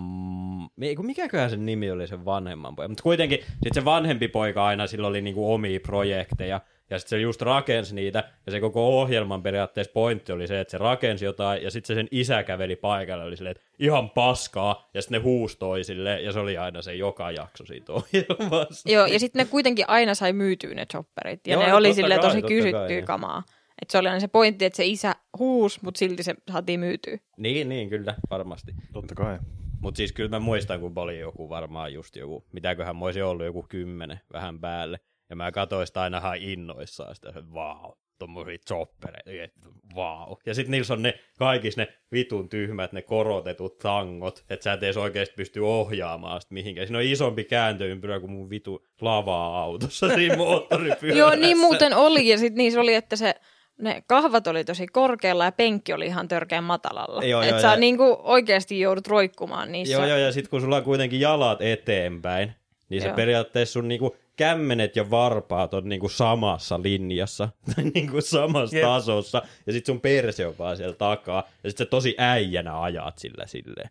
mikäköhän 1.04 1.50
sen 1.50 1.66
nimi 1.66 1.92
oli 1.92 2.08
sen 2.08 2.26
vanhemman 2.26 2.76
poika, 2.76 2.88
mutta 2.88 3.04
kuitenkin 3.04 3.40
sitten 3.40 3.74
se 3.74 3.86
vanhempi 3.86 4.28
poika 4.28 4.66
aina, 4.66 4.88
sillä 4.88 5.08
oli 5.08 5.22
niinku 5.22 5.54
omia 5.54 5.80
projekteja, 5.80 6.62
ja 6.90 7.00
sitten 7.00 7.10
se 7.10 7.22
just 7.22 7.42
rakensi 7.42 7.96
niitä, 7.96 8.24
ja 8.46 8.52
se 8.52 8.60
koko 8.60 9.02
ohjelman 9.02 9.44
periaatteessa 9.44 9.94
pointti 9.94 10.32
oli 10.32 10.48
se, 10.48 10.60
että 10.60 10.72
se 10.72 10.78
rakensi 10.78 11.26
jotain, 11.26 11.64
ja 11.64 11.72
sitten 11.72 11.96
se 11.96 12.00
sen 12.00 12.08
isä 12.12 12.44
käveli 12.44 12.76
paikalle, 12.76 13.24
oli 13.24 13.38
silleen, 13.38 13.56
että 13.56 13.64
ihan 13.80 14.10
paskaa, 14.10 14.90
ja 14.94 15.02
sitten 15.02 15.20
ne 15.20 15.24
huusi 15.24 15.58
toisille, 15.60 16.22
ja 16.22 16.32
se 16.32 16.40
oli 16.40 16.58
aina 16.58 16.82
se 16.82 16.96
joka 16.96 17.32
jakso 17.32 17.66
siitä 17.66 17.94
ohjelmasta. 17.94 18.92
Joo, 18.92 19.06
ja 19.06 19.20
sitten 19.20 19.40
ne 19.40 19.52
kuitenkin 19.52 19.86
aina 19.88 20.16
sai 20.16 20.34
myytyä 20.34 20.74
ne 20.74 20.86
chopperit. 20.86 21.48
Ja 21.48 21.54
Joo, 21.54 21.64
ne 21.64 21.74
oli 21.74 21.88
totta 21.88 21.96
sille 21.96 22.18
tosi 22.18 22.42
kai, 22.42 22.48
kysyttyä 22.48 23.02
kamaa. 23.02 23.44
Et 23.82 23.90
se 23.90 23.98
oli 23.98 24.08
aina 24.08 24.20
se 24.20 24.28
pointti, 24.28 24.66
että 24.66 24.78
se 24.78 24.86
isä 24.86 25.16
huus, 25.40 25.82
mutta 25.82 26.00
silti 26.00 26.24
se 26.24 26.36
saatiin 26.52 26.80
myytyä. 26.80 27.18
Niin, 27.38 27.70
niin, 27.70 27.90
kyllä, 27.90 28.16
varmasti. 28.30 28.72
Totta 28.94 29.16
kai. 29.16 29.40
Mutta 29.82 29.98
siis 29.98 30.12
kyllä 30.12 30.30
mä 30.30 30.40
muistan, 30.40 30.80
kun 30.80 30.94
oli 30.96 31.20
joku 31.20 31.50
varmaan 31.50 31.94
just 31.94 32.16
joku, 32.16 32.46
mitäköhän 32.52 32.96
mä 32.96 33.06
olisin 33.06 33.24
ollut 33.24 33.46
joku 33.46 33.66
kymmenen 33.70 34.20
vähän 34.34 34.60
päälle. 34.60 35.00
Ja 35.30 35.36
mä 35.36 35.52
katsoin 35.52 35.88
sitä 35.88 36.02
aina 36.02 36.18
ihan 36.18 36.38
innoissaan 36.38 37.16
sitä, 37.16 37.30
että 37.30 37.54
vau, 37.54 37.94
tommosia 38.20 38.58
choppereita, 38.68 39.70
vau. 39.96 40.38
Ja 40.46 40.54
sit 40.54 40.68
niissä 40.68 40.94
on 40.94 41.02
ne 41.02 41.14
kaikissa 41.38 41.82
ne 41.82 41.88
vitun 42.12 42.50
tyhmät, 42.50 42.94
ne 42.94 43.02
korotetut 43.02 43.78
tangot, 43.78 44.44
että 44.50 44.64
sä 44.64 44.74
et 44.74 44.84
edes 44.84 44.98
oikeesti 44.98 45.36
pysty 45.36 45.60
ohjaamaan 45.60 46.42
sitä 46.42 46.54
mihinkään. 46.54 46.88
Siinä 46.88 46.98
on 46.98 47.04
isompi 47.04 47.44
kääntöympyrä 47.44 48.20
kuin 48.20 48.32
mun 48.32 48.50
vitu 48.50 48.86
lava-autossa 49.02 50.10
siinä 50.16 50.38
moottoripyörässä. 50.44 51.20
Joo, 51.20 51.36
niin 51.36 51.58
muuten 51.58 51.94
oli. 51.96 52.28
Ja 52.28 52.38
sitten 52.38 52.58
niissä 52.58 52.82
oli, 52.82 52.94
että 52.94 53.16
se, 53.16 53.36
ne 53.80 54.04
kahvat 54.08 54.48
oli 54.48 54.64
tosi 54.64 54.88
korkealla 54.88 55.46
ja 55.46 55.52
penkki 55.52 55.94
oli 55.94 56.06
ihan 56.06 56.28
törkeän 56.28 56.64
matalalla. 56.64 57.24
Joo, 57.24 57.42
joo, 57.42 57.50
että 57.50 57.62
sä 57.62 57.68
ja- 57.68 57.76
niinku 57.76 58.18
oikeasti 58.24 58.80
joudut 58.80 59.08
roikkumaan 59.08 59.72
niissä. 59.72 59.94
Joo, 59.94 60.06
joo, 60.06 60.18
ja 60.18 60.32
sit 60.32 60.48
kun 60.48 60.62
sulla 60.62 60.78
on 60.78 60.84
kuitenkin 60.84 61.20
jalat 61.20 61.62
eteenpäin, 61.62 62.52
niin 62.90 63.02
se 63.02 63.08
Joo. 63.08 63.16
periaatteessa 63.16 63.74
sun 63.74 63.88
niinku 63.88 64.16
kämmenet 64.36 64.96
ja 64.96 65.10
varpaat 65.10 65.74
on 65.74 65.90
niinku 65.90 66.10
samassa 66.10 66.80
linjassa, 66.84 67.50
tai 67.76 67.84
niinku 67.94 68.22
samassa 68.22 68.76
Jep. 68.78 68.86
tasossa, 68.86 69.42
ja 69.68 69.74
sit 69.74 69.86
sun 69.86 70.02
perse 70.02 70.48
on 70.48 70.58
vaan 70.60 70.78
siellä 70.78 70.96
takaa, 70.96 71.44
ja 71.64 71.70
sit 71.70 71.78
sä 71.78 71.86
tosi 71.86 72.16
äijänä 72.18 72.82
ajat 72.82 73.18
sillä 73.18 73.48
silleen. 73.48 73.90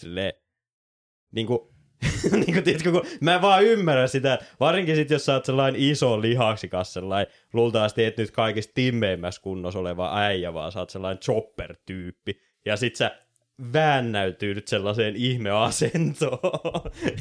Silleen, 0.00 0.32
niinku, 1.34 1.71
niinku 2.46 2.62
tiedätkö, 2.62 2.92
kun 2.92 3.06
mä 3.20 3.34
en 3.34 3.42
vaan 3.42 3.64
ymmärrän 3.64 4.08
sitä, 4.08 4.38
varsinkin 4.60 4.96
sit 4.96 5.10
jos 5.10 5.24
sä 5.24 5.32
oot 5.34 5.44
sellainen 5.44 5.80
iso 5.80 6.20
lihaksikas, 6.20 6.92
sellainen 6.92 7.32
luultavasti 7.52 8.04
et 8.04 8.16
nyt 8.16 8.30
kaikista 8.30 8.72
timmeimmässä 8.74 9.42
kunnossa 9.42 9.78
oleva 9.80 10.18
äijä, 10.18 10.54
vaan 10.54 10.72
sä 10.72 10.78
oot 10.80 10.90
sellainen 10.90 11.22
chopper-tyyppi, 11.22 12.40
ja 12.64 12.76
sit 12.76 12.96
sä 12.96 13.18
väännäytyy 13.72 14.62
sellaiseen 14.66 15.16
ihmeasentoon, 15.16 16.40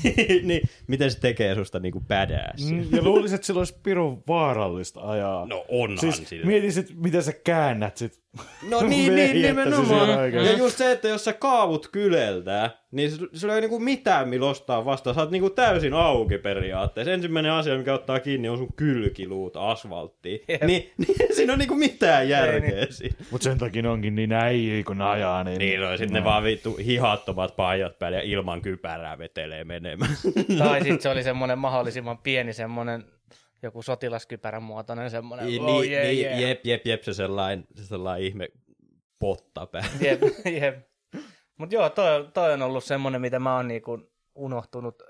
niin 0.43 0.61
miten 0.87 1.11
se 1.11 1.19
tekee 1.19 1.55
susta 1.55 1.79
niinku 1.79 1.99
badass? 2.01 2.71
Mm, 2.71 2.95
Ja 2.95 3.01
luulisin, 3.03 3.35
että 3.35 3.47
sillä 3.47 3.59
olisi 3.59 3.75
pirun 3.83 4.23
vaarallista 4.27 5.01
ajaa. 5.01 5.45
No 5.45 5.65
onhan 5.67 5.97
siis 5.99 6.29
sillä. 6.29 6.45
mietin 6.45 6.73
sit, 6.73 6.95
miten 6.95 7.23
sä 7.23 7.33
käännät 7.33 7.97
sit. 7.97 8.20
No 8.69 8.81
niin, 8.81 9.15
niin 9.15 9.41
nimenomaan. 9.41 10.33
Ja 10.33 10.57
just 10.57 10.77
se, 10.77 10.91
että 10.91 11.07
jos 11.07 11.23
sä 11.25 11.33
kaavut 11.33 11.87
kyleltää, 11.87 12.69
niin 12.91 13.11
se- 13.11 13.17
sulla 13.33 13.55
ei 13.55 13.61
niinku 13.61 13.79
mitään 13.79 14.29
millä 14.29 14.49
ostaa 14.49 14.85
vastaan. 14.85 15.15
Sä 15.15 15.21
oot 15.21 15.31
niinku 15.31 15.49
täysin 15.49 15.93
auki 15.93 16.37
periaatteessa. 16.37 17.11
Ensimmäinen 17.11 17.51
asia, 17.51 17.77
mikä 17.77 17.93
ottaa 17.93 18.19
kiinni, 18.19 18.49
on 18.49 18.57
sun 18.57 18.73
kylkiluut 18.75 19.57
asfalttiin. 19.57 20.39
Jep. 20.47 20.63
Niin, 20.63 20.91
niin 21.07 21.35
siinä 21.35 21.53
on 21.53 21.59
niinku 21.59 21.75
mitään 21.75 22.29
järkeä 22.29 22.85
siinä. 22.89 23.15
Mut 23.31 23.41
sen 23.41 23.57
takia 23.57 23.91
onkin 23.91 24.15
niin 24.15 24.33
äijii, 24.33 24.83
kun 24.83 24.97
ne 24.97 25.03
ajaa. 25.03 25.43
Niin, 25.43 25.59
Niin, 25.59 25.79
no, 25.81 25.97
sitten 25.97 26.13
ne 26.13 26.23
vaan 26.23 26.43
vittu 26.43 26.75
hihattomat 26.75 27.55
paijat 27.55 27.99
päälle 27.99 28.17
ja 28.17 28.23
ilman 28.23 28.61
kypärää 28.61 29.17
vetelee 29.17 29.63
menemään. 29.63 30.11
Tai 30.57 30.79
sitten 30.79 31.01
se 31.01 31.09
oli 31.09 31.23
semmoinen 31.23 31.57
mahdollisimman 31.59 32.17
pieni 32.17 32.53
semmoinen 32.53 33.03
joku 33.63 33.81
sotilaskypärän 33.81 34.63
muotoinen 34.63 35.11
semmoinen. 35.11 35.47
niin, 35.47 35.61
oh, 35.61 35.81
niin, 35.81 35.91
yeah, 35.91 36.05
niin, 36.05 36.19
yeah. 36.25 36.39
jep, 36.39 36.65
jep, 36.65 36.85
jep, 36.85 37.03
se 37.03 37.13
sellainen, 37.13 37.67
se 37.75 37.85
sellainen 37.85 38.27
ihme 38.27 38.49
potta 39.19 39.65
päällä. 39.65 39.89
Jep, 40.05 40.21
jep. 40.61 40.87
Mut 41.57 41.71
joo, 41.71 41.89
toi, 41.89 42.29
toi 42.33 42.53
on 42.53 42.61
ollut 42.61 42.83
semmonen, 42.83 43.21
mitä 43.21 43.39
mä 43.39 43.55
oon 43.55 43.67
niinku 43.67 44.11
unohtunut 44.35 45.03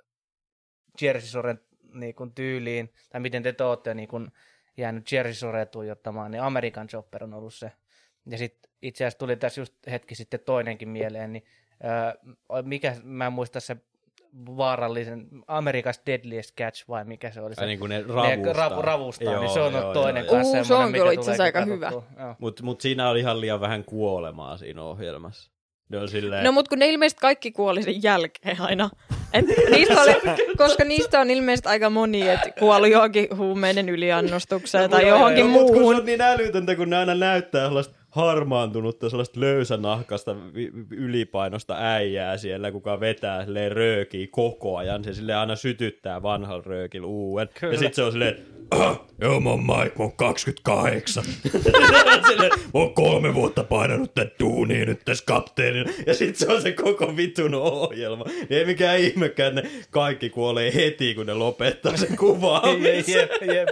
Jersey 1.02 1.30
Soren 1.30 1.60
niin 1.94 2.16
kuin 2.16 2.34
tyyliin, 2.34 2.94
tai 3.10 3.22
miten 3.22 3.44
te 3.44 3.64
olette 3.64 3.94
niin 3.94 4.08
kuin 4.08 4.32
jäänyt 4.78 5.12
Jerry 5.12 5.34
Sore 5.34 5.66
tuijottamaan, 5.66 6.32
niin 6.32 6.42
American 6.42 6.88
Chopper 6.88 7.24
on 7.24 7.34
ollut 7.34 7.54
se. 7.54 7.72
Ja 8.26 8.38
sitten 8.38 8.72
itse 8.82 9.04
asiassa 9.04 9.20
tuli 9.20 9.36
tässä 9.36 9.62
just 9.62 9.74
hetki 9.92 10.16
sitten 10.16 10.40
toinenkin 10.40 10.90
mieleen, 10.90 11.34
niin 11.34 11.44
öö, 11.84 12.62
mikä, 12.62 12.96
mä 13.04 13.26
en 13.26 13.34
muista 13.34 13.60
se 13.60 13.78
vaarallisen, 14.58 15.28
America's 15.48 16.02
Deadliest 16.06 16.56
Catch 16.58 16.88
vai 16.88 17.06
mikä 17.06 17.32
se 17.32 17.42
oli 17.42 17.56
se? 17.56 17.62
Ai 17.62 17.68
niin 17.68 17.80
kuin 17.80 17.90
ne 17.90 17.98
Ne 18.02 18.04
ravustaa. 18.08 18.54
ravu, 18.54 18.82
ravustaa, 18.82 19.34
Joo, 19.34 19.42
niin 19.42 19.54
se 19.54 19.60
on 19.60 19.74
joo, 19.74 19.94
toinen 19.94 20.26
joo, 20.26 20.36
kanssa 20.36 20.58
Uu, 20.58 20.64
se 20.64 20.74
on 20.74 20.86
mikä 20.86 20.98
kyllä 21.00 21.12
itse 21.12 21.22
asiassa 21.32 21.44
aika 21.44 21.66
hyvä. 21.66 21.92
Mutta 22.40 22.64
mut 22.64 22.82
siinä 22.82 23.10
oli 23.10 23.20
ihan 23.20 23.42
liian 23.42 23.62
vähän 23.62 23.84
kuolemaa 23.84 24.58
siinä 24.58 24.84
ohjelmassa. 24.84 25.52
Ne 25.90 25.98
on 25.98 26.10
silleen, 26.10 26.44
No 26.44 26.52
mutta 26.52 26.70
kun 26.70 26.80
ne 26.80 26.88
ilmeisesti 26.88 27.22
kaikki 27.22 27.52
kuoli 27.52 27.84
sen 27.84 28.04
jälkeen 28.04 28.62
aina. 28.62 28.90
Et 29.34 29.46
niistä 29.72 30.02
oli, 30.02 30.14
koska 30.58 30.84
niistä 30.84 31.20
on 31.20 31.32
ilmeisesti 31.32 31.70
aika 31.70 31.90
moni, 31.90 32.30
että 32.30 32.52
kuollut 32.60 32.90
johonkin 32.90 33.28
huumeiden 33.38 33.90
yliannostukseen 33.90 34.90
tai 34.90 35.08
johonkin 35.08 35.46
No, 35.46 35.52
mut 35.52 35.62
kun 35.68 35.76
se 35.76 35.80
muuhun. 35.80 35.96
on 35.96 36.06
niin 36.06 36.22
älytöntä, 36.22 36.76
kun 36.76 36.90
ne 36.90 36.98
aina 36.98 37.16
näyttää 37.16 37.66
sellaista 37.66 37.96
harmaantunutta, 38.12 39.10
sellaista 39.10 39.40
löysänahkasta 39.40 40.36
ylipainosta 40.92 41.76
äijää 41.80 42.38
siellä, 42.38 42.72
kuka 42.72 43.00
vetää 43.00 43.46
silleen 43.46 43.72
röökiä 43.72 44.28
koko 44.32 44.78
ajan. 44.78 45.04
Se 45.04 45.14
sille 45.14 45.34
aina 45.36 45.56
sytyttää 45.56 46.22
vanhalla 46.24 46.64
röökillä 46.66 47.08
uuden. 47.08 47.50
Kyllä. 47.60 47.74
Ja 47.74 47.80
sit 47.80 47.94
se 47.94 48.04
on 48.04 48.12
silleen, 48.12 48.38
"Ah, 48.72 49.02
joo 49.22 49.40
mä 49.40 49.50
oon 49.50 49.60
Mike, 49.60 49.92
mä 49.98 50.04
oon 50.04 50.12
28. 50.16 51.24
silleen, 52.28 52.52
mä 52.60 52.70
oon 52.74 52.94
kolme 52.94 53.34
vuotta 53.34 53.64
painanut 53.64 54.14
tän 54.14 54.32
duunia 54.40 54.86
nyt 54.86 55.00
tässä 55.06 55.24
kapteenina. 55.26 55.92
Ja 56.08 56.14
sit 56.14 56.36
se 56.36 56.48
on 56.54 56.62
se 56.62 56.72
koko 56.72 57.18
vitun 57.18 57.56
ohjelma. 57.56 58.24
Niin 58.24 58.48
ei 58.60 58.66
mikään 58.66 59.00
ihmekään, 59.00 59.56
ne 59.56 59.64
kaikki 59.92 60.30
kuolee 60.30 60.74
heti, 60.74 61.16
kun 61.16 61.26
ne 61.26 61.34
lopettaa 61.34 61.98
sen 61.98 62.18
kuvaamisen. 62.20 63.16
jep, 63.16 63.32
jep. 63.54 63.70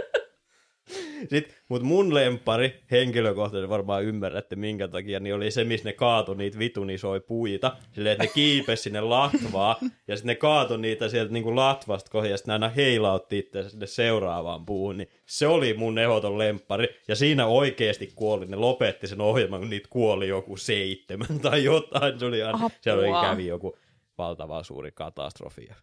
Sitten, 1.29 1.55
mut 1.69 1.81
mun 1.81 2.13
lempari, 2.13 2.83
henkilökohtaisesti 2.91 3.69
varmaan 3.69 4.03
ymmärrätte 4.03 4.55
minkä 4.55 4.87
takia, 4.87 5.19
niin 5.19 5.35
oli 5.35 5.51
se, 5.51 5.63
missä 5.63 5.89
ne 5.89 5.93
kaatoi 5.93 6.37
niitä 6.37 6.59
vitun 6.59 6.89
isoja 6.89 7.21
puita. 7.21 7.77
Silleen, 7.91 8.13
että 8.13 8.23
ne 8.23 8.31
kiipesi 8.33 8.83
sinne 8.83 9.01
latvaa, 9.01 9.79
ja 10.07 10.15
sitten 10.15 10.27
ne 10.27 10.35
kaatoi 10.35 10.77
niitä 10.77 11.09
sieltä 11.09 11.33
niinku 11.33 11.55
latvasta 11.55 12.11
kohti, 12.11 12.29
ja 12.29 12.37
sitten 12.37 12.53
aina 12.53 12.69
heilautti 12.69 13.37
itse 13.37 13.69
sinne 13.69 13.87
seuraavaan 13.87 14.65
puuhun. 14.65 14.97
Niin 14.97 15.09
se 15.25 15.47
oli 15.47 15.73
mun 15.73 15.99
ehdoton 15.99 16.37
lempari, 16.37 16.87
ja 17.07 17.15
siinä 17.15 17.45
oikeasti 17.45 18.11
kuoli. 18.15 18.45
Ne 18.45 18.55
lopetti 18.55 19.07
sen 19.07 19.21
ohjelman, 19.21 19.59
kun 19.59 19.69
niitä 19.69 19.87
kuoli 19.89 20.27
joku 20.27 20.57
seitsemän 20.57 21.39
tai 21.41 21.63
jotain. 21.63 22.19
Se 22.19 22.25
oli 22.25 22.43
aina, 22.43 22.69
siellä 22.81 23.17
oli, 23.17 23.27
kävi 23.27 23.47
joku 23.47 23.77
valtava 24.17 24.63
suuri 24.63 24.91
katastrofi, 24.91 25.65
ja 25.69 25.75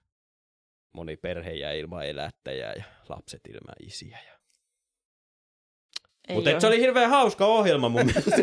moni 0.93 1.17
perhe 1.17 1.53
jäi 1.53 1.79
ilman 1.79 2.07
elättäjää, 2.07 2.73
ja 2.73 2.85
lapset 3.09 3.41
ilman 3.49 3.75
isiä. 3.81 4.19
Ja 4.27 4.36
mutta 6.35 6.61
se 6.61 6.67
oli 6.67 6.81
hirveän 6.81 7.11
hauska 7.11 7.47
ohjelma 7.47 7.89
mun 7.89 8.07
mielestä. 8.07 8.31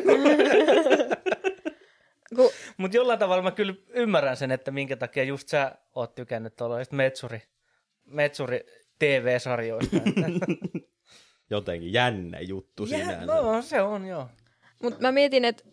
Kun, 2.36 2.50
Mutta 2.78 2.98
jollain 2.98 3.20
tavalla 3.20 3.44
mä 3.44 3.52
kyllä 3.52 3.74
ymmärrän 3.90 4.38
sen, 4.38 4.52
että 4.52 4.72
minkä 4.72 4.96
takia 4.96 5.24
just 5.24 5.50
sä 5.50 5.76
oot 5.96 6.16
tykännyt 6.16 6.56
tuollaisista 6.56 6.96
metsuri, 6.96 7.42
metsuri 8.06 8.60
TV-sarjoista. 9.00 9.98
Jotenkin 11.50 11.94
jännä 11.94 12.40
juttu 12.40 12.86
sinänsä. 12.86 13.26
no 13.26 13.62
se 13.62 13.82
on 13.82 14.06
joo. 14.06 14.28
Mutta 14.84 15.02
mä 15.02 15.12
mietin, 15.12 15.46
että 15.46 15.64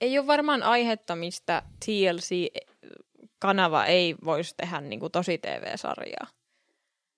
ei 0.00 0.18
ole 0.18 0.26
varmaan 0.26 0.62
aihetta, 0.62 1.16
mistä 1.16 1.62
TLC-kanava 1.84 2.64
ei 3.84 4.14
voisi 4.24 4.54
tehdä 4.56 4.80
niin 4.80 5.00
kuin 5.00 5.12
tosi 5.12 5.38
TV-sarjaa. 5.38 6.26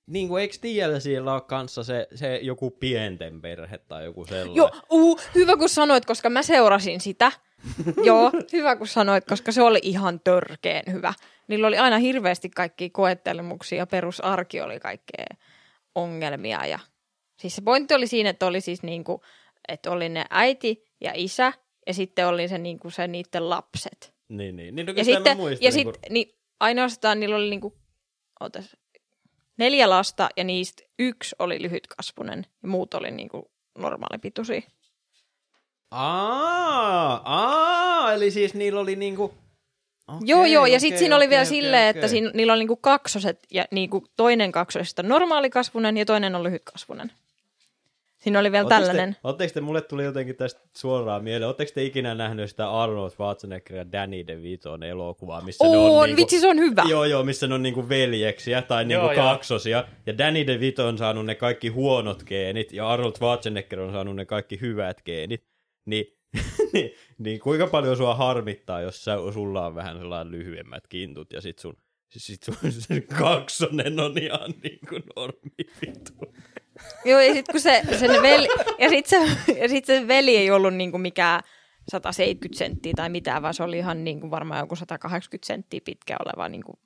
Niin 0.07 0.28
kuin 0.28 0.42
eikö 0.42 0.57
tiedä 0.61 1.00
siellä 1.00 1.34
ole 1.34 1.40
kanssa 1.40 1.84
se, 1.84 2.09
se 2.14 2.36
joku 2.36 2.70
pienten 2.70 3.40
perhe 3.40 3.78
tai 3.78 4.05
joku 4.05 4.24
sellainen? 4.24 4.57
Joo, 4.57 4.70
uh, 4.90 5.20
hyvä 5.34 5.57
kun 5.57 5.68
sanoit, 5.68 6.05
koska 6.05 6.30
mä 6.30 6.42
seurasin 6.42 7.00
sitä. 7.00 7.32
Joo, 8.05 8.30
hyvä 8.53 8.76
kun 8.76 8.86
sanoit, 8.86 9.24
koska 9.24 9.53
se 9.53 9.62
oli 9.62 9.80
ihan 9.82 10.20
törkeen 10.20 10.92
hyvä. 10.92 11.14
Niillä 11.48 11.66
oli 11.66 11.78
aina 11.78 11.98
hirveästi 11.98 12.50
kaikki 12.50 12.90
koettelemuksia 12.90 13.78
ja 13.78 13.86
perusarki 13.86 14.61
oli 14.61 14.80
kaikkea 14.80 15.26
ongelmia. 15.94 16.66
Ja... 16.66 16.78
Siis 17.40 17.57
se 17.57 17.62
pointti 17.62 17.94
oli 17.94 18.07
siinä, 18.07 18.30
että 18.30 18.46
oli 18.46 18.61
siis 18.61 18.82
niinku, 18.82 19.22
että 19.68 19.90
oli 19.90 20.09
ne 20.09 20.24
äiti 20.30 20.84
ja 21.00 21.12
isä 21.14 21.53
ja 21.86 21.94
sitten 21.94 22.26
oli 22.26 22.48
se, 22.48 22.59
niinku 22.59 22.90
se 22.90 23.07
niiden 23.07 23.50
lapset. 23.50 24.14
Niin, 24.28 24.57
niin. 24.57 24.74
niin 24.74 24.86
no, 24.86 24.92
Ja 24.96 25.05
sitten, 25.05 25.38
ja 25.40 25.57
niin 25.61 25.72
sit, 25.72 25.88
niin 26.11 26.38
ainoastaan 26.61 27.20
niillä 27.20 27.36
oli 27.36 27.50
niinku, 27.50 27.78
ootas, 28.40 28.76
neljä 29.57 29.90
lasta 29.90 30.28
ja 30.36 30.44
niistä 30.44 30.82
yksi 30.98 31.36
oli 31.38 31.62
lyhytkasvunen 31.62 32.46
ja 32.62 32.68
muut 32.68 32.94
oli 32.94 33.11
niinku 33.11 33.50
normaalipituisia. 33.78 34.61
Aa, 35.90 37.22
aa, 37.24 38.12
eli 38.12 38.30
siis 38.30 38.55
niillä 38.55 38.80
oli 38.80 38.96
niinku... 38.96 39.24
Okei, 39.24 40.20
Joo, 40.24 40.44
joo, 40.44 40.66
ja 40.66 40.80
sitten 40.80 40.98
siinä 40.98 41.16
oli 41.16 41.28
vielä 41.28 41.42
okei, 41.42 41.50
silleen, 41.50 41.90
okei. 41.90 41.98
että 42.00 42.09
siinä, 42.09 42.30
niillä 42.34 42.53
oli 42.53 42.61
niinku 42.61 42.76
kaksoset, 42.76 43.46
ja 43.50 43.64
niinku 43.70 44.05
toinen 44.16 44.53
kaksosesta 44.53 45.03
on 45.03 45.09
normaalikasvunen 45.09 45.96
ja 45.96 46.05
toinen 46.05 46.34
on 46.34 46.42
lyhytkasvunen. 46.42 47.12
Siinä 48.23 48.39
oli 48.39 48.53
vielä 48.53 48.64
Ootteko 48.64 48.81
tällainen. 48.81 49.14
Te, 49.14 49.20
ootteko 49.25 49.55
te, 49.55 49.61
mulle 49.61 49.81
tuli 49.81 50.05
jotenkin 50.05 50.37
tästä 50.37 50.61
suoraan 50.77 51.25
mieleen, 51.25 51.47
ootteko 51.47 51.70
te 51.75 51.85
ikinä 51.85 52.14
nähnyt 52.14 52.51
sitä 52.51 52.70
Arnold 52.70 53.11
Schwarzenegger 53.11 53.77
ja 53.77 53.93
Danny 53.93 54.27
DeViton 54.27 54.83
elokuvaa, 54.83 55.41
missä 55.41 55.64
ne 55.64 55.77
on 55.77 55.91
On, 55.91 56.07
niinku, 56.07 56.20
vitsi 56.20 56.41
se 56.41 56.49
on 56.49 56.59
hyvä. 56.59 56.85
Joo, 56.89 57.05
joo, 57.05 57.25
missä 57.25 57.47
ne 57.47 57.55
on 57.55 57.62
niinku 57.62 57.89
veljeksiä 57.89 58.62
tai 58.62 58.85
niinku 58.85 59.05
Joo, 59.05 59.12
joo. 59.12 59.25
kaksosia. 59.25 59.85
Ja 60.07 60.18
Danny 60.18 60.47
DeVito 60.47 60.87
on 60.87 60.99
saanut 60.99 61.27
ne 61.27 61.35
kaikki 61.35 61.68
huonot 61.68 62.23
geenit 62.25 62.73
ja 62.73 62.89
Arnold 62.91 63.12
Schwarzenegger 63.16 63.81
on 63.81 63.93
saanut 63.93 64.16
ne 64.16 64.25
kaikki 64.25 64.61
hyvät 64.61 65.03
geenit. 65.05 65.45
Niin, 65.87 66.05
niin, 66.73 66.91
niin 67.18 67.41
kuinka 67.41 67.66
paljon 67.66 67.97
sua 67.97 68.14
harmittaa, 68.14 68.81
jos 68.81 69.05
sä, 69.05 69.16
sulla 69.35 69.66
on 69.66 69.75
vähän 69.75 69.99
sellainen 69.99 70.33
lyhyemmät 70.33 70.87
kintut 70.89 71.33
ja 71.33 71.41
sit 71.41 71.59
sun, 71.59 71.77
sit 72.09 72.43
sun 72.43 72.73
se 72.73 73.01
kaksonen 73.01 74.01
on 74.01 74.18
ihan 74.18 74.55
niinku 74.62 74.95
normi 75.16 75.66
vitu. 75.81 76.35
Joo, 77.05 77.20
ja 77.20 77.33
sitten 77.33 77.53
kun 77.53 77.61
se, 77.61 77.83
sen 77.99 78.22
veli, 78.22 78.49
ja 78.78 78.89
sit 78.89 79.07
se, 79.07 79.16
ja 79.61 79.68
sit 79.68 79.85
se 79.85 80.09
veli 80.09 80.37
ei 80.37 80.51
ollut 80.51 80.74
niinku 80.74 80.99
mikään 80.99 81.43
170 81.91 82.59
senttiä 82.59 82.93
tai 82.97 83.09
mitään, 83.09 83.43
vaan 83.43 83.55
se 83.55 83.62
oli 83.62 83.78
ihan 83.78 84.05
niinku 84.05 84.30
varmaan 84.30 84.61
joku 84.61 84.76
180 84.76 85.47
senttiä 85.47 85.80
pitkä 85.85 86.16
oleva 86.24 86.49
niinku 86.49 86.78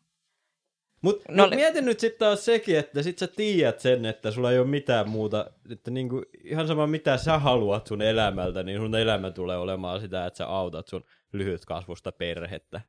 Mut, 1.03 1.23
No 1.29 1.45
mut 1.45 1.55
mietin 1.55 1.85
nyt 1.85 2.01
sitten 2.01 2.19
taas 2.19 2.45
sekin, 2.45 2.79
että 2.79 3.03
sit 3.03 3.19
sä 3.19 3.27
tiedät 3.27 3.81
sen, 3.81 4.07
että 4.07 4.31
sulla 4.31 4.53
ei 4.53 4.59
ole 4.59 4.67
mitään 4.67 5.09
muuta, 5.09 5.51
että 5.71 5.91
niinku, 5.91 6.23
ihan 6.45 6.67
sama 6.67 6.87
mitä 6.87 7.17
sä 7.17 7.39
haluat 7.39 7.87
sun 7.87 8.03
elämältä, 8.03 8.63
niin 8.63 8.79
sun 8.79 8.95
elämä 8.95 9.31
tulee 9.31 9.57
olemaan 9.57 10.01
sitä, 10.01 10.27
että 10.27 10.37
sä 10.37 10.47
autat 10.47 10.89
sun 10.89 11.05
lyhytkasvusta 11.33 12.13
perhettä. 12.13 12.81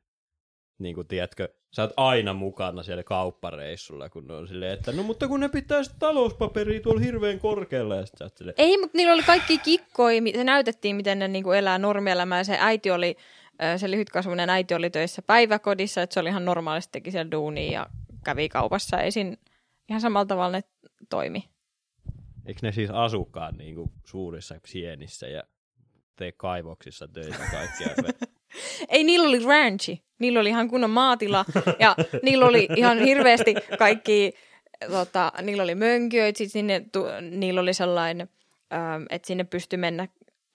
Niin 0.78 0.94
kuin 0.94 1.06
tiedätkö, 1.06 1.48
sä 1.72 1.82
oot 1.82 1.92
aina 1.96 2.34
mukana 2.34 2.82
siellä 2.82 3.02
kauppareissulla, 3.02 4.08
kun 4.08 4.26
ne 4.26 4.34
on 4.34 4.48
silleen, 4.48 4.72
että 4.72 4.92
no 4.92 5.02
mutta 5.02 5.28
kun 5.28 5.40
ne 5.40 5.48
pitää 5.48 5.82
sitä 5.82 5.96
talouspaperia 5.98 6.80
tuolla 6.80 7.00
hirveän 7.00 7.38
korkealla, 7.38 7.96
ja 7.96 8.06
sit 8.06 8.18
sä 8.18 8.24
oot 8.24 8.36
silleen, 8.36 8.54
Ei, 8.58 8.78
mutta 8.78 8.96
niillä 8.96 9.14
oli 9.14 9.22
kaikki 9.22 9.58
kikkoja, 9.58 10.22
se 10.34 10.44
näytettiin, 10.44 10.96
miten 10.96 11.18
ne 11.18 11.28
niinku 11.28 11.52
elää 11.52 11.78
normielämää. 11.78 12.44
Se 12.44 12.56
äiti 12.60 12.90
oli, 12.90 13.16
se 13.76 13.90
lyhytkasvuinen 13.90 14.50
äiti 14.50 14.74
oli 14.74 14.90
töissä 14.90 15.22
päiväkodissa, 15.22 16.02
että 16.02 16.14
se 16.14 16.20
oli 16.20 16.28
ihan 16.28 16.44
normaalisti 16.44 16.92
teki 16.92 17.10
siellä 17.10 17.30
duunia 17.30 17.72
ja 17.72 17.86
kävi 18.24 18.48
kaupassa. 18.48 19.00
Ei 19.00 19.10
siinä 19.10 19.36
ihan 19.88 20.00
samalla 20.00 20.26
tavalla 20.26 20.56
ne 20.56 20.60
toimi. 21.08 21.48
eikö 22.46 22.60
ne 22.62 22.72
siis 22.72 22.90
asukaan 22.90 23.56
niinku 23.58 23.92
suurissa 24.04 24.54
sienissä 24.66 25.28
ja 25.28 25.42
tee 26.16 26.32
kaivoksissa 26.32 27.08
töitä 27.08 27.38
kaikkia? 27.50 27.88
Ei, 28.88 29.04
niillä 29.04 29.28
oli 29.28 29.44
ranchi. 29.44 30.02
Niillä 30.18 30.40
oli 30.40 30.48
ihan 30.48 30.68
kunnon 30.68 30.90
maatila 30.90 31.44
ja 31.78 31.96
niillä 32.22 32.46
oli 32.46 32.68
ihan 32.76 32.98
hirveästi 32.98 33.54
kaikki, 33.78 34.32
tota, 34.90 35.32
niillä 35.42 35.62
oli 35.62 35.74
mönkiöitä, 35.74 36.38
sit 36.38 36.52
sinne, 36.52 36.84
tu, 36.92 37.04
niillä 37.30 37.60
oli 37.60 37.74
sellainen, 37.74 38.28
ähm, 38.72 39.02
että 39.10 39.26
sinne 39.26 39.44
pystyi 39.44 39.76
mennä 39.76 40.08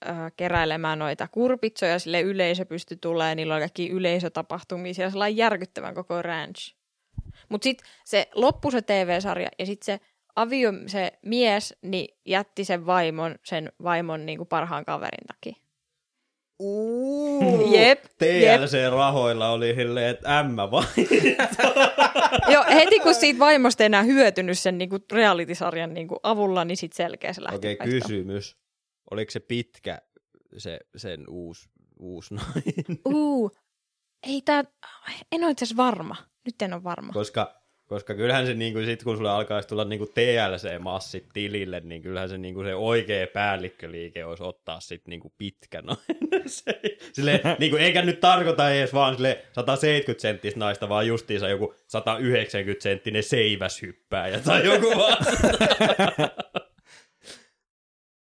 äh, 0.10 0.32
keräilemään 0.38 1.00
noita 1.00 1.28
kurpitsoja, 1.28 2.00
sille 2.00 2.22
yleisö 2.22 2.66
pystyi 2.66 2.98
tulemaan, 3.02 3.38
niillä 3.38 3.54
oli 3.54 3.62
kaikki 3.62 3.90
yleisötapahtumia, 3.90 4.94
siellä 4.94 5.12
sellainen 5.12 5.38
järkyttävän 5.38 5.96
koko 5.96 6.22
ranch. 6.22 6.76
Mutta 7.50 7.64
sitten 7.64 7.88
se 8.06 8.30
loppui 8.36 8.72
se 8.72 8.82
TV-sarja 8.82 9.50
ja 9.60 9.66
sitten 9.66 9.86
se 9.86 10.00
avio, 10.36 10.74
se 10.88 11.12
mies, 11.22 11.76
niin 11.82 12.18
jätti 12.26 12.66
sen 12.66 12.86
vaimon, 12.86 13.36
sen 13.44 13.72
vaimon 13.84 14.26
niinku 14.26 14.46
parhaan 14.46 14.86
kaverin 14.86 15.28
takia. 15.28 15.63
Uuu, 16.64 17.74
Jep, 17.74 18.00
jep. 18.04 18.04
TLC-rahoilla 18.18 19.50
oli 19.50 19.74
silleen, 19.76 20.08
että 20.10 20.40
ämmä 20.40 20.72
vai. 20.72 20.84
Joo, 22.54 22.64
heti 22.74 23.00
kun 23.00 23.16
siitä 23.16 23.40
vaimosta 23.40 23.84
ei 23.84 23.86
enää 23.86 24.04
hyötynyt 24.04 24.60
sen 24.60 24.78
niinku 24.78 24.98
reality-sarjan 25.12 25.94
niinku 25.94 26.20
avulla, 26.24 26.66
niin 26.66 26.78
sitten 26.78 26.98
selkeä 26.98 27.34
se 27.34 27.44
lähti 27.44 27.58
Okei, 27.58 27.76
paistamaan. 27.76 28.02
kysymys. 28.02 28.58
Oliko 29.12 29.32
se 29.32 29.40
pitkä 29.40 30.02
se, 30.58 30.80
sen 30.96 31.24
uusi, 31.30 31.70
uusi 32.00 32.34
nainen? 32.34 33.00
Uu, 33.06 33.52
ei 34.28 34.42
tää, 34.42 34.64
en 35.32 35.44
ole 35.44 35.52
itse 35.52 35.66
asiassa 35.66 35.84
varma. 35.84 36.16
Nyt 36.46 36.62
en 36.62 36.74
ole 36.74 36.84
varma. 36.84 37.14
Koska 37.14 37.63
Koska 37.88 38.16
kyllähän 38.16 38.46
se, 38.46 38.54
niin 38.54 38.74
kuin, 38.74 38.86
sit 38.86 39.04
kun 39.04 39.18
sulle 39.18 39.30
alkaisi 39.30 39.68
tulla 39.68 39.86
niin 39.86 40.00
kuin 40.00 40.10
TLC-massit 40.10 41.30
tilille, 41.34 41.80
niin 41.80 42.02
kyllähän 42.02 42.30
se, 42.30 42.38
niin 42.38 42.54
kuin, 42.54 42.68
se 42.68 42.76
oikea 42.76 43.28
päällikköliike 43.28 44.26
olisi 44.26 44.44
ottaa 44.44 44.80
sit 44.80 45.08
niin 45.08 45.20
kuin 45.20 45.34
pitkä 45.38 45.82
noin. 45.82 45.98
se, 46.46 46.82
sille, 47.14 47.42
niin 47.60 47.72
kuin, 47.72 47.84
eikä 47.84 48.02
nyt 48.02 48.20
tarkoita 48.20 48.70
edes 48.70 48.94
vaan 48.94 49.16
sille 49.16 49.46
170 49.52 50.22
senttistä 50.22 50.60
naista, 50.60 50.90
vaan 50.90 51.08
justiinsa 51.08 51.50
joku 51.50 51.76
190 51.88 52.84
senttinen 52.84 53.24
seiväshyppääjä 53.24 54.40
tai 54.40 54.66
joku 54.66 54.88
vaan. 54.98 55.18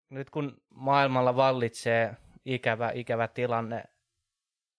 Nyt 0.10 0.30
kun 0.30 0.62
maailmalla 0.70 1.36
vallitsee 1.36 2.14
ikävä, 2.46 2.92
ikävä 2.94 3.28
tilanne, 3.28 3.84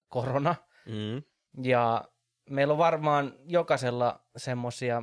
korona, 0.09 0.55
mm. 0.87 1.23
ja 1.63 2.05
meillä 2.51 2.73
on 2.73 2.79
varmaan 2.79 3.35
jokaisella 3.47 4.24
semmosia, 4.37 5.03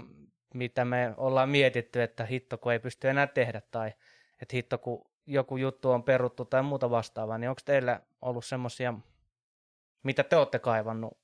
mitä 0.53 0.85
me 0.85 1.13
ollaan 1.17 1.49
mietitty, 1.49 2.01
että 2.01 2.25
hitto 2.25 2.57
kun 2.57 2.71
ei 2.73 2.79
pysty 2.79 3.09
enää 3.09 3.27
tehdä, 3.27 3.61
tai 3.71 3.93
että 4.41 4.55
hitto 4.55 4.77
kun 4.77 5.11
joku 5.25 5.57
juttu 5.57 5.91
on 5.91 6.03
peruttu 6.03 6.45
tai 6.45 6.63
muuta 6.63 6.89
vastaavaa, 6.89 7.37
niin 7.37 7.49
onko 7.49 7.61
teillä 7.65 8.01
ollut 8.21 8.45
semmosia, 8.45 8.93
mitä 10.03 10.23
te 10.23 10.35
olette 10.35 10.59
kaivannut 10.59 11.17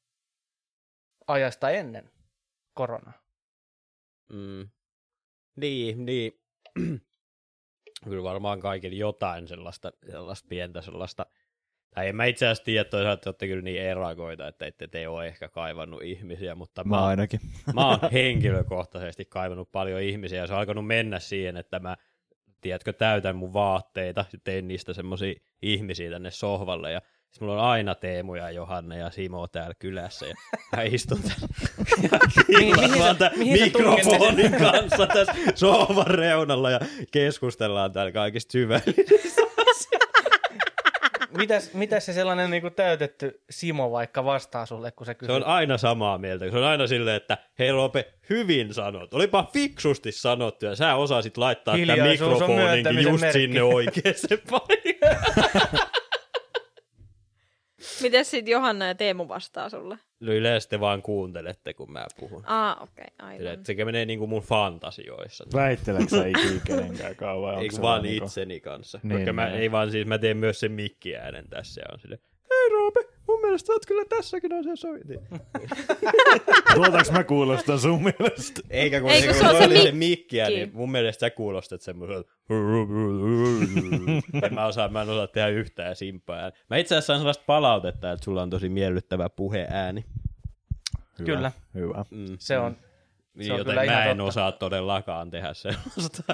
ajasta 1.28 1.70
ennen 1.70 2.12
koronaa? 2.74 3.14
Mm. 4.34 4.70
Niin, 5.56 6.06
niin. 6.06 6.40
Kyllä 8.04 8.24
varmaan 8.24 8.60
kaikille 8.60 8.96
jotain 8.96 9.48
sellaista, 9.48 9.92
sellaista 10.12 10.48
pientä 10.50 10.82
sellaista. 10.82 11.26
Tai 11.98 12.08
en 12.08 12.16
mä 12.16 12.26
itse 12.26 12.46
asiassa 12.46 12.64
tiedä, 12.64 12.84
toisaalta 12.84 13.14
että 13.14 13.30
olette 13.30 13.48
kyllä 13.48 13.62
niin 13.62 13.82
erakoita, 13.82 14.48
että 14.48 14.66
ette 14.66 14.88
te 14.88 15.08
ole 15.08 15.28
ehkä 15.28 15.50
kaivannut 15.50 16.04
ihmisiä, 16.04 16.56
mutta 16.56 16.84
Mä 16.84 17.06
ainakin. 17.06 17.40
mä 17.76 17.88
oon 17.88 18.00
henkilökohtaisesti 18.14 19.26
kaivannut 19.26 19.72
paljon 19.72 20.02
ihmisiä 20.02 20.42
ja 20.42 20.48
se 20.48 20.54
on 20.54 20.60
alkanut 20.60 20.88
mennä 20.88 21.20
siihen, 21.20 21.58
että 21.58 21.80
mä, 21.80 21.96
tiedätkö, 22.62 22.94
täytän 22.94 23.36
mun 23.36 23.54
vaatteita 23.54 24.26
ja 24.34 24.40
tein 24.44 24.68
niistä 24.68 24.94
semmoisia 24.94 25.34
ihmisiä 25.62 26.10
tänne 26.12 26.32
sohvalle 26.32 26.92
ja 26.92 27.02
siis 27.30 27.42
mulla 27.42 27.54
on 27.54 27.70
aina 27.70 27.96
Teemu 27.96 28.36
ja 28.36 28.52
Johanna 28.52 28.96
ja 28.96 29.12
Simo 29.12 29.48
täällä 29.48 29.76
kylässä 29.80 30.26
ja 30.26 30.36
mä 30.76 30.84
istun 30.84 31.20
täällä 31.22 31.48
Mihin- 32.48 32.76
mihin 32.76 33.00
vaan 33.00 33.16
sä- 33.16 33.20
tän 33.30 33.40
mihin 33.40 33.64
mikrofonin 33.64 34.52
kanssa 34.52 35.08
tässä 35.08 35.34
sohvan 35.56 36.08
reunalla 36.08 36.72
ja 36.72 36.80
keskustellaan 37.12 37.92
täällä 37.92 38.12
kaikista 38.12 38.52
syvällisistä. 38.52 39.42
Mitäs, 41.38 41.74
mitäs 41.74 42.06
se 42.06 42.14
sellainen 42.14 42.52
niin 42.52 42.74
täytetty 42.76 43.42
Simo 43.50 43.92
vaikka 43.92 44.26
vastaa 44.26 44.66
sulle, 44.66 44.92
kun 44.92 45.06
se 45.06 45.10
Se 45.12 45.16
kysyy? 45.16 45.36
on 45.36 45.44
aina 45.44 45.78
samaa 45.78 46.18
mieltä. 46.18 46.52
Se 46.52 46.58
on 46.58 46.64
aina 46.64 46.88
silleen, 46.88 47.16
että 47.18 47.38
hei 47.60 47.72
Roope, 47.72 48.14
hyvin 48.30 48.74
sanot. 48.74 49.14
Olipa 49.14 49.50
fiksusti 49.54 50.12
sanottu 50.12 50.66
ja 50.66 50.76
sä 50.76 50.96
osasit 50.96 51.38
laittaa 51.38 51.76
tämän 51.88 52.08
mikrofoninkin 52.10 53.02
just 53.04 53.22
merkki. 53.22 53.40
sinne 53.40 53.64
oikeaan 53.64 54.16
paikkaan. 54.52 55.87
Miten 58.02 58.26
sitten 58.26 58.52
Johanna 58.52 58.88
ja 58.88 58.96
Teemu 58.96 59.28
vastaa 59.28 59.70
sulle? 59.70 59.98
No 60.20 60.34
yleensä 60.34 60.70
te 60.70 60.80
vaan 60.80 61.02
kuuntelette, 61.02 61.74
kun 61.74 61.92
mä 61.92 62.06
puhun. 62.20 62.44
Aa, 62.46 62.76
okei, 62.76 63.06
okay, 63.20 63.30
aivan. 63.30 63.48
että 63.48 63.74
Se 63.74 63.86
menee 63.86 64.06
niin 64.06 64.20
kuin 64.20 64.30
mun 64.30 64.42
fantasioissa. 64.42 65.46
Väitteleekö 65.54 66.10
sä 66.10 66.26
ikinä 66.26 66.62
kenenkään 66.66 67.16
kauan? 67.16 67.60
Ei 67.60 67.70
vaan 67.82 68.06
itseni 68.06 68.60
kanssa. 68.60 69.00
Niin, 69.04 69.18
Koska 69.18 69.34
mä, 69.34 69.46
niin. 69.46 69.60
ei 69.60 69.72
vaan 69.72 69.92
siis, 69.92 70.08
mä 70.08 70.18
teen 70.18 70.38
myös 70.38 70.60
sen 70.60 70.72
mikkiäänen 70.72 71.50
tässä 71.50 71.82
ja 71.82 71.88
on 71.94 72.00
silleen, 72.00 72.22
hei 72.50 72.70
Roope, 72.72 73.00
mun 73.28 73.42
mielestä 73.42 73.74
oot 73.74 73.86
kyllä 73.86 74.06
tässäkin 74.10 74.54
asiassa 74.54 74.88
oikein. 74.88 75.20
Tuotaks 76.76 77.12
mä 77.12 77.24
kuulostan 77.24 77.80
sun 77.80 78.04
mielestä? 78.04 78.62
Eikä 78.70 79.02
kun, 79.02 79.10
Ei, 79.10 79.22
se, 79.22 79.28
kun 79.28 79.36
se 79.36 79.42
se 79.42 79.48
oli 79.48 79.58
se 79.82 79.92
mikki. 79.92 79.92
mikkiä, 79.92 80.50
niin 80.50 80.72
mun 80.74 80.92
mielestä 80.92 81.20
sä 81.20 81.30
kuulostat 81.30 81.82
semmoiselta. 81.82 82.32
en 84.44 84.54
mä, 84.54 84.66
osaa, 84.66 84.88
mä 84.88 85.02
en 85.02 85.10
osaa 85.10 85.28
tehdä 85.28 85.48
yhtään 85.48 85.96
simpaa. 85.96 86.52
Mä 86.70 86.78
itse 86.78 86.96
asiassa 86.96 87.08
saan 87.08 87.20
sellaista 87.20 87.44
palautetta, 87.48 88.12
että 88.12 88.24
sulla 88.26 88.42
on 88.42 88.50
tosi 88.50 88.70
miellyttävä 88.70 89.30
puheääni. 89.30 90.06
Hyvä, 91.20 91.26
Kyllä. 91.26 91.52
Hyvä. 91.74 92.06
Mm. 92.12 92.26
Se 92.40 92.58
on, 92.60 92.78
Niin, 93.34 93.46
se 93.48 93.54
on 93.54 93.58
joten 93.60 93.72
kyllä 93.72 93.86
mä 93.86 93.92
ihan 93.92 94.08
en 94.08 94.18
totta. 94.18 94.24
osaa 94.30 94.52
todellakaan 94.52 95.30
tehdä 95.30 95.54
sellaista. 95.54 96.24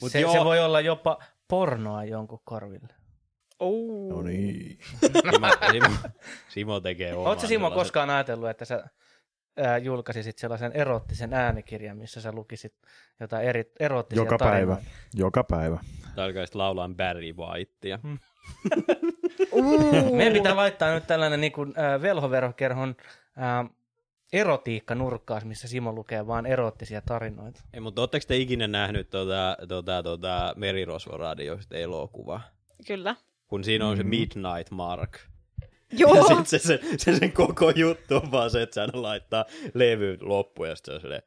Mut 0.00 0.12
se, 0.12 0.20
joo, 0.20 0.32
se 0.32 0.44
voi 0.44 0.60
olla 0.60 0.80
jopa 0.80 1.18
pornoa 1.48 2.04
jonkun 2.04 2.40
korville. 2.44 2.88
Oh. 3.62 4.08
No 4.16 4.22
niin. 4.22 4.78
Simo, 5.00 5.48
Simo, 5.70 5.96
Simo 6.48 6.80
tekee 6.80 7.14
oman 7.14 7.26
Oletko 7.26 7.46
Simo 7.46 7.70
koskaan 7.70 8.10
ajatellut, 8.10 8.48
että 8.48 8.64
sä 8.64 8.84
ää, 9.56 9.78
julkaisisit 9.78 10.38
sellaisen 10.38 10.72
erottisen 10.72 11.34
äänikirjan, 11.34 11.96
missä 11.96 12.20
sä 12.20 12.32
lukisit 12.32 12.74
jotain 13.20 13.48
eri, 13.48 13.72
erottisia 13.80 14.22
Joka 14.24 14.38
päivä. 14.38 14.52
tarinoita? 14.54 14.82
Joka 15.14 15.44
päivä. 15.44 15.78
Alkaisit 16.16 16.54
laulaa 16.54 16.90
Barry 16.96 17.32
Whitea. 17.32 17.98
Mm. 18.02 18.18
Uh. 19.52 20.16
Meidän 20.16 20.32
pitää 20.32 20.56
laittaa 20.56 20.94
nyt 20.94 21.06
tällainen 21.06 21.40
niin 21.40 21.52
kuin, 21.52 21.74
äh, 21.78 22.02
velhoverokerhon 22.02 22.94
äh, 23.38 23.70
erotiikka-nurkkaus, 24.32 25.44
missä 25.44 25.68
Simo 25.68 25.92
lukee 25.92 26.26
vain 26.26 26.46
erottisia 26.46 27.00
tarinoita. 27.00 27.60
Ei, 27.74 27.80
mutta 27.80 28.00
ootteko 28.00 28.24
te 28.28 28.36
ikinä 28.36 28.66
nähnyt 28.68 29.10
tota, 29.10 29.56
tota, 29.68 30.02
tota 30.02 30.54
Merirosvo-radioista 30.56 31.76
elokuvaa? 31.76 32.40
Kyllä. 32.86 33.16
Kun 33.52 33.64
siinä 33.64 33.86
on 33.88 33.96
se 33.96 34.02
Mhm. 34.02 34.10
Midnight 34.10 34.70
Mark. 34.70 35.18
Joo. 35.98 36.14
Ja 36.16 36.22
sitten 36.22 36.44
se, 36.46 36.58
se, 36.58 36.80
se, 36.96 37.18
sen 37.18 37.32
koko 37.32 37.70
juttu 37.70 38.16
on 38.16 38.30
vaan 38.32 38.50
se, 38.50 38.62
että 38.62 38.80
hän 38.80 38.90
laittaa 39.02 39.44
levy 39.74 40.18
loppuun 40.20 40.68
ja 40.68 40.76
sitten 40.76 40.92
se 40.92 40.94
on 40.96 41.00
silleen, 41.00 41.22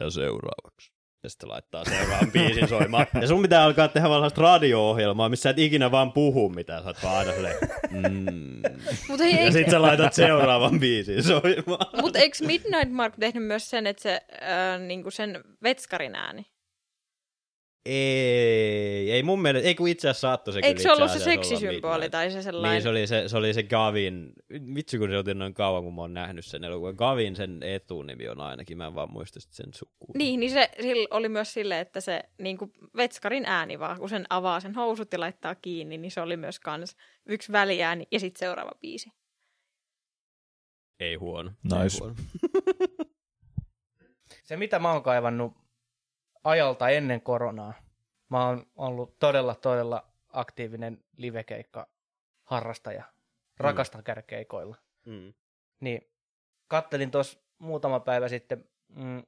ja 0.00 0.10
seuraavaksi. 0.10 0.92
Ja 1.24 1.30
sitten 1.30 1.48
laittaa 1.48 1.84
seuraavan 1.84 2.32
biisin 2.32 2.68
soimaan. 2.68 3.06
Ja 3.20 3.26
sun 3.26 3.42
pitää 3.42 3.64
alkaa 3.64 3.88
tehdä 3.88 4.08
vaan 4.08 4.16
sellaista 4.18 4.42
radio-ohjelmaa, 4.42 5.28
missä 5.28 5.42
sä 5.42 5.50
et 5.50 5.58
ikinä 5.58 5.90
vaan 5.90 6.12
puhu 6.12 6.48
mitään. 6.48 6.82
Sä 6.82 6.88
oot 6.88 7.02
vaan 7.02 7.16
aina 7.18 7.32
silleen, 7.32 7.56
mm. 7.90 8.62
Mutta 9.08 9.24
hei, 9.24 9.44
Ja 9.46 9.52
sitten 9.52 9.70
sä 9.70 9.82
laitat 9.82 10.12
seuraavan 10.12 10.80
biisin 10.80 11.22
soimaan. 11.22 11.86
mut 12.00 12.16
eikö 12.16 12.36
Midnight 12.46 12.90
Mark 12.90 13.14
tehnyt 13.20 13.44
myös 13.44 13.70
sen, 13.70 13.86
että 13.86 14.02
se 14.02 14.20
äh, 14.42 14.80
niinku 14.80 15.10
sen 15.10 15.44
vetskarin 15.62 16.14
ääni? 16.14 16.46
Ei, 17.88 19.12
ei 19.12 19.22
mun 19.22 19.42
mielestä, 19.42 19.68
ei 19.68 19.74
kun 19.74 19.88
itse 19.88 20.08
asiassa 20.08 20.28
saattoi 20.28 20.54
se 20.54 20.60
Eikö 20.62 20.80
se 20.80 20.92
ollut 20.92 21.10
se 21.10 21.18
seksisymboli 21.18 22.10
tai 22.10 22.30
se 22.30 22.42
sellainen? 22.42 22.72
Niin, 22.72 22.82
se 22.82 22.88
oli 22.88 23.06
se, 23.06 23.28
se 23.28 23.36
oli 23.36 23.54
se 23.54 23.62
Gavin, 23.62 24.32
vitsi 24.74 24.98
kun 24.98 25.08
se 25.08 25.18
oli 25.18 25.34
noin 25.34 25.54
kauan, 25.54 25.84
kun 25.84 25.94
mä 25.94 26.00
oon 26.00 26.14
nähnyt 26.14 26.44
sen 26.44 26.64
elokuvan. 26.64 26.94
Gavin 26.94 27.36
sen 27.36 27.62
etunimi 27.62 28.28
on 28.28 28.40
ainakin, 28.40 28.78
mä 28.78 28.86
en 28.86 28.94
vaan 28.94 29.12
muista 29.12 29.40
sen 29.40 29.74
sukua. 29.74 30.14
Niin, 30.14 30.40
niin 30.40 30.50
se 30.50 30.70
oli 31.10 31.28
myös 31.28 31.52
silleen, 31.52 31.80
että 31.80 32.00
se 32.00 32.22
niin 32.38 32.58
kuin 32.58 32.72
vetskarin 32.96 33.44
ääni 33.46 33.78
vaan, 33.78 33.98
kun 33.98 34.08
sen 34.08 34.26
avaa 34.30 34.60
sen 34.60 34.74
housut 34.74 35.12
ja 35.12 35.20
laittaa 35.20 35.54
kiinni, 35.54 35.98
niin 35.98 36.10
se 36.10 36.20
oli 36.20 36.36
myös 36.36 36.60
kans 36.60 36.96
yksi 37.26 37.52
väliääni 37.52 38.06
ja 38.12 38.20
sitten 38.20 38.38
seuraava 38.38 38.72
biisi. 38.80 39.10
Ei 41.00 41.14
huono. 41.14 41.50
Nice. 41.62 41.76
Ei 41.82 41.88
huono. 42.00 42.14
Se, 44.44 44.56
mitä 44.56 44.78
mä 44.78 44.92
oon 44.92 45.02
kaivannut 45.02 45.65
ajalta 46.46 46.88
ennen 46.88 47.20
koronaa, 47.20 47.74
mä 48.28 48.46
oon 48.46 48.66
ollut 48.76 49.18
todella, 49.18 49.54
todella 49.54 50.04
aktiivinen 50.32 51.04
livekeikka 51.16 51.86
harrastaja. 52.44 53.04
Rakastan 53.56 54.04
käydä 54.04 54.22
keikoilla. 54.22 54.76
Mm. 55.04 55.34
Niin 55.80 56.10
kattelin 56.68 57.10
tuossa 57.10 57.38
muutama 57.58 58.00
päivä 58.00 58.28
sitten 58.28 58.68
mm, 58.88 59.22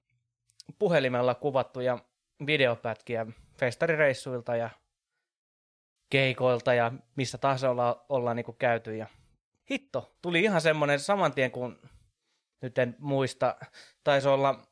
puhelimella 0.78 1.34
kuvattuja 1.34 1.98
videopätkiä 2.46 3.26
festarireissuilta 3.56 4.56
ja 4.56 4.70
keikoilta 6.10 6.74
ja 6.74 6.92
missä 7.16 7.38
tahansa 7.38 7.70
olla, 7.70 8.04
ollaan 8.08 8.36
niinku 8.36 8.52
käyty. 8.52 8.96
Ja 8.96 9.06
hitto, 9.70 10.16
tuli 10.22 10.42
ihan 10.42 10.60
semmoinen 10.60 11.00
saman 11.00 11.32
tien 11.32 11.50
kuin, 11.50 11.78
nyt 12.62 12.78
en 12.78 12.96
muista, 12.98 13.56
taisi 14.04 14.28
olla 14.28 14.66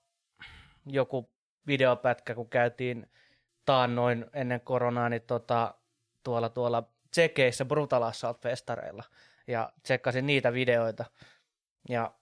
joku 0.86 1.35
videopätkä, 1.66 2.34
kun 2.34 2.48
käytiin 2.48 3.10
taannoin 3.64 4.26
ennen 4.32 4.60
koronaa, 4.60 5.08
niin 5.08 5.22
tota, 5.22 5.74
tuolla, 6.22 6.48
tuolla 6.48 6.90
Tsekeissä 7.10 7.64
Brutal 7.64 8.02
Assault-festareilla 8.02 9.04
ja 9.46 9.72
tsekkasin 9.82 10.26
niitä 10.26 10.52
videoita. 10.52 11.04
Ja 11.88 12.14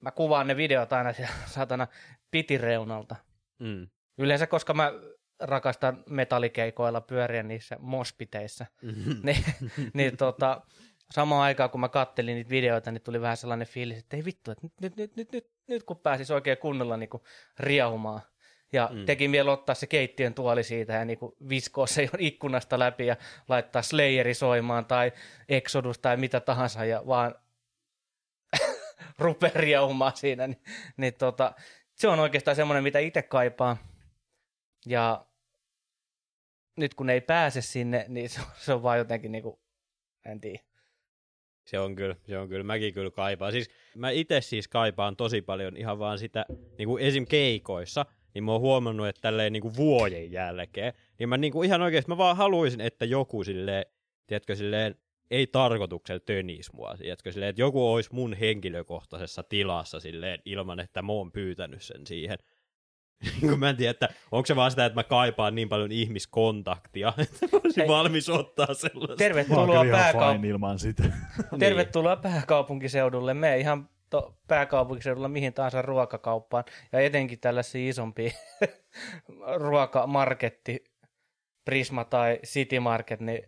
mä 0.00 0.10
kuvaan 0.10 0.46
ne 0.46 0.56
videot 0.56 0.92
aina 0.92 1.12
siellä 1.12 1.34
satana 1.56 1.86
pitireunalta. 2.30 3.16
Mm. 3.58 3.88
Yleensä, 4.18 4.46
koska 4.46 4.74
mä 4.74 4.92
rakastan 5.40 6.04
metallikeikoilla 6.08 7.00
pyöriä 7.00 7.42
niissä 7.42 7.76
mospiteissä. 7.80 8.66
niin, 9.22 9.44
niin 9.94 10.16
tota, 10.16 10.60
samaan 11.10 11.42
aikaan, 11.42 11.70
kun 11.70 11.80
mä 11.80 11.88
kattelin 11.88 12.34
niitä 12.34 12.50
videoita, 12.50 12.92
niin 12.92 13.02
tuli 13.02 13.20
vähän 13.20 13.36
sellainen 13.36 13.66
fiilis, 13.66 13.98
että 13.98 14.16
ei 14.16 14.24
vittu, 14.24 14.50
että 14.50 14.66
nyt, 14.66 14.72
nyt, 14.80 14.96
nyt, 14.96 15.16
nyt, 15.16 15.32
nyt, 15.32 15.50
nyt 15.68 15.82
kun 15.82 15.96
pääsis 15.96 16.30
oikein 16.30 16.58
kunnolla 16.58 16.96
niin 16.96 17.10
kuin 17.10 17.22
riahumaan. 17.58 18.20
Ja 18.72 18.88
Mm. 18.92 19.06
teki 19.06 19.28
mieli 19.28 19.50
ottaa 19.50 19.74
se 19.74 19.86
keittiön 19.86 20.34
tuoli 20.34 20.64
siitä 20.64 20.92
ja 20.92 21.04
niin 21.04 21.18
kuin 21.18 21.32
viskoa 21.48 21.86
se 21.86 22.08
ikkunasta 22.18 22.78
läpi 22.78 23.06
ja 23.06 23.16
laittaa 23.48 23.82
Slayeri 23.82 24.34
soimaan 24.34 24.84
tai 24.84 25.12
Exodus 25.48 25.98
tai 25.98 26.16
mitä 26.16 26.40
tahansa 26.40 26.84
ja 26.84 27.02
vaan 27.06 27.34
rupeaa 29.18 29.52
riaumaan 29.54 30.16
siinä, 30.16 30.46
niin, 30.46 30.62
niin 30.96 31.14
tota, 31.14 31.52
se 31.94 32.08
on 32.08 32.18
oikeastaan 32.20 32.56
semmoinen, 32.56 32.82
mitä 32.82 32.98
itse 32.98 33.22
kaipaa. 33.22 33.76
Ja 34.86 35.26
nyt 36.76 36.94
kun 36.94 37.10
ei 37.10 37.20
pääse 37.20 37.62
sinne, 37.62 38.04
niin 38.08 38.28
se 38.28 38.40
on, 38.40 38.46
se 38.58 38.72
on 38.72 38.82
vaan 38.82 38.98
jotenkin 38.98 39.32
niin 39.32 39.42
kuin, 39.42 39.58
en 40.24 40.40
tiedä. 40.40 40.62
Se 41.64 41.78
on 41.78 41.94
kyllä, 41.96 42.16
se 42.26 42.38
on 42.38 42.48
kyllä. 42.48 42.64
Mäkin 42.64 42.94
kyllä 42.94 43.10
kaipaan. 43.10 43.52
Siis 43.52 43.70
mä 43.94 44.10
itse 44.10 44.40
siis 44.40 44.68
kaipaan 44.68 45.16
tosi 45.16 45.42
paljon 45.42 45.76
ihan 45.76 45.98
vaan 45.98 46.18
sitä, 46.18 46.46
niin 46.78 46.88
kuin 46.88 47.02
esim. 47.02 47.26
keikoissa, 47.26 48.06
niin 48.34 48.44
mä 48.44 48.52
oon 48.52 48.60
huomannut, 48.60 49.08
että 49.08 49.20
tälleen 49.20 49.52
niin 49.52 49.62
kuin 49.62 49.76
vuoden 49.76 50.32
jälkeen, 50.32 50.92
niin 51.18 51.28
mä 51.28 51.36
niin 51.36 51.52
kuin 51.52 51.66
ihan 51.66 51.82
oikeasti, 51.82 52.08
mä 52.08 52.18
vaan 52.18 52.36
haluaisin, 52.36 52.80
että 52.80 53.04
joku 53.04 53.44
silleen, 53.44 53.84
tiedätkö, 54.26 54.54
silleen, 54.56 54.94
ei 55.30 55.46
tarkoituksella 55.46 56.20
tönis 56.26 56.72
mua, 56.72 56.94
tiedätkö, 56.98 57.32
silleen, 57.32 57.50
että 57.50 57.62
joku 57.62 57.92
olisi 57.92 58.10
mun 58.12 58.34
henkilökohtaisessa 58.34 59.42
tilassa 59.42 60.00
silleen, 60.00 60.40
ilman, 60.44 60.80
että 60.80 61.02
mä 61.02 61.12
oon 61.12 61.32
pyytänyt 61.32 61.82
sen 61.82 62.06
siihen. 62.06 62.38
Niin 63.42 63.58
mä 63.58 63.70
en 63.70 63.76
tiedä, 63.76 63.90
että 63.90 64.08
onko 64.32 64.46
se 64.46 64.56
vaan 64.56 64.70
sitä, 64.70 64.84
että 64.84 64.94
mä 64.94 65.04
kaipaan 65.04 65.54
niin 65.54 65.68
paljon 65.68 65.92
ihmiskontaktia, 65.92 67.12
että 67.18 67.46
mä 67.52 67.60
olisin 67.64 67.80
Hei. 67.80 67.88
valmis 67.88 68.28
ottaa 68.28 68.74
sellaista. 68.74 69.16
Tervetuloa, 69.16 69.84
pääkaup- 69.84 70.46
ilman 70.46 70.78
sitä. 70.78 71.02
Tervetuloa 71.58 72.16
pääkaupunkiseudulle. 72.16 73.34
Me 73.34 73.58
ihan 73.58 73.88
to- 74.10 74.34
pääkaupunkiseudulla 74.48 75.28
mihin 75.28 75.52
tahansa 75.52 75.82
ruokakauppaan 75.82 76.64
ja 76.92 77.00
etenkin 77.00 77.40
tällaisia 77.40 77.88
isompia 77.88 78.30
ruokamarketti, 79.56 80.84
Prisma 81.64 82.04
tai 82.04 82.38
City 82.46 82.80
Market, 82.80 83.20
niin 83.20 83.42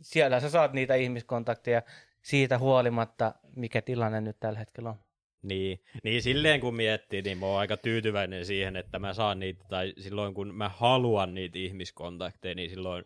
siellä 0.00 0.40
sä 0.40 0.50
saat 0.50 0.72
niitä 0.72 0.94
ihmiskontakteja 0.94 1.82
siitä 2.22 2.58
huolimatta, 2.58 3.34
mikä 3.56 3.82
tilanne 3.82 4.20
nyt 4.20 4.36
tällä 4.40 4.58
hetkellä 4.58 4.90
on. 4.90 4.96
Niin, 5.42 5.80
niin 6.02 6.22
silleen 6.22 6.60
kun 6.60 6.74
miettii, 6.74 7.22
niin 7.22 7.38
mä 7.38 7.46
oon 7.46 7.60
aika 7.60 7.76
tyytyväinen 7.76 8.46
siihen, 8.46 8.76
että 8.76 8.98
mä 8.98 9.14
saan 9.14 9.40
niitä, 9.40 9.64
tai 9.68 9.94
silloin 9.98 10.34
kun 10.34 10.54
mä 10.54 10.68
haluan 10.68 11.34
niitä 11.34 11.58
ihmiskontakteja, 11.58 12.54
niin 12.54 12.70
silloin, 12.70 13.04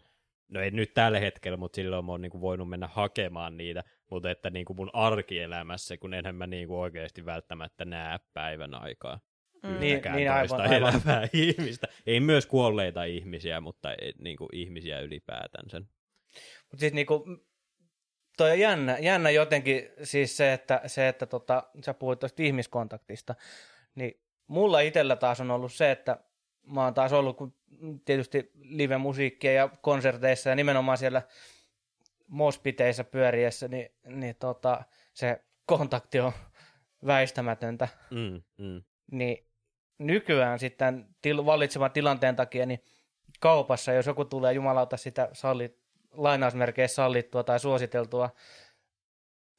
no 0.53 0.61
ei 0.61 0.71
nyt 0.71 0.95
tällä 0.95 1.21
hetkellä, 1.21 1.57
mutta 1.57 1.77
silloin 1.77 2.05
mä 2.05 2.13
oon 2.13 2.21
niinku 2.21 2.41
voinut 2.41 2.69
mennä 2.69 2.89
hakemaan 2.93 3.57
niitä, 3.57 3.85
mutta 4.11 4.31
että 4.31 4.51
niinku 4.51 4.75
mun 4.75 4.91
arkielämässä, 4.93 5.97
kun 5.97 6.15
enhän 6.15 6.35
mä 6.35 6.47
niinku 6.47 6.81
oikeasti 6.81 7.25
välttämättä 7.25 7.85
näe 7.85 8.19
päivän 8.35 8.75
aikaa 8.75 9.21
Mm. 9.63 9.81
Niin, 9.81 9.95
yhtäkään 9.95 10.17
niin, 10.17 10.31
aivan, 10.31 10.49
toista 10.49 10.75
aivan. 10.75 10.95
elävää 10.95 11.29
ihmistä. 11.33 11.89
Ei 12.07 12.21
myös 12.21 12.47
kuolleita 12.47 13.05
ihmisiä, 13.05 13.61
mutta 13.61 13.95
ei, 13.95 14.13
niinku 14.19 14.49
ihmisiä 14.53 15.01
ylipäätänsä. 15.01 15.81
Mutta 16.71 16.81
siis 16.81 16.93
niinku, 16.93 17.25
toi 18.37 18.51
on 18.51 18.59
jännä, 18.59 18.99
jännä 18.99 19.31
jotenkin 19.31 19.89
siis 20.03 20.37
se, 20.37 20.53
että, 20.53 20.81
se, 20.87 21.09
että 21.09 21.27
tota, 21.27 21.71
sä 21.85 21.95
puhuit 21.95 22.19
tuosta 22.19 22.43
ihmiskontaktista, 22.43 23.35
niin 23.95 24.21
mulla 24.47 24.81
itsellä 24.81 25.17
taas 25.17 25.41
on 25.41 25.51
ollut 25.51 25.73
se, 25.73 25.91
että 25.91 26.19
mä 26.67 26.85
oon 26.85 26.95
taas 26.95 27.13
ollut 27.13 27.37
kun 27.37 27.55
tietysti 28.05 28.51
live-musiikkia 28.55 29.53
ja 29.53 29.69
konserteissa 29.69 30.51
ja 30.51 30.57
nimenomaan 30.57 30.99
siellä 30.99 31.23
mospiteissä 32.27 33.05
pyöriessä, 33.05 33.69
niin, 33.69 33.89
niin 34.07 34.37
tota, 34.37 34.85
se 35.15 35.45
kontakti 35.67 36.21
on 36.21 36.33
väistämätöntä. 37.07 37.89
Mm, 38.11 38.43
mm. 38.59 38.83
Niin 39.11 39.47
nykyään 39.99 40.59
sitten 40.59 41.07
til, 41.23 41.47
vallitsevan 41.47 41.91
tilanteen 41.91 42.37
takia, 42.37 42.67
niin 42.67 42.85
kaupassa, 43.41 43.93
jos 43.93 44.07
joku 44.07 44.25
tulee 44.25 44.53
jumalauta 44.53 44.97
sitä 44.97 45.29
sallit, 45.33 45.79
lainausmerkeissä 46.11 46.95
sallittua 46.95 47.45
tai 47.45 47.61
suositeltua 47.61 48.31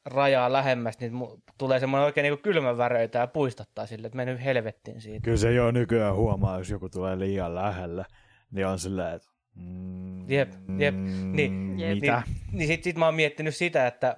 rajaa 0.05 0.53
lähemmäs, 0.53 0.99
niin 0.99 1.13
tulee 1.57 1.79
semmoinen 1.79 2.05
oikein 2.05 2.23
niin 2.23 2.41
kylmän 2.41 2.77
väröitä 2.77 3.19
ja 3.19 3.27
puistattaa 3.27 3.85
sille, 3.85 4.07
että 4.07 4.17
mennyt 4.17 4.43
helvettiin 4.43 5.01
siitä. 5.01 5.23
Kyllä 5.23 5.37
se 5.37 5.53
jo 5.53 5.71
nykyään 5.71 6.15
huomaa, 6.15 6.57
jos 6.57 6.69
joku 6.69 6.89
tulee 6.89 7.19
liian 7.19 7.55
lähellä, 7.55 8.05
niin 8.51 8.67
on 8.67 8.79
silleen, 8.79 9.15
että 9.15 9.27
mm, 9.55 10.29
Jep, 10.29 10.53
jep, 10.77 10.95
niin, 10.95 11.79
Jep. 11.79 11.93
mitä? 11.93 12.23
Niin, 12.25 12.41
niin 12.51 12.67
sit, 12.67 12.83
sit 12.83 12.97
mä 12.97 13.05
oon 13.05 13.15
miettinyt 13.15 13.55
sitä, 13.55 13.87
että 13.87 14.17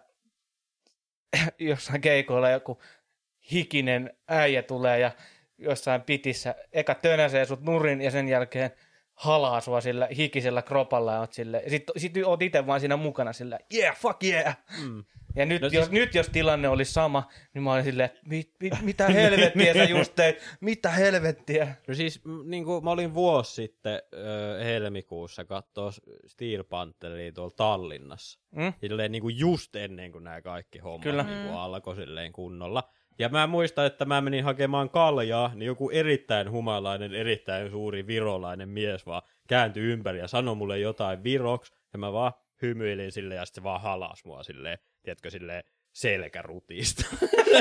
jossain 1.59 2.01
keikoilla 2.01 2.49
joku 2.49 2.81
hikinen 3.51 4.13
äijä 4.27 4.63
tulee 4.63 4.99
ja 4.99 5.11
jossain 5.57 6.01
pitissä 6.01 6.55
eka 6.73 6.95
tönäsee 6.95 7.45
sut 7.45 7.61
nurin 7.61 8.01
ja 8.01 8.11
sen 8.11 8.27
jälkeen 8.27 8.71
halaa 9.13 9.61
sua 9.61 9.81
sillä 9.81 10.07
hikisellä 10.17 10.61
kropalla 10.61 11.13
ja 11.13 11.19
oot 11.19 11.33
sille, 11.33 11.63
sit, 11.67 11.83
sit 11.97 12.13
oot 12.25 12.41
itse 12.41 12.67
vaan 12.67 12.79
siinä 12.79 12.97
mukana 12.97 13.33
sillä, 13.33 13.59
yeah, 13.73 13.97
fuck 13.97 14.23
yeah. 14.23 14.57
Mm. 14.83 15.03
Ja 15.35 15.45
nyt, 15.45 15.61
No 15.61 15.69
siis- 15.69 15.79
jos, 15.81 15.91
nyt 15.91 16.15
jos 16.15 16.29
tilanne 16.29 16.69
olisi 16.69 16.93
sama, 16.93 17.27
niin 17.53 17.63
mä 17.63 17.73
olin 17.73 17.83
silleen, 17.83 18.05
että 18.05 18.19
mit, 18.25 18.51
mit, 18.59 18.73
mitä 18.81 19.07
helvettiä 19.21 19.73
sä 19.73 19.83
just 19.83 20.15
teit, 20.15 20.37
mitä 20.61 20.89
helvettiä. 20.89 21.75
No 21.87 21.93
siis 21.93 22.21
niin 22.45 22.65
kuin 22.65 22.83
mä 22.83 22.91
olin 22.91 23.13
vuosi 23.13 23.53
sitten 23.53 24.01
ö, 24.13 24.63
helmikuussa 24.63 25.45
kattoo 25.45 25.91
Steel 26.27 26.63
Pantheria 26.63 27.31
tuolla 27.31 27.53
Tallinnassa. 27.57 28.39
Mm? 28.55 28.73
Silleen 28.81 29.11
niin 29.11 29.21
kuin 29.21 29.37
just 29.39 29.75
ennen 29.75 30.11
kuin 30.11 30.23
nämä 30.23 30.41
kaikki 30.41 30.79
hommat 30.79 31.03
Kyllä. 31.03 31.23
niin 31.23 31.37
kuin 31.41 31.51
Mm. 31.51 31.57
alkoi 31.57 31.95
silleen 31.95 32.31
kunnolla. 32.33 32.83
Ja 33.19 33.29
mä 33.29 33.47
muistan, 33.47 33.85
että 33.85 34.05
mä 34.05 34.21
menin 34.21 34.43
hakemaan 34.43 34.89
kaljaa, 34.89 35.51
niin 35.55 35.67
joku 35.67 35.89
erittäin 35.89 36.51
humalainen, 36.51 37.13
erittäin 37.15 37.71
suuri 37.71 38.07
virolainen 38.07 38.69
mies 38.69 39.05
vaan 39.05 39.21
kääntyi 39.47 39.83
ympäri 39.83 40.19
ja 40.19 40.27
sanoi 40.27 40.55
mulle 40.55 40.79
jotain 40.79 41.23
viroksi. 41.23 41.73
Ja 41.93 41.99
mä 41.99 42.13
vaan 42.13 42.33
hymyilin 42.61 43.11
silleen 43.11 43.37
ja 43.39 43.45
sitten 43.45 43.61
se 43.61 43.63
vaan 43.63 43.81
halas 43.81 44.25
mua 44.25 44.43
silleen, 44.43 44.77
tiedätkö, 45.05 45.29
silleen 45.29 45.63
selkärutista. 45.93 47.05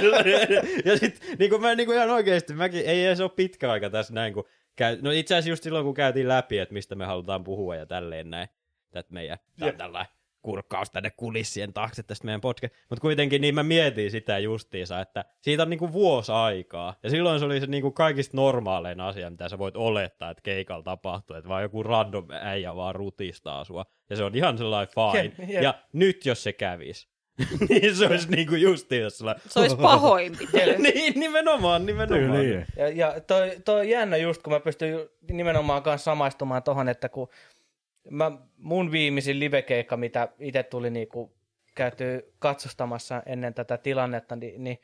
ja 0.84 0.99
sitten 0.99 1.38
niin 1.38 1.51
kuin 1.51 1.62
mä 1.62 1.74
niin 1.74 1.86
kuin 1.86 1.97
ihan 1.97 2.11
oikeasti, 2.11 2.55
mäkin, 2.55 2.86
ei 2.86 3.07
edes 3.07 3.20
ole 3.20 3.30
pitkä 3.30 3.70
aika 3.70 3.90
tässä 3.90 4.14
näin, 4.14 4.34
kun 4.34 4.45
käy, 4.76 4.99
no 5.03 5.11
itse 5.11 5.34
asiassa 5.34 5.51
just 5.51 5.62
silloin, 5.62 5.84
kun 5.84 5.95
käytiin 5.95 6.28
läpi, 6.28 6.59
että 6.59 6.72
mistä 6.72 6.95
me 6.95 7.05
halutaan 7.05 7.45
puhua 7.45 7.76
ja 7.76 7.86
tälleen 7.86 8.30
näin, 8.30 8.49
tätä 8.90 9.12
meidän, 9.12 9.38
tää 9.59 9.68
on 9.68 9.76
tällainen 9.76 10.14
kurkkaus 10.45 10.90
tänne 10.90 11.11
kulissien 11.11 11.72
taakse 11.72 12.03
tästä 12.03 12.24
meidän 12.24 12.40
podcast. 12.40 12.74
Mutta 12.90 13.01
kuitenkin 13.01 13.40
niin 13.40 13.55
mä 13.55 13.62
mietin 13.62 14.11
sitä 14.11 14.38
justiinsa, 14.38 15.01
että 15.01 15.24
siitä 15.42 15.62
on 15.62 15.70
niinku 15.70 15.92
vuosi 15.92 16.32
aikaa. 16.32 16.95
Ja 17.03 17.11
silloin 17.11 17.38
se 17.38 17.45
oli 17.45 17.61
se 17.61 17.66
niinku 17.66 17.90
kaikista 17.90 18.36
normaalein 18.36 19.01
asia, 19.01 19.30
mitä 19.30 19.49
sä 19.49 19.59
voit 19.59 19.76
olettaa, 19.76 20.30
että 20.30 20.42
keikalla 20.42 20.82
tapahtuu. 20.82 21.36
Että 21.36 21.49
vaan 21.49 21.62
joku 21.62 21.82
random 21.82 22.26
äijä 22.30 22.76
vaan 22.76 22.95
rutistaa 22.95 23.64
sua. 23.64 23.84
Ja 24.11 24.16
se 24.16 24.24
on 24.24 24.34
ihan 24.34 24.59
sellainen 24.59 24.95
fine. 24.95 25.34
Jep, 25.38 25.51
jep. 25.51 25.62
Ja 25.62 25.74
nyt 25.92 26.26
jos 26.26 26.42
se 26.42 26.53
kävis, 26.53 27.09
niin 27.68 27.97
se 27.97 28.07
olisi 28.07 28.30
niinku 28.30 28.55
justiinsa 28.55 29.16
sellainen... 29.16 29.43
Se 29.49 29.61
olisi 29.61 29.76
pahoinpitely. 29.76 30.78
niin, 30.93 31.20
nimenomaan, 31.20 31.87
nimenomaan. 31.87 32.30
Tyyliin. 32.41 32.66
Ja, 32.76 32.89
ja 32.89 33.20
toi, 33.20 33.57
toi 33.64 33.80
on 33.80 33.89
jännä 33.89 34.16
just, 34.16 34.43
kun 34.43 34.53
mä 34.53 34.61
pystyn 34.61 35.09
nimenomaan 35.30 35.82
kanssa 35.82 36.05
samaistumaan 36.05 36.62
tohon, 36.62 36.89
että 36.89 37.09
kun 37.09 37.28
mä, 38.11 38.32
mun 38.57 38.93
viimeisin 38.93 39.41
livekeikka, 39.41 39.97
mitä 39.97 40.28
itse 40.39 40.62
tuli 40.62 40.91
niinku 40.91 41.35
käyty 41.74 42.32
katsostamassa 42.39 43.22
ennen 43.26 43.55
tätä 43.55 43.78
tilannetta, 43.78 44.37
niin, 44.37 44.64
niin 44.64 44.78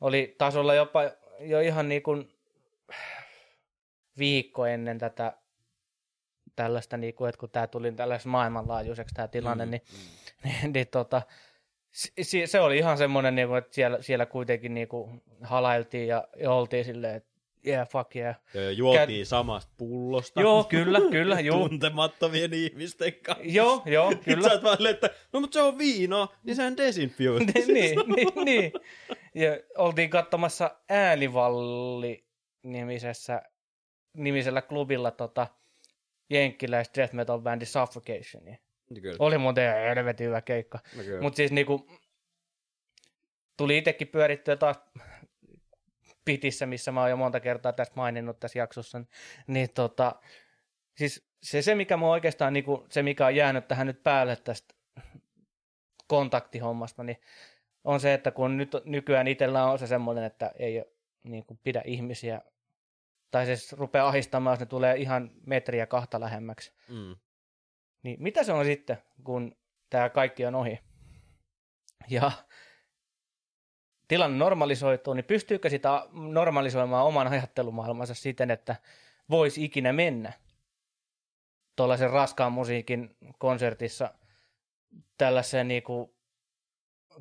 oli 0.00 0.34
taas 0.38 0.56
olla 0.56 0.74
jopa 0.74 1.02
jo 1.40 1.60
ihan 1.60 1.88
niinku 1.88 2.24
viikko 4.18 4.66
ennen 4.66 4.98
tätä 4.98 5.32
tällaista, 6.56 6.96
niinku, 6.96 7.24
että 7.24 7.38
kun 7.38 7.50
tämä 7.50 7.66
tuli 7.66 7.92
tällaiseksi 7.92 8.28
maailmanlaajuiseksi 8.28 9.14
tämä 9.14 9.28
tilanne, 9.28 9.64
Mm, 9.64 9.70
niin, 9.70 9.82
niin, 10.44 10.72
niin 10.72 10.86
tota, 10.86 11.22
se, 12.22 12.46
se 12.46 12.60
oli 12.60 12.78
ihan 12.78 12.98
semmoinen, 12.98 13.34
niinku, 13.34 13.54
että 13.54 13.74
siellä, 13.74 14.02
siellä 14.02 14.26
kuitenkin 14.26 14.74
niinku 14.74 15.10
halailtiin 15.42 16.08
ja, 16.08 16.28
ja 16.40 16.52
oltiin 16.52 16.84
silleen, 16.84 17.16
että 17.16 17.30
yeah, 17.66 17.88
fuck 17.88 18.16
yeah. 18.16 18.36
Ja 18.54 18.70
juotiin 18.70 19.26
samasta 19.26 19.72
pullosta. 19.76 20.40
Joo, 20.40 20.64
kyllä, 20.64 21.00
kyllä, 21.10 21.40
juu. 21.40 21.68
Tuntemattomien 21.68 22.54
ihmisten 22.54 23.14
kanssa. 23.14 23.44
Joo, 23.46 23.82
joo, 23.86 24.12
Kyllä. 24.24 24.48
Sä 24.48 24.62
vaan 24.62 24.86
että 24.86 25.10
no 25.32 25.40
mutta 25.40 25.54
se 25.54 25.62
on 25.62 25.78
viinaa, 25.78 26.36
niin 26.42 26.56
sehän 26.56 26.76
desinfioi. 26.76 27.40
niin, 27.40 27.54
niin, 27.74 27.98
niin, 28.16 28.28
niin. 28.44 28.72
Ja 29.34 29.58
oltiin 29.78 30.10
katsomassa 30.10 30.70
Äänivalli-nimisessä 30.88 33.42
nimisellä 34.16 34.62
klubilla 34.62 35.10
tota, 35.10 35.46
jenkkiläis 36.30 36.90
death 36.96 37.14
metal 37.14 37.38
bändi 37.38 37.66
Suffocationia. 37.66 38.56
Kyllä. 38.94 39.16
Oli 39.18 39.38
muuten 39.38 39.64
ihan 39.64 39.96
helvetin 39.96 40.26
hyvä 40.26 40.40
keikka. 40.40 40.78
No. 40.96 41.02
Mutta 41.20 41.36
siis 41.36 41.52
niinku, 41.52 41.90
tuli 43.56 43.78
itsekin 43.78 44.08
pyörittyä 44.08 44.56
taas 44.56 44.80
pitissä, 46.24 46.66
missä 46.66 46.92
mä 46.92 47.00
oon 47.00 47.10
jo 47.10 47.16
monta 47.16 47.40
kertaa 47.40 47.72
tästä 47.72 47.96
maininnut 47.96 48.40
tässä 48.40 48.58
jaksossa, 48.58 49.00
niin 49.46 49.70
tota, 49.70 50.14
siis 50.96 51.28
se, 51.42 51.62
se 51.62 51.74
mikä 51.74 51.96
mua 51.96 52.10
oikeastaan, 52.10 52.52
niinku, 52.52 52.86
se 52.90 53.02
mikä 53.02 53.26
on 53.26 53.36
jäänyt 53.36 53.68
tähän 53.68 53.86
nyt 53.86 54.02
päälle 54.02 54.36
tästä 54.36 54.74
kontaktihommasta, 56.06 57.04
niin 57.04 57.20
on 57.84 58.00
se, 58.00 58.14
että 58.14 58.30
kun 58.30 58.56
nyt 58.56 58.72
nykyään 58.84 59.28
itsellä 59.28 59.64
on 59.64 59.78
se 59.78 59.86
semmoinen, 59.86 60.24
että 60.24 60.52
ei 60.58 60.84
niin 61.22 61.44
kuin 61.44 61.60
pidä 61.62 61.82
ihmisiä, 61.84 62.40
tai 63.30 63.56
se 63.56 63.76
rupeaa 63.76 64.08
ahistamaan, 64.08 64.52
jos 64.52 64.60
ne 64.60 64.66
tulee 64.66 64.96
ihan 64.96 65.30
metriä 65.46 65.86
kahta 65.86 66.20
lähemmäksi. 66.20 66.72
Mm. 66.88 67.16
Niin 68.02 68.22
mitä 68.22 68.42
se 68.42 68.52
on 68.52 68.64
sitten, 68.64 68.98
kun 69.24 69.56
tämä 69.90 70.08
kaikki 70.08 70.46
on 70.46 70.54
ohi? 70.54 70.78
Ja 72.10 72.30
tilanne 74.08 74.38
normalisoituu, 74.38 75.14
niin 75.14 75.24
pystyykö 75.24 75.70
sitä 75.70 76.06
normalisoimaan 76.12 77.06
oman 77.06 77.26
ajattelumaailmansa 77.26 78.14
siten, 78.14 78.50
että 78.50 78.76
voisi 79.30 79.64
ikinä 79.64 79.92
mennä 79.92 80.32
tuollaisen 81.76 82.10
raskaan 82.10 82.52
musiikin 82.52 83.16
konsertissa 83.38 84.14
tällaiseen 85.18 85.68
niinku 85.68 86.16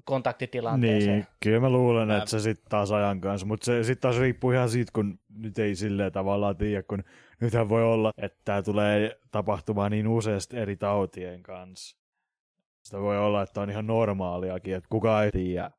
kontaktitilanteeseen. 0.04 1.16
Niin, 1.16 1.28
kyllä 1.44 1.60
mä 1.60 1.70
luulen, 1.70 2.12
että 2.12 2.30
se 2.30 2.40
sitten 2.40 2.70
taas 2.70 2.92
ajan 2.92 3.22
kanssa, 3.22 3.48
mutta 3.48 3.66
se 3.66 3.84
sitten 3.84 4.02
taas 4.02 4.22
riippuu 4.22 4.52
ihan 4.52 4.70
siitä, 4.70 4.92
kun 4.96 5.20
nyt 5.30 5.60
ei 5.60 5.76
silleen 5.76 6.12
tavallaan 6.12 6.58
tiedä, 6.58 6.84
kun 6.84 7.04
nythän 7.42 7.70
voi 7.70 7.84
olla, 7.84 8.12
että 8.18 8.42
tämä 8.46 8.62
tulee 8.62 9.20
tapahtumaan 9.32 9.92
niin 9.92 10.08
useasti 10.08 10.58
eri 10.58 10.76
tautien 10.76 11.44
kanssa. 11.44 11.98
Sitä 12.84 13.00
voi 13.00 13.18
olla, 13.18 13.42
että 13.42 13.62
on 13.62 13.70
ihan 13.70 13.88
normaaliakin, 13.88 14.76
että 14.76 14.90
kukaan 14.90 15.26
ei 15.26 15.32
tiedä, 15.32 15.72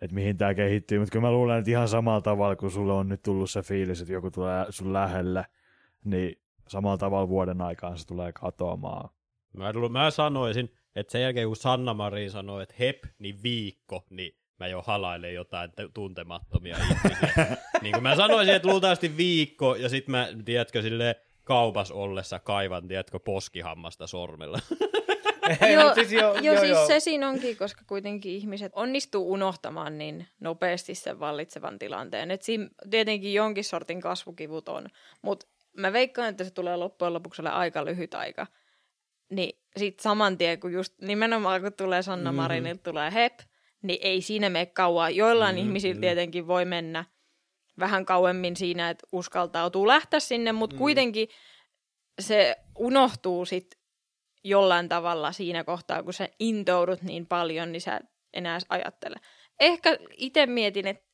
että 0.00 0.14
mihin 0.14 0.36
tämä 0.36 0.54
kehittyy, 0.54 0.98
mutta 0.98 1.12
kyllä 1.12 1.26
mä 1.26 1.32
luulen, 1.32 1.58
että 1.58 1.70
ihan 1.70 1.88
samalla 1.88 2.20
tavalla, 2.20 2.56
kun 2.56 2.70
sulle 2.70 2.92
on 2.92 3.08
nyt 3.08 3.22
tullut 3.22 3.50
se 3.50 3.62
fiilis, 3.62 4.00
että 4.00 4.12
joku 4.12 4.30
tulee 4.30 4.66
sun 4.70 4.92
lähelle, 4.92 5.46
niin 6.04 6.40
samalla 6.68 6.98
tavalla 6.98 7.28
vuoden 7.28 7.60
aikaan 7.60 7.98
se 7.98 8.06
tulee 8.06 8.32
katoamaan. 8.32 9.10
Mä, 9.52 9.72
mä 9.90 10.10
sanoisin, 10.10 10.70
että 10.96 11.12
sen 11.12 11.22
jälkeen 11.22 11.46
kun 11.46 11.56
Sanna 11.56 11.94
Marin 11.94 12.30
sanoi, 12.30 12.62
että 12.62 12.74
hep, 12.78 13.04
niin 13.18 13.42
viikko, 13.42 14.04
niin 14.10 14.36
mä 14.64 14.68
jo 14.68 14.82
halailen 14.82 15.34
jotain 15.34 15.70
tuntemattomia 15.94 16.76
ihmisiä. 16.76 17.56
niin 17.82 17.92
kuin 17.92 18.02
mä 18.02 18.16
sanoisin, 18.16 18.54
että 18.54 18.68
luultavasti 18.68 19.16
viikko, 19.16 19.74
ja 19.74 19.88
sit 19.88 20.08
mä, 20.08 20.28
tiedätkö, 20.44 20.82
sille 20.82 21.16
kaupas 21.44 21.90
ollessa 21.90 22.38
kaivan, 22.38 22.88
tiedätkö, 22.88 23.18
poskihammasta 23.18 24.06
sormella. 24.06 24.58
joo, 25.74 25.94
siis 25.94 26.12
joo, 26.12 26.34
joo, 26.34 26.60
siis 26.60 26.70
joo. 26.70 26.86
se 26.86 27.00
siinä 27.00 27.28
onkin, 27.28 27.56
koska 27.56 27.82
kuitenkin 27.86 28.32
ihmiset 28.32 28.72
onnistuu 28.74 29.32
unohtamaan 29.32 29.98
niin 29.98 30.26
nopeasti 30.40 30.94
sen 30.94 31.20
vallitsevan 31.20 31.78
tilanteen. 31.78 32.30
Et 32.30 32.42
siinä 32.42 32.68
tietenkin 32.90 33.34
jonkin 33.34 33.64
sortin 33.64 34.00
kasvukivut 34.00 34.68
on, 34.68 34.88
mutta 35.22 35.46
mä 35.76 35.92
veikkaan, 35.92 36.28
että 36.28 36.44
se 36.44 36.50
tulee 36.50 36.76
loppujen 36.76 37.14
lopuksi 37.14 37.42
aika 37.42 37.84
lyhyt 37.84 38.14
aika. 38.14 38.46
Niin 39.30 39.58
sit 39.76 40.00
saman 40.00 40.38
tien, 40.38 40.60
kun 40.60 40.72
just 40.72 40.94
nimenomaan 41.00 41.60
kun 41.62 41.72
tulee 41.72 42.02
Sanna 42.02 42.32
Mhm. 42.32 42.36
Marinilta 42.36 42.82
tulee 42.82 43.12
hep, 43.12 43.34
niin 43.84 43.98
ei 44.02 44.20
siinä 44.22 44.50
mene 44.50 44.66
kauan. 44.66 45.16
Joillain 45.16 45.56
Mhm, 45.56 45.64
ihmisillä 45.66 45.94
mhm. 45.94 46.00
tietenkin 46.00 46.46
voi 46.46 46.64
mennä 46.64 47.04
vähän 47.78 48.04
kauemmin 48.04 48.56
siinä, 48.56 48.90
että 48.90 49.06
uskaltautuu 49.12 49.86
lähteä 49.86 50.20
sinne, 50.20 50.52
mutta 50.52 50.76
Mm. 50.76 50.78
kuitenkin 50.78 51.28
se 52.20 52.56
unohtuu 52.78 53.44
sit 53.44 53.66
jollain 54.44 54.88
tavalla 54.88 55.32
siinä 55.32 55.64
kohtaa, 55.64 56.02
kun 56.02 56.12
sä 56.12 56.28
intoudut 56.40 57.02
niin 57.02 57.26
paljon, 57.26 57.72
niin 57.72 57.80
sä 57.80 57.96
et 57.96 58.06
enää 58.32 58.58
ajattele. 58.68 59.16
Ehkä 59.60 59.98
itse 60.16 60.46
mietin, 60.46 60.86
että 60.86 61.04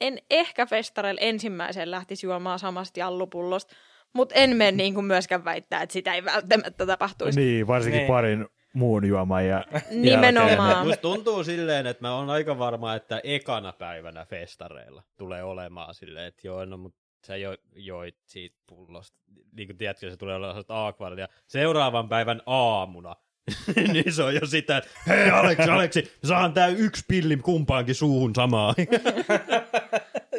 en 0.00 0.18
ehkä 0.30 0.66
festareilla 0.66 1.20
ensimmäisen 1.20 1.90
lähtisi 1.90 2.26
juomaan 2.26 2.58
samasta 2.58 3.00
jallupullosta, 3.00 3.74
mutta 4.12 4.34
en 4.34 4.56
mene 4.56 4.72
niin 4.82 4.94
kuin 4.94 5.06
myöskään 5.06 5.44
väittää, 5.44 5.82
että 5.82 5.92
sitä 5.92 6.14
ei 6.14 6.24
välttämättä 6.24 6.86
tapahtuisi. 6.86 7.40
Niin, 7.40 7.66
varsinkin 7.66 7.98
Niin. 7.98 8.08
parin 8.08 8.46
muun 8.72 9.08
juoman 9.08 9.46
ja 9.46 9.64
Nimenomaan. 9.90 10.86
Musta 10.86 11.02
tuntuu 11.02 11.44
silleen, 11.44 11.86
että 11.86 12.04
mä 12.04 12.16
oon 12.16 12.30
aika 12.30 12.58
varma, 12.58 12.94
että 12.94 13.20
ekana 13.24 13.72
päivänä 13.72 14.24
festareilla 14.24 15.02
tulee 15.16 15.42
olemaan 15.42 15.94
silleen, 15.94 16.26
että 16.26 16.46
joo, 16.46 16.64
no 16.64 16.76
mut 16.76 16.94
sä 17.26 17.36
jo, 17.36 17.56
joit 17.76 18.16
siitä 18.26 18.56
pullosta. 18.66 19.18
Niin 19.52 19.68
kuin 19.68 19.76
tiedätkö, 19.76 20.10
se 20.10 20.16
tulee 20.16 20.36
olemaan. 20.36 21.18
Ja 21.18 21.28
seuraavan 21.46 22.08
päivän 22.08 22.42
aamuna, 22.46 23.16
niin 23.92 24.12
se 24.12 24.22
on 24.22 24.34
jo 24.34 24.46
sitä, 24.46 24.76
että 24.76 24.90
hei 25.08 25.30
Aleksi, 25.30 25.70
Aleksi, 25.70 26.12
saan 26.24 26.52
tää 26.52 26.66
yksi 26.66 27.04
pilli 27.08 27.36
kumpaankin 27.36 27.94
suuhun 27.94 28.34
samaan. 28.34 28.74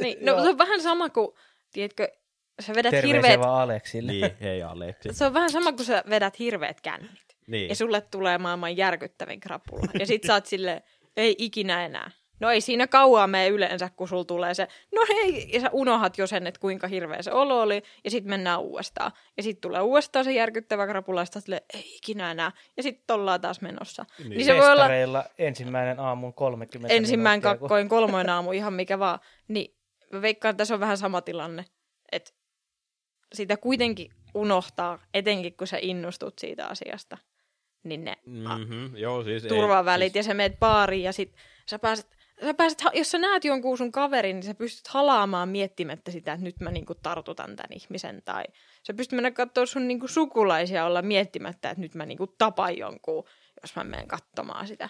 Niin, 0.02 0.26
no 0.26 0.44
se 0.44 0.50
on 0.50 0.58
vähän 0.58 0.82
sama 0.82 1.10
kuin, 1.10 1.36
tiedätkö, 1.72 2.08
sä 2.64 2.74
vedät 2.76 2.92
Terveisiä 2.92 3.16
hirveät... 3.16 3.40
vaan 3.40 3.62
Aleksille. 3.62 4.12
niin, 4.12 4.38
hei 4.42 4.64
Aleksi. 4.64 5.10
Se 5.12 5.26
on 5.26 5.34
vähän 5.34 5.50
sama 5.50 5.72
kuin 5.72 5.86
sä 5.86 6.04
vedät 6.10 6.40
hirveät 6.40 6.82
kännit. 6.82 7.10
Niin. 7.48 7.70
Ja 7.70 7.76
sulle 7.76 8.02
tulee 8.02 8.38
maailman 8.38 8.78
järkyttävin 8.78 9.40
krapula. 9.40 9.86
Ja 10.00 10.06
sit 10.06 10.24
sä 10.24 10.34
oot 10.34 10.46
silleen, 10.46 10.82
ei 11.18 11.36
ikinä 11.38 11.86
enää. 11.86 12.12
No 12.40 12.50
ei 12.50 12.62
siinä 12.62 12.88
kauaa 12.88 13.28
mene 13.28 13.48
yleensä, 13.48 13.90
kun 13.96 14.08
sulla 14.08 14.24
tulee 14.26 14.54
se, 14.54 14.68
no 14.96 15.02
hei, 15.10 15.50
ja 15.54 15.62
sä 15.62 15.70
unohat 15.72 16.18
jo 16.18 16.28
sen, 16.28 16.48
että 16.48 16.60
kuinka 16.60 16.88
hirveä 16.88 17.22
se 17.22 17.32
olo 17.32 17.62
oli, 17.62 17.84
ja 18.04 18.12
sitten 18.12 18.30
mennään 18.30 18.62
uudestaan. 18.62 19.12
Ja 19.38 19.44
sitten 19.44 19.62
tulee 19.62 19.82
uudestaan 19.82 20.26
se 20.26 20.32
järkyttävä 20.32 20.88
krapula, 20.88 21.22
ja 21.22 21.26
sit 21.26 21.34
sä 21.34 21.38
oot 21.40 21.44
silleen, 21.44 21.62
ei 21.74 21.96
ikinä 21.96 22.32
enää. 22.32 22.52
Ja 22.78 22.84
sitten 22.84 23.14
ollaan 23.14 23.42
taas 23.42 23.62
menossa. 23.62 24.06
Niin, 24.20 24.30
niin 24.30 24.46
se 24.46 24.56
voi 24.56 24.72
olla 24.72 25.26
ensimmäinen 25.38 26.00
aamun 26.00 26.34
30 26.34 26.94
ensimmäinen 26.96 27.40
minuuttia, 27.40 27.60
kun- 27.60 27.60
kakkoin, 27.60 27.90
kolmoin 27.90 28.30
aamu, 28.30 28.52
ihan 28.52 28.74
mikä 28.74 29.00
vaan. 29.00 29.20
Niin 29.48 29.76
mä 30.14 30.22
veikkaan, 30.22 30.50
että 30.50 30.58
tässä 30.58 30.74
on 30.74 30.80
vähän 30.80 30.98
sama 30.98 31.22
tilanne, 31.22 31.66
että 32.12 32.32
sitä 33.34 33.58
kuitenkin 33.58 34.12
unohtaa, 34.34 35.00
etenkin 35.14 35.58
kun 35.58 35.68
sä 35.68 35.78
innostut 35.82 36.40
siitä 36.40 36.68
asiasta. 36.68 37.18
Niin 37.84 38.04
ne 38.04 38.18
Mm-hmm. 38.26 38.98
Joo, 38.98 39.24
siis 39.24 39.44
ei- 39.44 39.50
turvavälit 39.50 40.14
siis- 40.14 40.16
ja 40.16 40.24
sä 40.24 40.34
meet 40.34 40.60
baariin 40.60 41.04
ja 41.04 41.12
sit 41.14 41.36
sä 41.70 41.80
pääset, 41.80 42.18
sä 42.44 42.54
pääset, 42.54 42.80
jos 42.94 43.12
sä 43.12 43.18
näet 43.18 43.46
jonkun 43.46 43.78
sun 43.78 43.92
kaverin, 43.92 44.36
niin 44.36 44.44
sä 44.44 44.54
pystyt 44.56 44.88
halaamaan 44.88 45.50
miettimättä 45.50 46.12
sitä, 46.12 46.34
että 46.34 46.44
nyt 46.44 46.60
mä 46.60 46.72
niinku 46.72 46.96
tartutan 46.96 47.56
tämän 47.56 47.74
ihmisen. 47.74 48.22
Tai 48.26 48.44
sä 48.88 48.94
pystyt 48.94 49.18
mennä 49.18 49.32
katsoa 49.32 49.66
sun 49.66 49.88
niinku 49.88 50.08
sukulaisia 50.08 50.86
olla 50.86 51.02
miettimättä, 51.02 51.70
että 51.70 51.82
nyt 51.82 51.96
mä 51.96 52.06
niinku 52.06 52.28
tapan 52.28 52.78
jonkun, 52.78 53.24
jos 53.62 53.76
mä 53.76 53.84
menen 53.84 54.08
katsomaan 54.08 54.68
sitä. 54.68 54.90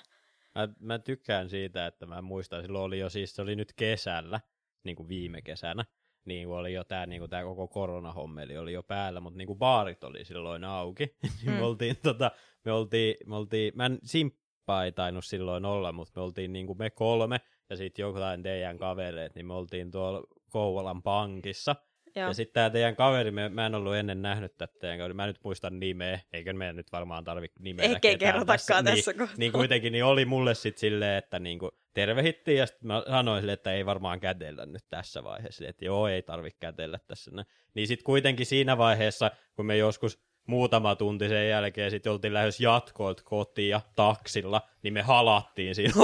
Mä, 0.55 0.69
mä 0.79 0.99
tykkään 0.99 1.49
siitä, 1.49 1.85
että 1.87 2.05
mä 2.05 2.21
muistan, 2.21 2.61
silloin 2.61 2.83
oli 2.85 2.99
jo 2.99 3.09
siis, 3.09 3.35
se 3.35 3.41
oli 3.41 3.55
nyt 3.55 3.73
kesällä, 3.75 4.39
niin 4.83 4.95
kuin 4.95 5.07
viime 5.07 5.41
kesänä, 5.41 5.85
niin 6.25 6.47
kuin 6.47 6.57
oli 6.57 6.73
jo 6.73 6.83
tämä 6.83 7.05
niin 7.05 7.19
kuin 7.21 7.29
tää 7.29 7.43
koko 7.43 7.67
koronahommeli 7.67 8.57
oli 8.57 8.73
jo 8.73 8.83
päällä, 8.83 9.19
mutta 9.19 9.37
niin 9.37 9.47
kuin 9.47 9.59
baarit 9.59 10.03
oli 10.03 10.25
silloin 10.25 10.63
auki. 10.63 11.03
niin 11.23 11.33
Mm. 11.45 11.51
me 11.53 11.63
oltiin, 11.63 11.95
tota, 12.03 12.31
me 12.65 12.71
oltiin, 12.71 13.15
me 13.25 13.35
oltiin, 13.35 13.73
mä 13.75 13.85
en 13.85 13.99
simppaa 14.03 14.85
ei 14.85 14.91
tainnut 14.91 15.25
silloin 15.25 15.65
olla, 15.65 15.91
mutta 15.91 16.19
me 16.19 16.23
oltiin 16.23 16.53
niin 16.53 16.67
kuin 16.67 16.77
me 16.77 16.89
kolme 16.89 17.41
ja 17.69 17.75
sitten 17.77 18.03
jotain 18.03 18.43
teidän 18.43 18.77
kavereet, 18.77 19.35
niin 19.35 19.45
me 19.45 19.53
oltiin 19.53 19.91
tuolla 19.91 20.23
Kouvolan 20.49 21.03
pankissa. 21.03 21.75
Joo. 22.15 22.27
Ja 22.27 22.33
sitten 22.33 22.53
tämä 22.53 22.69
teidän 22.69 22.95
kaveri, 22.95 23.31
mä 23.31 23.65
en 23.65 23.75
ollut 23.75 23.95
ennen 23.95 24.21
nähnyt 24.21 24.57
tätä 24.57 24.73
teidän 24.79 24.97
kaveri, 24.97 25.13
mä 25.13 25.27
nyt 25.27 25.39
muistan 25.43 25.79
nimeä, 25.79 26.19
eikä 26.33 26.53
meidän 26.53 26.75
nyt 26.75 26.91
varmaan 26.91 27.23
tarvitse 27.23 27.59
nimeä. 27.59 27.85
Eikä 27.85 28.17
kerrotakaan 28.17 28.85
tässä 28.85 29.11
niin, 29.11 29.19
kohtaa. 29.19 29.37
niin 29.37 29.51
kuitenkin 29.51 29.91
niin 29.91 30.05
oli 30.05 30.25
mulle 30.25 30.55
sitten 30.55 30.79
silleen, 30.79 31.17
että 31.17 31.39
niinku 31.39 31.71
tervehittiin 31.93 32.57
ja 32.57 32.65
sitten 32.65 32.87
mä 32.87 33.03
sanoin 33.09 33.41
sille, 33.41 33.53
että 33.53 33.71
ei 33.73 33.85
varmaan 33.85 34.19
kätellä 34.19 34.65
nyt 34.65 34.83
tässä 34.89 35.23
vaiheessa, 35.23 35.67
että 35.67 35.85
joo 35.85 36.07
ei 36.07 36.21
tarvitse 36.21 36.57
kätellä 36.59 36.99
tässä. 37.07 37.31
Niin 37.73 37.87
sitten 37.87 38.05
kuitenkin 38.05 38.45
siinä 38.45 38.77
vaiheessa, 38.77 39.31
kun 39.55 39.65
me 39.65 39.77
joskus 39.77 40.19
muutama 40.47 40.95
tunti 40.95 41.29
sen 41.29 41.49
jälkeen 41.49 41.91
sitten 41.91 42.11
oltiin 42.11 42.33
lähes 42.33 42.59
jatkoilta 42.59 43.23
kotiin 43.25 43.79
taksilla, 43.95 44.61
niin 44.83 44.93
me 44.93 45.01
halattiin 45.01 45.75
siinä 45.75 45.93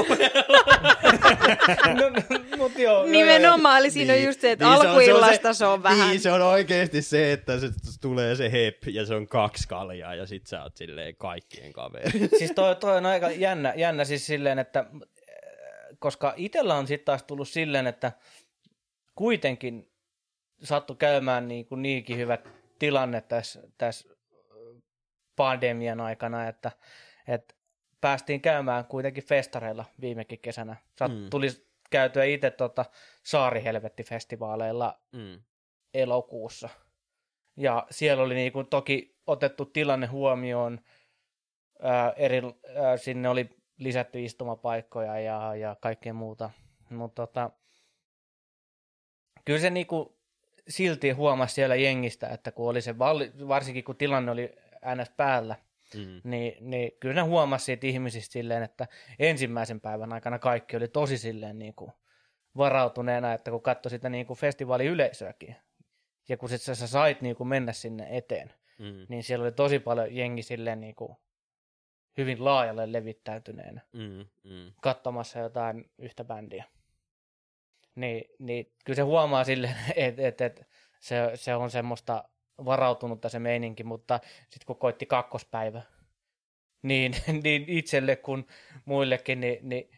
no, 1.99 2.09
no, 2.09 2.21
mut 2.57 2.71
joo, 2.77 2.93
joo. 2.93 3.05
Nimenomaan, 3.05 3.79
eli 3.79 3.91
siinä 3.91 4.13
on 4.13 4.23
just 4.23 4.41
se, 4.41 4.51
että 4.51 4.65
Niin, 4.65 4.75
se 4.81 4.87
on- 4.87 4.87
alkuillasta 4.87 5.53
se 5.53 5.65
on 5.65 5.83
vähän. 5.83 6.09
Niin, 6.09 6.21
se 6.21 6.31
on 6.31 6.41
oikeasti 6.41 7.01
se, 7.01 7.31
että 7.31 7.59
se 7.59 7.67
tulee 8.01 8.35
se 8.35 8.51
hep 8.51 8.77
ja 8.87 9.05
se 9.05 9.15
on 9.15 9.27
kaksi 9.27 9.67
kaljaa 9.67 10.15
ja 10.15 10.25
sit 10.25 10.47
sä 10.47 10.63
oot 10.63 10.77
silleen 10.77 11.15
kaikkien 11.15 11.73
kaveri. 11.73 12.11
Siis 12.37 12.51
toi, 12.55 12.75
toi 12.75 12.97
on 12.97 13.05
aika 13.05 13.31
jännä, 13.31 13.73
jännä 13.77 14.05
siis 14.05 14.25
silleen, 14.25 14.59
että 14.59 14.85
koska 15.99 16.33
itellä 16.37 16.75
on 16.75 16.87
sitten 16.87 17.05
taas 17.05 17.23
tullut 17.23 17.49
silleen, 17.49 17.87
että 17.87 18.11
kuitenkin 19.15 19.91
sattu 20.63 20.95
käymään 20.95 21.47
niin 21.47 21.65
kuin 21.65 21.81
niinkin 21.81 22.17
hyvä 22.17 22.37
tilanne 22.79 23.21
tässä, 23.21 23.63
tässä 23.77 24.09
pandemian 25.35 26.01
aikana, 26.01 26.47
että, 26.47 26.71
että 27.27 27.55
päästiin 28.01 28.41
käymään 28.41 28.85
kuitenkin 28.85 29.23
festareilla 29.23 29.85
viimekin 30.01 30.39
kesänä. 30.39 30.75
Sat, 30.99 31.11
Mm. 31.11 31.29
Tuli 31.29 31.47
käytyä 31.89 32.23
itse 32.23 32.51
tota 32.51 32.85
Saarihelvetti-festivaaleilla 33.23 34.99
Mm. 35.11 35.41
elokuussa. 35.93 36.69
Ja 37.57 37.87
siellä 37.91 38.23
oli 38.23 38.33
niinku 38.35 38.63
toki 38.63 39.17
otettu 39.27 39.65
tilanne 39.65 40.07
huomioon, 40.07 40.79
ää, 41.81 42.13
eri, 42.15 42.41
ää, 42.75 42.97
sinne 42.97 43.29
oli 43.29 43.49
lisätty 43.79 44.23
istumapaikkoja 44.23 45.19
ja, 45.19 45.55
ja 45.55 45.75
kaikkea 45.81 46.13
muuta. 46.13 46.49
Mutta 46.89 47.27
tota, 47.27 47.49
kyllä 49.45 49.59
se 49.59 49.69
niinku 49.69 50.17
silti 50.67 51.11
huomasi 51.11 51.53
siellä 51.55 51.75
jengistä, 51.75 52.27
että 52.27 52.51
kun 52.51 52.69
oli 52.69 52.81
se, 52.81 52.97
valli, 52.97 53.31
varsinkin 53.47 53.83
kun 53.83 53.95
tilanne 53.95 54.31
oli 54.31 54.51
ns. 54.95 55.09
päällä, 55.17 55.55
Mm. 55.95 56.21
niin, 56.23 56.69
niin 56.69 56.91
kyllä 56.99 57.15
ne 57.15 57.21
huomasi 57.21 57.65
siitä 57.65 57.87
ihmisistä 57.87 58.31
silleen, 58.33 58.63
että 58.63 58.87
ensimmäisen 59.19 59.81
päivän 59.81 60.13
aikana 60.13 60.39
kaikki 60.39 60.77
oli 60.77 60.87
tosi 60.87 61.17
silleen 61.17 61.59
niin 61.59 61.73
kuin 61.75 61.91
varautuneena, 62.57 63.33
että 63.33 63.51
kun 63.51 63.61
katsoi 63.61 63.89
sitä 63.89 64.09
niin 64.09 64.25
kuin 64.25 64.39
festivaaliyleisöäkin, 64.39 65.55
ja 66.29 66.37
kun 66.37 66.49
sit 66.49 66.61
sä, 66.61 66.75
sä 66.75 66.87
sait 66.87 67.21
niin 67.21 67.35
kuin 67.35 67.47
mennä 67.47 67.73
sinne 67.73 68.07
eteen, 68.09 68.53
Mm. 68.79 69.05
niin 69.09 69.23
siellä 69.23 69.43
oli 69.43 69.51
tosi 69.51 69.79
paljon 69.79 70.15
jengi 70.15 70.41
silleen 70.41 70.81
niin 70.81 70.95
kuin 70.95 71.17
hyvin 72.17 72.45
laajalle 72.45 72.91
levittäytyneenä 72.91 73.81
Mm. 73.93 74.25
Mm. 74.43 74.73
katsomassa 74.81 75.39
jotain 75.39 75.91
yhtä 75.97 76.23
bändiä. 76.23 76.65
niin, 77.95 78.23
niin 78.39 78.71
kyllä 78.85 78.95
se 78.95 79.01
huomaa 79.01 79.43
silleen, 79.43 79.75
että 79.95 80.27
et, 80.27 80.41
et, 80.41 80.67
se, 80.99 81.31
se 81.35 81.55
on 81.55 81.71
semmoista 81.71 82.23
varautunutta 82.65 83.29
se 83.29 83.39
meininki, 83.39 83.83
mutta 83.83 84.19
sitten 84.39 84.65
kun 84.67 84.75
koitti 84.75 85.05
kakkospäivä, 85.05 85.81
niin, 86.81 87.15
niin 87.43 87.65
itselle 87.67 88.15
kuin 88.15 88.47
muillekin, 88.85 89.39
niin, 89.39 89.69
niin 89.69 89.89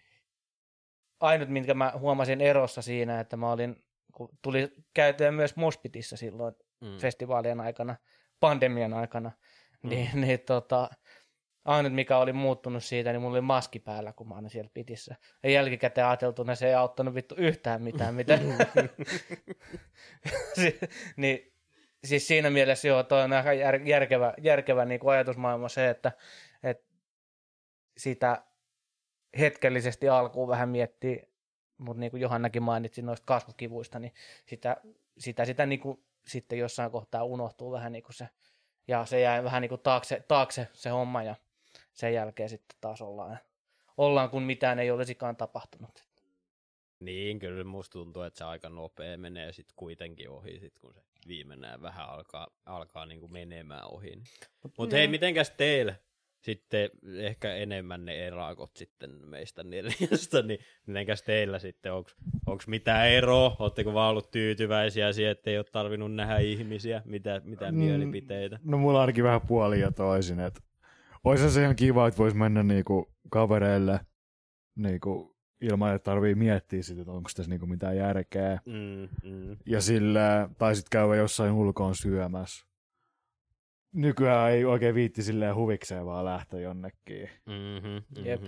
ainut, 1.20 1.50
minkä 1.50 1.74
mä 1.74 1.94
huomasin 2.00 2.42
erossa 2.42 2.82
siinä, 2.82 3.20
että 3.20 3.38
mä 3.38 3.52
olin, 3.52 3.84
kun 4.14 4.30
tuli 4.42 4.72
käytyä 4.94 5.32
myös 5.32 5.56
Mospitissa 5.56 6.18
silloin 6.18 6.56
mm. 6.82 6.98
festivaalien 6.98 7.62
aikana, 7.62 7.96
pandemian 8.40 8.94
aikana, 8.94 9.32
mm. 9.84 9.90
niin, 9.90 10.10
niin 10.22 10.40
tota, 10.40 10.90
ainut 11.66 11.94
mikä 11.94 12.18
oli 12.18 12.34
muuttunut 12.34 12.84
siitä, 12.84 13.12
niin 13.12 13.22
mulla 13.22 13.34
oli 13.34 13.42
maski 13.42 13.80
päällä, 13.80 14.14
kun 14.14 14.28
mä 14.28 14.36
olin 14.36 14.50
siellä 14.50 14.70
pitissä. 14.74 15.16
Ja 15.44 15.50
jälkikäteen 15.50 16.08
ajateltuna 16.08 16.56
se 16.56 16.68
ei 16.68 16.74
auttanut 16.74 17.16
vittu 17.16 17.36
yhtään 17.36 17.82
mitään, 17.82 18.16
mitä. 18.16 18.38
niin, 21.18 21.54
siis 22.04 22.28
siinä 22.28 22.50
mielessä 22.50 22.88
joo, 22.88 23.04
toi 23.04 23.24
on 23.24 23.34
aika 23.34 23.54
järkevä, 23.86 24.34
järkevä 24.42 24.86
niin 24.86 25.00
kuin 25.00 25.14
ajatusmaailma 25.14 25.70
se, 25.70 25.90
että, 25.90 26.12
että 26.64 26.92
sitä 27.98 28.44
hetkellisesti 29.40 30.10
alkuun 30.10 30.50
vähän 30.50 30.70
miettii, 30.70 31.32
mutta 31.78 32.00
niin 32.00 32.12
kuin 32.12 32.22
Johannakin 32.22 32.64
mainitsi 32.64 33.02
noista 33.02 33.26
kasvukivuista, 33.26 34.00
niin 34.00 34.14
sitä, 34.46 34.78
sitä, 35.18 35.46
sitä 35.46 35.66
niin 35.66 35.80
kuin 35.80 36.04
sitten 36.28 36.60
jossain 36.60 36.92
kohtaa 36.92 37.24
unohtuu 37.24 37.72
vähän 37.72 37.92
niin 37.92 38.04
kuin 38.04 38.14
se, 38.14 38.30
ja 38.88 39.06
se 39.06 39.20
jää 39.20 39.44
vähän 39.44 39.62
niin 39.62 39.70
kuin 39.70 39.82
taakse, 39.82 40.24
taakse 40.28 40.68
se 40.74 40.90
homma, 40.90 41.24
ja 41.24 41.36
sen 42.02 42.14
jälkeen 42.14 42.50
sitten 42.50 42.78
taas 42.82 43.02
ollaan, 43.02 43.38
ollaan 43.98 44.30
kun 44.30 44.44
mitään 44.44 44.80
ei 44.80 44.92
olisikaan 44.92 45.36
tapahtunut. 45.36 46.06
Niin, 47.00 47.40
kyllä 47.40 47.64
musta 47.64 47.94
tuntuu, 47.94 48.22
että 48.24 48.38
se 48.38 48.44
aika 48.44 48.70
nopea 48.70 49.18
menee 49.18 49.54
sitten 49.54 49.76
kuitenkin 49.76 50.30
ohi, 50.30 50.60
sit 50.60 50.80
kun 50.80 50.94
se 50.94 51.02
viimeinen 51.28 51.82
vähän 51.82 52.10
alkaa, 52.10 52.48
alkaa 52.66 53.06
niinku 53.06 53.28
menemään 53.28 53.88
ohi. 53.92 54.16
Mutta 54.64 54.82
Mut 54.82 54.92
hei, 54.92 55.08
mitenkäs 55.08 55.50
teillä? 55.50 55.96
sitten 56.42 56.90
ehkä 57.18 57.56
enemmän 57.56 58.06
ne 58.06 58.28
erakot 58.28 58.76
sitten 58.76 59.12
meistä 59.26 59.64
neljästä, 59.64 60.42
niin 60.42 60.60
mitenkäs 60.86 61.24
teillä 61.24 61.60
sitten, 61.60 61.94
onko 61.94 62.64
mitään 62.68 63.10
eroa, 63.10 63.56
oletteko 63.60 63.94
vaan 63.94 64.10
ollut 64.10 64.32
tyytyväisiä 64.32 65.14
siihen, 65.14 65.32
että 65.32 65.50
ei 65.50 65.58
ole 65.58 65.66
tarvinnut 65.72 66.14
nähdä 66.14 66.38
ihmisiä, 66.38 67.02
mitä, 67.06 67.42
mitä 67.44 67.72
mm, 67.72 67.78
mielipiteitä? 67.78 68.60
No 68.64 68.78
mulla 68.78 68.98
on 68.98 69.02
ainakin 69.02 69.24
vähän 69.24 69.42
puoli 69.42 69.80
ja 69.80 69.92
toisin, 69.92 70.40
että 70.40 70.62
olisi 71.24 71.52
se 71.52 71.62
ihan 71.64 71.76
kiva, 71.76 72.08
että 72.08 72.18
voisi 72.18 72.38
mennä 72.38 72.64
niinku 72.64 73.14
kavereille 73.30 74.00
niinku 74.76 75.36
ilman, 75.62 75.96
että 75.96 76.12
tarvii 76.12 76.36
miettiä 76.36 76.84
sitä, 76.84 77.02
että 77.02 77.12
onko 77.12 77.30
tässä 77.36 77.50
niinku 77.50 77.66
mitään 77.66 77.98
järkeä. 77.98 78.60
Mm, 78.66 79.30
mm. 79.32 79.58
Ja 79.66 79.82
sillä, 79.82 80.50
tai 80.58 80.76
sitten 80.76 81.00
käydä 81.00 81.16
jossain 81.16 81.52
ulkoon 81.52 81.96
syömässä 81.96 82.72
nykyään 83.94 84.52
ei 84.52 84.66
oikein 84.66 84.96
viitti 84.96 85.24
silleen 85.24 85.56
huvikseen 85.56 86.06
vaan 86.06 86.26
lähteä 86.26 86.60
jonnekin. 86.60 87.30
Mm-hmm, 87.46 87.90
mm-hmm. 87.90 88.26
Jep. 88.26 88.42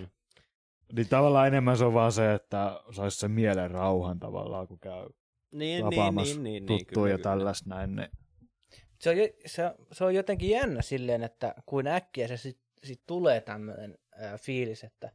Niin 0.93 1.09
tavallaan 1.09 1.47
enemmän 1.47 1.77
se 1.77 1.85
on 1.85 1.93
vaan 1.93 2.11
se, 2.11 2.33
että 2.33 2.81
saisi 2.91 3.19
sen 3.19 3.31
mielen 3.31 3.71
rauhan 3.71 4.19
tavallaan, 4.19 4.67
kun 4.67 4.79
käy 4.79 5.09
niin, 5.51 5.83
tapaamassa 5.83 6.35
niin, 6.35 6.43
niin, 6.43 6.65
niin, 6.65 6.85
tuttuja 6.85 7.05
niin, 7.05 7.11
ja 7.11 7.23
tällaista 7.23 7.69
näin. 7.69 7.95
Niin. 7.95 8.09
Se, 8.99 9.09
on, 9.09 9.15
se, 9.45 9.63
se 9.91 10.05
on 10.05 10.15
jotenkin 10.15 10.49
jännä 10.49 10.81
silleen, 10.81 11.23
että 11.23 11.55
kuin 11.65 11.87
äkkiä 11.87 12.27
se 12.27 12.37
sitten 12.37 12.62
sit 12.83 13.01
tulee 13.07 13.41
tämmöinen 13.41 13.97
äh, 14.23 14.39
fiilis, 14.39 14.83
että 14.83 15.11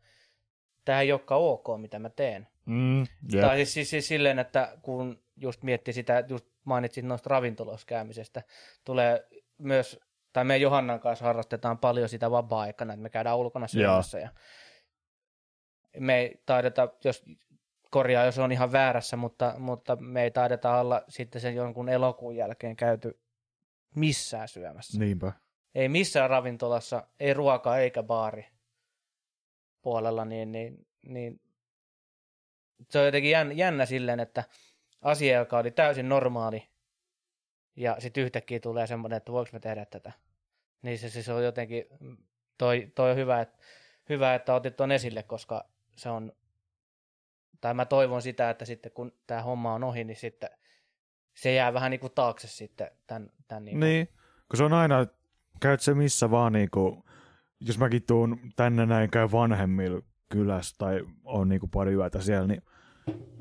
tämä 0.85 1.01
ei 1.01 1.12
olekaan 1.12 1.41
ok, 1.41 1.66
mitä 1.77 1.99
mä 1.99 2.11
teen. 2.11 2.49
Mm, 2.66 3.01
yep. 3.01 3.41
Tai 3.41 3.57
siis, 3.57 3.73
siis, 3.73 3.91
siis 3.91 4.09
silleen, 4.09 4.39
että 4.39 4.79
kun 4.83 5.23
just 5.37 5.62
miettii 5.62 5.95
sitä, 5.95 6.25
just 6.29 6.47
mainitsit 6.64 7.05
noista 7.05 7.31
ravintoloissa 7.31 7.87
käymisestä, 7.87 8.43
tulee 8.85 9.29
myös 9.59 10.01
tai 10.33 10.45
me 10.45 10.57
Johannan 10.57 11.01
kanssa 11.01 11.25
harrastetaan 11.25 11.79
paljon 11.79 12.09
sitä 12.09 12.31
vapaa-aikana, 12.31 12.93
että 12.93 13.03
me 13.03 13.11
käydään 13.11 13.39
ulkona 13.39 13.66
syömässä. 13.66 14.19
Ja 14.19 14.31
me 15.99 16.19
ei 16.19 16.43
taideta, 16.47 16.89
jos 17.05 17.25
korjaa, 17.91 18.25
jos 18.25 18.39
on 18.39 18.53
ihan 18.53 18.73
väärässä, 18.73 19.16
mutta, 19.16 19.55
mutta 19.59 19.97
me 19.97 20.23
ei 20.23 20.31
taideta 20.31 20.81
olla 20.81 21.03
sitten 21.09 21.41
sen 21.41 21.55
jonkun 21.55 21.89
elokuun 21.89 22.37
jälkeen 22.37 22.77
käyty 22.77 23.21
missään 23.95 24.49
syömässä. 24.49 24.99
Niinpä. 24.99 25.33
Ei 25.75 25.89
missään 25.89 26.31
ravintolassa, 26.31 27.07
ei 27.21 27.35
ruoka 27.35 27.79
eikä 27.79 28.03
baari 28.03 28.47
puolella, 29.83 30.25
niin, 30.25 30.53
niin, 30.53 30.87
niin 31.03 31.41
se 32.91 32.99
on 32.99 33.05
jotenkin 33.05 33.31
jännä, 33.31 33.55
jännä 33.55 33.87
silleen, 33.87 34.21
että 34.21 34.45
asia, 35.03 35.39
joka 35.39 35.59
oli 35.59 35.71
täysin 35.71 36.09
normaali, 36.09 36.69
ja 37.77 37.97
sitten 37.99 38.25
yhtäkkiä 38.25 38.61
tulee 38.61 38.87
semmoinen, 38.87 39.16
että 39.16 39.33
voiko 39.33 39.51
me 39.53 39.61
tehdä 39.61 39.85
tätä. 39.85 40.12
Niin 40.83 40.99
se 40.99 41.11
siis 41.11 41.29
on 41.29 41.45
jotenkin, 41.45 41.85
toi, 42.59 42.93
toi 42.95 43.11
on 43.11 43.16
hyvä, 43.16 43.41
että, 43.41 43.59
hyvä, 44.09 44.35
että 44.35 44.55
otit 44.55 44.77
tuon 44.77 44.93
esille, 44.93 45.23
koska 45.23 45.64
se 45.97 46.09
on, 46.09 46.33
tai 47.61 47.75
mä 47.75 47.85
toivon 47.85 48.23
sitä, 48.23 48.51
että 48.51 48.64
sitten 48.64 48.93
kun 48.93 49.12
tämä 49.27 49.43
homma 49.43 49.75
on 49.75 49.85
ohi, 49.85 50.05
niin 50.05 50.16
sitten 50.16 50.51
se 51.35 51.53
jää 51.53 51.75
vähän 51.75 51.91
niin 51.91 52.01
kuin 52.01 52.12
taakse 52.14 52.49
sitten 52.49 52.91
tämän, 53.07 53.31
tämän 53.49 53.64
niin, 53.64 53.75
kuin. 53.75 53.81
niin 53.81 54.09
kun 54.49 54.57
se 54.57 54.64
on 54.64 54.73
aina, 54.73 55.07
käyt 55.61 55.80
se 55.80 55.94
missä 55.94 56.30
vaan 56.30 56.52
niin 56.52 56.70
kuin, 56.70 57.02
jos 57.61 57.78
mäkin 57.78 58.02
tuun 58.06 58.38
tänne 58.56 58.86
näin 58.86 59.11
käy 59.11 59.28
vanhemmilla 59.32 60.02
kylässä 60.28 60.74
tai 60.78 61.00
on 61.24 61.48
niin 61.48 61.61
kuin 61.61 61.70
pari 61.70 61.94
yötä 61.94 62.20
siellä, 62.20 62.46
niin 62.46 62.62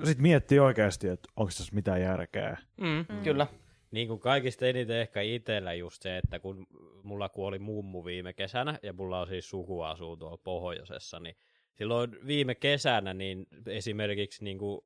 sitten 0.03 0.22
miettii 0.22 0.59
oikeasti, 0.59 1.07
että 1.07 1.30
onko 1.36 1.51
tässä 1.57 1.76
mitään 1.76 2.01
järkeä. 2.01 2.57
Mm, 2.78 3.05
mm. 3.09 3.24
Kyllä. 3.24 3.47
Niin 3.91 4.07
kuin 4.07 4.20
kaikista 4.20 4.65
eniten 4.65 4.97
ehkä 4.97 5.22
itsellä 5.22 5.74
just 5.74 6.01
se, 6.01 6.18
että 6.18 6.39
kun 6.39 6.68
mulla 7.03 7.30
kuoli 7.30 7.59
mummu 7.59 8.05
viime 8.05 8.34
kesänä, 8.34 8.80
ja 8.84 8.93
mulla 8.93 9.22
on 9.22 9.28
siis 9.28 9.49
suku 9.49 9.82
asuu 9.82 10.18
tuolla 10.18 10.38
pohjoisessa, 10.38 11.20
niin 11.20 11.36
silloin 11.74 12.18
viime 12.28 12.55
kesänä 12.55 13.13
niin 13.13 13.47
esimerkiksi 13.68 14.43
niin 14.43 14.57
kuin 14.57 14.82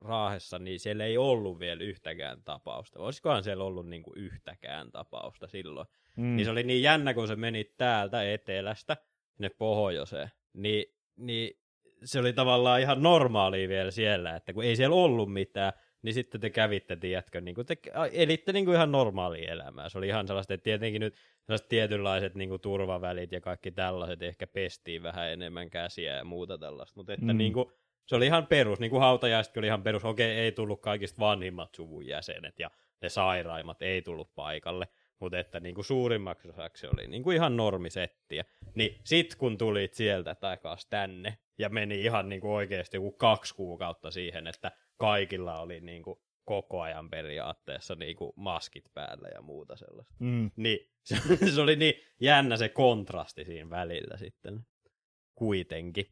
Raahessa, 0.00 0.58
niin 0.58 0.80
siellä 0.80 1.04
ei 1.04 1.18
ollut 1.18 1.58
vielä 1.58 1.82
yhtäkään 1.82 2.42
tapausta. 2.44 3.00
Olisikohan 3.00 3.44
siellä 3.44 3.64
ollut 3.64 3.88
niin 3.88 4.02
kuin 4.02 4.18
yhtäkään 4.18 4.92
tapausta 4.92 5.48
silloin. 5.48 5.86
Mm. 6.16 6.36
Niin 6.36 6.44
se 6.44 6.50
oli 6.50 6.62
niin 6.62 6.82
jännä, 6.82 7.14
kun 7.14 7.28
se 7.28 7.36
meni 7.36 7.64
täältä 7.64 8.32
etelästä 8.32 8.96
sinne 9.36 9.50
pohjoiseen. 9.58 10.28
Niin, 10.52 10.84
niin 11.16 11.60
se 12.04 12.18
oli 12.18 12.32
tavallaan 12.32 12.80
ihan 12.80 13.02
normaalia 13.02 13.68
vielä 13.68 13.90
siellä, 13.90 14.36
että 14.36 14.52
kun 14.52 14.64
ei 14.64 14.76
siellä 14.76 14.96
ollut 14.96 15.32
mitään, 15.32 15.72
niin 16.02 16.14
sitten 16.14 16.40
te 16.40 16.50
kävitte, 16.50 16.96
tiedätkö, 16.96 17.40
niin 17.40 17.54
kuin 17.54 17.66
te 17.66 17.76
elitte 18.12 18.52
niin 18.52 18.64
kuin 18.64 18.74
ihan 18.74 18.92
normaalia 18.92 19.52
elämää. 19.52 19.88
Se 19.88 19.98
oli 19.98 20.08
ihan 20.08 20.26
sellaista, 20.26 20.54
että 20.54 20.64
tietenkin 20.64 21.00
nyt 21.00 21.14
sellaiset 21.42 21.68
tietynlaiset 21.68 22.34
niin 22.34 22.48
kuin 22.48 22.60
turvavälit 22.60 23.32
ja 23.32 23.40
kaikki 23.40 23.70
tällaiset 23.70 24.22
ehkä 24.22 24.46
pestiin 24.46 25.02
vähän 25.02 25.32
enemmän 25.32 25.70
käsiä 25.70 26.16
ja 26.16 26.24
muuta 26.24 26.58
tällaista, 26.58 27.00
mutta 27.00 27.12
että 27.12 27.32
mm. 27.32 27.38
niin 27.38 27.52
kuin, 27.52 27.72
se 28.06 28.16
oli 28.16 28.26
ihan 28.26 28.46
perus, 28.46 28.80
niin 28.80 28.90
kuin 28.90 29.00
hautajaisetkin 29.00 29.60
oli 29.60 29.66
ihan 29.66 29.82
perus, 29.82 30.04
okei, 30.04 30.38
ei 30.38 30.52
tullut 30.52 30.80
kaikista 30.80 31.20
vanhimmat 31.20 31.74
suvun 31.74 32.06
jäsenet 32.06 32.58
ja 32.58 32.70
ne 33.02 33.08
sairaimmat 33.08 33.82
ei 33.82 34.02
tullut 34.02 34.34
paikalle, 34.34 34.88
mutta 35.20 35.38
että 35.38 35.60
niin 35.60 35.74
kuin 35.74 35.84
suurimmaksi 35.84 36.48
osaksi 36.48 36.86
oli 36.86 37.06
niin 37.06 37.22
kuin 37.22 37.36
ihan 37.36 37.56
normisettiä. 37.56 38.44
Niin 38.74 39.00
sit 39.04 39.34
kun 39.34 39.58
tulit 39.58 39.94
sieltä 39.94 40.34
takaisin 40.34 40.90
tänne 40.90 41.38
ja 41.58 41.68
meni 41.68 42.00
ihan 42.00 42.28
niin 42.28 42.40
kuin 42.40 42.52
oikeasti 42.52 42.96
joku 42.96 43.12
kaksi 43.12 43.54
kuukautta 43.54 44.10
siihen, 44.10 44.46
että 44.46 44.72
kaikilla 44.96 45.60
oli 45.60 45.80
niin 45.80 46.02
kuin 46.02 46.20
koko 46.44 46.80
ajan 46.80 47.10
periaatteessa 47.10 47.94
niin 47.94 48.16
kuin 48.16 48.32
maskit 48.36 48.84
päällä 48.94 49.28
ja 49.28 49.42
muuta 49.42 49.76
sellaista. 49.76 50.14
Mm. 50.18 50.50
Niin 50.56 50.90
se, 51.04 51.16
se 51.54 51.60
oli 51.60 51.76
niin 51.76 51.94
jännä 52.20 52.56
se 52.56 52.68
kontrasti 52.68 53.44
siinä 53.44 53.70
välillä 53.70 54.16
sitten 54.16 54.66
kuitenkin. 55.34 56.06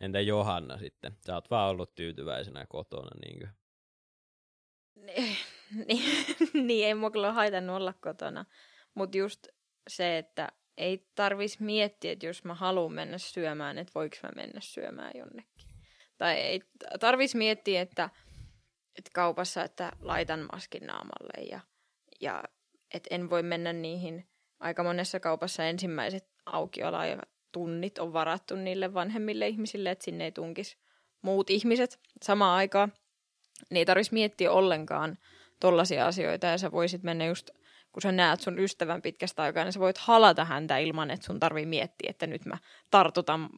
Entä 0.00 0.20
Johanna 0.20 0.78
sitten? 0.78 1.16
Sä 1.26 1.34
oot 1.34 1.50
vaan 1.50 1.70
ollut 1.70 1.94
tyytyväisenä 1.94 2.66
kotona, 2.68 3.10
niinkö? 3.26 3.48
Niin, 5.86 6.04
niin 6.66 6.86
ei 6.86 6.94
mua 6.94 7.10
kyllä 7.10 7.32
haitannut 7.32 7.76
olla 7.76 7.92
kotona. 7.92 8.44
Mutta 8.94 9.18
just 9.18 9.46
se, 9.88 10.18
että 10.18 10.48
ei 10.76 11.06
tarvis 11.14 11.60
miettiä, 11.60 12.12
että 12.12 12.26
jos 12.26 12.44
mä 12.44 12.54
haluan 12.54 12.92
mennä 12.92 13.18
syömään, 13.18 13.78
että 13.78 13.92
voiko 13.94 14.16
mä 14.22 14.28
mennä 14.36 14.60
syömään 14.60 15.10
jonnekin. 15.14 15.68
Tai 16.18 16.34
ei 16.34 16.62
tarvis 17.00 17.34
miettiä, 17.34 17.80
että, 17.80 18.10
että 18.98 19.10
kaupassa, 19.14 19.64
että 19.64 19.92
laitan 20.00 20.48
maskin 20.52 20.86
naamalle 20.86 21.44
ja, 21.50 21.60
ja 22.20 22.44
että 22.94 23.14
en 23.14 23.30
voi 23.30 23.42
mennä 23.42 23.72
niihin. 23.72 24.28
Aika 24.60 24.82
monessa 24.82 25.20
kaupassa 25.20 25.64
ensimmäiset 25.64 26.28
tunnit 27.52 27.98
on 27.98 28.12
varattu 28.12 28.56
niille 28.56 28.94
vanhemmille 28.94 29.48
ihmisille, 29.48 29.90
että 29.90 30.04
sinne 30.04 30.24
ei 30.24 30.32
tunkisi 30.32 30.76
muut 31.22 31.50
ihmiset 31.50 32.00
samaan 32.22 32.56
aikaan. 32.56 32.92
Niin 33.70 33.78
ei 33.78 33.84
tarvitsisi 33.86 34.14
miettiä 34.14 34.52
ollenkaan 34.52 35.18
tollaisia 35.60 36.06
asioita 36.06 36.46
ja 36.46 36.58
sä 36.58 36.72
voisit 36.72 37.02
mennä 37.02 37.26
just, 37.26 37.50
kun 37.92 38.02
sä 38.02 38.12
näet 38.12 38.40
sun 38.40 38.58
ystävän 38.58 39.02
pitkästä 39.02 39.42
aikaa, 39.42 39.64
niin 39.64 39.72
sä 39.72 39.80
voit 39.80 39.98
halata 39.98 40.44
häntä 40.44 40.78
ilman, 40.78 41.10
että 41.10 41.26
sun 41.26 41.40
tarvii 41.40 41.66
miettiä, 41.66 42.10
että 42.10 42.26
nyt 42.26 42.44
mä 42.44 42.58
tartutan 42.90 43.48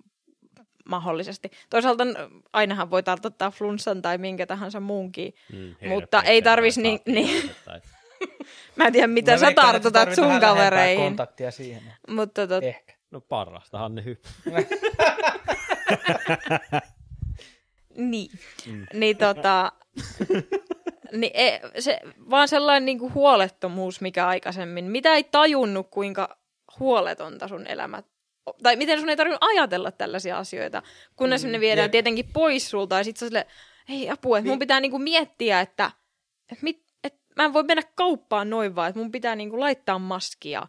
mahdollisesti. 0.88 1.50
Toisaalta 1.70 2.04
ainahan 2.52 2.90
voi 2.90 3.02
tartuttaa 3.02 3.50
flunssan 3.50 4.02
tai 4.02 4.18
minkä 4.18 4.46
tahansa 4.46 4.80
muunkin. 4.80 5.34
Mm, 5.52 5.88
Mutta 5.88 6.22
ei 6.22 6.42
tarvis 6.42 6.76
herpeksen 6.76 7.00
niin- 7.14 7.26
niin. 7.26 7.50
Mä 8.76 8.86
en 8.86 8.92
tiedä, 8.92 9.06
mitä 9.06 9.30
Mä 9.32 9.38
sä 9.38 9.52
tartutat 9.54 10.14
sun 10.14 10.40
kavereihin. 10.40 11.04
kontaktia 11.04 11.50
siihen. 11.50 11.82
Mutta 12.08 12.46
tot, 12.46 12.64
Ehkä. 12.64 12.94
No 13.10 13.20
parrastahan 13.20 13.94
ne 13.94 14.04
hyppää. 14.04 14.32
Niin. 17.98 18.30
Mm. 18.66 18.86
Niin 18.94 19.16
tota, 19.16 19.72
niin 21.20 21.32
e, 21.34 21.60
se, 21.78 22.00
vaan 22.30 22.48
sellainen 22.48 22.84
niinku 22.84 23.10
huolettomuus, 23.14 24.00
mikä 24.00 24.26
aikaisemmin, 24.26 24.84
mitä 24.84 25.14
ei 25.14 25.24
tajunnut, 25.24 25.88
kuinka 25.90 26.38
huoletonta 26.78 27.48
sun 27.48 27.66
elämä, 27.66 28.02
tai 28.62 28.76
miten 28.76 29.00
sun 29.00 29.08
ei 29.08 29.16
tarvinnut 29.16 29.42
ajatella 29.42 29.92
tällaisia 29.92 30.38
asioita, 30.38 30.82
kunnes 31.16 31.44
mm, 31.44 31.50
ne 31.50 31.60
viedään 31.60 31.84
jep. 31.84 31.92
tietenkin 31.92 32.30
pois 32.32 32.70
sulta, 32.70 32.96
ja 32.96 33.04
sit 33.04 33.16
sä 33.16 33.26
sille, 33.26 33.46
ei 33.88 34.10
apu, 34.10 34.34
että 34.34 34.48
mun 34.50 34.58
pitää 34.58 34.80
niinku 34.80 34.98
miettiä, 34.98 35.60
että, 35.60 35.90
että, 36.52 36.62
mit, 36.64 36.82
että 37.04 37.20
mä 37.36 37.44
en 37.44 37.52
voi 37.52 37.62
mennä 37.62 37.82
kauppaan 37.94 38.50
noin 38.50 38.74
vaan, 38.74 38.88
että 38.88 39.00
mun 39.00 39.12
pitää 39.12 39.36
niinku 39.36 39.60
laittaa 39.60 39.98
maskia, 39.98 40.66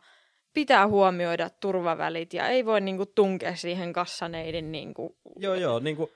pitää 0.53 0.87
huomioida 0.87 1.49
turvavälit, 1.49 2.33
ja 2.33 2.47
ei 2.47 2.65
voi 2.65 2.81
niinku 2.81 3.05
tunkea 3.05 3.55
siihen 3.55 3.93
kassaneidin 3.93 4.71
niinku, 4.71 5.17
Joo, 5.35 5.55
joo, 5.55 5.79
niin 5.79 5.95
kuin, 5.95 6.09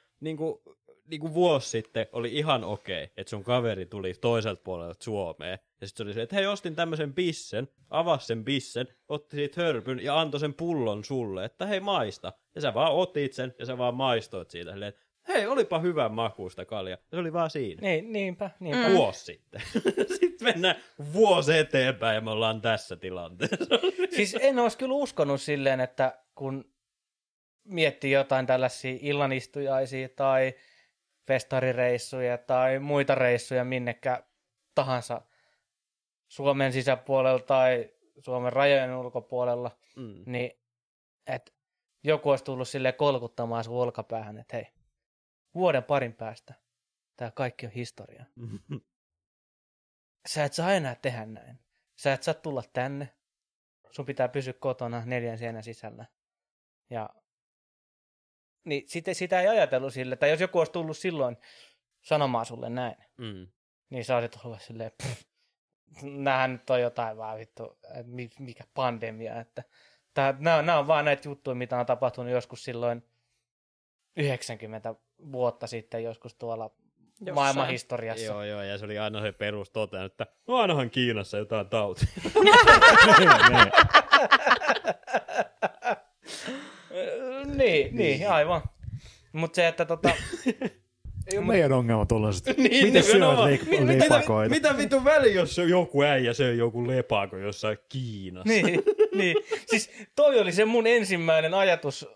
niin 1.07 1.21
kuin, 1.21 1.33
vuosi 1.33 1.69
sitten 1.69 2.07
oli 2.11 2.37
ihan 2.37 2.63
okei, 2.63 3.03
että 3.17 3.29
sun 3.29 3.43
kaveri 3.43 3.85
tuli 3.85 4.13
toiselta 4.21 4.61
puolelta 4.63 5.03
Suomeen. 5.03 5.59
Ja 5.81 5.87
sitten 5.87 5.97
se 5.97 6.03
oli 6.03 6.13
se, 6.13 6.21
että 6.21 6.35
hei, 6.35 6.45
ostin 6.45 6.75
tämmöisen 6.75 7.13
bissen, 7.13 7.67
avasi 7.89 8.25
sen 8.25 8.45
bissen, 8.45 8.87
otti 9.07 9.35
siitä 9.35 9.61
hörpyn 9.61 10.03
ja 10.03 10.19
antoi 10.19 10.39
sen 10.39 10.53
pullon 10.53 11.03
sulle, 11.03 11.45
että 11.45 11.65
hei 11.65 11.79
maista. 11.79 12.33
Ja 12.55 12.61
sä 12.61 12.73
vaan 12.73 12.93
otit 12.93 13.33
sen 13.33 13.55
ja 13.59 13.65
sä 13.65 13.77
vaan 13.77 13.95
maistoit 13.95 14.49
siitä 14.49 14.71
silleen, 14.71 14.89
että 14.89 15.01
hei, 15.27 15.47
olipa 15.47 15.79
hyvän 15.79 16.11
makuusta 16.11 16.65
kalja. 16.65 16.91
Ja 16.91 16.97
se 17.09 17.17
oli 17.17 17.33
vaan 17.33 17.49
siinä. 17.49 17.81
Niin, 17.81 18.13
niinpä, 18.13 18.49
niinpä. 18.59 18.87
Mm. 18.87 18.95
Vuosi 18.95 19.25
sitten. 19.25 19.61
sitten 20.19 20.47
mennään 20.47 20.75
vuosi 21.13 21.57
eteenpäin 21.57 22.15
ja 22.15 22.21
me 22.21 22.31
ollaan 22.31 22.61
tässä 22.61 22.95
tilanteessa. 22.95 23.65
Siis 24.15 24.37
en 24.41 24.59
olisi 24.59 24.77
kyllä 24.77 24.93
uskonut 24.93 25.41
silleen, 25.41 25.79
että 25.79 26.19
kun 26.35 26.73
miettii 27.63 28.11
jotain 28.11 28.45
tällaisia 28.45 28.97
illanistujaisia 29.01 30.09
tai 30.09 30.53
festarireissuja 31.28 32.38
tai 32.38 32.80
muita 32.80 33.15
reissuja 33.15 33.63
minnekä 33.63 34.24
tahansa 34.76 35.21
Suomen 36.28 36.74
sisäpuolella 36.74 37.39
tai 37.39 37.93
Suomen 38.19 38.53
rajojen 38.53 38.95
ulkopuolella, 38.95 39.71
mm. 39.95 40.24
niin 40.26 40.51
että 41.28 41.51
joku 42.03 42.30
olisi 42.30 42.43
tullut 42.43 42.67
sille 42.67 42.91
kolkuttamaan 42.91 43.63
sun 43.63 43.82
olkapäähän, 43.82 44.38
että 44.38 44.57
hei, 44.57 44.67
vuoden 45.55 45.84
parin 45.84 46.13
päästä 46.13 46.53
tämä 47.17 47.32
kaikki 47.32 47.65
on 47.65 47.71
historia. 47.71 48.26
Sä 50.28 50.43
et 50.43 50.53
saa 50.53 50.74
enää 50.74 50.95
tehdä 50.95 51.26
näin. 51.26 51.59
Sä 51.95 52.13
et 52.13 52.24
saa 52.24 52.34
tulla 52.34 52.63
tänne. 52.74 53.09
Sun 53.91 54.05
pitää 54.05 54.28
pysyä 54.28 54.53
kotona 54.53 55.05
neljän 55.05 55.38
seinän 55.38 55.63
sisällä. 55.63 56.05
Ja 56.89 57.09
niin 58.66 58.84
sitä, 58.88 59.14
sitä 59.14 59.41
ei 59.41 59.47
ajatellut 59.47 59.93
sille, 59.93 60.16
tai 60.16 60.30
jos 60.30 60.41
joku 60.41 60.59
olisi 60.59 60.72
tullut 60.72 60.97
silloin 60.97 61.38
sanomaan 62.01 62.45
sulle 62.45 62.70
näin, 62.70 62.95
mm. 63.18 63.47
niin 63.89 64.05
sä 64.05 64.18
olisit 64.18 64.39
ollut 64.45 64.61
silleen, 64.61 64.91
pff, 65.03 65.24
näähän 66.01 66.51
nyt 66.51 66.70
on 66.70 66.82
jotain 66.82 67.18
vaan 67.18 67.38
vittu, 67.38 67.80
mikä 68.39 68.64
pandemia, 68.74 69.39
että 69.39 69.64
tää, 70.14 70.36
nämä, 70.39 70.61
nämä 70.61 70.80
on 70.80 70.88
vaan 70.88 71.05
näitä 71.05 71.28
juttuja, 71.28 71.55
mitä 71.55 71.80
on 71.80 71.86
tapahtunut 71.86 72.32
joskus 72.32 72.64
silloin 72.64 73.03
90 74.18 74.95
vuotta 75.32 75.68
sitten 75.68 76.03
joskus 76.03 76.36
tuolla 76.36 76.72
Jossain. 77.20 77.36
maailman 77.36 77.68
historiassa. 77.68 78.26
Joo, 78.26 78.43
joo, 78.43 78.61
ja 78.61 78.78
se 78.78 78.86
oli 78.86 78.99
aina 78.99 79.22
se 79.22 79.32
perustotean, 79.32 80.05
että 80.05 80.28
no 80.47 80.55
ainahan 80.55 80.89
Kiinassa 80.89 81.38
jotain 81.38 81.70
tautia. 81.70 82.07
Niin. 87.45 87.57
niin, 87.57 87.95
niin, 87.95 88.29
aivan. 88.29 88.61
Mutta 89.33 89.55
se, 89.55 89.67
että 89.67 89.85
tota, 89.85 90.09
Ei 91.31 91.37
ole 91.37 91.45
meidän 91.47 91.71
ongelma 91.71 92.05
tuollaiset. 92.05 92.45
Niin, 92.57 92.85
Miten 92.85 93.03
nimenomaan. 93.03 93.49
leik- 93.53 93.69
mitä, 93.69 93.87
lepakoita? 94.05 94.49
mitä 94.49 94.77
vittu 94.77 95.03
väli, 95.13 95.33
jos 95.33 95.57
joku 95.57 96.03
äijä, 96.03 96.33
se 96.33 96.49
on 96.49 96.57
joku 96.57 96.87
lepako 96.87 97.37
jossain 97.37 97.77
Kiinassa. 97.89 98.49
niin, 98.53 98.83
niin. 99.15 99.37
Siis 99.67 99.91
toi 100.15 100.39
oli 100.39 100.51
se 100.51 100.65
mun 100.65 100.87
ensimmäinen 100.87 101.53
ajatus, 101.53 102.07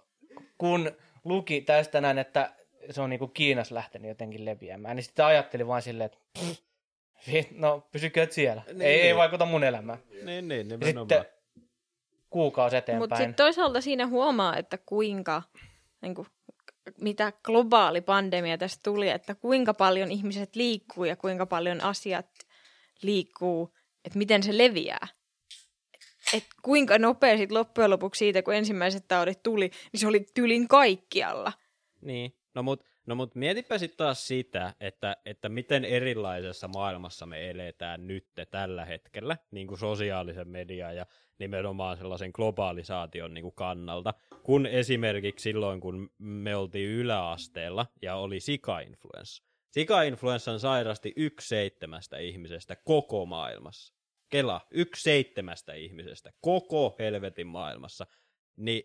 kun 0.57 0.91
luki 1.23 1.61
tästä 1.61 2.01
näin, 2.01 2.17
että 2.17 2.53
se 2.89 3.01
on 3.01 3.09
niinku 3.09 3.27
Kiinassa 3.27 3.75
lähtenyt 3.75 4.09
jotenkin 4.09 4.45
leviämään. 4.45 4.95
Niin 4.95 5.03
sitten 5.03 5.25
ajattelin 5.25 5.67
vaan 5.67 5.81
silleen, 5.81 6.05
että 6.05 6.17
pff, 6.39 7.51
no 7.51 7.87
pysykö 7.91 8.27
siellä. 8.29 8.61
Niin, 8.67 8.81
ei, 8.81 8.95
ei 8.95 9.03
niin. 9.03 9.15
vaikuta 9.15 9.45
mun 9.45 9.63
elämään. 9.63 9.99
Niin, 10.23 10.47
niin, 10.47 10.67
nimenomaan. 10.67 11.09
sitten 11.09 11.25
kuukausi 12.37 12.75
Mutta 12.75 12.91
eteenpäin. 12.91 13.19
sitten 13.19 13.35
toisaalta 13.35 13.81
siinä 13.81 14.07
huomaa, 14.07 14.57
että 14.57 14.77
kuinka, 14.85 15.41
niin 16.01 16.15
kuin, 16.15 16.27
mitä 17.01 17.33
globaali 17.43 18.01
pandemia 18.01 18.57
tästä 18.57 18.81
tuli, 18.83 19.09
että 19.09 19.35
kuinka 19.35 19.73
paljon 19.73 20.11
ihmiset 20.11 20.55
liikkuu 20.55 21.05
ja 21.05 21.15
kuinka 21.15 21.45
paljon 21.45 21.83
asiat 21.83 22.25
liikkuu, 23.01 23.73
että 24.05 24.17
miten 24.17 24.43
se 24.43 24.57
leviää. 24.57 25.07
Et 26.33 26.43
kuinka 26.61 26.99
nopea 26.99 27.37
sit 27.37 27.51
loppujen 27.51 27.89
lopuksi 27.89 28.19
siitä, 28.19 28.41
kun 28.41 28.53
ensimmäiset 28.53 29.07
taudit 29.07 29.43
tuli, 29.43 29.69
niin 29.91 29.99
se 29.99 30.07
oli 30.07 30.25
tylin 30.33 30.67
kaikkialla. 30.67 31.53
Niin, 32.01 32.35
no 32.55 32.63
mut, 32.63 32.85
no 33.05 33.15
mut 33.15 33.35
mietipä 33.35 33.77
sitten 33.77 33.97
taas 33.97 34.27
sitä, 34.27 34.73
että, 34.79 35.17
että 35.25 35.49
miten 35.49 35.85
erilaisessa 35.85 36.67
maailmassa 36.67 37.25
me 37.25 37.49
eletään 37.49 38.07
nyt 38.07 38.27
tällä 38.51 38.85
hetkellä, 38.85 39.37
niin 39.51 39.67
kuin 39.67 39.79
sosiaalisen 39.79 40.47
median 40.47 40.95
ja 40.95 41.05
nimenomaan 41.39 41.97
sellaisen 41.97 42.31
globalisaation 42.33 43.33
niin 43.33 43.41
kuin 43.41 43.55
kannalta, 43.55 44.13
kun 44.43 44.65
esimerkiksi 44.65 45.43
silloin, 45.43 45.79
kun 45.79 46.09
me 46.17 46.55
oltiin 46.55 46.89
yläasteella 46.89 47.85
ja 48.01 48.15
oli 48.15 48.39
sika-influenssa. 48.39 49.43
Sika-influenssan 49.71 50.59
sairasti 50.59 51.13
yksi 51.15 51.47
seitsemästä 51.47 52.17
ihmisestä 52.17 52.75
koko 52.75 53.25
maailmassa. 53.25 53.93
Kela, 54.29 54.61
yksi 54.71 55.03
seitsemästä 55.03 55.73
ihmisestä 55.73 56.31
koko 56.41 56.95
helvetin 56.99 57.47
maailmassa. 57.47 58.07
Niin 58.55 58.83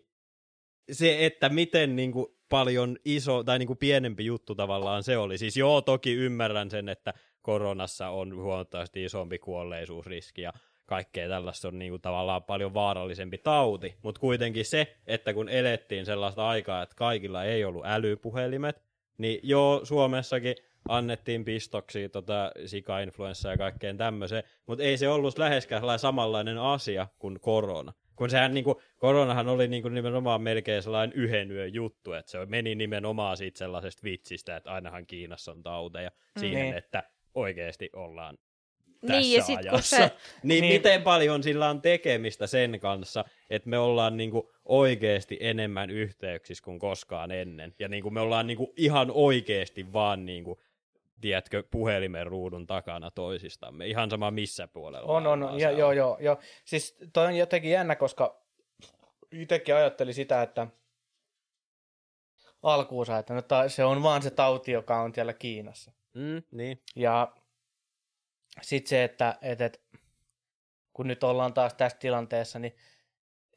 se, 0.91 1.25
että 1.25 1.49
miten 1.49 1.95
niin 1.95 2.11
kuin, 2.11 2.27
paljon 2.49 2.97
iso 3.05 3.43
tai 3.43 3.59
niin 3.59 3.67
kuin, 3.67 3.77
pienempi 3.77 4.25
juttu 4.25 4.55
tavallaan 4.55 5.03
se 5.03 5.17
oli. 5.17 5.37
Siis 5.37 5.57
joo, 5.57 5.81
toki 5.81 6.13
ymmärrän 6.13 6.71
sen, 6.71 6.89
että 6.89 7.13
koronassa 7.41 8.09
on 8.09 8.35
huomattavasti 8.35 9.03
isompi 9.03 9.39
kuolleisuusriski 9.39 10.41
ja 10.41 10.53
kaikkea 10.85 11.27
tällaista 11.27 11.67
on 11.67 11.79
niin 11.79 11.91
kuin, 11.91 12.01
tavallaan 12.01 12.43
paljon 12.43 12.73
vaarallisempi 12.73 13.37
tauti, 13.37 13.95
mutta 14.03 14.21
kuitenkin 14.21 14.65
se, 14.65 14.95
että 15.07 15.33
kun 15.33 15.49
elettiin 15.49 16.05
sellaista 16.05 16.47
aikaa, 16.49 16.81
että 16.81 16.95
kaikilla 16.95 17.43
ei 17.43 17.65
ollut 17.65 17.85
älypuhelimet, 17.85 18.83
niin 19.17 19.39
joo, 19.43 19.81
Suomessakin 19.83 20.55
annettiin 20.89 21.45
pistoksia 21.45 22.09
tota, 22.09 22.51
sika-influenssaa 22.65 23.51
ja 23.51 23.57
kaikkeen 23.57 23.97
tämmöiseen, 23.97 24.43
mutta 24.65 24.83
ei 24.83 24.97
se 24.97 25.09
ollut 25.09 25.37
läheskään 25.37 25.99
samanlainen 25.99 26.57
asia 26.57 27.07
kuin 27.19 27.39
korona. 27.39 27.93
Kun 28.15 28.29
sehän 28.29 28.53
niinku, 28.53 28.81
koronahan 28.97 29.47
oli 29.47 29.67
niinku 29.67 29.89
nimenomaan 29.89 30.41
melkein 30.41 30.83
sellainen 30.83 31.17
yhden 31.17 31.51
yön 31.51 31.73
juttu, 31.73 32.13
että 32.13 32.31
se 32.31 32.45
meni 32.45 32.75
nimenomaan 32.75 33.37
siitä 33.37 33.57
sellaisesta 33.57 34.03
vitsistä, 34.03 34.55
että 34.55 34.71
ainahan 34.71 35.05
Kiinassa 35.05 35.51
on 35.51 35.63
tauteja, 35.63 36.11
siihen, 36.39 36.61
Niin. 36.61 36.77
että 36.77 37.03
oikeasti 37.33 37.89
ollaan 37.93 38.37
tässä 39.07 39.19
Niin, 39.21 39.37
ja 39.37 39.43
sit 39.43 39.59
kun 39.59 39.69
ajassa. 39.69 39.97
se- 39.97 40.11
niin, 40.43 40.61
Niin. 40.61 40.73
miten 40.73 41.01
paljon 41.01 41.43
sillä 41.43 41.69
on 41.69 41.81
tekemistä 41.81 42.47
sen 42.47 42.79
kanssa, 42.79 43.25
että 43.49 43.69
me 43.69 43.77
ollaan 43.77 44.17
niinku 44.17 44.51
oikeasti 44.65 45.37
enemmän 45.41 45.89
yhteyksissä 45.89 46.63
kuin 46.63 46.79
koskaan 46.79 47.31
ennen. 47.31 47.75
Ja 47.79 47.87
niinku 47.87 48.09
me 48.09 48.19
ollaan 48.19 48.47
niinku 48.47 48.73
ihan 48.77 49.11
oikeasti 49.13 49.93
vaan 49.93 50.25
niinku, 50.25 50.61
tiedätkö, 51.21 51.63
puhelimen 51.71 52.27
ruudun 52.27 52.67
takana 52.67 53.11
toisistamme. 53.11 53.87
Ihan 53.87 54.09
sama 54.09 54.31
missä 54.31 54.67
puolella. 54.67 55.11
On, 55.13 55.27
on, 55.27 55.59
ja, 55.59 55.69
se 55.71 55.77
joo, 55.77 55.91
joo, 55.91 56.17
joo. 56.19 56.37
Siis 56.65 56.97
toi 57.13 57.25
on 57.25 57.35
jotenkin 57.37 57.71
jännä, 57.71 57.95
koska 57.95 58.43
itsekin 59.31 59.75
ajattelin 59.75 60.13
sitä, 60.13 60.41
että 60.41 60.67
alkuunsa, 62.63 63.17
että 63.17 63.33
no, 63.33 63.41
ta- 63.41 63.69
se 63.69 63.83
on 63.83 64.03
vaan 64.03 64.21
se 64.21 64.31
tauti, 64.31 64.71
joka 64.71 65.01
on 65.01 65.13
siellä 65.13 65.33
Kiinassa. 65.33 65.91
Mm, 66.13 66.43
niin. 66.51 66.81
Ja 66.95 67.33
sitten 68.61 68.89
se, 68.89 69.03
että 69.03 69.37
et, 69.41 69.61
et, 69.61 69.81
kun 70.93 71.07
nyt 71.07 71.23
ollaan 71.23 71.53
taas 71.53 71.73
tässä 71.73 71.97
tilanteessa, 71.97 72.59
niin 72.59 72.75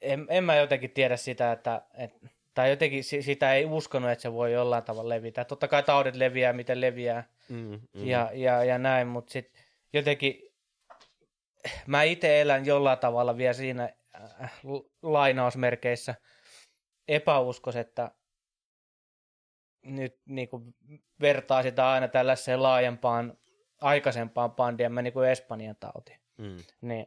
en, 0.01 0.27
en 0.31 0.45
mä 0.45 0.57
jotenkin 0.57 0.91
tiedä 0.91 1.17
sitä, 1.17 1.53
että 1.53 1.83
et, 1.95 2.15
tai 2.55 2.71
jotenkin 2.71 3.05
si- 3.05 3.23
sitä 3.23 3.55
ei 3.55 3.65
uskonut, 3.65 4.11
että 4.11 4.23
se 4.23 4.33
voi 4.33 4.53
jollain 4.53 4.85
tavalla 4.85 5.09
levitä. 5.09 5.45
Totta 5.45 5.69
kai 5.69 5.83
taudet 5.83 6.17
leviää, 6.17 6.53
miten 6.53 6.81
leviää, 6.81 7.25
Mm, 7.49 7.81
mm. 7.95 8.07
ja, 8.07 8.31
ja, 8.35 8.65
ja 8.65 8.79
näin, 8.79 9.07
mutta 9.07 9.33
sitten 9.33 9.63
jotenkin 9.93 10.43
mä 11.87 12.03
itse 12.03 12.41
elän 12.41 12.67
jollain 12.67 12.99
tavalla 12.99 13.37
vielä 13.37 13.53
siinä 13.53 13.93
äh, 14.43 14.53
lainausmerkeissä 15.03 16.15
epäuskos, 17.09 17.77
että 17.77 18.11
nyt 19.83 20.21
niin 20.25 20.49
kuin 20.49 20.75
vertaa 21.21 21.63
sitä 21.63 21.91
aina 21.91 22.09
tällaiseen 22.09 22.63
laajempaan 22.63 23.39
aikaisempaan 23.81 24.53
pandemiaan, 24.53 25.05
niin 25.05 25.13
kuin 25.13 25.29
Espanjan 25.29 25.77
tauti. 25.81 26.19
Mm. 26.39 26.57
Niin 26.81 27.07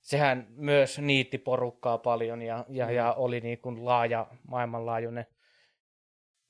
sehän 0.00 0.46
myös 0.50 0.98
niitti 0.98 1.38
porukkaa 1.38 1.98
paljon 1.98 2.42
ja, 2.42 2.64
ja, 2.68 2.86
mm. 2.86 2.92
ja 2.92 3.12
oli 3.12 3.40
niin 3.40 3.58
kuin 3.58 3.84
laaja 3.84 4.26
maailmanlaajuinen 4.48 5.26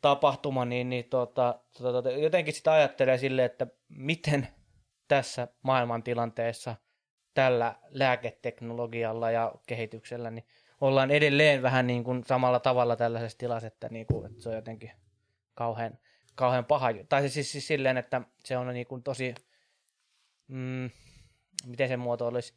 tapahtuma, 0.01 0.65
niin, 0.65 0.89
niin 0.89 1.05
tota, 1.05 1.61
tota, 1.79 2.11
jotenkin 2.11 2.55
sitä 2.55 2.73
ajattelee 2.73 3.19
sille, 3.19 3.45
että 3.45 3.67
miten 3.89 4.49
tässä 5.09 5.49
maailmantilanteessa 5.63 6.77
tällä 7.35 7.75
lääketeknologialla 7.91 9.31
ja 9.31 9.55
kehityksellä 9.67 10.31
niin 10.31 10.47
ollaan 10.81 11.11
edelleen 11.11 11.63
vähän 11.63 11.87
niin 11.87 12.05
kuin 12.05 12.25
samalla 12.25 12.61
tavalla 12.61 12.97
tällaisessa 12.97 13.39
tilassa, 13.39 13.67
että, 13.67 13.89
niin 13.89 14.07
kuin, 14.07 14.27
että 14.27 14.43
se 14.43 14.49
on 14.49 14.55
jotenkin 14.55 14.91
kauhean, 15.55 15.99
kauhean 16.39 16.65
paha. 16.65 16.89
Tai 17.09 17.21
siis, 17.21 17.35
siis, 17.35 17.53
siis 17.53 17.67
silleen, 17.67 17.97
että 17.97 18.21
se 18.45 18.57
on 18.57 18.75
niin 18.75 18.87
kuin 18.87 19.03
tosi, 19.03 19.35
mm, 20.49 20.91
miten 21.67 21.89
se 21.89 21.97
muoto 21.97 22.27
olisi, 22.27 22.55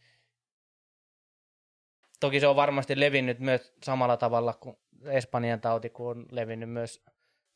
Toki 2.21 2.39
se 2.39 2.47
on 2.47 2.55
varmasti 2.55 2.99
levinnyt 2.99 3.39
myös 3.39 3.73
samalla 3.83 4.17
tavalla 4.17 4.53
kuin 4.53 4.77
Espanjan 5.05 5.61
tauti, 5.61 5.89
kun 5.89 6.09
on 6.09 6.25
levinnyt 6.31 6.69
myös 6.69 7.03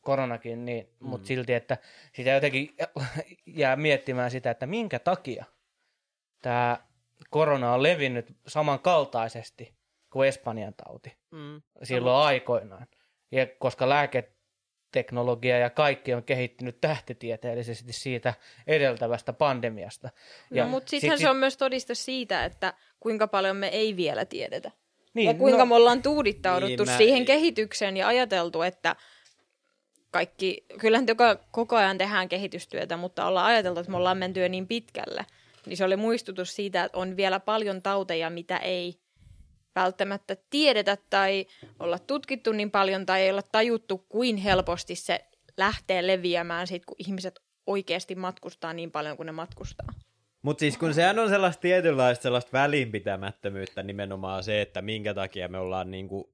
koronakin, 0.02 0.66
niin, 0.66 0.90
mm. 1.00 1.08
mutta 1.08 1.28
silti, 1.28 1.54
että 1.54 1.78
sitä 2.14 2.30
jotenkin 2.30 2.76
jää 3.46 3.76
miettimään 3.76 4.32
sitä, 4.32 4.52
että 4.52 4.66
minkä 4.66 5.00
takia 5.00 5.46
tämä 6.42 6.78
korona 7.30 7.74
on 7.74 7.84
levinnyt 7.84 8.38
samankaltaisesti 8.48 9.76
kuin 10.10 10.28
Espanjan 10.28 10.74
tauti 10.74 11.18
mm. 11.32 11.62
silloin 11.84 12.26
aikoinaan. 12.26 12.88
Ja 13.32 13.48
koska 13.60 13.90
lääketeknologia 14.96 15.58
ja 15.58 15.70
kaikki 15.70 16.14
on 16.14 16.24
kehittynyt 16.24 16.82
tähtitieteellisesti 16.82 17.94
siitä 17.94 18.34
edeltävästä 18.68 19.34
pandemiasta. 19.34 20.10
No, 20.50 20.68
mutta 20.68 20.90
sittenhän 20.90 21.18
sit, 21.18 21.26
se 21.26 21.30
on 21.30 21.38
myös 21.38 21.58
todiste 21.58 21.96
siitä, 21.96 22.46
että 22.46 22.74
kuinka 23.00 23.28
paljon 23.28 23.58
me 23.58 23.68
ei 23.68 23.96
vielä 23.96 24.26
tiedetä. 24.26 24.72
Niin, 25.14 25.28
ja 25.28 25.34
kuinka 25.34 25.60
no, 25.60 25.66
me 25.66 25.76
ollaan 25.76 26.02
tuudittauduttu 26.02 26.84
niin, 26.84 26.98
siihen 26.98 27.22
mä... 27.22 27.26
kehitykseen 27.26 27.98
ja 27.98 28.08
ajateltu, 28.08 28.62
että 28.62 28.96
kaikki, 30.12 30.66
kyllähän 30.80 31.08
joka, 31.08 31.40
koko 31.52 31.76
ajan 31.76 31.98
tehdään 31.98 32.30
kehitystyötä, 32.30 32.98
mutta 32.98 33.26
ollaan 33.26 33.46
ajateltu, 33.46 33.80
että 33.80 33.92
me 33.92 33.98
ollaan 33.98 34.18
menty 34.18 34.42
jo 34.42 34.48
niin 34.48 34.68
pitkälle. 34.68 35.26
Niin 35.66 35.78
se 35.78 35.86
oli 35.86 35.96
muistutus 35.96 36.56
siitä, 36.56 36.84
että 36.84 36.98
on 36.98 37.18
vielä 37.18 37.40
paljon 37.40 37.82
tauteja, 37.82 38.30
mitä 38.30 38.58
ei 38.58 39.00
välttämättä 39.76 40.38
tiedetä 40.50 40.98
tai 41.10 41.46
olla 41.80 42.00
tutkittu 42.00 42.52
niin 42.52 42.72
paljon 42.72 43.06
tai 43.06 43.22
ei 43.22 43.32
olla 43.32 43.42
tajuttu, 43.52 43.98
kuin 43.98 44.38
helposti 44.38 44.96
se 44.96 45.26
lähtee 45.58 46.08
leviämään 46.08 46.68
sit, 46.68 46.86
kun 46.86 46.96
ihmiset 47.00 47.40
oikeasti 47.68 48.16
matkustaa 48.16 48.74
niin 48.74 48.92
paljon 48.92 49.18
kuin 49.18 49.26
ne 49.26 49.32
matkustaa. 49.32 49.88
Mutta 50.42 50.60
siis 50.60 50.78
kun 50.78 50.94
sehän 50.94 51.20
on 51.20 51.30
sellaista 51.30 51.62
tietynlaista 51.62 52.24
sellaista 52.24 52.52
välinpitämättömyyttä 52.54 53.84
nimenomaan 53.84 54.44
se, 54.44 54.62
että 54.62 54.82
minkä 54.82 55.14
takia 55.14 55.48
me 55.48 55.58
ollaan 55.58 55.92
niinku, 55.92 56.34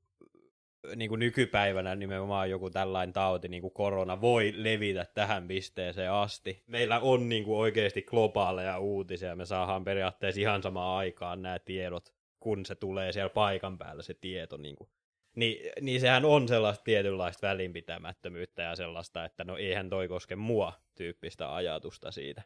niinku 0.96 1.16
nykypäivänä 1.16 1.96
nimenomaan 1.96 2.50
joku 2.50 2.70
tällainen 2.70 3.14
tauti, 3.14 3.48
niin 3.48 3.62
kuin 3.62 3.74
korona, 3.74 4.22
voi 4.22 4.54
levitä 4.58 5.06
tähän 5.14 5.48
pisteeseen 5.48 6.12
asti. 6.12 6.64
Meillä 6.68 7.00
on 7.00 7.30
niinku 7.30 7.60
oikeasti 7.60 8.02
globaaleja 8.02 8.80
uutisia, 8.80 9.36
me 9.36 9.46
saadaan 9.46 9.84
periaatteessa 9.84 10.42
ihan 10.42 10.64
samaan 10.64 10.98
aikaan 10.98 11.42
nämä 11.42 11.60
tiedot, 11.60 12.14
kun 12.42 12.66
se 12.66 12.76
tulee 12.76 13.12
siellä 13.12 13.30
paikan 13.30 13.78
päällä 13.78 14.04
se 14.04 14.14
tieto. 14.14 14.58
Niinku. 14.58 14.90
Niin, 15.36 15.72
niin 15.82 16.02
sehän 16.02 16.26
on 16.26 16.48
sellaista 16.48 16.84
tietynlaista 16.84 17.48
välinpitämättömyyttä 17.48 18.62
ja 18.62 18.76
sellaista, 18.76 19.26
että 19.26 19.44
no 19.44 19.58
eihän 19.58 19.90
toi 19.90 20.08
koske 20.08 20.36
mua 20.36 20.74
tyyppistä 20.96 21.56
ajatusta 21.56 22.12
siitä. 22.12 22.42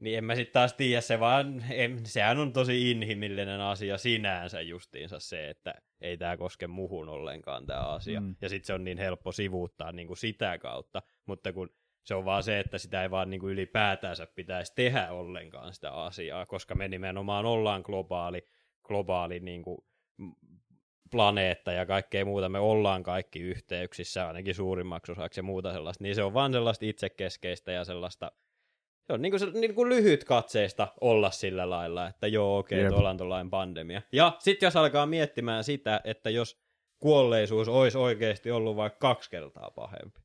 Niin 0.00 0.18
en 0.18 0.24
mä 0.24 0.34
sitten 0.34 0.52
taas 0.52 0.74
tiedä, 0.74 1.00
se 1.00 1.20
vaan, 1.20 1.64
en, 1.70 2.06
sehän 2.06 2.38
on 2.38 2.52
tosi 2.52 2.90
inhimillinen 2.90 3.60
asia 3.60 3.98
sinänsä 3.98 4.60
justiinsa 4.60 5.20
se, 5.20 5.50
että 5.50 5.74
ei 6.00 6.16
tämä 6.16 6.36
koske 6.36 6.66
muhun 6.66 7.08
ollenkaan 7.08 7.66
tämä 7.66 7.80
asia. 7.80 8.20
Mm. 8.20 8.36
Ja 8.40 8.48
sitten 8.48 8.66
se 8.66 8.74
on 8.74 8.84
niin 8.84 8.98
helppo 8.98 9.32
sivuuttaa 9.32 9.92
niin 9.92 10.06
kuin 10.06 10.16
sitä 10.16 10.58
kautta, 10.58 11.02
mutta 11.26 11.52
kun 11.52 11.70
se 12.04 12.14
on 12.14 12.24
vaan 12.24 12.42
se, 12.42 12.60
että 12.60 12.78
sitä 12.78 13.02
ei 13.02 13.10
vaan 13.10 13.30
niin 13.30 13.40
kuin 13.40 13.52
ylipäätänsä 13.52 14.26
pitäisi 14.26 14.72
tehdä 14.76 15.10
ollenkaan 15.10 15.74
sitä 15.74 15.90
asiaa, 15.90 16.46
koska 16.46 16.74
me 16.74 16.88
nimenomaan 16.88 17.46
ollaan 17.46 17.82
globaali, 17.84 18.48
globaali 18.84 19.40
niin 19.40 19.62
kuin 19.62 19.78
planeetta 21.10 21.72
ja 21.72 21.86
kaikkea 21.86 22.24
muuta, 22.24 22.48
me 22.48 22.58
ollaan 22.58 23.02
kaikki 23.02 23.40
yhteyksissä, 23.40 24.26
ainakin 24.26 24.54
suurimmaksi 24.54 25.12
osaksi 25.12 25.38
ja 25.40 25.42
muuta 25.42 25.72
sellaista, 25.72 26.04
niin 26.04 26.14
se 26.14 26.22
on 26.22 26.34
vaan 26.34 26.52
sellaista 26.52 26.84
itsekeskeistä 26.86 27.72
ja 27.72 27.84
sellaista 27.84 28.32
se 29.06 29.12
on 29.12 29.22
niin 29.22 29.32
kuin, 29.32 29.40
se, 29.40 29.46
niin 29.50 29.74
kuin 29.74 29.88
lyhyt 29.88 30.24
katseista 30.24 30.88
olla 31.00 31.30
sillä 31.30 31.70
lailla, 31.70 32.08
että 32.08 32.26
joo, 32.26 32.58
okei, 32.58 32.80
okay, 32.80 32.90
tuolla 32.90 33.10
on 33.10 33.16
tuollainen 33.16 33.50
pandemia. 33.50 34.02
Ja 34.12 34.36
sitten 34.38 34.66
jos 34.66 34.76
alkaa 34.76 35.06
miettimään 35.06 35.64
sitä, 35.64 36.00
että 36.04 36.30
jos 36.30 36.60
kuolleisuus 36.98 37.68
olisi 37.68 37.98
oikeasti 37.98 38.50
ollut 38.50 38.76
vaikka 38.76 38.98
kaksi 38.98 39.30
kertaa 39.30 39.70
pahempi, 39.70 40.20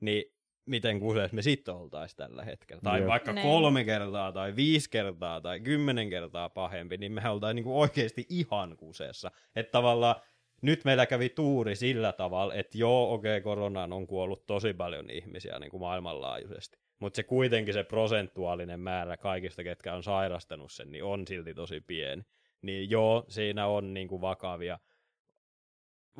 niin 0.00 0.24
miten 0.70 1.00
kuseessa 1.00 1.34
me 1.34 1.42
sitten 1.42 1.74
oltaisiin 1.74 2.16
tällä 2.16 2.44
hetkellä. 2.44 2.80
Tai 2.82 2.98
Jep. 3.00 3.08
vaikka 3.08 3.32
ne. 3.32 3.42
kolme 3.42 3.84
kertaa, 3.84 4.32
tai 4.32 4.56
viisi 4.56 4.90
kertaa, 4.90 5.40
tai 5.40 5.60
kymmenen 5.60 6.10
kertaa 6.10 6.48
pahempi, 6.48 6.96
niin 6.96 7.12
me 7.12 7.28
oltaisiin 7.28 7.64
niin 7.64 7.74
oikeasti 7.74 8.26
ihan 8.28 8.76
kuseessa. 8.76 9.30
Että 9.56 9.70
tavallaan 9.70 10.16
nyt 10.62 10.84
meillä 10.84 11.06
kävi 11.06 11.28
tuuri 11.28 11.76
sillä 11.76 12.12
tavalla, 12.12 12.54
että 12.54 12.78
joo, 12.78 13.12
okei, 13.12 13.32
okay, 13.32 13.40
koronaan 13.40 13.92
on 13.92 14.06
kuollut 14.06 14.46
tosi 14.46 14.74
paljon 14.74 15.10
ihmisiä 15.10 15.58
niin 15.58 15.70
kuin 15.70 15.80
maailmanlaajuisesti 15.80 16.78
mutta 17.00 17.16
se 17.16 17.22
kuitenkin 17.22 17.74
se 17.74 17.84
prosentuaalinen 17.84 18.80
määrä 18.80 19.16
kaikista, 19.16 19.64
ketkä 19.64 19.94
on 19.94 20.02
sairastanut 20.02 20.72
sen, 20.72 20.90
niin 20.92 21.04
on 21.04 21.26
silti 21.26 21.54
tosi 21.54 21.80
pieni. 21.80 22.22
Niin 22.62 22.90
joo, 22.90 23.24
siinä 23.28 23.66
on 23.66 23.94
niin 23.94 24.08
kuin 24.08 24.20
vakavia, 24.20 24.78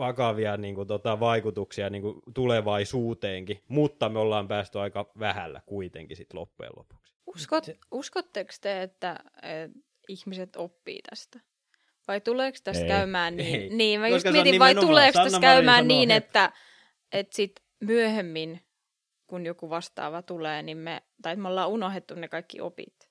vakavia 0.01 0.57
niin 0.57 0.75
kuin 0.75 0.89
tota, 0.89 1.21
vaikutuksia 1.21 1.91
niin 1.91 2.03
kuin 2.03 2.21
tulevaisuuteenkin, 2.35 3.63
mutta 3.69 4.09
me 4.09 4.19
ollaan 4.19 4.49
päästy 4.49 4.79
aika 4.79 5.13
vähällä 5.19 5.63
kuitenkin 5.67 6.17
sit 6.17 6.35
loppujen 6.35 6.73
lopuksi. 6.77 7.15
Uskot, 7.27 7.67
uskotteko 7.91 8.53
te, 8.61 8.83
että, 8.83 9.19
että 9.43 9.79
ihmiset 10.09 10.57
oppii 10.57 11.01
tästä? 11.11 11.41
Vai 12.09 12.21
tuleeko 12.21 12.59
tästä 12.65 12.83
ei, 12.83 12.89
käymään 12.89 13.37
niin? 13.37 13.61
Ei. 13.61 13.69
Niin, 13.77 14.01
mä 14.01 14.09
just 14.09 14.27
mietin, 14.33 14.59
vai 14.59 14.75
tuleeko 14.75 15.23
tästä 15.23 15.41
käymään 15.41 15.89
niin, 15.89 16.11
että, 16.11 16.53
että 17.13 17.37
sit 17.37 17.53
myöhemmin 17.81 18.61
kun 19.31 19.47
joku 19.47 19.71
vastaava 19.71 20.23
tulee, 20.23 20.63
niin 20.63 20.79
me, 20.79 21.03
tai 21.23 21.37
me 21.37 21.49
ollaan 21.49 21.69
unohdettu 21.69 22.15
ne 22.15 22.29
kaikki 22.29 22.61
opit. 22.61 23.11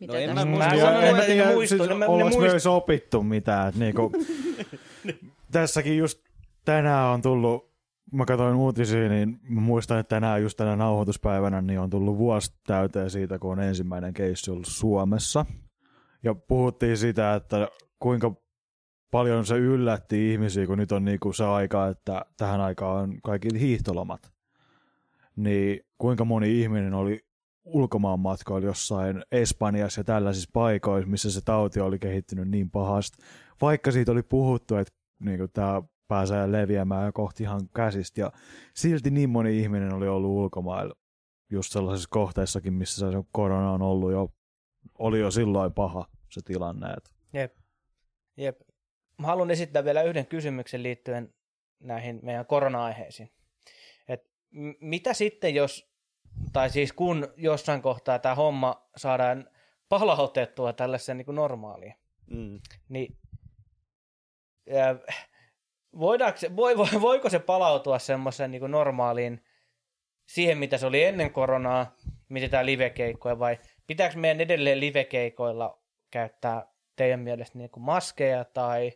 Mitä 0.00 0.12
no 0.12 0.18
en 0.18 0.34
mä, 0.34 0.44
muista, 0.44 0.74
mä, 0.74 0.90
mä, 0.90 1.02
en 1.02 1.16
mä 1.16 1.22
tiedä, 1.22 1.50
muistu, 1.50 1.76
siis 1.76 1.88
ne, 1.88 1.94
ne 1.94 2.40
myös 2.40 2.66
opittu 2.66 3.22
mitään. 3.22 3.72
Niinku, 3.76 4.12
tässäkin 5.54 5.98
just 5.98 6.18
tänään 6.64 7.08
on 7.08 7.22
tullut, 7.22 7.74
mä 8.12 8.24
katsoin 8.24 8.56
uutisia, 8.56 9.08
niin 9.08 9.40
muistan, 9.48 9.98
että 9.98 10.16
tänään 10.16 10.42
just 10.42 10.56
tänä 10.56 10.76
nauhoituspäivänä 10.76 11.62
niin 11.62 11.80
on 11.80 11.90
tullut 11.90 12.18
vuosi 12.18 12.54
täyteen 12.66 13.10
siitä, 13.10 13.38
kun 13.38 13.52
on 13.52 13.60
ensimmäinen 13.60 14.14
keissi 14.14 14.50
ollut 14.50 14.66
Suomessa. 14.66 15.46
Ja 16.22 16.34
puhuttiin 16.34 16.96
sitä, 16.96 17.34
että 17.34 17.68
kuinka 17.98 18.34
paljon 19.10 19.46
se 19.46 19.58
yllätti 19.58 20.32
ihmisiä, 20.32 20.66
kun 20.66 20.78
nyt 20.78 20.92
on 20.92 21.04
niinku 21.04 21.32
se 21.32 21.44
aika, 21.44 21.88
että 21.88 22.24
tähän 22.36 22.60
aikaan 22.60 23.02
on 23.02 23.20
kaikki 23.22 23.48
hiihtolomat 23.60 24.34
niin 25.36 25.80
kuinka 25.98 26.24
moni 26.24 26.60
ihminen 26.60 26.94
oli 26.94 27.26
ulkomaan 27.64 28.20
matkoilla 28.20 28.66
jossain 28.66 29.24
Espanjassa 29.32 30.00
ja 30.00 30.04
tällaisissa 30.04 30.50
paikoissa, 30.52 31.10
missä 31.10 31.30
se 31.30 31.40
tauti 31.44 31.80
oli 31.80 31.98
kehittynyt 31.98 32.48
niin 32.48 32.70
pahasti. 32.70 33.18
Vaikka 33.60 33.92
siitä 33.92 34.12
oli 34.12 34.22
puhuttu, 34.22 34.76
että 34.76 34.92
niin 35.20 35.40
tämä 35.52 35.82
pääsee 36.08 36.52
leviämään 36.52 37.12
kohti 37.12 37.42
ihan 37.42 37.68
käsistä. 37.76 38.20
Ja 38.20 38.32
silti 38.74 39.10
niin 39.10 39.30
moni 39.30 39.58
ihminen 39.58 39.94
oli 39.94 40.08
ollut 40.08 40.30
ulkomailla 40.30 40.94
just 41.50 41.72
sellaisessa 41.72 42.08
kohteessakin, 42.10 42.72
missä 42.72 43.10
se 43.10 43.16
korona 43.32 43.72
on 43.72 43.82
ollut 43.82 44.12
jo, 44.12 44.28
oli 44.98 45.20
jo 45.20 45.30
silloin 45.30 45.72
paha 45.72 46.06
se 46.30 46.40
tilanne. 46.44 46.92
Että... 46.92 47.10
Jep. 47.32 47.56
Jep. 48.36 48.60
Mä 49.18 49.26
haluan 49.26 49.50
esittää 49.50 49.84
vielä 49.84 50.02
yhden 50.02 50.26
kysymyksen 50.26 50.82
liittyen 50.82 51.34
näihin 51.80 52.20
meidän 52.22 52.46
korona-aiheisiin 52.46 53.30
mitä 54.80 55.14
sitten, 55.14 55.54
jos, 55.54 55.90
tai 56.52 56.70
siis 56.70 56.92
kun 56.92 57.28
jossain 57.36 57.82
kohtaa 57.82 58.18
tämä 58.18 58.34
homma 58.34 58.88
saadaan 58.96 59.50
palautettua 59.88 60.72
tällaiseen 60.72 61.18
niin 61.18 61.26
kuin 61.26 61.34
normaaliin, 61.34 61.94
mm. 62.30 62.60
niin 62.88 63.16
voidaanko, 65.98 66.38
voi, 66.56 66.76
voi, 66.76 66.88
voiko 67.00 67.30
se 67.30 67.38
palautua 67.38 67.98
semmoiseen 67.98 68.50
niin 68.50 68.70
normaaliin 68.70 69.44
siihen, 70.26 70.58
mitä 70.58 70.78
se 70.78 70.86
oli 70.86 71.04
ennen 71.04 71.32
koronaa, 71.32 71.94
mitä 72.28 72.48
tämä 72.48 72.66
livekeikkoja, 72.66 73.38
vai 73.38 73.58
pitääkö 73.86 74.18
meidän 74.18 74.40
edelleen 74.40 74.80
livekeikoilla 74.80 75.78
käyttää 76.10 76.66
teidän 76.96 77.20
mielestä 77.20 77.58
niin 77.58 77.70
maskeja 77.78 78.44
tai 78.44 78.92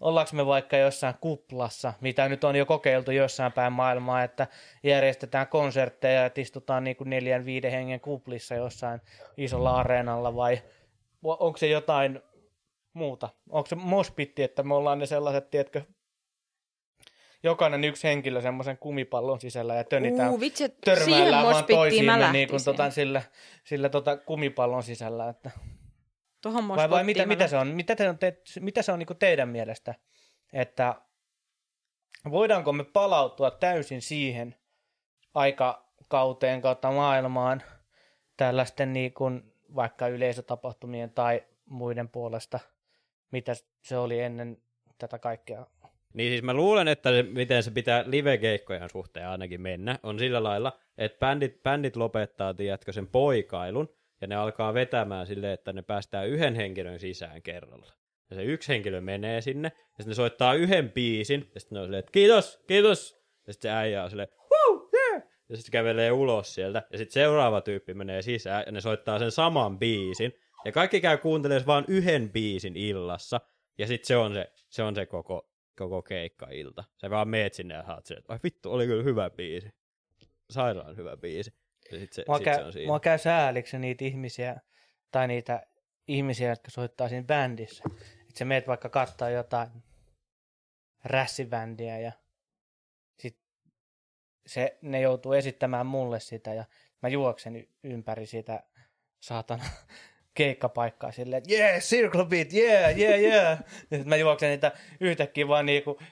ollaanko 0.00 0.30
me 0.32 0.46
vaikka 0.46 0.76
jossain 0.76 1.14
kuplassa, 1.20 1.92
mitä 2.00 2.28
nyt 2.28 2.44
on 2.44 2.56
jo 2.56 2.66
kokeiltu 2.66 3.10
jossain 3.10 3.52
päin 3.52 3.72
maailmaa, 3.72 4.22
että 4.22 4.46
järjestetään 4.82 5.46
konsertteja, 5.46 6.26
että 6.26 6.40
istutaan 6.40 6.84
niin 6.84 6.96
neljän, 7.04 7.44
viiden 7.44 7.70
hengen 7.70 8.00
kuplissa 8.00 8.54
jossain 8.54 9.00
isolla 9.36 9.76
areenalla, 9.76 10.36
vai 10.36 10.62
onko 11.22 11.56
se 11.56 11.66
jotain 11.66 12.20
muuta? 12.92 13.28
Onko 13.50 13.66
se 13.66 13.74
mospitti, 13.74 14.42
että 14.42 14.62
me 14.62 14.74
ollaan 14.74 14.98
ne 14.98 15.06
sellaiset, 15.06 15.50
tiedätkö, 15.50 15.82
jokainen 17.42 17.84
yksi 17.84 18.08
henkilö 18.08 18.40
semmoisen 18.40 18.78
kumipallon 18.78 19.40
sisällä 19.40 19.74
ja 19.74 19.84
tönitään, 19.84 20.30
Uu, 20.30 20.40
vitsi, 20.40 20.68
törmäillään 20.68 21.46
vaan 21.46 21.64
toisiimme 21.64 22.32
niin 22.32 22.48
kuin, 22.48 22.64
tota, 22.64 22.90
sillä, 22.90 23.22
sillä 23.64 23.88
tota, 23.88 24.16
kumipallon 24.16 24.82
sisällä. 24.82 25.28
Että. 25.28 25.50
Tuohon 26.42 26.68
Vai, 26.68 26.90
vai 26.90 27.04
mitä, 27.04 27.26
mitä 27.26 27.48
se 27.48 27.56
on, 27.56 27.68
mitä, 27.68 27.96
te, 27.96 28.08
on 28.08 28.18
te, 28.18 28.42
mitä 28.60 28.82
se 28.82 28.92
on 28.92 28.98
niin 28.98 29.06
kuin 29.06 29.18
teidän 29.18 29.48
mielestä, 29.48 29.94
että 30.52 30.94
voidaanko 32.30 32.72
me 32.72 32.84
palautua 32.84 33.50
täysin 33.50 34.02
siihen 34.02 34.56
aikakauteen 35.34 36.60
kautta 36.62 36.90
maailmaan 36.90 37.62
tällaisten 38.36 38.92
niin 38.92 39.12
kuin, 39.14 39.54
vaikka 39.74 40.08
yleisötapahtumien 40.08 41.10
tai 41.10 41.42
muiden 41.64 42.08
puolesta, 42.08 42.60
mitä 43.32 43.52
se 43.82 43.96
oli 43.96 44.20
ennen 44.20 44.58
tätä 44.98 45.18
kaikkea. 45.18 45.66
Niin 46.14 46.32
siis 46.32 46.42
mä 46.42 46.54
luulen, 46.54 46.88
että 46.88 47.10
se, 47.10 47.22
miten 47.22 47.62
se 47.62 47.70
pitää 47.70 48.04
live-keikkojen 48.06 48.90
suhteen 48.90 49.28
ainakin 49.28 49.60
mennä, 49.60 49.98
on 50.02 50.18
sillä 50.18 50.42
lailla, 50.42 50.78
että 50.98 51.18
bändit, 51.18 51.62
bändit 51.62 51.96
lopettaa, 51.96 52.54
tiedätkö, 52.54 52.92
sen 52.92 53.06
poikailun, 53.06 53.88
ja 54.20 54.26
ne 54.26 54.34
alkaa 54.34 54.74
vetämään 54.74 55.26
silleen, 55.26 55.52
että 55.52 55.72
ne 55.72 55.82
päästää 55.82 56.24
yhden 56.24 56.54
henkilön 56.54 56.98
sisään 56.98 57.42
kerralla. 57.42 57.92
Ja 58.30 58.36
se 58.36 58.44
yksi 58.44 58.68
henkilö 58.68 59.00
menee 59.00 59.40
sinne, 59.40 59.72
ja 59.74 59.82
sitten 59.88 60.08
ne 60.08 60.14
soittaa 60.14 60.54
yhden 60.54 60.90
biisin, 60.92 61.50
ja 61.54 61.60
sitten 61.60 61.76
ne 61.76 61.80
on 61.80 61.86
silleen, 61.86 61.98
että 61.98 62.12
kiitos, 62.12 62.60
kiitos. 62.66 63.22
Ja 63.46 63.52
sitten 63.52 63.70
se 63.70 63.76
äijä 63.76 64.04
on 64.04 64.10
silleen, 64.10 64.28
woo, 64.50 64.90
yeah! 64.94 65.22
Ja 65.48 65.56
sitten 65.56 65.72
kävelee 65.72 66.12
ulos 66.12 66.54
sieltä, 66.54 66.82
ja 66.92 66.98
sitten 66.98 67.12
seuraava 67.12 67.60
tyyppi 67.60 67.94
menee 67.94 68.22
sisään, 68.22 68.62
ja 68.66 68.72
ne 68.72 68.80
soittaa 68.80 69.18
sen 69.18 69.30
saman 69.30 69.78
biisin. 69.78 70.34
Ja 70.64 70.72
kaikki 70.72 71.00
käy 71.00 71.18
kuuntelemaan 71.18 71.66
vaan 71.66 71.84
yhden 71.88 72.30
biisin 72.30 72.76
illassa, 72.76 73.40
ja 73.78 73.86
sitten 73.86 74.06
se 74.06 74.16
on 74.16 74.34
se, 74.34 74.52
se, 74.68 74.82
on 74.82 74.94
se 74.94 75.06
koko, 75.06 75.50
koko 75.78 76.02
keikka-ilta. 76.02 76.84
Sä 76.96 77.10
vaan 77.10 77.28
meet 77.28 77.54
sinne 77.54 77.74
ja 77.74 77.84
saat 77.86 78.06
silleen, 78.06 78.20
että 78.20 78.32
ai 78.32 78.38
vittu, 78.44 78.72
oli 78.72 78.86
kyllä 78.86 79.02
hyvä 79.02 79.30
biisi. 79.30 79.70
Sairaan 80.50 80.96
hyvä 80.96 81.16
biisi. 81.16 81.54
Ja 81.92 81.98
sit 81.98 82.12
se, 82.12 82.24
Mua, 82.28 82.36
sit 82.36 82.44
käy, 82.44 82.56
se 82.56 82.64
on 82.64 82.72
siinä. 82.72 82.86
mua 82.86 83.00
käy 83.00 83.18
sääliksi 83.18 83.78
niitä 83.78 84.04
ihmisiä, 84.04 84.60
tai 85.10 85.28
niitä 85.28 85.66
ihmisiä, 86.08 86.48
jotka 86.48 86.70
soittaa 86.70 87.08
siinä 87.08 87.26
bändissä. 87.26 87.84
Että 88.20 88.38
sä 88.38 88.44
meet 88.44 88.66
vaikka 88.66 88.88
katsoa 88.88 89.30
jotain 89.30 89.68
rässibändiä 91.04 91.98
ja 91.98 92.12
sit 93.18 93.38
se, 94.46 94.78
ne 94.82 95.00
joutuu 95.00 95.32
esittämään 95.32 95.86
mulle 95.86 96.20
sitä 96.20 96.54
ja 96.54 96.64
mä 97.02 97.08
juoksen 97.08 97.68
ympäri 97.82 98.26
sitä 98.26 98.62
saatana 99.20 99.64
keikkapaikkaa 100.34 101.12
silleen, 101.12 101.38
että 101.38 101.54
yeah, 101.54 101.80
circle 101.80 102.24
beat, 102.24 102.52
yeah, 102.52 102.98
yeah, 102.98 103.20
yeah. 103.20 103.58
Ja 103.90 103.98
sit 103.98 104.06
mä 104.06 104.16
juoksen 104.16 104.50
niitä 104.50 104.72
yhtäkkiä 105.00 105.48
vaan 105.48 105.66
niinku 105.66 105.98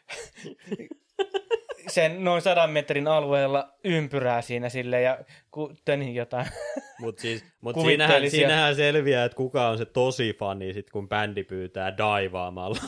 sen 1.88 2.24
noin 2.24 2.42
sadan 2.42 2.70
metrin 2.70 3.08
alueella 3.08 3.72
ympyrää 3.84 4.42
siinä 4.42 4.68
sille 4.68 5.00
ja 5.00 5.18
ku, 5.50 5.72
tönin 5.84 6.14
jotain. 6.14 6.46
Mut 7.00 7.18
siis, 7.18 7.44
mut 7.60 7.76
siinähän, 7.80 8.30
siinähän 8.30 8.76
selviää, 8.76 9.24
että 9.24 9.36
kuka 9.36 9.68
on 9.68 9.78
se 9.78 9.84
tosi 9.84 10.36
fani, 10.38 10.72
sit 10.72 10.90
kun 10.90 11.08
bändi 11.08 11.44
pyytää 11.44 11.96
daivaamalla. 11.96 12.80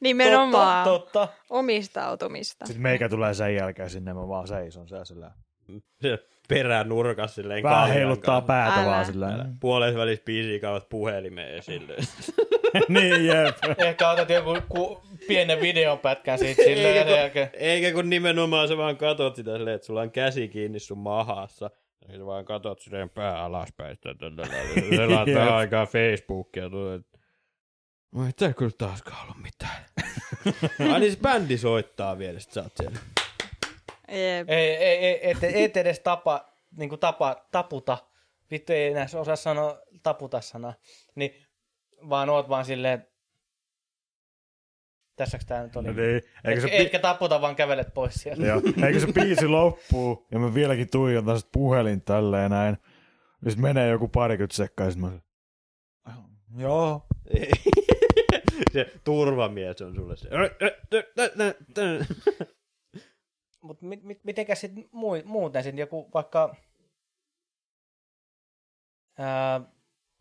Nimenomaan 0.00 0.84
Totta, 0.84 1.20
totta. 1.20 1.28
omistautumista. 1.50 2.66
Sitten 2.66 2.82
meikä 2.82 3.08
tulee 3.08 3.34
sen 3.34 3.54
jälkeen 3.54 3.90
sinne, 3.90 4.14
mä 4.14 4.28
vaan 4.28 4.48
seison 4.48 4.88
siellä 4.88 5.30
sillä. 6.48 6.56
Se 6.58 6.62
perään 6.62 6.88
nurkas 6.88 7.34
silleen 7.34 7.62
Vähän 7.62 7.88
heiluttaa 7.88 8.34
kanssa. 8.40 8.46
päätä 8.46 8.80
Älä. 8.80 8.86
vaan 8.90 9.06
sillä. 9.06 9.26
Älä. 9.26 9.46
Puolessa 9.60 9.98
välissä 10.00 10.24
biisiä 10.24 10.58
käyvät 10.58 10.88
puhelimeen 10.88 11.54
esille. 11.54 11.94
niin 12.88 13.26
jep. 13.26 13.56
Ehkä 13.78 14.10
otat 14.10 14.30
joku 14.30 14.56
ku, 14.68 15.02
pienen 15.28 15.60
videopätkän 15.60 16.38
siitä 16.38 16.62
silleen 16.62 16.96
eikä, 16.96 17.10
jälkeen. 17.10 17.50
kun, 17.50 17.58
eikä 17.60 17.92
kun 17.92 18.10
nimenomaan 18.10 18.68
sä 18.68 18.76
vaan 18.76 18.96
katot 18.96 19.36
sitä 19.36 19.56
silleen, 19.56 19.74
että 19.74 19.86
sulla 19.86 20.00
on 20.00 20.10
käsi 20.10 20.48
kiinni 20.48 20.78
sun 20.78 20.98
mahassa. 20.98 21.70
Ja 22.08 22.18
sä 22.18 22.26
vaan 22.26 22.44
katot 22.44 22.80
silleen 22.80 23.10
pää 23.10 23.42
alaspäin. 23.44 23.96
Selaat 24.96 25.28
vähän 25.34 25.54
aikaa 25.54 25.86
Facebookia. 25.86 26.70
Tulee, 26.70 27.00
Mä 28.16 28.26
ei 28.26 28.32
tää 28.32 28.52
kyllä 28.52 28.72
taaskaan 28.78 29.22
ollut 29.22 29.42
mitään. 29.42 29.84
Ai 30.92 31.00
niin 31.00 31.12
se 31.12 31.18
bändi 31.22 31.58
soittaa 31.58 32.18
vielä, 32.18 32.38
sit 32.40 32.52
sä 32.52 32.62
oot 32.62 32.72
siellä. 32.76 32.98
Ei, 34.08 34.44
ei, 34.48 34.76
ei, 34.76 35.30
et, 35.30 35.38
et 35.42 35.76
edes 35.76 36.00
tapa, 36.00 36.52
niin 36.76 36.88
kuin 36.88 37.00
tapa, 37.00 37.46
taputa. 37.50 37.98
Vittu 38.50 38.72
ei 38.72 38.86
enää 38.86 39.06
osaa 39.14 39.36
sanoa 39.36 39.78
taputa 40.02 40.40
sanaa. 40.40 40.74
Niin, 41.14 41.46
vaan 42.08 42.30
oot 42.30 42.48
vaan 42.48 42.64
silleen, 42.64 43.06
tässäks 45.16 45.46
tää 45.46 45.62
nyt 45.62 45.76
oli. 45.76 45.86
No 45.86 45.92
niin. 45.92 46.22
Eikö 46.44 46.60
se, 46.60 46.68
Et, 46.72 46.80
etkä 46.80 46.98
taputa, 46.98 47.40
vaan 47.40 47.56
kävelet 47.56 47.94
pois 47.94 48.14
sieltä. 48.14 48.46
Joo. 48.46 48.62
Eikö 48.86 49.00
se 49.00 49.12
biisi 49.12 49.48
loppuu, 49.48 50.26
ja 50.30 50.38
mä 50.38 50.54
vieläkin 50.54 50.90
tuijotan 50.90 51.38
sit 51.38 51.52
puhelin 51.52 52.02
tälleen 52.02 52.50
näin. 52.50 52.78
Ja 53.44 53.50
sit 53.50 53.60
menee 53.60 53.88
joku 53.88 54.08
parikymmentä 54.08 54.56
sekkaa, 54.56 54.86
ja 54.86 54.92
sit 54.92 55.00
mä 55.00 55.10
Joo. 56.56 57.06
se 58.72 58.92
turvamies 59.04 59.82
on 59.82 59.94
sulle 59.94 60.16
se. 60.16 60.28
Mutta 63.64 63.86
mit, 63.86 64.02
mit, 64.02 64.24
mitenkäs 64.24 64.60
sit 64.60 64.72
muu, 64.92 65.16
muuten 65.24 65.62
sit 65.62 65.78
joku 65.78 66.10
vaikka 66.14 66.56
ää, 69.18 69.60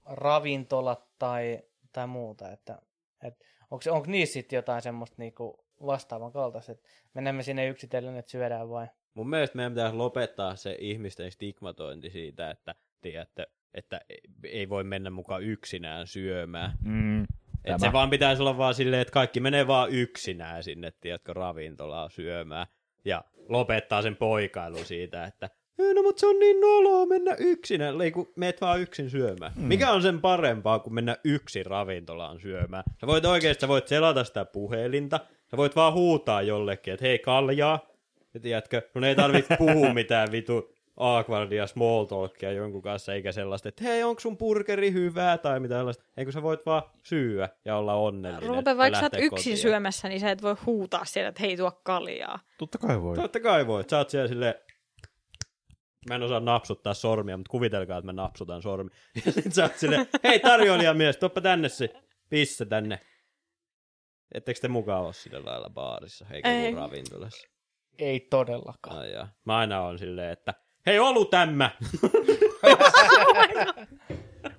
ravintolat 0.05 1.03
tai, 1.19 1.59
tai 1.91 2.07
muuta, 2.07 2.51
että 2.51 2.81
et, 3.23 3.45
onko, 3.71 3.83
onko 3.89 4.07
niissä 4.07 4.33
sitten 4.33 4.57
jotain 4.57 4.81
semmoista 4.81 5.15
niinku 5.17 5.65
vastaavan 5.85 6.31
kaltaista, 6.31 6.71
että 6.71 6.89
menemme 7.13 7.43
sinne 7.43 7.67
yksitellen, 7.67 8.17
että 8.17 8.31
syödään 8.31 8.69
vai? 8.69 8.87
Mun 9.13 9.29
mielestä 9.29 9.55
meidän 9.55 9.73
pitäisi 9.73 9.95
lopettaa 9.95 10.55
se 10.55 10.77
ihmisten 10.79 11.31
stigmatointi 11.31 12.09
siitä, 12.09 12.49
että, 12.49 12.75
tiedätte, 13.01 13.47
että 13.73 14.01
ei 14.43 14.69
voi 14.69 14.83
mennä 14.83 15.09
mukaan 15.09 15.43
yksinään 15.43 16.07
syömään. 16.07 16.77
Mm, 16.81 17.23
Et 17.63 17.79
se 17.79 17.91
vaan 17.91 18.09
pitäisi 18.09 18.41
olla 18.41 18.57
vaan 18.57 18.73
silleen, 18.73 19.01
että 19.01 19.11
kaikki 19.11 19.39
menee 19.39 19.67
vaan 19.67 19.89
yksinään 19.89 20.63
sinne, 20.63 20.93
tiedätkö, 21.01 21.33
ravintolaan 21.33 22.09
syömään. 22.09 22.67
Ja 23.05 23.23
lopettaa 23.49 24.01
sen 24.01 24.15
poikailun 24.15 24.85
siitä, 24.85 25.25
että 25.25 25.49
"Ei, 25.79 25.93
no 25.93 26.01
mutta 26.01 26.19
se 26.19 26.27
on 26.27 26.39
niin 26.39 26.61
noloa 26.61 27.05
mennä 27.05 27.35
yksinään, 27.39 28.01
ei 28.01 28.11
kun 28.11 28.33
meet 28.35 28.61
vaan 28.61 28.81
yksin 28.81 29.09
syömään. 29.09 29.51
Mm. 29.55 29.63
Mikä 29.63 29.91
on 29.91 30.01
sen 30.01 30.21
parempaa 30.21 30.79
kuin 30.79 30.93
mennä 30.93 31.17
yksin 31.23 31.65
ravintolaan 31.65 32.39
syömään? 32.39 32.83
Sä 33.01 33.07
voit 33.07 33.25
oikeasti, 33.25 33.61
sä 33.61 33.67
voit 33.67 33.87
selata 33.87 34.23
sitä 34.23 34.45
puhelinta, 34.45 35.19
sä 35.51 35.57
voit 35.57 35.75
vaan 35.75 35.93
huutaa 35.93 36.41
jollekin, 36.41 36.93
että 36.93 37.05
hei 37.05 37.19
kaljaa, 37.19 37.79
ja 38.33 38.39
tiedätkö, 38.39 38.81
no 38.95 39.07
ei 39.07 39.15
tarvitse 39.15 39.57
puhua 39.57 39.93
mitään 39.93 40.31
vitu 40.31 40.72
awkwardia 40.97 41.67
small 41.67 42.05
talkia 42.05 42.51
jonkun 42.51 42.81
kanssa, 42.81 43.13
eikä 43.13 43.31
sellaista, 43.31 43.69
että 43.69 43.83
hei, 43.83 44.03
onko 44.03 44.19
sun 44.19 44.37
burgeri 44.37 44.93
hyvää 44.93 45.37
tai 45.37 45.59
mitä 45.59 45.73
tällaista. 45.73 46.03
Eikö 46.17 46.31
sä 46.31 46.41
voit 46.41 46.65
vaan 46.65 46.83
syyä 47.03 47.49
ja 47.65 47.77
olla 47.77 47.93
onnellinen. 47.93 48.63
Ja 48.65 48.77
vaikka 48.77 48.99
sä 48.99 49.05
oot 49.05 49.13
yksin 49.13 49.29
kotiin. 49.29 49.57
syömässä, 49.57 50.07
niin 50.09 50.19
sä 50.19 50.31
et 50.31 50.41
voi 50.41 50.55
huutaa 50.65 51.05
siellä, 51.05 51.29
että 51.29 51.41
hei 51.41 51.57
tuo 51.57 51.71
kaljaa. 51.83 52.39
Totta 52.57 52.77
kai 52.77 53.01
voi. 53.01 53.15
Totta 53.15 53.39
kai 53.39 53.67
voit. 53.67 53.89
Sä 53.89 53.97
oot 53.97 54.09
siellä 54.09 54.27
silleen, 54.27 54.55
mä 56.09 56.15
en 56.15 56.23
osaa 56.23 56.39
napsuttaa 56.39 56.93
sormia, 56.93 57.37
mutta 57.37 57.51
kuvitelkaa, 57.51 57.97
että 57.97 58.05
mä 58.05 58.13
napsutan 58.13 58.61
sormi. 58.61 58.89
Ja 59.25 59.31
sit 59.31 59.53
sä 59.53 59.63
oot 59.63 59.77
silleen, 59.77 60.07
hei 60.23 60.39
tarjoilijamies, 60.39 61.17
tuoppa 61.17 61.41
tänne 61.41 61.69
se 61.69 61.93
pisse 62.29 62.65
tänne. 62.65 62.99
Ettekö 64.33 64.59
te 64.59 64.67
mukaan 64.67 65.05
ole 65.05 65.13
sillä 65.13 65.45
lailla 65.45 65.69
baarissa, 65.69 66.25
eikä 66.31 66.49
Ei. 66.51 66.65
Ei. 66.65 66.75
ravintolassa? 66.75 67.47
Ei 67.99 68.19
todellakaan. 68.19 68.97
Ai 68.97 69.11
jaa. 69.11 69.27
Mä 69.45 69.57
aina 69.57 69.81
on 69.81 69.99
silleen, 69.99 70.31
että 70.31 70.53
hei 70.85 70.99
olu 70.99 71.25
tämmä! 71.25 71.69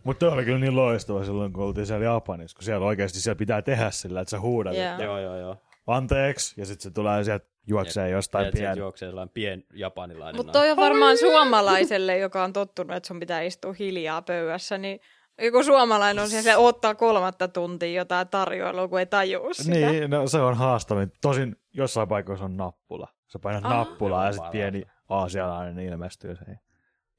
Mutta 0.04 0.32
oli 0.32 0.44
kyllä 0.44 0.58
niin 0.58 0.76
loistava 0.76 1.24
silloin, 1.24 1.52
kun 1.52 1.64
oltiin 1.64 1.86
siellä 1.86 2.04
Japanissa, 2.04 2.56
kun 2.56 2.64
siellä 2.64 2.86
oikeasti 2.86 3.20
siellä 3.20 3.38
pitää 3.38 3.62
tehdä 3.62 3.90
sillä, 3.90 4.20
että 4.20 4.30
sä 4.30 4.40
huudat, 4.40 4.74
Joo. 4.74 4.84
että 4.90 5.02
joo, 5.02 5.18
joo, 5.18 5.36
joo. 5.36 5.56
anteeksi, 5.86 6.60
ja 6.60 6.66
sitten 6.66 6.82
se 6.82 6.90
tulee 6.90 7.24
sieltä 7.24 7.46
juoksee 7.66 8.08
jostain 8.10 8.52
Ja 8.62 8.74
juoksee 8.74 9.08
sellainen 9.08 9.34
pien 9.34 9.64
japanilainen 9.74 10.36
Mutta 10.36 10.52
toi 10.52 10.70
on 10.70 10.76
varmaan 10.76 11.18
suomalaiselle, 11.18 12.18
joka 12.18 12.44
on 12.44 12.52
tottunut, 12.52 12.96
että 12.96 13.06
sun 13.06 13.20
pitää 13.20 13.40
istua 13.40 13.72
hiljaa 13.72 14.22
pöydässä, 14.22 14.78
niin 14.78 15.00
joku 15.42 15.62
suomalainen 15.62 16.22
on 16.22 16.28
siellä, 16.30 16.58
ottaa 16.58 16.94
kolmatta 16.94 17.48
tuntia 17.48 17.92
jotain 17.92 18.28
tarjoilua, 18.28 18.88
kun 18.88 18.98
ei 18.98 19.06
tajua 19.06 19.52
sitä. 19.52 19.70
Niin, 19.70 20.10
no, 20.10 20.26
se 20.26 20.38
on 20.38 20.56
haastavin. 20.56 21.12
Tosin 21.22 21.56
jossain 21.72 22.08
paikoissa 22.08 22.44
on 22.44 22.56
nappula. 22.56 23.08
Sä 23.26 23.38
painat 23.38 23.64
Ah. 23.64 23.70
nappulaa 23.70 24.26
ja 24.26 24.32
sitten 24.32 24.50
pieni 24.50 24.82
aasialainen 25.08 25.86
ilmestyy 25.86 26.36
siihen. 26.36 26.58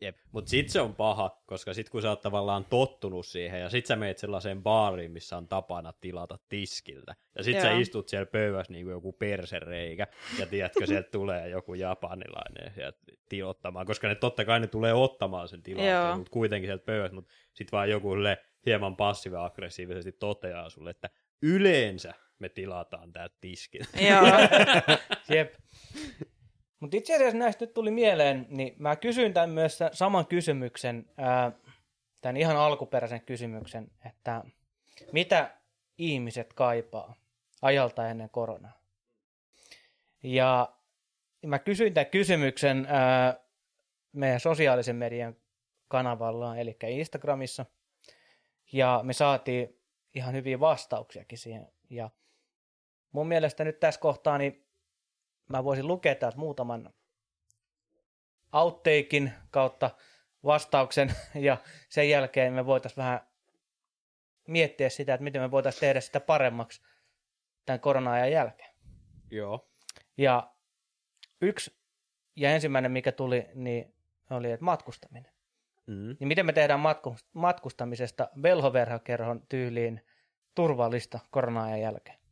Jep, 0.02 0.18
mutta 0.32 0.50
sit 0.50 0.70
se 0.70 0.82
on 0.82 0.96
paha, 0.96 1.42
koska 1.46 1.74
sit 1.74 1.90
kun 1.90 2.02
sä 2.02 2.10
oot 2.10 2.22
tavallaan 2.22 2.66
tottunut 2.66 3.26
siihen, 3.26 3.62
ja 3.62 3.70
sit 3.70 3.86
sä 3.86 3.96
meet 3.96 4.18
sellaiseen 4.18 4.64
baariin, 4.64 5.12
missä 5.12 5.38
on 5.38 5.48
tapana 5.48 5.94
tilata 6.02 6.40
tiskiltä, 6.50 7.16
ja 7.38 7.44
sit 7.44 7.62
sä 7.62 7.68
Joo. 7.68 7.80
istut 7.80 8.10
siellä 8.10 8.26
pöydässä 8.26 8.74
niin 8.74 8.86
kuin 8.86 8.92
joku 8.92 9.14
persereikä, 9.14 10.08
ja 10.40 10.46
tiedätkö, 10.46 10.86
sieltä 10.88 11.10
tulee 11.12 11.50
joku 11.50 11.74
japanilainen 11.74 12.74
sieltä 12.74 12.98
tilottamaan, 13.30 13.86
koska 13.86 14.08
ne 14.08 14.16
totta 14.16 14.46
kai 14.46 14.60
ne 14.60 14.68
tulee 14.68 14.94
ottamaan 14.94 15.48
sen 15.48 15.62
Joo. 15.68 15.78
tilauksen, 15.78 16.18
mutta 16.18 16.32
kuitenkin 16.32 16.68
sieltä 16.68 16.86
pöydästä, 16.86 17.16
mutta 17.16 17.34
sit 17.54 17.72
vaan 17.72 17.90
joku 17.90 18.14
silleen 18.14 18.38
hieman 18.66 18.96
passiivi-aggressiivisesti 18.96 20.12
toteaa 20.12 20.70
sulle, 20.70 20.90
että 20.90 21.10
yleensä 21.42 22.14
me 22.40 22.50
tilataan 22.50 23.14
täältä 23.14 23.36
tiskiltä. 23.42 24.00
Joo. 24.02 24.28
Jep. 25.36 25.54
Mutta 26.80 26.98
itse 26.98 27.16
asiassa 27.16 27.38
näistä 27.38 27.66
nyt 27.66 27.74
tuli 27.74 27.92
mieleen, 27.92 28.48
niin 28.50 28.76
mä 28.78 28.96
kysyin 28.96 29.34
tämän 29.34 29.50
myös 29.50 29.80
saman 29.92 30.28
kysymyksen, 30.28 31.06
tämän 32.22 32.38
ihan 32.38 32.58
alkuperäisen 32.58 33.22
kysymyksen, 33.22 33.92
että 34.06 34.44
mitä 35.12 35.58
ihmiset 35.98 36.54
kaipaa 36.54 37.16
ajalta 37.62 38.10
ennen 38.10 38.30
koronaa. 38.30 38.82
Ja 40.24 40.76
mä 41.46 41.60
kysyin 41.60 41.94
tämän 41.94 42.12
kysymyksen 42.12 42.88
meidän 44.12 44.40
sosiaalisen 44.40 44.96
median 44.96 45.36
kanavalla, 45.88 46.58
eli 46.58 46.78
Instagramissa, 46.88 47.66
ja 48.72 49.00
me 49.04 49.14
saatiin 49.14 49.80
ihan 50.14 50.34
hyviä 50.34 50.60
vastauksiakin 50.60 51.38
siihen. 51.38 51.68
Ja 51.90 52.10
mun 53.12 53.28
mielestä 53.28 53.64
nyt 53.64 53.80
tässä 53.80 54.02
kohtaa, 54.02 54.38
niin 54.38 54.65
mä 55.50 55.64
voisin 55.64 55.88
lukea 55.88 56.16
täältä 56.16 56.38
muutaman 56.38 56.94
outtakein 58.54 59.34
kautta 59.52 59.92
vastauksen, 60.46 61.14
ja 61.36 61.58
sen 61.90 62.10
jälkeen 62.10 62.54
me 62.54 62.66
voitaisiin 62.66 62.98
vähän 62.98 63.20
miettiä 64.48 64.90
sitä, 64.90 65.14
että 65.14 65.24
miten 65.24 65.42
me 65.42 65.52
voitaisiin 65.52 65.82
tehdä 65.82 66.02
sitä 66.02 66.20
paremmaksi 66.20 66.82
tämän 67.66 67.80
korona-ajan 67.80 68.32
jälkeen. 68.32 68.76
Joo. 69.32 69.70
Ja 70.18 70.52
yksi 71.42 71.78
ja 72.36 72.52
ensimmäinen, 72.52 72.92
mikä 72.92 73.12
tuli, 73.12 73.46
niin 73.54 73.94
oli, 74.30 74.52
että 74.52 74.66
matkustaminen. 74.66 75.32
Mm. 75.88 76.16
Niin 76.20 76.28
miten 76.28 76.46
me 76.46 76.54
tehdään 76.54 76.80
matku- 76.80 77.18
matkustamisesta 77.34 78.30
velhoverhokerhon 78.44 79.42
tyyliin 79.50 80.02
turvallista 80.56 81.20
korona-ajan 81.32 81.82
jälkeen? 81.82 82.25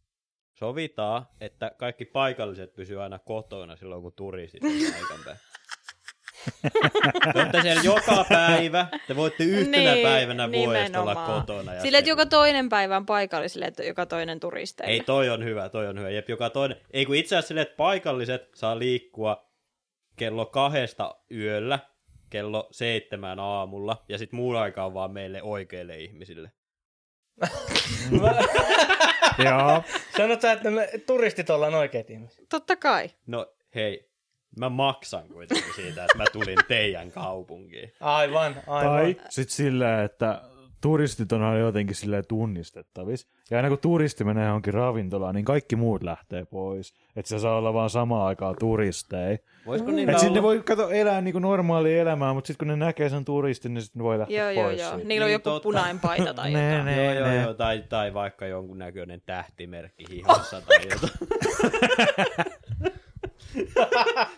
Sovitaan, 0.54 1.28
että 1.42 1.72
kaikki 1.78 2.06
paikalliset 2.06 2.74
pysyy 2.76 3.04
aina 3.04 3.20
kotona 3.20 3.76
silloin, 3.76 4.02
kun 4.02 4.14
turistit 4.14 4.64
on 4.64 4.72
paikan 4.92 5.20
päällä. 5.26 5.42
Olette 7.36 7.62
siellä 7.62 7.82
joka 7.84 8.26
päivä, 8.30 8.88
te 9.08 9.16
voitte 9.16 9.44
yhtenä 9.44 9.94
Niin, 9.94 10.08
päivänä 10.08 10.52
vuodesta 10.52 11.02
olla 11.02 11.16
kotona. 11.16 11.74
Ja 11.74 11.82
Sille, 11.82 11.98
että 11.98 12.10
joka 12.10 12.26
toinen 12.26 12.70
päivä 12.70 12.98
on 12.98 13.06
paikallisille, 13.06 13.66
että 13.66 13.84
joka 13.84 14.06
toinen 14.06 14.40
turisteille. 14.40 14.94
Ei, 14.94 15.00
toi 15.00 15.30
on 15.30 15.44
hyvä, 15.44 15.70
toi 15.70 15.88
on 15.88 16.00
hyvä. 16.00 16.10
Jep, 16.10 16.30
joka 16.30 16.50
toinen. 16.50 16.78
Ei 16.92 17.06
kun 17.06 17.16
itse 17.16 17.36
asiassa 17.36 17.48
silleen, 17.48 17.68
että 17.68 17.78
paikalliset 17.78 18.50
saa 18.56 18.80
liikkua 18.80 19.50
kello 20.16 20.46
kahdesta 20.46 21.16
yöllä, 21.32 21.80
kello 22.30 22.68
seitsemään 22.72 23.40
aamulla, 23.40 24.04
ja 24.10 24.18
sitten 24.18 24.38
muun 24.38 24.58
aikaa 24.58 24.86
on 24.86 24.94
vaan 24.94 25.12
meille 25.12 25.42
oikeille 25.42 25.98
ihmisille. 25.98 26.52
Joo. 29.46 29.84
Sanot 30.18 30.42
sä, 30.42 30.52
että 30.52 30.72
me 30.72 30.90
turistit 31.06 31.50
ollaan 31.50 31.76
oikeat 31.76 32.10
ihmiset? 32.10 32.46
Totta 32.50 32.76
kai. 32.76 33.10
No 33.28 33.54
hei, 33.76 34.10
mä 34.60 34.70
maksan 34.70 35.28
kuitenkin 35.28 35.74
siitä, 35.76 36.04
että 36.04 36.18
mä 36.18 36.24
tulin 36.34 36.58
teidän 36.68 37.12
kaupunkiin. 37.12 37.94
Aivan, 38.00 38.56
aivan. 38.68 38.94
Tai 38.94 39.16
sitten 39.30 39.56
sillä, 39.56 40.04
että 40.04 40.42
turistit 40.84 41.32
on 41.32 41.42
aina 41.44 41.58
jotenkin 41.60 41.96
silleen 41.96 42.24
tunnistettavissa. 42.28 43.28
Ja 43.52 43.58
aina 43.58 43.70
kun 43.70 43.78
turisti 43.80 44.24
menee 44.24 44.46
johonkin 44.46 44.74
ravintolaan, 44.74 45.36
niin 45.36 45.46
kaikki 45.46 45.76
muut 45.76 46.04
lähtee 46.04 46.46
pois. 46.46 46.94
Että 47.16 47.30
se 47.30 47.40
saa 47.40 47.58
olla 47.58 47.74
vaan 47.74 47.90
samaan 47.90 48.28
aikaan 48.28 48.56
turisteja. 48.60 49.38
Voisiko 49.66 49.90
Mm. 49.90 49.96
niillä 49.96 50.12
Että 50.12 50.22
sitten 50.22 50.36
ne 50.36 50.44
voi 50.44 50.62
kato, 50.62 50.90
elää 50.90 51.22
niin 51.22 51.32
kuin 51.32 51.42
normaalia 51.42 52.02
elämää, 52.02 52.34
mutta 52.34 52.48
sitten 52.48 52.68
kun 52.68 52.80
ne 52.80 52.86
näkee 52.86 53.10
sen 53.10 53.26
turistin, 53.26 53.74
niin 53.74 53.82
sitten 53.82 54.00
ne 54.00 54.04
voi 54.04 54.20
lähteä 54.20 54.42
Joo, 54.42 54.50
joo, 54.50 54.64
pois 54.64 54.80
joo. 54.82 54.90
siitä. 54.92 55.08
Niillä 55.08 55.24
on 55.24 55.28
Niin, 55.28 55.34
joku 55.34 55.44
totta. 55.44 55.64
punainen 55.64 56.00
paita 56.00 56.34
tai 56.34 56.52
Ne, 56.54 56.70
jotain. 56.72 56.86
ne, 56.86 57.06
Joo, 57.06 57.14
joo, 57.14 57.28
ne. 57.28 57.42
joo, 57.42 57.54
tai, 57.54 57.84
tai 57.90 58.14
vaikka 58.14 58.46
jonkun 58.48 58.78
näköinen 58.78 59.22
tähtimerkki 59.26 60.06
hihossa 60.10 60.62
tai 60.62 60.78
jotain. 60.90 61.12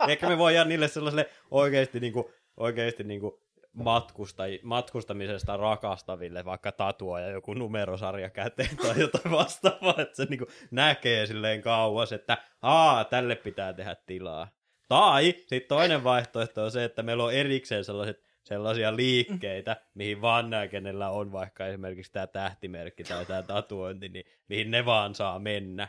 Ehkä 0.10 0.30
me 0.30 0.38
voidaan 0.38 0.70
niille 0.70 0.88
sellaiselle 0.88 1.30
oikeasti, 1.52 2.00
niinku, 2.00 2.32
oikeasti 2.58 3.04
niinku 3.04 3.40
matkustaj- 3.76 4.60
matkustamisesta 4.64 5.58
rakastaville 5.58 6.46
vaikka 6.46 6.72
tatua 6.72 7.20
ja 7.20 7.30
joku 7.30 7.54
numerosarja 7.54 8.30
käteen 8.30 8.78
tai 8.78 9.00
jotain 9.00 9.32
vastaavaa, 9.32 9.96
että 9.98 10.16
se 10.16 10.26
niinku 10.26 10.48
näkee 10.72 11.26
silleen 11.26 11.62
kauas, 11.62 12.12
että 12.12 12.38
aa, 12.62 13.04
tälle 13.04 13.36
pitää 13.36 13.74
tehdä 13.74 13.96
tilaa. 14.06 14.48
Tai 14.88 15.24
sitten 15.26 15.62
toinen 15.68 16.04
vaihtoehto 16.04 16.64
on 16.64 16.72
se, 16.72 16.84
että 16.84 17.04
meillä 17.04 17.24
on 17.24 17.34
erikseen 17.34 17.84
sellaiset, 17.84 18.24
sellaisia 18.44 18.96
liikkeitä, 18.96 19.78
mihin 19.94 20.22
vaan 20.22 20.50
nämä, 20.50 20.68
kenellä 20.68 21.10
on 21.10 21.32
vaikka 21.32 21.68
esimerkiksi 21.68 22.12
tämä 22.12 22.28
tähtimerkki 22.28 23.04
tai 23.04 23.26
tämä 23.26 23.42
tatuointi, 23.42 24.10
niin 24.10 24.26
mihin 24.50 24.72
ne 24.72 24.86
vaan 24.86 25.16
saa 25.16 25.40
mennä. 25.40 25.88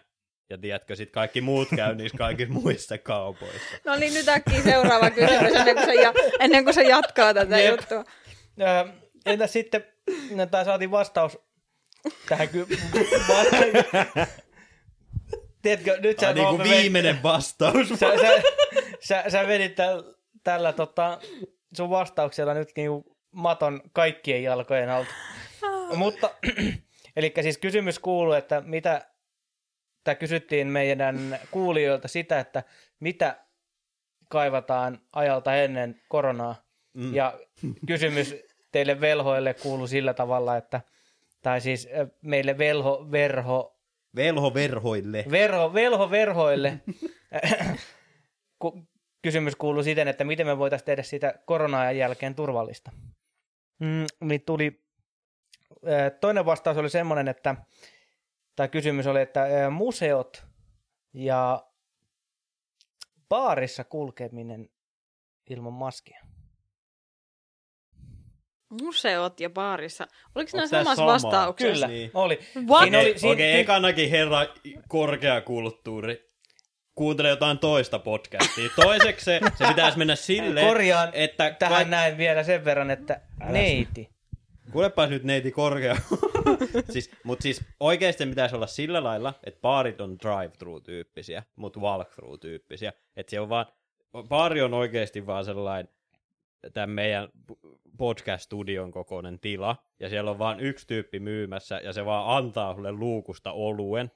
Ja 0.50 0.58
tiedätkö, 0.58 0.96
sitten 0.96 1.12
kaikki 1.12 1.40
muut 1.40 1.68
käy 1.76 1.94
niissä 1.94 2.18
kaikissa 2.18 2.54
muissa 2.54 2.98
kaupoissa. 2.98 3.76
No 3.84 3.96
niin, 3.96 4.14
nyt 4.14 4.28
äkkiä 4.28 4.62
seuraava 4.62 5.10
kysymys 5.10 5.54
ennen 5.54 5.74
kuin 5.76 5.86
se, 5.86 5.94
ja, 5.94 6.14
ennen 6.40 6.64
kuin 6.64 6.74
se 6.74 6.82
jatkaa 6.82 7.34
tätä 7.34 7.58
Jep. 7.58 7.70
juttua. 7.70 8.04
Öö, 8.60 8.84
entä 9.26 9.46
sitten, 9.46 9.84
no, 10.30 10.46
tai 10.46 10.64
saatiin 10.64 10.90
vastaus 10.90 11.38
tähän 12.28 12.48
ky- 12.48 12.66
Tiedätkö, 15.62 15.98
nyt 16.00 16.18
sä, 16.18 16.28
on 16.28 16.34
niin 16.34 16.48
kuin 16.48 16.60
vedit- 16.60 16.70
viimeinen 16.70 17.22
vastaus. 17.22 17.88
sä, 17.88 17.96
sä, 17.96 18.42
sä, 19.00 19.24
sä 19.28 19.46
vedit 19.46 19.74
täl, 19.74 20.02
tällä 20.44 20.72
tota, 20.72 21.18
sun 21.76 21.90
vastauksella 21.90 22.54
nyt 22.54 22.68
niinku 22.76 23.16
maton 23.32 23.80
kaikkien 23.92 24.42
jalkojen 24.42 24.90
alta. 24.90 25.10
Mutta, 25.96 26.30
eli 27.16 27.32
siis 27.42 27.58
kysymys 27.58 27.98
kuuluu, 27.98 28.32
että 28.32 28.60
mitä, 28.60 29.06
tai 30.06 30.16
kysyttiin 30.16 30.66
meidän 30.66 31.38
kuulijoilta 31.50 32.08
sitä, 32.08 32.40
että 32.40 32.62
mitä 33.00 33.36
kaivataan 34.28 35.00
ajalta 35.12 35.56
ennen 35.56 36.00
koronaa. 36.08 36.54
Mm. 36.94 37.14
Ja 37.14 37.38
kysymys 37.86 38.36
teille 38.72 39.00
velhoille 39.00 39.54
kuuluu 39.54 39.86
sillä 39.86 40.14
tavalla, 40.14 40.56
että, 40.56 40.80
tai 41.42 41.60
siis 41.60 41.88
meille 42.22 42.58
velho, 42.58 43.08
verho, 43.12 43.76
Velho 44.16 44.54
verhoille. 44.54 45.24
Verho, 45.30 45.74
velho 45.74 46.10
verhoille. 46.10 46.80
Kysymys 49.22 49.56
kuuluu 49.56 49.82
siten, 49.82 50.08
että 50.08 50.24
miten 50.24 50.46
me 50.46 50.58
voitaisiin 50.58 50.86
tehdä 50.86 51.02
sitä 51.02 51.34
korona-ajan 51.46 51.96
jälkeen 51.96 52.34
turvallista. 52.34 52.90
Mm, 53.78 54.06
niin 54.20 54.42
tuli, 54.42 54.80
toinen 56.20 56.46
vastaus 56.46 56.76
oli 56.76 56.90
semmoinen, 56.90 57.28
että, 57.28 57.56
tai 58.56 58.68
kysymys 58.68 59.06
oli, 59.06 59.20
että 59.20 59.46
museot 59.70 60.46
ja 61.14 61.66
baarissa 63.28 63.84
kulkeminen 63.84 64.68
ilman 65.50 65.72
maskia. 65.72 66.20
Museot 68.82 69.40
ja 69.40 69.50
baarissa. 69.50 70.06
Oliko 70.34 70.50
nämä 70.54 70.66
samassa 70.66 70.94
sama? 70.94 71.12
vastauksessa? 71.12 71.72
Kyllä, 71.86 71.86
Niin. 71.86 72.10
oli. 72.14 72.38
What? 72.68 72.82
Siinä 72.82 72.98
oli, 72.98 73.08
Okei, 73.10 73.18
siinä, 73.18 73.32
okay, 73.34 73.44
ekanakin 73.60 74.10
herra 74.10 74.38
korkeakulttuuri. 74.88 76.26
Kuuntele 76.94 77.28
jotain 77.28 77.58
toista 77.58 77.98
podcastia. 77.98 78.68
Toiseksi 78.76 79.24
se, 79.24 79.40
se 79.58 79.66
pitäisi 79.68 79.98
mennä 79.98 80.16
silleen, 80.16 80.66
korjaan 80.66 81.08
että 81.12 81.50
tähän 81.58 81.76
kaik- 81.78 81.88
näin 81.88 82.16
vielä 82.16 82.42
sen 82.42 82.64
verran, 82.64 82.90
että 82.90 83.20
neiti. 83.44 84.08
Kuulepas 84.72 85.10
nyt 85.10 85.24
neiti 85.24 85.52
korkea. 85.52 85.96
siis, 86.92 87.10
mutta 87.24 87.42
siis 87.42 87.64
oikeasti 87.80 88.26
pitäisi 88.26 88.54
olla 88.54 88.66
sillä 88.66 89.04
lailla, 89.04 89.34
että 89.44 89.60
baarit 89.60 90.00
on 90.00 90.18
drive-thru-tyyppisiä, 90.18 91.42
mutta 91.56 91.80
walk-thru-tyyppisiä. 91.80 92.92
Että 93.16 93.30
se 93.30 93.40
on 93.40 93.48
vaan, 93.48 93.66
baari 94.28 94.62
on 94.62 94.74
oikeasti 94.74 95.26
vaan 95.26 95.44
sellainen 95.44 95.88
tämän 96.72 96.90
meidän 96.90 97.28
podcast-studion 97.98 98.90
kokoinen 98.90 99.40
tila, 99.40 99.76
ja 100.00 100.08
siellä 100.08 100.30
on 100.30 100.38
vaan 100.38 100.60
yksi 100.60 100.86
tyyppi 100.86 101.20
myymässä, 101.20 101.80
ja 101.84 101.92
se 101.92 102.04
vaan 102.04 102.36
antaa 102.36 102.74
sulle 102.74 102.92
luukusta 102.92 103.52
oluen, 103.52 104.10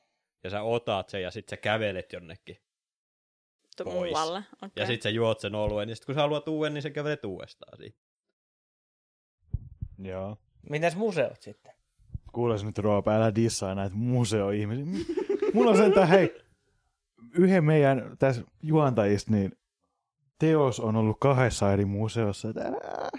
ja 0.44 0.50
sä 0.50 0.62
otat 0.62 1.08
sen, 1.08 1.22
ja 1.22 1.30
sitten 1.30 1.56
sä 1.58 1.60
kävelet 1.60 2.12
jonnekin. 2.12 2.56
Pois. 3.84 4.10
Muualle. 4.10 4.44
Okay. 4.56 4.70
Ja 4.76 4.86
sitten 4.86 5.02
sä 5.02 5.10
juot 5.10 5.40
sen 5.40 5.54
oluen, 5.54 5.88
ja 5.88 5.96
sitten 5.96 6.06
kun 6.06 6.14
sä 6.14 6.20
haluat 6.20 6.48
uuden, 6.48 6.74
niin 6.74 6.82
sä 6.82 6.90
kävelet 6.90 7.24
uudestaan 7.24 7.78
siitä. 7.78 7.98
Joo. 9.98 10.36
Mitäs 10.70 10.96
museot 10.96 11.42
sitten? 11.42 11.79
Kuules 12.32 12.64
nyt 12.64 12.78
Roope, 12.78 13.10
älä 13.10 13.34
dissaa 13.34 13.74
näitä 13.74 13.96
museoihmisiä. 13.96 14.84
Mulla 15.54 15.70
on 15.70 15.76
sentään, 15.76 16.08
hei, 16.08 16.34
yhden 17.38 17.64
meidän 17.64 18.16
tässä 18.18 18.42
juontajista, 18.62 19.30
niin 19.32 19.52
teos 20.38 20.80
on 20.80 20.96
ollut 20.96 21.16
kahdessa 21.20 21.72
eri 21.72 21.84
museossa. 21.84 22.48
Että 22.48 22.62
älä- 22.64 23.10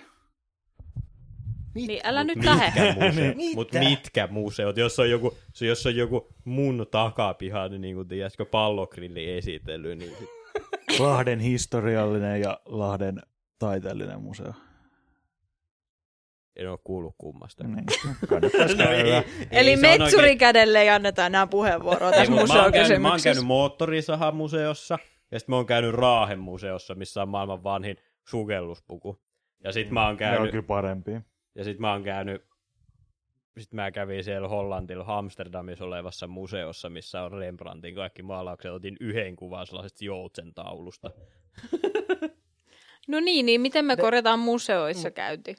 Niin 1.75 2.01
älä 2.03 2.23
nyt 2.23 2.35
Mitkä 2.35 2.51
lähde. 2.51 2.95
museot? 3.05 3.35
Mitä? 3.37 3.55
Mut 3.55 3.71
mitkä 3.73 4.27
museot? 4.31 4.77
Jos 4.77 4.99
on 4.99 5.09
joku, 5.09 5.37
jos 5.61 5.85
on 5.85 5.95
joku 5.95 6.27
mun 6.45 6.87
takapiha, 6.91 7.67
niin, 7.67 7.81
niin 7.81 7.95
kuin 7.95 8.07
tiedätkö, 8.07 8.45
pallokrilli 8.45 9.31
esitellyt, 9.37 9.97
niin 9.99 10.13
sit, 10.19 10.29
Lahden 10.99 11.39
historiallinen 11.39 12.41
ja 12.41 12.59
Lahden 12.65 13.21
taiteellinen 13.59 14.21
museo. 14.21 14.53
En 16.55 16.69
ole 16.69 16.79
kuullut 16.83 17.15
kummasta. 17.17 17.63
Niin. 17.63 17.85
No 18.77 18.91
ei, 18.91 19.23
Eli 19.51 19.75
metsurikädelle 19.77 20.81
ei 20.81 20.89
anneta 20.89 21.25
enää 21.25 21.47
puheenvuoroa 21.47 22.11
tässä 22.11 22.31
mut 22.31 22.47
mä, 22.47 22.63
oon 22.63 22.71
käynyt, 22.71 23.01
museokysymyksessä. 23.01 23.45
moottorisahamuseossa, 23.45 24.99
ja 25.31 25.39
sitten 25.39 25.53
mä 25.53 25.55
oon 25.55 25.65
käynyt 25.65 25.93
Raahen 25.93 26.39
museossa, 26.39 26.95
missä 26.95 27.21
on 27.21 27.29
maailman 27.29 27.63
vanhin 27.63 27.97
sukelluspuku. 28.27 29.21
Ja 29.63 29.71
sit 29.71 29.91
mä 29.91 29.99
oon 29.99 30.07
Ne 30.07 30.11
on 30.11 30.17
käynyt, 30.17 30.51
kyllä 30.51 30.63
parempi. 30.63 31.11
ja 31.55 31.63
sit 31.63 31.79
mä 31.79 31.91
oon 31.91 32.03
käynyt, 32.03 32.45
sit 33.59 33.73
mä 33.73 33.91
kävin 33.91 34.23
siellä 34.23 34.47
Hollantilla 34.47 35.05
Amsterdamissa 35.07 35.85
olevassa 35.85 36.27
museossa, 36.27 36.89
missä 36.89 37.21
on 37.23 37.31
Rembrandtin 37.31 37.95
kaikki 37.95 38.23
maalaukset. 38.23 38.71
Otin 38.71 38.97
yhden 38.99 39.35
kuvan 39.35 39.67
sellaisesta 39.67 40.05
joutsen 40.05 40.53
taulusta. 40.53 41.11
No 43.07 43.19
niin, 43.19 43.45
niin 43.45 43.61
miten 43.61 43.85
me 43.85 43.97
korjataan 43.97 44.39
museoissa 44.39 45.11
käynti? 45.11 45.55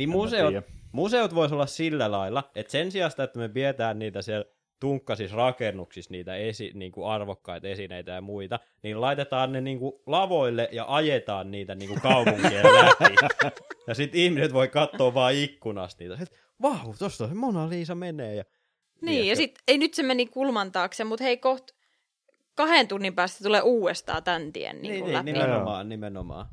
Niin 0.00 0.10
En 0.10 0.16
museot, 0.16 0.54
museot 0.92 1.34
vois 1.34 1.52
olla 1.52 1.66
sillä 1.66 2.10
lailla, 2.10 2.50
että 2.54 2.72
sen 2.72 2.92
sijasta, 2.92 3.22
että 3.22 3.38
me 3.38 3.48
pidetään 3.48 3.98
niitä 3.98 4.22
siellä 4.22 4.44
tunkkasissa 4.80 5.36
rakennuksissa, 5.36 6.12
niitä 6.12 6.36
esi, 6.36 6.70
niin 6.74 6.92
kuin 6.92 7.10
arvokkaita 7.10 7.68
esineitä 7.68 8.12
ja 8.12 8.20
muita, 8.20 8.60
niin 8.82 9.00
laitetaan 9.00 9.52
ne 9.52 9.60
niin 9.60 9.78
kuin 9.78 9.92
lavoille 10.06 10.68
ja 10.72 10.84
ajetaan 10.88 11.50
niitä 11.50 11.74
niin 11.74 11.88
kuin 11.88 12.00
kaupunkien 12.00 12.64
läpi. 12.84 13.14
Ja 13.86 13.94
sitten 13.94 14.20
ihmiset 14.20 14.52
voi 14.52 14.68
katsoa 14.68 15.14
vaan 15.14 15.34
ikkunasta 15.34 16.04
niitä. 16.04 16.22
Et, 16.22 16.32
Vau, 16.62 16.94
tosta 16.98 17.28
se 17.28 17.34
Mona 17.34 17.68
Lisa 17.68 17.94
menee. 17.94 18.34
Ja, 18.34 18.44
Niin, 19.02 19.26
ja 19.26 19.36
sitten, 19.36 19.64
ei 19.68 19.78
nyt 19.78 19.94
se 19.94 20.02
meni 20.02 20.26
kulman 20.26 20.72
taakse, 20.72 21.04
mutta 21.04 21.24
hei 21.24 21.36
koht 21.36 21.70
kahden 22.54 22.88
tunnin 22.88 23.14
päästä 23.14 23.44
tulee 23.44 23.62
uudestaan 23.62 24.24
tämän 24.24 24.52
tien 24.52 24.82
niin, 24.82 24.82
niin, 24.82 24.92
niin, 24.92 25.04
niin, 25.04 25.16
läpi. 25.16 25.32
nimenomaan, 25.32 25.88
nimenomaan. 25.88 26.46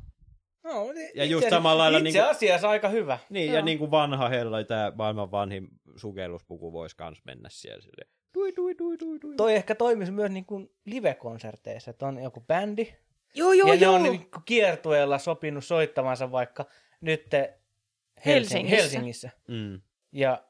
No, 0.68 0.92
Ja 0.92 1.02
itse- 1.24 1.24
just 1.24 1.48
samalla 1.50 1.82
lailla 1.82 1.98
Itse 1.98 2.18
niinku- 2.18 2.30
asiassa 2.30 2.68
aika 2.70 2.88
hyvä. 2.88 3.18
Niin, 3.30 3.52
ja 3.52 3.62
niin 3.62 3.78
kuin 3.78 3.90
vanha 3.90 4.28
hella, 4.28 4.64
tämä 4.64 4.92
maailman 4.96 5.30
vanhin 5.30 5.68
sukelluspuku 5.96 6.72
voisi 6.72 6.96
kans 6.96 7.20
mennä 7.24 7.48
siellä. 7.52 7.80
Silleen. 7.82 8.08
Dui, 8.34 8.56
dui, 8.56 8.78
dui, 8.78 8.98
dui, 9.00 9.20
dui. 9.22 9.34
Toi 9.36 9.54
ehkä 9.54 9.74
toimisi 9.74 10.12
myös 10.12 10.30
niin 10.30 10.44
kuin 10.46 10.70
live-konserteissa, 10.84 11.90
että 11.90 12.06
on 12.06 12.22
joku 12.22 12.40
bändi, 12.40 12.92
Joo, 13.34 13.52
joo, 13.52 13.68
ja 13.68 13.74
ne 13.74 13.80
joo. 13.80 13.94
on 13.94 14.02
niin 14.02 14.30
kuin 14.30 14.42
kiertueella 14.44 15.18
sopinut 15.18 15.64
soittamansa 15.64 16.30
vaikka 16.32 16.66
nyt 17.00 17.26
Helsing- 17.26 18.26
Helsingissä. 18.26 18.76
Helsingissä. 18.82 19.30
Mm. 19.48 19.80
Ja 20.12 20.44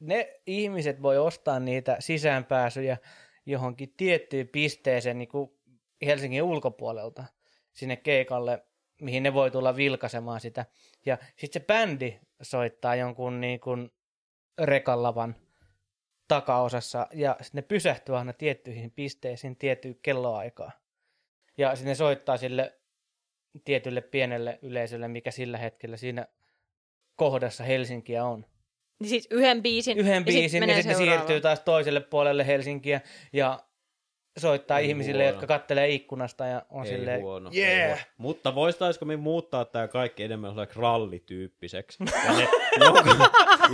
ne 0.00 0.40
ihmiset 0.46 1.02
voi 1.02 1.18
ostaa 1.18 1.60
niitä 1.60 1.96
sisäänpääsyjä 1.98 2.96
johonkin 3.46 3.94
tiettyyn 3.96 4.48
pisteeseen 4.48 5.18
niin 5.18 5.28
kuin 5.28 5.50
Helsingin 6.06 6.42
ulkopuolelta 6.42 7.24
sinne 7.72 7.96
keikalle, 7.96 8.64
mihin 9.00 9.22
ne 9.22 9.34
voi 9.34 9.50
tulla 9.50 9.76
vilkaisemaan 9.76 10.40
sitä. 10.40 10.66
Ja 11.06 11.18
sitten 11.36 11.62
se 11.62 11.66
bändi 11.66 12.18
soittaa 12.42 12.96
jonkun 12.96 13.40
niin 13.40 13.60
kuin 13.60 13.90
rekallavan 14.62 15.36
takaosassa 16.28 17.06
ja 17.12 17.36
sitten 17.40 17.58
ne 17.58 17.62
pysähtyy 17.62 18.16
aina 18.16 18.32
tiettyihin 18.32 18.90
pisteisiin 18.90 19.56
tiettyyn 19.56 19.98
kelloaikaan. 20.02 20.72
Ja 21.58 21.76
sitten 21.76 21.90
ne 21.90 21.94
soittaa 21.94 22.36
sille 22.36 22.78
tietylle 23.64 24.00
pienelle 24.00 24.58
yleisölle, 24.62 25.08
mikä 25.08 25.30
sillä 25.30 25.58
hetkellä 25.58 25.96
siinä 25.96 26.26
kohdassa 27.16 27.64
Helsinkiä 27.64 28.24
on 28.24 28.46
Niin 29.00 29.08
siis 29.08 29.28
yhden 29.30 29.62
biisin, 29.62 29.98
yhden 29.98 30.12
ja 30.12 30.18
sit 30.18 30.24
biisin 30.24 30.68
ja 30.68 30.74
sitten 30.74 30.88
ne 30.88 30.94
seuraava. 30.94 31.18
siirtyy 31.18 31.40
taas 31.40 31.60
toiselle 31.60 32.00
puolelle 32.00 32.46
Helsinkiä 32.46 33.00
ja 33.32 33.66
soittaa 34.38 34.78
Ei 34.78 34.88
ihmisille, 34.88 35.22
huono. 35.22 35.34
jotka 35.34 35.46
kattelee 35.46 35.88
ikkunasta 35.88 36.46
ja 36.46 36.62
on 36.70 36.86
Ei 36.86 36.90
silleen, 36.92 37.20
huono, 37.20 37.50
yeah. 37.56 37.70
ei 37.72 37.86
huono. 37.86 38.00
Mutta 38.18 38.54
voisitaisiko 38.54 39.04
me 39.04 39.16
muuttaa 39.16 39.64
tämä 39.64 39.88
kaikki 39.88 40.24
enemmän 40.24 40.50
sellaiseksi 40.50 40.80
rallityyppiseksi? 40.80 41.98
Ja 42.26 42.32
ne, 42.32 42.48
joka, 42.84 43.04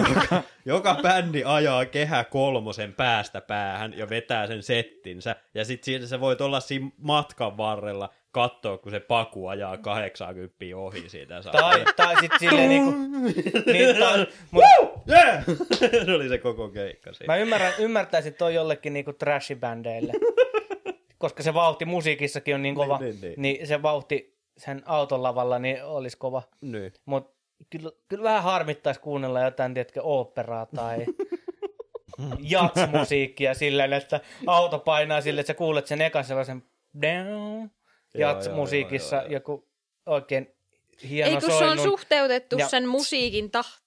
joka, 0.08 0.42
joka 0.64 0.98
bändi 1.02 1.42
ajaa 1.44 1.84
kehä 1.84 2.24
kolmosen 2.24 2.92
päästä 2.92 3.40
päähän 3.40 3.98
ja 3.98 4.08
vetää 4.08 4.46
sen 4.46 4.62
settinsä. 4.62 5.36
Ja 5.54 5.64
sitten 5.64 5.84
siitä 5.84 6.06
sä 6.06 6.20
voit 6.20 6.40
olla 6.40 6.60
siinä 6.60 6.90
matkan 6.96 7.56
varrella 7.56 8.10
katsoa, 8.30 8.78
kun 8.78 8.92
se 8.92 9.00
paku 9.00 9.46
ajaa 9.46 9.76
80 9.76 10.54
ohi 10.76 11.08
siitä. 11.08 11.42
Saa- 11.42 11.52
Tai, 11.52 11.84
tai 11.96 12.16
sitten 12.20 12.38
silleen 12.38 12.68
niinku, 12.68 12.90
niin, 13.72 13.96
tai, 13.96 14.26
mut 14.50 14.64
Yeah! 15.08 15.44
se 16.06 16.12
oli 16.14 16.28
se 16.28 16.38
koko 16.38 16.68
keikka 16.68 17.12
siinä. 17.12 17.32
mä 17.32 17.36
ymmärrän, 17.38 17.72
ymmärtäisin 17.78 18.34
toi 18.34 18.54
jollekin 18.54 18.92
niinku 18.92 19.12
trashibändeille, 19.12 20.12
koska 21.18 21.42
se 21.42 21.54
vauhti 21.54 21.84
musiikissakin 21.84 22.54
on 22.54 22.62
niin 22.62 22.74
kova, 22.74 22.98
Niin, 22.98 23.10
niin, 23.10 23.20
niin. 23.20 23.34
niin 23.42 23.66
se 23.66 23.82
vauhti 23.82 24.38
sen 24.58 24.82
auton 24.86 25.22
lavalla 25.22 25.58
niin 25.58 25.84
olisi 25.84 26.16
kova. 26.16 26.42
Niin. 26.60 26.92
Mutta 27.04 27.36
kyllä, 27.70 27.90
kyllä 28.08 28.22
vähän 28.24 28.42
harmittaisi 28.42 29.00
kuunnella 29.00 29.40
jotain, 29.40 29.74
tiedätkö, 29.74 30.02
oopperaa 30.02 30.66
tai 30.66 31.06
jatsmusiikkia 32.40 33.54
silleen, 33.54 33.92
että 33.92 34.20
auto 34.46 34.78
painaa 34.78 35.20
silleen, 35.20 35.40
että 35.40 35.52
sä 35.52 35.54
kuulet 35.54 35.86
sen 35.86 36.00
ekan 36.02 36.24
sellaisen 36.24 36.62
down 37.02 37.70
jatsmusiikissa 38.18 39.22
joku 39.28 39.68
oikein 40.06 40.54
hieno 41.08 41.30
Ei 41.30 41.36
kun 41.40 41.50
se 41.58 41.64
on 41.64 41.78
suhteutettu 41.78 42.56
Ja- 42.58 42.68
sen 42.68 42.88
musiikin 42.88 43.50
tahtiin. 43.50 43.81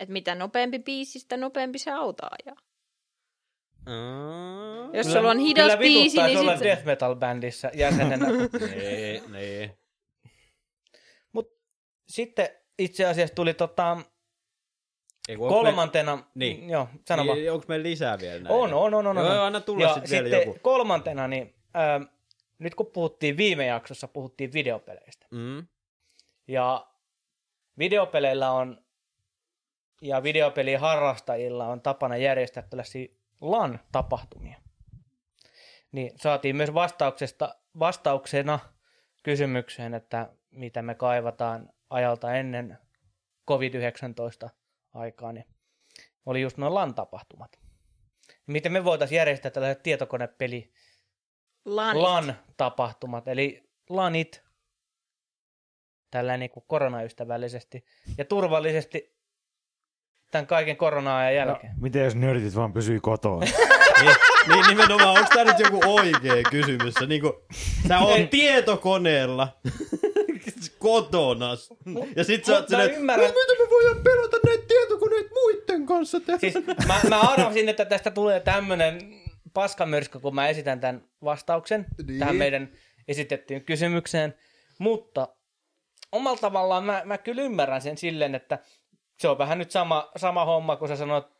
Että 0.00 0.12
mitä 0.12 0.34
nopeampi 0.34 0.78
biisi, 0.78 1.18
sitä 1.18 1.36
nopeampi 1.36 1.78
se 1.78 1.90
auto 1.90 2.22
ajaa. 2.26 2.56
Jos 4.92 5.12
sulla 5.12 5.30
on 5.30 5.38
hidas 5.38 5.64
kyllä 5.64 5.76
biisi, 5.76 6.22
niin 6.22 6.38
olla 6.38 6.56
sit... 6.56 6.64
death 6.64 6.84
metal 6.84 7.16
bändissä 7.16 7.70
jäsenenä. 7.74 8.26
Niin, 8.76 9.32
niin. 9.32 9.70
Sitten 12.08 12.48
itse 12.78 13.04
asiassa 13.06 13.34
tuli 13.34 13.54
tota, 13.54 13.96
Ei, 15.28 15.36
kun 15.36 15.46
onks 15.46 15.54
kolmantena, 15.54 16.24
Niin. 16.34 16.70
joo, 16.70 16.88
sano 17.08 17.26
vaan. 17.26 17.38
niin, 17.38 17.52
onko 17.52 17.64
meillä 17.68 17.82
lisää 17.82 18.18
vielä 18.18 18.34
näitä? 18.34 18.54
On, 18.54 18.74
on, 18.74 18.94
on, 18.94 19.06
on. 19.06 19.16
Joo, 19.16 19.26
on. 19.26 19.40
anna 19.40 19.60
tulla 19.60 19.82
ja 19.82 19.94
sit 19.94 20.10
vielä 20.10 20.28
sitten 20.28 20.46
joku. 20.46 20.58
kolmantena, 20.62 21.28
niin 21.28 21.54
ää, 21.74 22.00
nyt 22.58 22.74
kun 22.74 22.86
puhuttiin 22.86 23.36
viime 23.36 23.66
jaksossa, 23.66 24.08
puhuttiin 24.08 24.52
videopeleistä. 24.52 25.26
Mm. 25.30 25.66
Ja 26.48 26.86
videopeleillä 27.78 28.50
on, 28.50 28.83
ja 30.04 30.22
videopelien 30.22 30.80
harrastajilla 30.80 31.66
on 31.66 31.80
tapana 31.80 32.16
järjestää 32.16 32.62
tällaisia 32.62 33.08
LAN-tapahtumia. 33.40 34.60
Niin 35.92 36.12
saatiin 36.16 36.56
myös 36.56 36.74
vastauksesta, 36.74 37.54
vastauksena 37.78 38.58
kysymykseen, 39.22 39.94
että 39.94 40.28
mitä 40.50 40.82
me 40.82 40.94
kaivataan 40.94 41.70
ajalta 41.90 42.34
ennen 42.34 42.78
COVID-19 43.50 44.48
aikaa, 44.94 45.32
niin 45.32 45.46
oli 46.26 46.40
just 46.40 46.56
nuo 46.56 46.74
LAN-tapahtumat. 46.74 47.60
Miten 48.46 48.72
me 48.72 48.84
voitaisiin 48.84 49.16
järjestää 49.16 49.50
tällaiset 49.50 49.82
tietokonepeli 49.82 50.72
Lanit. 51.64 52.02
LAN-tapahtumat, 52.02 53.28
eli 53.28 53.70
LANit, 53.88 54.44
tällä 56.10 56.36
niin 56.36 56.50
kuin 56.50 56.64
koronaystävällisesti 56.68 57.84
ja 58.18 58.24
turvallisesti 58.24 59.13
tämän 60.34 60.46
kaiken 60.46 60.76
korona-ajan 60.76 61.34
jälkeen. 61.34 61.72
No, 61.72 61.78
miten 61.82 62.04
jos 62.04 62.14
nörtit 62.14 62.56
vaan 62.56 62.72
pysyy 62.72 63.00
kotona? 63.00 63.40
niin, 64.00 64.16
niin 64.48 64.66
nimenomaan, 64.68 65.08
onko 65.18 65.28
tämä 65.34 65.44
nyt 65.44 65.58
joku 65.58 65.80
oikea 65.84 66.42
kysymys? 66.50 66.94
Sä, 66.94 67.06
niinku, 67.06 67.44
sä 67.88 67.98
oot 67.98 68.16
Ei. 68.18 68.26
tietokoneella 68.26 69.48
kotona. 70.78 71.50
Ja 72.16 72.24
sit 72.24 72.44
sä 72.44 72.52
oot 72.52 72.68
silleen, 72.68 72.90
ymmärrän- 72.90 73.28
"No, 73.28 73.34
miten 73.34 73.56
me 73.66 73.70
voidaan 73.70 74.02
pelata 74.04 74.36
näitä 74.46 74.64
tietokoneita 74.68 75.30
muiden 75.34 75.86
kanssa? 75.86 76.20
Siis 76.40 76.54
mä, 76.86 77.00
mä 77.08 77.20
arvasin, 77.20 77.68
että 77.68 77.84
tästä 77.84 78.10
tulee 78.10 78.40
tämmönen 78.40 78.98
paskamyrsky, 79.54 80.20
kun 80.20 80.34
mä 80.34 80.48
esitän 80.48 80.80
tämän 80.80 81.04
vastauksen 81.24 81.86
Niin. 82.06 82.18
tähän 82.18 82.36
meidän 82.36 82.68
esitettyyn 83.08 83.64
kysymykseen. 83.64 84.34
Mutta 84.78 85.28
omalla 86.12 86.38
tavallaan 86.38 86.84
mä, 86.84 87.02
mä 87.04 87.18
kyllä 87.18 87.42
ymmärrän 87.42 87.80
sen 87.82 87.98
silleen, 87.98 88.34
että 88.34 88.58
se 89.18 89.28
on 89.28 89.38
vähän 89.38 89.58
nyt 89.58 89.70
sama, 89.70 90.10
sama 90.16 90.44
homma, 90.44 90.76
kun 90.76 90.88
sä 90.88 90.96
sanot 90.96 91.30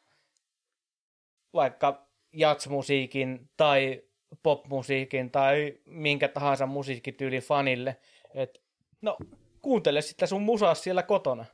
vaikka 1.54 2.06
jatsmusiikin 2.32 3.50
tai 3.56 4.02
popmusiikin 4.42 5.30
tai 5.30 5.78
minkä 5.86 6.28
tahansa 6.28 6.66
musiikkityyli 6.66 7.40
fanille, 7.40 7.96
että 8.34 8.60
no 9.02 9.16
kuuntele 9.62 10.02
sitä 10.02 10.26
sun 10.26 10.42
musaa 10.42 10.74
siellä 10.74 11.02
kotona. 11.02 11.44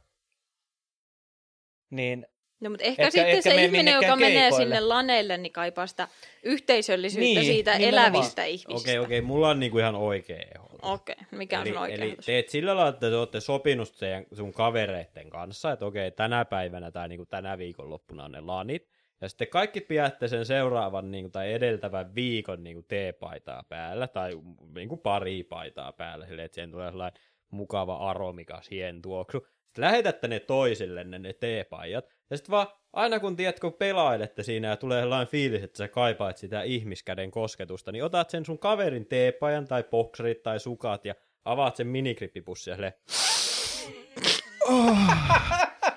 Niin 1.91 2.27
No, 2.61 2.71
mutta 2.71 2.85
ehkä 2.85 3.03
Etkä- 3.03 3.11
sitten 3.11 3.37
etkä 3.39 3.51
se 3.51 3.65
ihminen, 3.65 3.95
joka 3.95 4.17
menee 4.17 4.33
keikoille. 4.41 4.65
sinne 4.65 4.81
laneille, 4.81 5.37
niin 5.39 5.53
kaipaa 5.53 5.87
sitä 5.87 6.09
yhteisöllisyyttä 6.43 7.41
Niin, 7.41 7.45
siitä 7.53 7.79
nimenomaan. 7.79 8.05
elävistä 8.15 8.45
ihmisistä. 8.45 8.91
Okei, 8.91 8.99
okei, 8.99 9.21
mulla 9.21 9.49
on 9.49 9.61
niinku 9.61 9.79
ihan 9.79 9.95
oikea 9.95 10.39
Okei, 10.83 11.13
okay. 11.13 11.39
mikä 11.39 11.61
on 11.61 11.67
Eli, 11.67 11.73
sun 11.75 11.83
oikea 11.83 11.97
eli 11.97 12.05
ehdotus? 12.05 12.27
teet 12.27 12.49
sillä 12.49 12.77
lailla, 12.77 12.91
että 12.91 13.11
te 13.11 13.17
olette 13.17 13.41
sopinut 13.41 13.93
teidän, 13.99 14.25
sun 14.33 14.53
kavereiden 14.53 15.31
kanssa, 15.31 15.73
että 15.73 15.87
okei, 15.87 16.11
tänä 16.11 16.45
päivänä 16.45 16.91
tai 16.91 17.09
niin 17.09 17.27
tänä 17.27 17.59
viikonloppuna 17.59 18.25
on 18.25 18.33
ne 18.33 18.41
lanit. 18.41 18.89
Ja 19.21 19.29
sitten 19.29 19.49
kaikki 19.49 19.81
pidätte 19.81 20.29
sen 20.29 20.47
seuraavan 20.47 21.11
niin 21.11 21.25
kuin, 21.25 21.33
tai 21.33 21.53
edeltävän 21.53 22.15
viikon 22.15 22.65
niin 22.65 22.77
kuin 22.77 22.87
teepaitaa 22.89 23.65
päällä, 23.69 24.09
tai 24.09 24.31
niin 24.75 24.89
kuin 24.89 25.01
pari 25.01 25.45
paitaa 25.45 25.93
päällä, 25.93 26.27
silleen, 26.27 26.47
että 26.47 26.55
siihen 26.55 26.71
tulee 26.71 26.91
sellainen 26.91 27.21
mukava 27.51 27.97
aromikas 27.97 28.71
hien 28.71 29.03
tuoksu. 29.03 29.47
Sitten 29.65 29.85
lähetätte 29.85 30.29
ne 30.29 30.41
toisillenne 30.41 31.19
ne 31.19 31.33
teepajat, 31.33 32.05
ja 32.31 32.37
sitten 32.37 32.51
vaan 32.51 32.67
aina 32.93 33.21
kun 33.21 33.37
tiedät, 33.37 33.61
kun 33.61 33.73
pelailette 33.73 34.43
siinä 34.43 34.69
ja 34.69 34.77
tulee 34.77 35.03
sellainen 35.03 35.29
fiilis, 35.29 35.63
että 35.63 35.79
sä 35.79 35.89
kaipaat 35.89 36.37
sitä 36.37 36.63
ihmiskäden 36.63 37.31
kosketusta, 37.31 37.93
niin 37.93 38.05
otat 38.05 38.31
sen 38.31 38.45
sun 38.45 38.59
kaverin 38.59 39.07
teepajan 39.07 39.69
tai 39.69 39.85
bokserit 39.91 40.43
tai 40.43 40.61
sukat 40.61 41.05
ja 41.05 41.15
avaat 41.45 41.77
sen 41.77 41.87
minikrippipussia 41.87 42.75
silleen. 42.75 42.93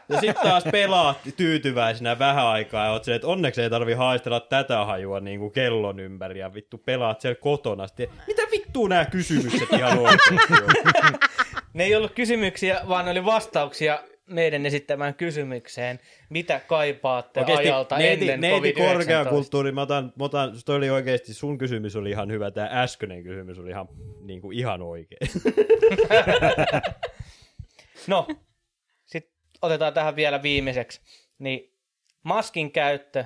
Ja 0.10 0.20
sitten 0.20 0.44
taas 0.44 0.64
pelaat 0.72 1.18
tyytyväisenä 1.38 2.20
vähän 2.20 2.46
aikaa 2.46 2.86
ja 2.86 2.92
oot 2.92 3.04
silleen, 3.04 3.16
että 3.16 3.28
onneksi 3.28 3.62
ei 3.62 3.70
tarvi 3.70 3.94
haistella 3.94 4.40
tätä 4.40 4.86
hajua 4.86 5.20
niin 5.20 5.40
kuin 5.40 5.52
kellon 5.52 6.00
ympäri 6.00 6.40
ja 6.40 6.54
vittu 6.54 6.78
pelaat 6.78 7.22
siellä 7.22 7.36
kotona. 7.36 7.88
Sitten, 7.88 8.10
mitä 8.28 8.42
vittua 8.52 8.90
nämä 8.90 9.06
kysymykset 9.06 9.74
ihan 9.74 10.00
oikeasti 10.00 10.54
on? 10.54 11.20
Ne 11.74 11.84
ei 11.84 11.96
ollut 11.96 12.12
kysymyksiä, 12.12 12.82
vaan 12.88 13.06
ne 13.06 13.12
oli 13.12 13.26
vastauksia 13.26 14.00
meidän 14.30 14.66
esittämään 14.66 15.16
kysymykseen. 15.16 16.00
Mitä 16.30 16.60
kaipaatte 16.60 17.40
Oikeesti 17.40 17.68
ajalta 17.68 17.98
neiti, 17.98 18.30
ennen 18.32 18.42
neiti 18.42 18.72
COVID-19? 18.72 18.94
korkeakulttuuri, 18.94 19.72
mä 19.72 19.82
otan, 19.82 20.14
mä 20.16 20.24
otan, 20.24 20.52
toi 20.66 20.76
oli 20.76 20.90
oikeasti, 20.90 21.34
sun 21.34 21.58
kysymys 21.58 21.96
oli 21.96 22.10
ihan 22.10 22.32
hyvä, 22.32 22.52
tämä 22.52 22.70
äskeinen 22.72 23.24
kysymys 23.24 23.60
oli 23.60 23.70
ihan, 23.70 23.88
niin 24.22 24.42
kuin, 24.42 24.58
ihan 24.58 24.82
oikein. 24.82 25.30
No, 28.08 28.28
sitten 29.06 29.34
otetaan 29.62 29.94
tähän 29.94 30.16
vielä 30.16 30.44
viimeiseksi. 30.44 31.02
Niin 31.40 31.78
maskin 32.24 32.72
käyttö 32.72 33.26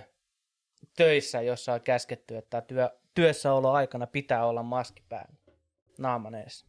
töissä, 0.98 1.41
jossa 1.41 1.74
on 1.74 1.82
käsketty, 1.82 2.38
että 2.38 2.61
työ, 2.61 2.90
työssäoloaikana 3.15 4.07
pitää 4.07 4.45
olla 4.45 4.64
maski 4.64 5.03
päällä 5.10 5.36
naaman 5.98 6.36
edessä. 6.36 6.65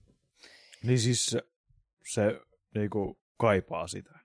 Niin 0.83 0.99
siis 0.99 1.27
se, 1.27 1.43
se 2.07 2.41
niinku 2.75 3.19
kaipaa 3.37 3.87
sitä. 3.87 4.18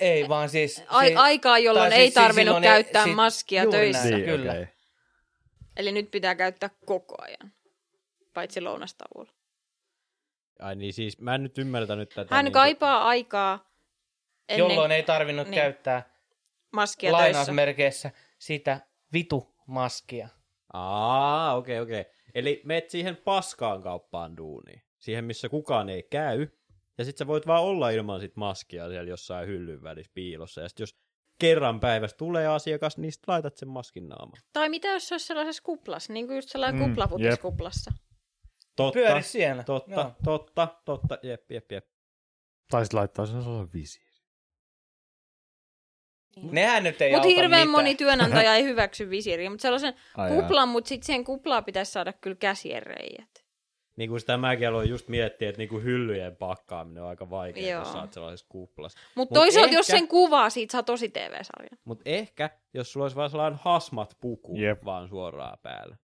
Ei 0.00 0.28
vaan 0.28 0.48
siis... 0.48 0.82
Ai, 0.88 1.08
si- 1.08 1.14
aikaa, 1.14 1.58
jolloin 1.58 1.90
tai 1.90 1.98
ei 1.98 2.06
siis 2.06 2.14
tarvinnut 2.14 2.56
ei- 2.56 2.62
käyttää 2.62 3.04
si- 3.04 3.14
maskia 3.14 3.62
juuri 3.62 3.78
töissä. 3.78 4.10
näin. 4.10 4.24
Kyllä. 4.24 4.52
okei. 4.52 4.66
Eli 5.76 5.92
nyt 5.92 6.10
pitää 6.10 6.34
käyttää 6.34 6.70
koko 6.86 7.14
ajan, 7.18 7.52
paitsi 8.34 8.60
lounastavulla. 8.60 9.32
Ai 10.60 10.76
niin 10.76 10.92
siis, 10.92 11.20
mä 11.20 11.34
en 11.34 11.42
nyt 11.42 11.58
ymmärtänyt 11.58 12.08
tätä. 12.08 12.34
Hän 12.34 12.44
niin 12.44 12.52
kaipaa 12.52 13.04
aikaa 13.08 13.70
ennen 14.48 14.68
jolloin 14.68 14.92
ei 14.92 15.02
tarvinnut 15.02 15.46
Niin. 15.46 15.50
niin. 15.50 15.62
käyttää 15.62 16.10
maskia 16.72 17.10
töissä. 17.10 17.22
lainausmerkeissä 17.24 18.10
sitä 18.38 18.80
vitu 19.12 19.54
maskia. 19.66 20.28
Aa, 20.72 21.56
okei, 21.56 21.80
okay, 21.80 21.82
okei. 21.92 22.00
Okay. 22.00 22.12
Eli 22.34 22.60
meet 22.64 22.90
siihen 22.90 23.16
paskaan 23.16 23.82
kauppaan 23.82 24.36
duuniin. 24.36 24.82
Siihen, 24.98 25.24
missä 25.24 25.48
kukaan 25.48 25.88
ei 25.88 26.02
käy. 26.02 26.46
Ja 26.98 27.04
sit 27.04 27.16
sä 27.16 27.26
voit 27.26 27.46
vaan 27.46 27.62
olla 27.62 27.90
ilman 27.90 28.20
sit 28.20 28.36
maskia 28.36 28.88
siellä 28.88 29.10
jossain 29.10 29.48
hyllyn 29.48 29.82
välissä 29.82 30.12
piilossa. 30.14 30.60
Ja 30.60 30.68
sit 30.68 30.78
jos 30.78 30.96
kerran 31.38 31.80
päivässä 31.80 32.16
tulee 32.16 32.46
asiakas, 32.46 32.98
niin 32.98 33.12
sit 33.12 33.22
laitat 33.28 33.56
sen 33.56 33.68
maskin 33.68 34.08
naamaan. 34.08 34.42
Tai 34.52 34.68
mitä 34.68 34.88
jos 34.88 35.08
se 35.08 35.14
olisi 35.14 35.26
sellaisessa 35.26 35.62
kuplassa, 35.62 36.12
niin 36.12 36.26
kuin 36.26 36.36
just 36.36 36.48
sellainen 36.48 36.80
Mm, 36.80 36.86
kuplafutiskuplassa. 36.88 37.90
Totta, 38.76 38.92
Pyöri 38.92 39.22
siellä. 39.22 39.62
totta, 39.64 39.90
Joo. 40.00 40.12
totta, 40.24 40.68
totta, 40.84 41.18
jep, 41.22 41.50
jep, 41.50 41.72
jep. 41.72 41.86
Tai 42.70 42.84
sitten 42.84 42.98
laittaa 43.00 43.26
sen 43.26 43.42
sellaisen 43.42 43.72
visiin. 43.72 44.08
Nehän 46.42 46.82
nyt 46.84 47.00
ei 47.02 47.10
Mutta 47.12 47.28
auta 47.28 47.36
hirveän 47.40 47.50
mitään. 47.68 47.68
moni 47.68 47.94
työnantaja 47.94 48.54
ei 48.56 48.64
hyväksy 48.64 49.10
visiiriä, 49.10 49.50
mutta 49.50 49.62
sellaisen 49.62 49.94
Ai 50.16 50.30
kuplan, 50.30 50.68
mutta 50.68 50.88
sitten 50.88 51.06
siihen 51.06 51.24
kuplaan 51.24 51.64
pitäisi 51.64 51.92
saada 51.92 52.12
kyllä 52.12 52.36
käsien 52.36 52.82
reijät. 52.82 53.44
Niin 53.98 54.10
kuin 54.10 54.20
sitä 54.20 54.36
mäkin 54.36 54.68
aloin 54.68 54.88
just 54.88 55.08
miettiä, 55.08 55.48
että 55.48 55.58
niin 55.58 55.68
kuin 55.68 55.84
hyllyjen 55.84 56.36
pakkaaminen 56.36 57.02
on 57.02 57.08
aika 57.08 57.30
vaikeaa, 57.30 57.70
Joo. 57.70 57.80
jos 57.80 57.92
sä 57.92 57.98
oot 58.00 58.12
sellaisessa 58.12 58.46
kuplassa. 58.48 58.98
Mutta 59.14 59.34
Mut 59.34 59.42
toisaalta, 59.42 59.74
jos 59.74 59.90
ehkä- 59.90 59.98
sen 59.98 60.08
kuvaa, 60.08 60.50
siitä 60.50 60.72
saa 60.72 60.82
tosi 60.82 61.08
TV-sarjan. 61.08 61.78
Mutta 61.84 62.02
ehkä, 62.06 62.50
jos 62.74 62.92
sulla 62.92 63.04
olisi 63.04 63.16
vaan 63.16 63.30
sellainen 63.30 63.58
hasmat 63.62 64.16
puku 64.20 64.56
Jep. 64.56 64.84
vaan 64.84 65.08
suoraan 65.08 65.58
päällä. 65.62 65.96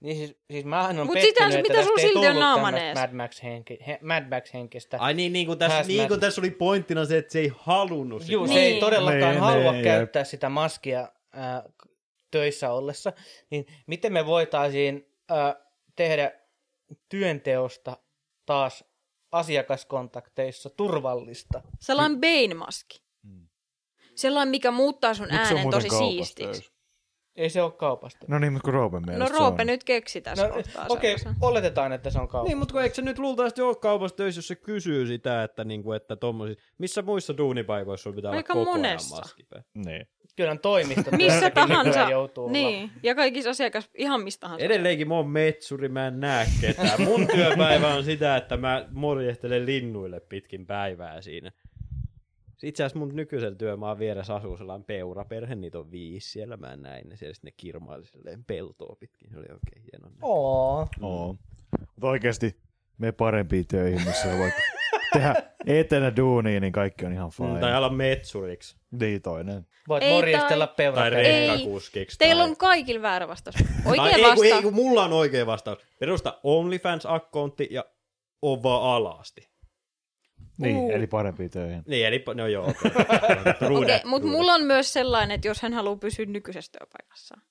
Niin 0.00 0.16
siis, 0.16 0.36
siis 0.50 0.64
mähän 0.64 0.98
on 0.98 1.06
Mut 1.06 1.20
se- 1.20 1.28
että 1.28 1.46
mitä 1.48 1.62
tästä 1.68 1.82
sulla 1.82 2.00
ei 2.00 2.06
silti 2.06 2.18
on 2.18 2.24
tullut 2.24 2.40
naaman 2.40 2.74
tämmöistä 2.74 3.00
ees? 3.02 3.10
Mad 3.12 3.16
Max, 3.16 3.42
henki, 3.42 3.78
he, 3.86 3.98
Mad 4.02 4.24
Max 4.36 4.54
henkistä. 4.54 4.96
Ai 5.00 5.14
niin, 5.14 5.32
niin 5.32 5.46
kuin 5.46 5.58
tässä, 5.58 5.82
niin 5.82 6.08
kuin 6.08 6.20
tässä 6.20 6.40
oli 6.40 6.50
pointtina 6.50 7.04
se, 7.04 7.18
että 7.18 7.32
se 7.32 7.38
ei 7.38 7.52
halunnut 7.58 8.22
sitä. 8.22 8.32
Juu, 8.32 8.46
se 8.46 8.54
Niin. 8.54 8.74
ei 8.74 8.80
todellakaan 8.80 9.22
Niin, 9.32 9.40
halua 9.40 9.72
niin, 9.72 9.84
käyttää 9.84 10.24
sitä 10.24 10.48
maskia 10.48 11.08
k- 11.78 11.88
töissä 12.30 12.72
ollessa. 12.72 13.12
Niin 13.50 13.66
miten 13.86 14.12
me 14.12 14.26
voitaisiin 14.26 15.14
ää, 15.28 15.56
tehdä 15.96 16.32
työnteosta 17.08 17.96
taas 18.46 18.84
asiakaskontakteissa 19.32 20.70
turvallista? 20.70 21.62
Sellainen 21.80 22.20
Bane-maski. 22.20 23.02
Sellainen, 24.16 24.50
mikä 24.50 24.70
muuttaa 24.70 25.14
sun 25.14 25.26
Miksi 25.30 25.54
äänen 25.54 25.70
tosi 25.70 25.88
siistiksi. 25.88 26.44
töissä? 26.44 26.77
Ei 27.38 27.50
se 27.50 27.62
ole 27.62 27.72
kaupasta. 27.72 28.26
No 28.28 28.38
niin, 28.38 28.52
mutta 28.52 28.70
kun 28.70 28.74
No 28.74 29.00
mielestä 29.06 29.26
se 29.28 29.34
Roope 29.38 29.62
on. 29.62 29.66
nyt 29.66 29.84
keksi 29.84 30.20
tässä 30.20 30.48
No, 30.48 30.54
kohtaa 30.54 30.86
okei, 30.88 31.14
okay, 31.14 31.32
oletetaan, 31.40 31.92
että 31.92 32.10
se 32.10 32.18
on 32.18 32.28
kaupasta. 32.28 32.48
Niin, 32.48 32.58
mutta 32.58 32.72
kun 32.72 32.82
eikö 32.82 32.94
se 32.94 33.02
nyt 33.02 33.18
luultavasti 33.18 33.62
ole 33.62 33.76
kaupassa 33.76 34.16
töissä, 34.16 34.38
jos 34.38 34.48
se 34.48 34.54
kysyy 34.56 35.06
sitä, 35.06 35.42
että, 35.42 35.64
niinku, 35.64 35.92
että 35.92 36.16
tommosia, 36.16 36.54
missä 36.78 37.02
muissa 37.02 37.36
duunipaikoissa 37.36 38.02
sulla 38.02 38.16
pitää 38.16 38.30
Aika 38.30 38.52
olla 38.52 38.64
koko 38.64 38.76
monessa. 38.76 39.14
ajan 39.16 39.24
maski 39.24 39.42
päällä? 39.50 39.66
Niin. 39.74 40.06
Kyllä 40.36 40.56
toimisto 40.56 41.10
Missä 41.16 41.50
tahansa. 41.50 42.10
joutuu 42.10 42.48
Niin, 42.48 42.90
ja 43.02 43.14
kaikissa 43.14 43.50
asiakas, 43.50 43.90
ihan 43.94 44.20
mistä 44.22 44.40
tahansa. 44.40 44.64
Edelleenkin 44.64 45.08
mä 45.08 45.14
oon 45.14 45.28
metsuri, 45.28 45.88
mä 45.88 46.06
en 46.06 46.20
näe 46.20 46.46
ketään. 46.60 47.02
Mun 47.02 47.26
työpäivä 47.26 47.94
on 47.94 48.04
sitä, 48.04 48.36
että 48.36 48.56
mä 48.56 48.86
morjehtelen 48.90 49.66
linnuille 49.66 50.20
pitkin 50.20 50.66
päivää 50.66 51.20
siinä. 51.22 51.50
Itse 52.62 52.84
asiassa 52.84 52.98
mun 52.98 53.16
nykyisellä 53.16 53.56
työmaa 53.56 53.98
vieressä 53.98 54.34
asuu 54.34 54.56
sellainen 54.56 54.84
peuraperhe, 54.84 55.54
niitä 55.54 55.78
on 55.78 55.90
viisi 55.90 56.30
siellä, 56.30 56.56
mä 56.56 56.76
näin 56.76 57.08
ne 57.08 57.16
siellä, 57.16 57.34
sitten 57.34 57.48
ne 57.48 57.54
kirmaili 57.56 58.06
silleen 58.06 58.44
peltoa 58.44 58.96
pitkin, 58.96 59.30
se 59.30 59.38
oli 59.38 59.46
oikein 59.52 59.82
hieno. 59.92 60.10
Oo. 60.22 60.88
Oo. 61.00 61.36
Mutta 61.80 62.06
oikeasti 62.08 62.56
me 62.98 63.12
parempiin 63.12 63.66
töihin, 63.66 64.06
missä 64.06 64.38
voit 64.38 64.54
tehdä 65.12 65.34
etänä 65.66 66.16
duunia, 66.16 66.60
niin 66.60 66.72
kaikki 66.72 67.06
on 67.06 67.12
ihan 67.12 67.30
fine. 67.30 67.54
Mm, 67.54 67.60
tai 67.60 67.74
ala 67.74 67.90
metsuriksi, 67.90 68.76
Niin 68.90 69.22
toinen. 69.22 69.66
Voit 69.88 70.02
Ei 70.02 70.12
morjestella 70.12 70.66
tai 70.66 70.76
peuraperää. 70.76 71.20
Ei. 71.20 71.48
rekkakuskiksi. 71.48 72.18
Teillä 72.18 72.42
tai... 72.42 72.50
on 72.50 72.56
kaikilla 72.56 73.02
väärä 73.02 73.28
vastaus. 73.28 73.56
tai 73.56 73.64
Oikea 73.86 74.06
ei, 74.06 74.14
kun, 74.14 74.22
vastaus. 74.22 74.52
ei, 74.52 74.62
kun 74.62 74.74
mulla 74.74 75.04
on 75.04 75.12
oikea 75.12 75.46
vastaus. 75.46 75.78
Perusta 75.98 76.40
OnlyFans-akkontti 76.42 77.68
ja 77.70 77.84
on 78.42 78.62
vaan 78.62 78.82
alasti. 78.82 79.47
Niin, 80.58 80.90
eli 80.90 81.06
parempiin 81.06 81.50
töihin. 81.50 81.82
Niin, 81.86 82.06
eli 82.06 82.24
no 82.34 82.46
joo. 82.46 82.66
Okay. 82.68 82.90
Okei, 83.76 84.00
mutta 84.10 84.28
mulla 84.28 84.54
on 84.54 84.62
myös 84.62 84.92
sellainen, 84.92 85.34
että 85.34 85.48
jos 85.48 85.62
hän 85.62 85.72
haluaa 85.72 85.96
pysyä 85.96 86.26
nykyisessä 86.26 86.72
työpaikassaan, 86.78 87.42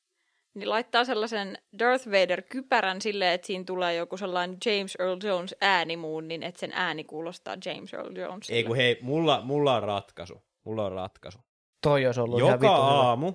niin 0.56 0.70
laittaa 0.70 1.06
sellaisen 1.06 1.58
Darth 1.80 2.08
Vader-kypärän 2.08 3.02
silleen, 3.02 3.34
että 3.34 3.48
siinä 3.48 3.64
tulee 3.64 3.96
joku 3.96 4.18
sellainen 4.18 4.58
James 4.66 4.96
Earl 5.00 5.18
Jones 5.24 5.56
äänimuun, 5.62 6.28
niin 6.28 6.44
että 6.44 6.60
sen 6.60 6.72
ääni 6.74 7.04
kuulostaa 7.04 7.56
James 7.66 7.94
Earl 7.94 8.18
Jonesille. 8.18 8.58
Ei 8.58 8.64
kun 8.64 8.76
hei, 8.76 8.98
mulla, 9.02 9.42
mulla 9.42 9.76
on 9.76 9.84
ratkaisu. 9.84 10.42
Mulla 10.66 10.86
on 10.86 10.92
ratkaisu. 10.92 11.40
Toi 11.84 12.06
olisi 12.06 12.20
ollut 12.20 12.40
ihan 12.40 12.52
Joka 12.52 12.62
vitun 12.62 12.76
hyvä. 12.76 13.02
aamu, 13.02 13.34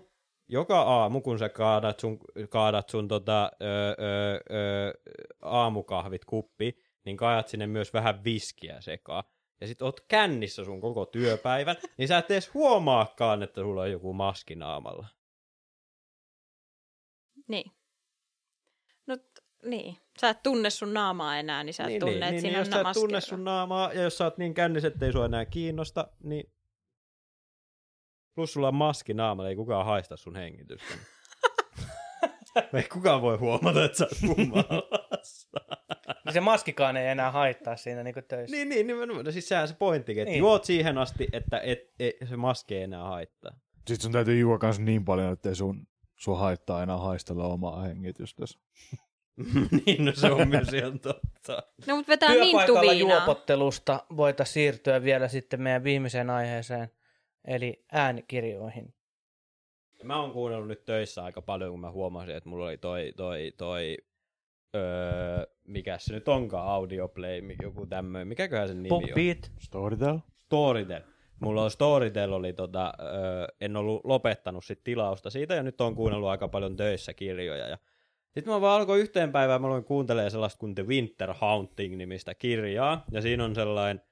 joka 0.48 0.82
aamu, 0.82 1.20
kun 1.20 1.38
sä 1.38 1.48
kaadat 1.48 2.00
sun, 2.00 2.18
kaadat 2.50 2.88
sun 2.88 3.08
tota, 3.08 3.50
ö, 3.62 3.66
ö, 3.66 4.54
ö, 4.56 4.92
aamukahvit 5.42 6.24
kuppi, 6.24 6.74
niin 7.04 7.16
kaajat 7.16 7.48
sinne 7.48 7.66
myös 7.66 7.92
vähän 7.92 8.24
viskiä 8.24 8.80
sekaan. 8.80 9.24
Ja 9.62 9.68
sit 9.68 9.82
oot 9.82 10.00
kännissä 10.00 10.64
sun 10.64 10.80
koko 10.80 11.06
työpäivän, 11.06 11.76
niin 11.96 12.08
sä 12.08 12.18
et 12.18 12.30
edes 12.30 12.54
huomaakaan, 12.54 13.42
että 13.42 13.60
sulla 13.60 13.82
on 13.82 13.90
joku 13.90 14.12
maski 14.12 14.54
naamalla. 14.54 15.06
Niin. 17.48 17.72
No, 19.06 19.16
niin. 19.64 19.96
Sä 20.20 20.28
et 20.28 20.42
tunne 20.42 20.70
sun 20.70 20.94
naamaa 20.94 21.38
enää, 21.38 21.64
niin 21.64 21.74
sä 21.74 21.82
et 21.82 21.88
niin, 21.88 22.00
tunne, 22.00 22.14
niin, 22.14 22.22
että 22.22 22.32
niin, 22.32 22.40
siinä 22.40 22.62
niin, 22.62 22.72
on 22.74 22.78
jos 22.78 22.84
sä 22.84 22.90
et 22.90 22.94
tunne 22.94 23.20
sun 23.20 23.44
naamaa, 23.44 23.92
ja 23.92 24.02
jos 24.02 24.18
sä 24.18 24.24
oot 24.24 24.38
niin 24.38 24.54
kännissä, 24.54 24.88
ettei 24.88 25.12
sua 25.12 25.24
enää 25.24 25.44
kiinnosta, 25.44 26.08
niin 26.22 26.52
plus 28.34 28.52
sulla 28.52 28.68
on 28.68 28.74
maski 28.74 29.14
naamalla, 29.14 29.48
ei 29.48 29.56
kukaan 29.56 29.86
haista 29.86 30.16
sun 30.16 30.36
hengitystä. 30.36 30.94
Ei 32.74 32.82
kukaan 32.82 33.22
voi 33.22 33.36
huomata, 33.36 33.84
että 33.84 33.98
sä 33.98 34.04
oot 34.04 34.36
humalassa. 34.36 35.60
Niin 36.24 36.32
se 36.32 36.40
maskikaan 36.40 36.96
ei 36.96 37.06
enää 37.08 37.30
haittaa 37.30 37.76
siinä 37.76 38.02
niin 38.02 38.14
töissä. 38.28 38.56
niin, 38.56 38.68
niin, 38.68 38.86
nimenomaan. 38.86 39.24
No 39.24 39.32
siis 39.32 39.48
sehän 39.48 39.68
se 39.68 39.74
pointti, 39.74 40.12
että 40.12 40.24
Niin. 40.24 40.26
niin. 40.32 40.38
juot 40.38 40.64
siihen 40.64 40.98
asti, 40.98 41.28
että 41.32 41.60
et, 41.60 41.78
et, 41.98 42.16
se 42.28 42.36
maski 42.36 42.74
ei 42.76 42.82
enää 42.82 43.02
haittaa. 43.04 43.52
Sitten 43.76 44.00
sun 44.02 44.12
täytyy 44.12 44.38
juoda 44.38 44.58
kans 44.58 44.78
niin 44.80 45.04
paljon, 45.04 45.32
että 45.32 45.54
sun, 45.54 45.86
sua 46.16 46.38
haittaa 46.38 46.82
enää 46.82 46.96
haistella 46.98 47.44
omaa 47.46 47.82
hengitystäsi. 47.82 48.58
niin, 49.86 50.04
no 50.04 50.12
se 50.14 50.30
on 50.32 50.48
myös 50.48 50.72
ihan 50.72 51.00
totta. 51.00 51.62
No, 51.86 51.96
mutta 51.96 52.10
vetää 52.12 52.28
Työpaikalla 52.32 52.80
minttuviinaa. 52.80 53.16
juopottelusta 53.18 54.04
voitaisiin 54.16 54.54
siirtyä 54.54 55.02
vielä 55.02 55.28
sitten 55.28 55.62
meidän 55.62 55.84
viimeiseen 55.84 56.30
aiheeseen, 56.30 56.90
eli 57.46 57.84
äänikirjoihin. 57.92 58.94
Mä 60.02 60.20
oon 60.20 60.32
kuunnellut 60.32 60.68
nyt 60.68 60.84
töissä 60.84 61.24
aika 61.24 61.42
paljon, 61.42 61.70
kun 61.70 61.80
mä 61.80 61.90
huomasin, 61.90 62.36
että 62.36 62.48
mulla 62.48 62.64
oli 62.64 62.78
toi, 62.78 63.12
toi, 63.16 63.52
toi 63.56 63.96
öö, 64.76 65.46
mikä 65.64 65.98
se 65.98 66.14
nyt 66.14 66.28
onkaan, 66.28 66.68
Audioplay, 66.68 67.40
mi- 67.40 67.56
joku 67.62 67.86
tämmöinen, 67.86 68.28
mikäköhän 68.28 68.68
sen 68.68 68.82
nimi 68.82 68.94
on? 68.94 69.00
Bookbeat. 69.00 69.52
Storytel? 69.58 70.18
Storytel. 70.36 71.00
Mulla 71.40 71.64
on 71.64 71.70
Storytel, 71.70 72.32
oli 72.32 72.52
tota, 72.52 72.92
öö, 73.00 73.46
en 73.60 73.76
ollut 73.76 74.04
lopettanut 74.04 74.64
sit 74.64 74.84
tilausta 74.84 75.30
siitä, 75.30 75.54
ja 75.54 75.62
nyt 75.62 75.80
on 75.80 75.94
kuunnellut 75.94 76.28
aika 76.28 76.48
paljon 76.48 76.76
töissä 76.76 77.14
kirjoja. 77.14 77.68
Ja 77.68 77.78
sitten 78.34 78.54
mä 78.54 78.60
vaan 78.60 78.80
alkoin 78.80 79.00
yhteen 79.00 79.32
päivään, 79.32 79.60
mä 79.60 79.66
aloin 79.66 79.84
kuuntelemaan 79.84 80.30
sellaista 80.30 80.58
kuin 80.58 80.74
The 80.74 80.86
Winter 80.86 81.34
Haunting-nimistä 81.34 82.34
kirjaa, 82.34 83.04
ja 83.10 83.22
siinä 83.22 83.44
on 83.44 83.54
sellainen, 83.54 84.02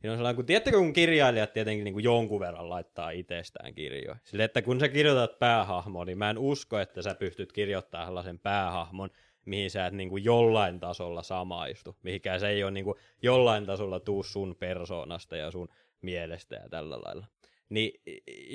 siinä 0.00 0.12
on 0.12 0.18
sellainen, 0.18 0.36
kun 0.36 0.46
tiedättekö, 0.46 0.78
kun 0.78 0.92
kirjailijat 0.92 1.52
tietenkin 1.52 1.84
niin 1.84 1.92
kuin 1.92 2.04
jonkun 2.04 2.40
verran 2.40 2.70
laittaa 2.70 3.10
itsestään 3.10 3.74
kirjoja. 3.74 4.16
Sille, 4.24 4.44
että 4.44 4.62
kun 4.62 4.80
sä 4.80 4.88
kirjoitat 4.88 5.38
päähahmoa, 5.38 6.04
niin 6.04 6.18
mä 6.18 6.30
en 6.30 6.38
usko, 6.38 6.78
että 6.78 7.02
sä 7.02 7.14
pystyt 7.14 7.52
kirjoittamaan 7.52 8.08
sellaisen 8.08 8.38
päähahmon, 8.38 9.10
mihin 9.44 9.70
sä 9.70 9.86
et 9.86 9.94
niin 9.94 10.08
kuin 10.08 10.24
jollain 10.24 10.80
tasolla 10.80 11.22
samaistu, 11.22 11.96
mihinkään 12.02 12.40
se 12.40 12.48
ei 12.48 12.62
ole 12.62 12.70
niin 12.70 12.84
kuin 12.84 12.98
jollain 13.22 13.66
tasolla 13.66 14.00
tuu 14.00 14.22
sun 14.22 14.56
persoonasta 14.58 15.36
ja 15.36 15.50
sun 15.50 15.68
mielestä 16.02 16.56
ja 16.56 16.68
tällä 16.68 16.98
lailla. 17.04 17.26
Niin, 17.68 18.00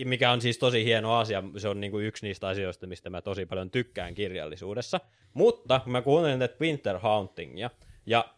mikä 0.05 0.31
on 0.31 0.41
siis 0.41 0.57
tosi 0.57 0.85
hieno 0.85 1.13
asia, 1.13 1.43
se 1.57 1.67
on 1.67 1.81
niinku 1.81 1.99
yksi 1.99 2.25
niistä 2.25 2.47
asioista, 2.47 2.87
mistä 2.87 3.09
mä 3.09 3.21
tosi 3.21 3.45
paljon 3.45 3.71
tykkään 3.71 4.13
kirjallisuudessa. 4.13 4.99
Mutta 5.33 5.79
kun 5.79 5.91
mä 5.91 6.01
kuuntelin 6.01 6.39
tätä 6.39 6.57
Winter 6.61 6.97
Hauntingia, 6.97 7.69
ja 8.05 8.34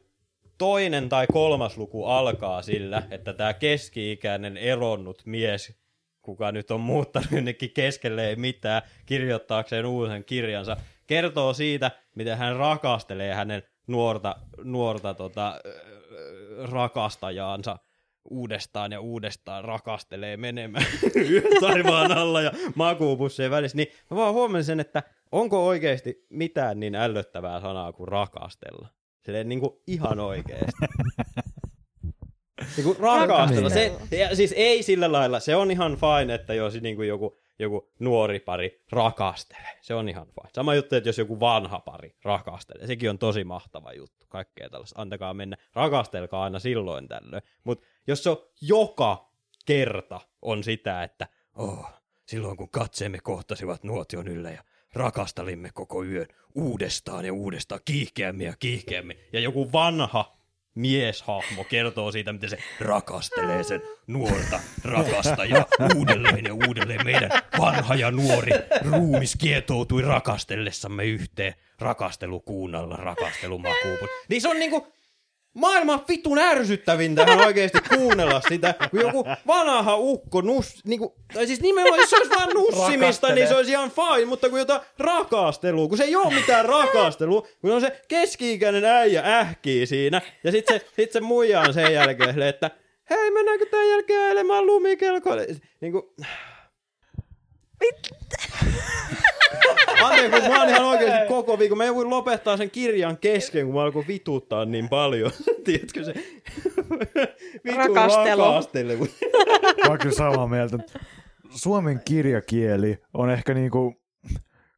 toinen 0.58 1.10
tai 1.10 1.28
kolmas 1.34 1.78
luku 1.78 2.06
alkaa 2.06 2.62
sillä, 2.62 3.04
että 3.12 3.34
tämä 3.34 3.54
keski-ikäinen 3.54 4.58
eronnut 4.58 5.22
mies, 5.26 5.78
kuka 6.22 6.52
nyt 6.52 6.72
on 6.72 6.82
muuttanut 6.82 7.32
jonnekin 7.32 7.72
keskelle 7.72 8.28
ei 8.28 8.36
mitään, 8.36 8.82
kirjoittaakseen 9.06 9.86
uuden 9.86 10.24
kirjansa, 10.24 10.78
kertoo 11.08 11.54
siitä, 11.54 11.92
miten 12.16 12.38
hän 12.38 12.56
rakastelee 12.56 13.34
hänen 13.34 13.64
nuorta, 13.88 14.36
nuorta 14.64 15.14
tota, 15.14 15.62
rakastajaansa 16.72 17.78
uudestaan 18.30 18.92
ja 18.92 19.00
uudestaan 19.00 19.66
rakastelee 19.66 20.38
menemään 20.38 20.86
taivaan 21.62 22.12
alla 22.12 22.42
ja 22.42 22.52
makuupussien 22.76 23.52
välissä, 23.52 23.78
niin 23.78 23.88
mä 24.12 24.18
vaan 24.18 24.34
huomasin 24.34 24.66
sen, 24.66 24.80
että 24.80 25.04
onko 25.32 25.68
oikeasti 25.68 26.26
mitään 26.30 26.80
niin 26.80 26.96
ällöttävää 26.96 27.62
sanaa 27.62 27.94
kuin 27.94 28.08
rakastella. 28.08 28.97
Silleen 29.28 29.50
niin 29.50 29.60
kuin 29.60 29.74
ihan 29.88 30.20
oikeasti. 30.20 30.72
niin 32.78 32.84
kuin 32.84 32.98
rakastella. 33.00 33.70
Se, 33.70 33.98
ja 34.12 34.36
siis 34.36 34.54
ei 34.58 34.84
sillä 34.84 35.12
lailla, 35.12 35.40
se 35.40 35.56
on 35.56 35.72
ihan 35.72 35.98
fine, 35.98 36.34
että 36.34 36.54
jos 36.54 36.82
niin 36.82 36.96
kuin 36.96 37.08
joku, 37.08 37.38
joku 37.60 37.92
nuori 38.00 38.40
pari 38.40 38.84
rakastelee. 38.92 39.78
Se 39.82 39.94
on 39.94 40.10
ihan 40.10 40.26
fine. 40.28 40.50
Sama 40.54 40.76
juttu, 40.76 40.96
että 40.96 41.10
jos 41.10 41.18
joku 41.18 41.40
vanha 41.40 41.80
pari 41.80 42.16
rakastelee. 42.24 42.88
Sekin 42.88 43.10
on 43.10 43.18
tosi 43.18 43.44
mahtava 43.44 43.94
juttu. 43.94 44.26
Kaikkea 44.30 44.70
tällaista. 44.70 45.02
Antakaa 45.02 45.34
mennä. 45.34 45.58
Rakastelkaa 45.74 46.44
aina 46.44 46.60
silloin 46.60 47.08
tällöin. 47.08 47.44
Mutta 47.64 47.88
jos 48.08 48.24
se 48.24 48.30
on 48.30 48.38
joka 48.62 49.32
kerta 49.66 50.22
on 50.42 50.64
sitä, 50.64 51.04
että 51.04 51.28
oh, 51.56 51.90
silloin 52.26 52.58
kun 52.58 52.70
katseemme 52.70 53.20
kohtasivat 53.24 53.84
nuotion 53.84 54.28
yllä 54.28 54.52
ja 54.52 54.64
rakastelimme 54.98 55.70
koko 55.74 56.04
yön 56.04 56.28
uudestaan 56.56 57.26
ja 57.26 57.34
uudestaan 57.34 57.82
kiihkeämmin 57.86 58.48
ja 58.48 58.54
kiihkeämmin. 58.60 59.18
Ja 59.34 59.40
joku 59.40 59.72
vanha 59.72 60.38
mieshahmo 60.76 61.64
kertoo 61.64 62.12
siitä, 62.12 62.34
miten 62.34 62.50
se 62.50 62.58
rakastelee 62.80 63.64
sen 63.64 63.82
nuorta 64.08 64.60
rakastajaa 64.84 65.66
uudelleen 65.96 66.46
ja 66.46 66.54
uudelleen. 66.54 67.06
Meidän 67.06 67.30
vanha 67.60 67.96
ja 67.96 68.12
nuori 68.12 68.52
ruumis 68.92 69.36
kietoutui 69.36 70.02
rakastellessamme 70.02 71.06
yhteen 71.06 71.54
rakastelukuunnalla 71.80 72.96
rakastelumakuupun. 72.96 74.08
Niin 74.30 74.42
se 74.42 74.50
on 74.50 74.60
niinku 74.60 74.88
maailman 75.58 76.02
vitun 76.08 76.40
ärsyttävintähän 76.40 77.40
oikeesti 77.48 77.78
kuunnella 77.96 78.42
sitä, 78.50 78.76
kun 78.92 79.00
joku 79.00 79.26
vanha 79.48 79.96
ukko 79.96 80.42
nus, 80.42 80.82
niinku, 80.86 81.16
tai 81.34 81.48
siis 81.48 81.62
nimenomaan, 81.62 82.00
jos 82.00 82.10
se 82.10 82.18
olisi 82.18 82.32
vaan 82.32 82.50
nussimista, 82.54 83.36
niin 83.36 83.48
se 83.48 83.56
olisi 83.56 83.72
ihan 83.72 83.92
fine, 83.92 84.26
mutta 84.26 84.50
kun 84.50 84.60
jotain 84.60 84.82
rakastelua, 85.00 85.88
kun 85.88 85.98
se 85.98 86.04
ei 86.04 86.16
ole 86.16 86.34
mitään 86.34 86.66
rakastelua, 86.66 87.48
kun 87.62 87.72
on 87.72 87.82
se 87.82 88.02
keski-ikäinen 88.08 88.86
äijä 88.86 89.40
ähkii 89.40 89.86
siinä, 89.88 90.22
ja 90.44 90.52
sit 90.52 90.66
se, 90.68 90.86
sit 90.96 91.12
se 91.12 91.20
muija 91.20 91.62
on 91.62 91.74
sen 91.74 91.94
jälkeen 91.94 92.42
että 92.42 92.72
hei, 93.10 93.32
mennäänkö 93.32 93.66
tämän 93.66 93.90
jälkeen 93.90 94.22
ajelemaan 94.22 94.66
lumikelkoille? 94.66 95.48
Niinku, 95.82 96.14
Anteeksi, 100.04 100.32
mutta 100.32 100.50
mä 100.50 100.60
oon 100.60 100.70
ihan 100.70 100.84
oikeesti 100.84 101.28
koko 101.28 101.60
viikon. 101.60 101.78
Mä 101.78 101.84
en 101.84 101.96
voi 101.96 102.06
lopettaa 102.06 102.58
sen 102.58 102.72
kirjan 102.72 103.18
kesken, 103.18 103.66
kun 103.66 103.76
mä 103.76 103.82
alkoi 103.82 104.04
vituttaa 104.08 104.66
niin 104.66 104.90
paljon. 104.90 105.32
Tiedätkö 105.66 106.04
se? 106.04 106.14
Vitun 107.66 107.78
Rakastelu. 107.78 108.42
rakastelu. 108.44 108.98
Mä 109.84 109.90
oon 109.90 109.98
kyllä 109.98 110.16
samaa 110.16 110.48
mieltä. 110.48 110.78
Suomen 111.50 112.02
kirjakieli 112.06 112.98
on 113.14 113.30
ehkä 113.30 113.54
niinku 113.54 113.96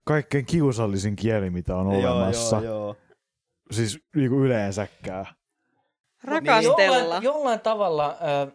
kaikkein 0.05 0.45
kiusallisin 0.45 1.15
kieli, 1.15 1.49
mitä 1.49 1.75
on 1.75 1.87
olemassa. 1.87 2.55
joo, 2.55 2.65
joo. 2.65 2.95
Siis 3.71 3.99
niinku 4.15 4.43
yleensäkään. 4.43 5.25
Rakastella. 6.23 6.97
Jollain, 6.97 7.23
jollain 7.23 7.59
tavalla 7.59 8.17
ö, 8.47 8.51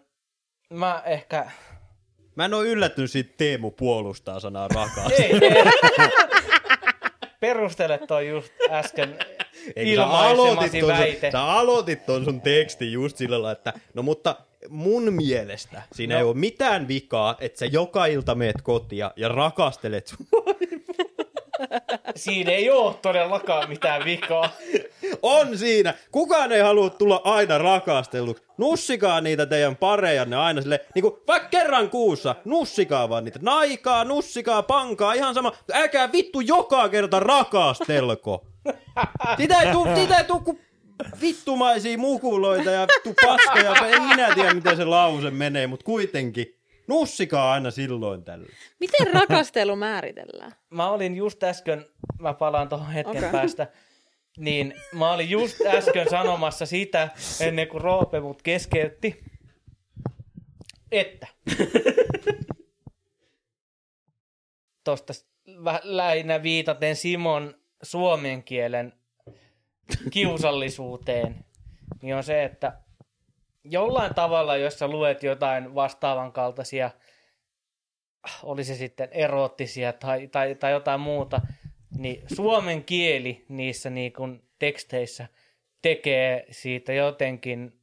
mä 0.70 1.02
ehkä... 1.06 1.50
Mä 2.36 2.44
en 2.44 2.54
oo 2.54 2.62
yllättynyt 2.64 3.10
siitä 3.10 3.34
Teemu 3.36 3.70
puolustaa 3.70 4.40
sanaa 4.40 4.68
rakastelu. 4.74 5.38
Ei, 5.42 5.56
ei. 5.56 5.64
Perustele 7.48 7.98
toi 7.98 8.28
just 8.28 8.52
äsken 8.70 9.16
sä 9.18 9.72
ilmaisemasi 9.76 10.80
ton, 10.80 10.88
väite. 10.88 11.30
sä 11.30 11.44
aloitit 11.44 12.06
ton 12.06 12.24
sun 12.24 12.40
tekstin 12.40 12.92
just 12.92 13.16
sillä 13.16 13.34
lailla, 13.34 13.52
että 13.52 13.72
no 13.94 14.02
mutta 14.02 14.36
mun 14.68 15.12
mielestä 15.12 15.82
siinä 15.92 16.14
No. 16.14 16.18
ei 16.18 16.24
ole 16.24 16.34
mitään 16.36 16.88
vikaa, 16.88 17.36
että 17.40 17.58
sä 17.58 17.66
joka 17.66 18.06
ilta 18.06 18.34
meet 18.34 18.56
kotia 18.62 19.10
ja 19.16 19.28
rakastelet 19.28 20.06
sun 20.06 20.26
Siinä 22.16 22.52
ei 22.52 22.70
ole 22.70 22.94
todellakaan 23.02 23.68
mitään 23.68 24.05
vikaa. 24.05 24.51
On 25.22 25.59
siinä. 25.59 25.94
Kukaan 26.12 26.52
ei 26.52 26.60
halua 26.60 26.90
tulla 26.90 27.20
aina 27.24 27.59
rakastelluksi. 27.59 28.44
Nussikaa 28.59 29.20
niitä 29.20 29.47
teidän 29.47 29.76
parejanne 29.76 30.36
aina 30.36 30.62
sille, 30.62 30.81
niinku 30.94 31.22
vaikka 31.28 31.48
kerran 31.48 31.90
kuussa, 31.90 32.35
nussikaa 32.44 33.09
vaan 33.09 33.24
niitä. 33.24 33.39
Naikaa, 33.43 34.05
nussikaa, 34.05 34.62
pankaa, 34.62 35.12
ihan 35.14 35.35
sama. 35.35 35.52
Älkää 35.72 36.12
vittu 36.12 36.40
joka 36.40 36.89
kerta 36.89 37.20
rakastelko. 37.20 38.47
Sitä 39.36 39.60
ei 39.60 39.72
tuu, 39.72 39.86
sitä 39.94 40.18
ei 40.18 40.24
tuu 40.24 40.40
kuin 40.40 40.60
vittumaisia 41.20 41.98
mukuloita 41.98 42.70
ja 42.70 42.86
vittu 42.86 43.26
paskoja. 43.26 43.86
En 43.86 44.02
minä 44.02 44.35
tiedä, 44.35 44.55
miten 44.55 44.76
se 44.76 44.85
lause 44.85 45.31
menee, 45.31 45.66
mutta 45.66 45.85
kuitenkin. 45.85 46.55
Nussikaa 46.86 47.52
aina 47.52 47.70
silloin 47.70 48.24
tällä. 48.24 48.47
Miten 48.81 49.15
rakastelu 49.15 49.77
määritellään? 49.77 50.52
Mä 50.70 50.90
olin 50.90 51.16
just 51.16 51.43
äsken, 51.43 51.86
mä 52.20 52.35
palaan 52.35 52.69
tuohon 52.69 52.93
hetken 52.93 53.16
okay. 53.16 53.32
päästä, 53.32 53.66
niin 54.39 54.74
mä 54.93 55.12
olin 55.12 55.31
just 55.31 55.61
äsken 55.66 56.11
sanomassa 56.11 56.66
sitä, 56.66 57.09
ennen 57.40 57.69
kuin 57.69 57.81
Roope 57.81 58.20
mut 58.20 58.43
keskeytti, 58.43 59.24
että 60.93 61.27
tuosta 64.85 65.12
lähinnä 65.82 66.43
viitaten 66.43 66.97
Simon 66.97 67.55
suomen 67.82 68.43
kielen 68.43 68.93
kiusallisuuteen, 70.11 71.44
niin 72.02 72.15
on 72.15 72.24
se, 72.24 72.44
että 72.44 72.84
jollain 73.64 74.14
tavalla, 74.14 74.56
jos 74.56 74.78
sä 74.78 74.88
luet 74.88 75.22
jotain 75.22 75.74
vastaavan 75.74 76.32
kaltaisia, 76.32 76.90
oli 78.42 78.64
se 78.64 78.74
sitten 78.74 79.08
eroottisia 79.12 79.92
tai, 79.92 80.28
tai, 80.28 80.54
tai 80.54 80.72
jotain 80.72 81.00
muuta, 81.00 81.40
niin 81.98 82.22
suomen 82.34 82.84
kieli 82.84 83.44
niissä 83.48 83.90
niin 83.90 84.12
kuin 84.12 84.48
teksteissä 84.58 85.28
tekee 85.82 86.46
siitä 86.50 86.92
jotenkin 86.92 87.80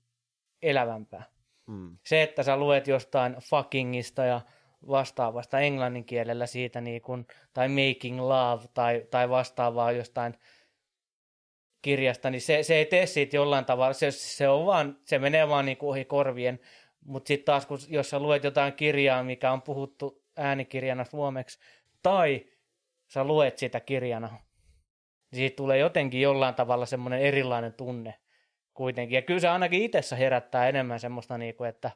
elävämpää. 0.61 1.23
Mm. 1.67 1.97
Se, 2.05 2.23
että 2.23 2.43
sä 2.43 2.57
luet 2.57 2.87
jostain 2.87 3.35
fuckingista 3.49 4.25
ja 4.25 4.41
vastaavasta 4.87 5.59
englannin 5.59 6.05
kielellä 6.05 6.45
siitä, 6.45 6.81
niin 6.81 7.01
kuin, 7.01 7.27
tai 7.53 7.67
making 7.69 8.19
love 8.19 8.63
tai, 8.73 9.05
tai 9.11 9.29
vastaavaa 9.29 9.91
jostain 9.91 10.37
kirjasta, 11.81 12.29
niin 12.29 12.41
se, 12.41 12.63
se 12.63 12.75
ei 12.75 12.85
tee 12.85 13.05
siitä 13.05 13.35
jollain 13.35 13.65
tavalla, 13.65 13.93
se, 13.93 14.11
se, 14.11 14.47
on 14.49 14.65
vaan, 14.65 14.97
se 15.05 15.19
menee 15.19 15.49
vaan 15.49 15.65
niin 15.65 15.77
kuin 15.77 15.89
ohi 15.89 16.05
korvien, 16.05 16.59
mutta 17.05 17.27
sitten 17.27 17.45
taas, 17.45 17.65
kun, 17.65 17.77
jos 17.87 18.09
sä 18.09 18.19
luet 18.19 18.43
jotain 18.43 18.73
kirjaa, 18.73 19.23
mikä 19.23 19.51
on 19.51 19.61
puhuttu 19.61 20.23
äänikirjana 20.37 21.05
suomeksi, 21.05 21.59
tai 22.03 22.45
sä 23.07 23.23
luet 23.23 23.57
sitä 23.57 23.79
kirjana 23.79 24.29
niin 25.31 25.37
siitä 25.37 25.55
tulee 25.55 25.77
jotenkin 25.77 26.21
jollain 26.21 26.55
tavalla 26.55 26.85
semmoinen 26.85 27.19
erilainen 27.19 27.73
tunne 27.73 28.13
kuitenkin. 28.73 29.15
Ja 29.15 29.21
kyllä 29.21 29.39
se 29.39 29.47
ainakin 29.47 29.83
itsessä 29.83 30.15
herättää 30.15 30.69
enemmän 30.69 30.99
semmoista, 30.99 31.37
niin 31.37 31.55
kuin, 31.55 31.69
että 31.69 31.91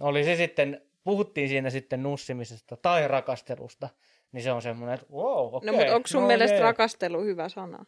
oli 0.00 0.24
se 0.24 0.36
sitten, 0.36 0.82
puhuttiin 1.04 1.48
siinä 1.48 1.70
sitten 1.70 2.02
nussimisesta 2.02 2.76
tai 2.76 3.08
rakastelusta, 3.08 3.88
niin 4.32 4.42
se 4.42 4.52
on 4.52 4.62
semmoinen, 4.62 4.94
että 4.94 5.06
wow, 5.12 5.54
okei. 5.54 5.70
No, 5.70 5.78
mutta 5.78 5.94
onko 5.94 6.08
sun 6.08 6.20
no, 6.20 6.26
mielestä 6.26 6.56
jee. 6.56 6.62
rakastelu 6.62 7.20
hyvä 7.20 7.48
sana? 7.48 7.84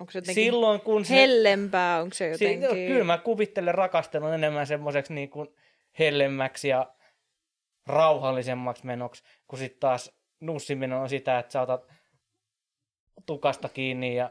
Onko 0.00 0.12
se 0.12 0.18
jotenkin 0.18 0.44
Silloin 0.44 0.80
kun 0.80 1.04
se... 1.04 1.14
hellempää? 1.14 2.00
Onko 2.00 2.14
se 2.14 2.36
Si- 2.36 2.44
jotenkin... 2.44 2.62
joo, 2.62 2.74
kyllä 2.74 3.04
mä 3.04 3.18
kuvittelen 3.18 3.74
rakastelun 3.74 4.34
enemmän 4.34 4.66
semmoiseksi 4.66 5.14
niin 5.14 5.30
kuin 5.30 5.48
hellemmäksi 5.98 6.68
ja 6.68 6.94
rauhallisemmaksi 7.86 8.86
menoksi, 8.86 9.22
kun 9.46 9.58
sitten 9.58 9.80
taas 9.80 10.12
nussiminen 10.40 10.98
on 10.98 11.08
sitä, 11.08 11.38
että 11.38 11.52
sä 11.52 11.62
otat 11.62 11.92
tukasta 13.26 13.68
kiinni 13.68 14.16
ja 14.16 14.30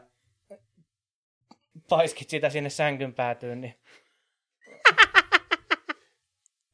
paiskit 1.88 2.30
sitä 2.30 2.50
sinne 2.50 2.70
sänkyn 2.70 3.14
päätyyn, 3.14 3.60
niin 3.60 3.74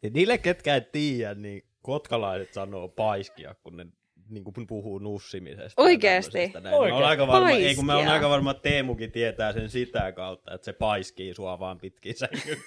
Ja 0.02 0.10
niille, 0.10 0.38
ketkä 0.38 0.74
ei 0.74 0.80
tiedä, 0.80 1.34
niin 1.34 1.62
kotkalaiset 1.82 2.54
sanoo 2.54 2.88
paiskia, 2.88 3.54
kun 3.62 3.76
ne 3.76 3.86
niin 4.28 4.44
kuin 4.44 4.66
puhuu 4.66 4.98
nussimisesta. 4.98 5.82
Oikeesti? 5.82 6.38
näin. 6.38 6.62
Mä 6.62 6.70
oon 6.70 6.80
Oikeesti? 6.80 7.04
aika 7.04 7.26
varma, 7.26 7.50
ei, 7.50 7.74
kun 7.74 7.86
mä 7.86 7.96
oon 7.96 8.08
aika 8.08 8.30
varma, 8.30 8.50
että 8.50 8.62
Teemukin 8.62 9.12
tietää 9.12 9.52
sen 9.52 9.68
sitä 9.68 10.12
kautta, 10.12 10.54
että 10.54 10.64
se 10.64 10.72
paiskii 10.72 11.34
sua 11.34 11.58
vaan 11.58 11.78
pitkin 11.78 12.14
sängyn. 12.16 12.58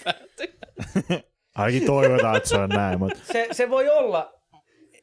Ainakin 1.56 1.86
toivotaan, 1.86 2.38
että 2.38 2.50
se 2.50 2.58
on 2.58 2.70
näin, 2.70 3.00
mutta 3.00 3.20
se, 3.24 3.48
se 3.52 3.70
voi 3.70 3.90
olla, 3.90 4.40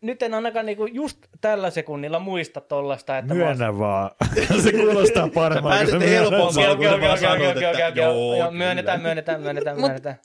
nyt 0.00 0.22
en 0.22 0.34
ainakaan 0.34 0.66
niinku 0.66 0.86
just 0.86 1.18
tällä 1.40 1.70
sekunnilla 1.70 2.18
muista 2.18 2.60
tollasta, 2.60 3.18
että 3.18 3.34
mä 3.34 3.38
myönnä 3.38 3.78
vaan. 3.78 4.10
se 4.64 4.72
kuulostaa 4.72 5.28
paremmalta. 5.28 5.76
pääset 5.76 5.90
sä. 5.90 5.96
Okei, 5.96 6.18
okei, 6.20 6.88
kun 6.90 7.00
vaan 7.00 7.18
sanot, 7.18 7.56
okei, 7.56 7.70
että 7.70 8.00
joo. 8.00 8.50
Myönnetään, 8.50 9.00
myönnetään, 9.00 9.40
myönnetään, 9.40 9.76
Mut- 9.80 9.80
myönnetään. 9.80 10.16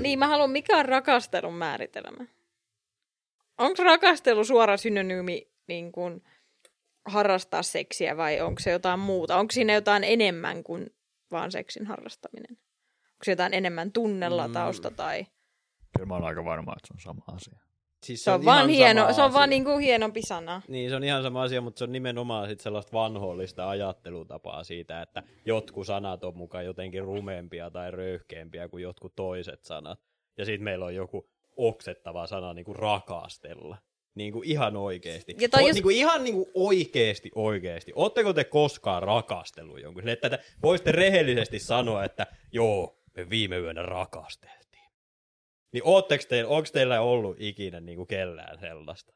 Niin, 0.00 0.18
mä 0.18 0.26
haluan, 0.26 0.50
mikä 0.50 0.78
on 0.78 0.84
rakastelun 0.84 1.54
määritelmä? 1.54 2.24
Onko 3.58 3.84
rakastelu 3.84 4.44
suora 4.44 4.76
synonyymi 4.76 5.53
niin 5.68 5.92
kuin 5.92 6.22
harrastaa 7.06 7.62
seksiä 7.62 8.16
vai 8.16 8.40
onko 8.40 8.60
se 8.60 8.70
jotain 8.70 9.00
muuta? 9.00 9.36
Onko 9.36 9.52
siinä 9.52 9.72
jotain 9.72 10.04
enemmän 10.04 10.62
kuin 10.64 10.86
vaan 11.30 11.52
seksin 11.52 11.86
harrastaminen? 11.86 12.50
Onko 12.50 13.24
se 13.24 13.32
jotain 13.32 13.54
enemmän 13.54 13.92
tunnelatausta 13.92 14.90
Mm. 14.90 14.96
tai... 14.96 15.26
Kyllä 15.96 16.06
mä 16.06 16.14
oon 16.14 16.24
aika 16.24 16.44
varma, 16.44 16.72
että 16.76 16.86
se 16.88 16.94
on 16.94 17.00
sama 17.00 17.36
asia. 17.36 17.58
Siis 18.04 18.24
Se 18.24 18.30
on, 18.30 18.42
ihan 18.42 18.56
vaan 18.56 18.68
hieno, 18.68 19.12
se 19.12 19.22
on 19.22 19.32
vaan 19.32 19.50
niin 19.50 19.64
kuin 19.64 19.80
hienompi 19.80 20.22
sana. 20.22 20.62
Niin, 20.68 20.90
se 20.90 20.96
on 20.96 21.04
ihan 21.04 21.22
sama 21.22 21.42
asia, 21.42 21.60
mutta 21.60 21.78
se 21.78 21.84
on 21.84 21.92
nimenomaan 21.92 22.48
sit 22.48 22.60
sellaista 22.60 22.92
vanhollista 22.92 23.68
ajattelutapaa 23.68 24.64
siitä, 24.64 25.02
että 25.02 25.22
jotkut 25.44 25.86
sanat 25.86 26.24
on 26.24 26.36
mukaan 26.36 26.64
jotenkin 26.64 27.02
rumeempia 27.04 27.70
tai 27.70 27.90
röyhkeämpiä 27.90 28.68
kuin 28.68 28.82
jotkut 28.82 29.14
toiset 29.16 29.64
sanat. 29.64 30.00
Ja 30.36 30.44
sitten 30.44 30.64
meillä 30.64 30.84
on 30.84 30.94
joku 30.94 31.30
oksettava 31.56 32.26
sana 32.26 32.54
niin 32.54 32.64
kuin 32.64 32.76
rakastella. 32.76 33.76
Niin 34.14 34.32
kuin 34.32 34.50
ihan 34.50 34.76
oikeesti. 34.76 35.34
Ja 35.40 35.48
O, 35.56 35.60
jos- 35.66 35.74
niin 35.74 35.82
kuin 35.82 35.96
ihan 35.96 36.24
niin 36.24 36.34
kuin 36.34 36.50
oikeesti, 36.54 37.30
oikeesti. 37.34 37.92
Ootteko 37.94 38.32
te 38.32 38.44
koskaan 38.44 39.02
rakastellut 39.02 39.80
jonkun? 39.80 40.02
Sille, 40.02 40.12
Että 40.12 40.30
te 40.30 40.38
voisitte 40.62 40.92
rehellisesti 40.92 41.58
sanoa, 41.58 42.04
että 42.04 42.26
joo, 42.52 42.98
me 43.16 43.30
viime 43.30 43.58
yönä 43.58 43.82
rakasteltiin. 43.82 44.64
Niin 45.72 45.82
ootteko 45.86 46.24
te, 46.28 46.44
onko 46.44 46.68
teillä 46.72 47.00
ollut 47.00 47.36
ikinä 47.40 47.80
niin 47.80 47.96
kuin 47.96 48.06
kellään 48.06 48.58
sellaista? 48.58 49.12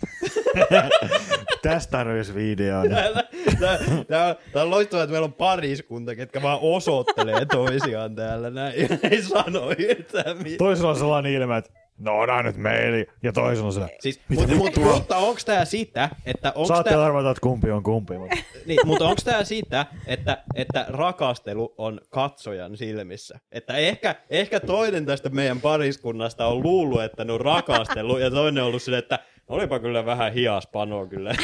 Tästä 1.62 1.90
tarvitsisi 1.90 2.56
tää, 2.56 3.78
tää, 4.08 4.26
on, 4.26 4.36
tää 4.52 4.62
on 4.62 4.70
loistavaa, 4.70 5.04
että 5.04 5.12
meillä 5.12 5.24
on 5.24 5.32
pariskunta, 5.32 6.14
ketkä 6.14 6.42
vaan 6.42 6.58
osoittelee 6.62 7.44
toisiaan 7.44 8.14
täällä 8.14 8.50
näin 8.50 8.74
ei 9.10 9.22
sano 9.22 9.70
yhtään 9.78 10.36
mitään. 10.36 10.58
Toisella 10.58 10.90
on 10.90 10.96
sellainen 10.96 11.32
ilme, 11.32 11.56
että 11.56 11.70
no 12.00 12.18
on 12.18 12.44
nyt 12.44 12.56
meili. 12.56 13.06
Ja 13.22 13.32
toisella 13.32 13.66
on 13.66 13.72
sellainen, 13.72 13.98
Siis, 14.00 14.20
mutta, 14.28 14.54
mutta, 14.54 14.80
mutta 14.80 15.16
onko 15.16 15.40
tämä 15.46 15.64
sitä, 15.64 16.08
että 16.26 16.52
onko 16.54 16.66
saatte 16.66 16.90
tää, 16.90 17.04
arvata, 17.04 17.30
että 17.30 17.40
kumpi 17.40 17.70
on 17.70 17.82
kumpi. 17.82 18.18
Mutta 18.18 18.36
niin, 18.66 18.80
mutta 18.84 19.04
onko 19.04 19.22
tämä 19.24 19.44
sitä, 19.44 19.86
että, 20.06 20.42
että 20.54 20.86
rakastelu 20.88 21.74
on 21.78 22.00
katsojan 22.10 22.76
silmissä? 22.76 23.38
Että 23.52 23.76
ehkä, 23.76 24.14
ehkä 24.30 24.60
toinen 24.60 25.06
tästä 25.06 25.28
meidän 25.28 25.60
pariskunnasta 25.60 26.46
on 26.46 26.62
luullut, 26.62 27.02
että 27.02 27.24
ne 27.24 27.32
on 27.32 27.40
rakastellut, 27.40 28.20
ja 28.20 28.30
toinen 28.30 28.62
on 28.62 28.68
ollut 28.68 28.82
silleen, 28.82 29.02
että 29.02 29.18
olipa 29.50 29.78
kyllä 29.80 30.06
vähän 30.06 30.32
hiaspanoa 30.32 31.06
kyllä. 31.06 31.34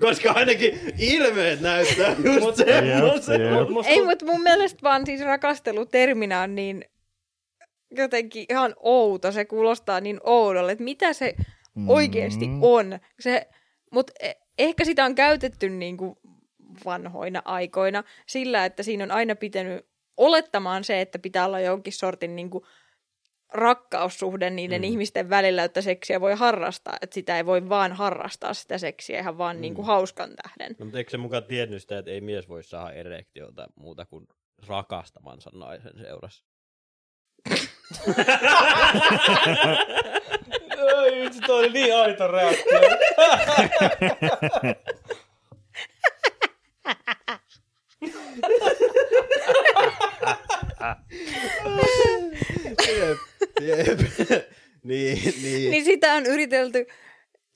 Koska 0.00 0.32
ainakin 0.32 0.80
ilmeet 0.98 1.60
näyttää 1.60 2.16
just 2.24 2.60
Ei, 3.86 4.04
mutta 4.04 4.24
mun 4.24 4.42
mielestä 4.42 4.82
vaan 4.82 5.06
siis 5.06 5.20
rakastelu 5.20 5.86
terminä 5.86 6.40
on 6.42 6.54
niin 6.54 6.84
jotenkin 7.90 8.46
ihan 8.50 8.74
outo. 8.80 9.32
Se 9.32 9.44
kuulostaa 9.44 10.00
niin 10.00 10.20
oudolle, 10.24 10.72
että 10.72 10.84
mitä 10.84 11.12
se 11.12 11.34
oikeasti 11.88 12.46
Mm. 12.46 12.62
on. 12.62 12.98
Se, 13.20 13.48
mutta 13.92 14.12
ehkä 14.58 14.84
sitä 14.84 15.04
on 15.04 15.14
käytetty 15.14 15.68
niin 15.68 15.96
kuin 15.96 16.16
vanhoina 16.84 17.42
aikoina 17.44 18.04
sillä, 18.26 18.64
että 18.64 18.82
siinä 18.82 19.04
on 19.04 19.10
aina 19.10 19.34
pitänyt 19.36 19.86
olettamaan 20.16 20.84
se, 20.84 21.00
että 21.00 21.18
pitää 21.18 21.46
olla 21.46 21.60
jonkin 21.60 21.92
sortin 21.92 22.36
niin 22.36 22.50
kuin 22.50 22.64
rakkaussuhde 23.54 24.50
niiden 24.50 24.80
mm. 24.80 24.84
ihmisten 24.84 25.30
välillä, 25.30 25.64
että 25.64 25.82
seksiä 25.82 26.20
voi 26.20 26.34
harrastaa. 26.34 26.96
Että 27.00 27.14
sitä 27.14 27.36
ei 27.36 27.46
voi 27.46 27.68
vaan 27.68 27.92
harrastaa 27.92 28.54
sitä 28.54 28.78
seksiä 28.78 29.20
ihan 29.20 29.38
vaan 29.38 29.56
mm. 29.56 29.60
niin 29.60 29.74
kuin 29.74 29.86
hauskan 29.86 30.30
tähden. 30.42 30.76
No, 30.78 30.84
mutta 30.84 30.98
eikö 30.98 31.10
se 31.10 31.16
mukaan 31.16 31.44
tiennyt 31.44 31.82
sitä, 31.82 31.98
että 31.98 32.10
ei 32.10 32.20
mies 32.20 32.48
voi 32.48 32.62
saada 32.62 32.92
erektiota 32.92 33.66
muuta 33.74 34.06
kuin 34.06 34.26
rakastamansa 34.66 35.50
naisen 35.54 35.98
seurassa? 35.98 36.44
Vitsi, 41.22 41.40
toi 41.40 41.58
oli 41.58 41.72
niin 41.72 41.96
aito 41.96 42.28
reaktio. 42.28 42.80
Jep, 52.88 53.18
jep. 53.60 54.00
niin, 54.84 55.34
niin. 55.42 55.70
Niin 55.70 55.84
sitä 55.84 56.14
on 56.14 56.26
yritelty 56.26 56.86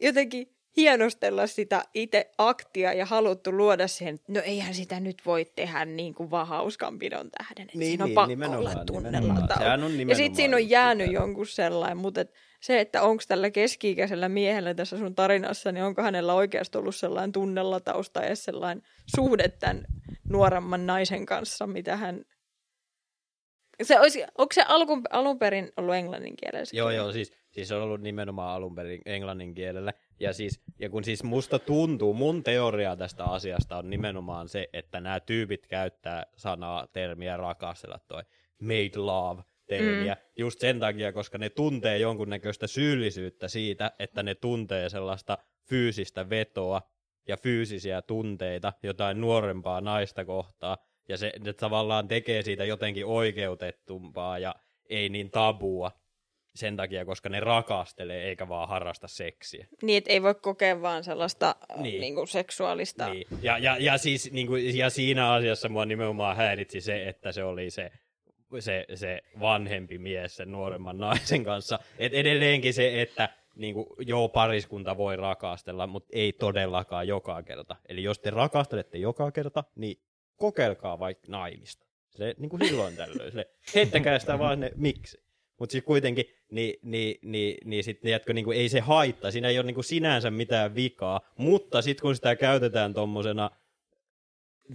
jotenkin 0.01 0.57
hienostella 0.77 1.47
sitä 1.47 1.85
itse 1.95 2.31
aktia 2.39 2.93
ja 2.93 3.07
haluttu 3.07 3.53
luoda 3.53 3.89
siihen, 3.89 4.15
että 4.15 4.33
no 4.33 4.41
eihän 4.45 4.75
sitä 4.75 5.01
nyt 5.01 5.23
voi 5.27 5.45
tehdä 5.45 5.85
niin 5.85 6.15
kuin 6.15 6.31
vaan 6.31 6.47
hauskanpidon 6.47 7.31
tähden. 7.31 7.63
Että 7.65 7.79
Niin, 7.79 7.89
siinä 7.89 8.05
on 8.05 8.09
niin, 8.29 8.41
pakko 8.41 8.59
olla 8.59 8.71
on 9.85 10.09
Ja 10.09 10.15
sitten 10.15 10.37
siinä 10.37 10.57
on 10.57 10.69
jäänyt 10.69 11.07
sitä. 11.07 11.19
jonkun 11.21 11.47
sellainen, 11.47 11.97
mutta 11.97 12.21
et 12.21 12.33
se, 12.67 12.81
että 12.81 13.03
onko 13.03 13.23
tällä 13.29 13.51
keski-ikäisellä 13.51 14.29
miehellä 14.29 14.75
tässä 14.75 14.99
sun 14.99 15.15
tarinassa, 15.15 15.73
niin 15.73 15.85
onko 15.85 16.03
hänellä 16.03 16.35
oikeasti 16.35 16.79
ollut 16.79 16.97
sellainen 16.97 17.33
tunnelataus 17.33 18.11
tai 18.11 18.27
edes 18.27 18.45
sellainen 18.45 18.83
suhde 19.17 19.49
tämän 19.49 19.85
nuoremman 20.29 20.87
naisen 20.87 21.27
kanssa, 21.27 21.67
mitä 21.67 21.97
hän... 21.97 22.25
Se 23.83 24.01
olisi, 24.01 24.25
onko 24.39 24.53
se 24.53 24.63
alun, 24.63 25.03
alun 25.11 25.39
perin 25.39 25.73
ollut 25.77 25.95
englannin 25.95 26.37
kielellä? 26.37 26.65
se 26.65 26.77
Joo, 26.77 26.91
joo, 26.91 27.13
siis, 27.13 27.33
siis 27.51 27.73
on 27.73 27.83
ollut 27.83 28.01
nimenomaan 28.01 28.57
alun 28.57 28.75
perin 28.75 29.03
englannin 29.07 29.55
kielellä. 29.55 29.93
Ja, 30.21 30.33
siis, 30.33 30.61
ja 30.79 30.91
kun 30.91 31.05
siis 31.05 31.25
musta 31.25 31.59
tuntuu, 31.59 32.15
mun 32.15 32.43
teoria 32.43 32.97
tästä 32.97 33.25
asiasta 33.25 33.77
on 33.77 33.91
nimenomaan 33.91 34.49
se, 34.49 34.69
että 34.73 35.01
nämä 35.01 35.21
tyypit 35.21 35.67
käyttää 35.67 36.27
sanaa, 36.37 36.87
termiä 36.93 37.37
rakastella 37.37 37.99
toi 38.09 38.23
made 38.61 38.97
love 38.97 39.43
termiä. 39.67 40.15
Mm. 40.15 40.21
Just 40.37 40.61
sen 40.61 40.81
takia, 40.81 41.13
koska 41.13 41.39
ne 41.39 41.51
tuntee 41.51 41.99
jonkunnäköistä 41.99 42.67
syyllisyyttä 42.67 43.49
siitä, 43.49 43.93
että 43.99 44.23
ne 44.23 44.35
tuntee 44.35 44.89
sellaista 44.89 45.39
fyysistä 45.69 46.31
vetoa 46.31 46.83
ja 47.29 47.37
fyysisiä 47.37 48.03
tunteita 48.03 48.73
jotain 48.83 49.21
nuorempaa 49.21 49.81
naista 49.81 50.25
kohtaa. 50.25 50.79
Ja 51.09 51.17
se, 51.17 51.33
ne 51.45 51.53
tavallaan 51.53 52.09
tekee 52.09 52.43
siitä 52.43 52.65
jotenkin 52.65 53.07
oikeutettumpaa 53.07 54.39
ja 54.39 54.55
ei 54.91 55.09
niin 55.09 55.31
tabua 55.31 55.93
sen 56.55 56.77
takia, 56.77 57.05
koska 57.05 57.29
ne 57.29 57.41
rakastelee 57.41 58.25
eikä 58.29 58.49
vaan 58.49 58.69
harrasta 58.69 59.09
seksiä. 59.09 59.67
Niin, 59.83 59.99
että 59.99 60.13
ei 60.13 60.23
voi 60.23 60.35
kokea 60.35 60.83
vaan 60.83 61.05
sellaista 61.05 61.57
Niin. 61.69 61.83
niin. 61.83 62.01
Niin 62.01 62.15
kuin 62.15 62.29
seksuaalista... 62.29 63.09
Niin. 63.09 63.27
Ja, 63.43 63.59
ja, 63.59 63.77
ja, 63.81 63.99
siis, 63.99 64.33
niin 64.33 64.47
kuin, 64.47 64.79
ja 64.79 64.91
siinä 64.91 65.33
asiassa 65.33 65.69
mua 65.69 65.87
nimenomaan 65.87 66.37
häiritsi 66.37 66.81
se, 66.81 67.09
että 67.09 67.33
se 67.33 67.45
oli 67.45 67.71
se, 67.71 67.93
se, 68.61 68.85
se 68.95 69.23
vanhempi 69.41 69.99
mies 69.99 70.37
sen 70.37 70.53
nuoremman 70.53 70.99
naisen 70.99 71.45
kanssa. 71.45 71.79
Et 71.99 72.15
edelleenkin 72.15 72.75
se, 72.75 73.03
että 73.03 73.29
niin 73.57 73.75
kuin, 73.75 73.87
joo, 73.99 74.29
pariskunta 74.29 74.97
voi 74.97 75.17
rakastella, 75.17 75.87
mutta 75.87 76.09
ei 76.13 76.33
todellakaan 76.33 77.09
joka 77.09 77.43
kerta. 77.43 77.77
Eli 77.89 78.03
jos 78.03 78.19
te 78.19 78.31
rakastelette 78.31 78.99
joka 78.99 79.31
kerta, 79.31 79.65
niin 79.77 79.97
kokeilkaa 80.37 80.99
vaikka 80.99 81.27
naimista. 81.29 81.87
Se, 82.11 82.35
niin 82.39 82.49
kuin 82.49 82.67
silloin 82.67 82.97
tällöin. 82.97 83.33
Se, 83.33 83.51
heittäkää 83.75 84.19
sitä 84.19 84.39
vaan 84.39 84.61
ne, 84.61 84.71
miksi. 84.77 85.19
mutta 85.59 85.73
sitten 85.73 85.87
kuitenkin, 85.87 86.25
niin, 86.51 86.75
niin, 86.83 87.19
niin, 87.23 87.57
niin 87.65 87.85
sit, 87.85 88.01
tiedätkö, 88.01 88.33
niin 88.33 88.45
kuin, 88.45 88.59
ei 88.59 88.69
se 88.69 88.81
haittaa, 88.81 89.31
siinä 89.31 89.49
ei 89.49 89.59
ole 89.59 89.67
niin 89.67 89.75
kuin 89.75 89.85
sinänsä 89.85 90.31
mitään 90.31 90.75
vikaa, 90.75 91.21
mutta 91.39 91.83
sitten 91.83 92.03
kun 92.03 92.15
sitä 92.15 92.37
käytetään 92.37 92.95
tommosena, 92.95 93.51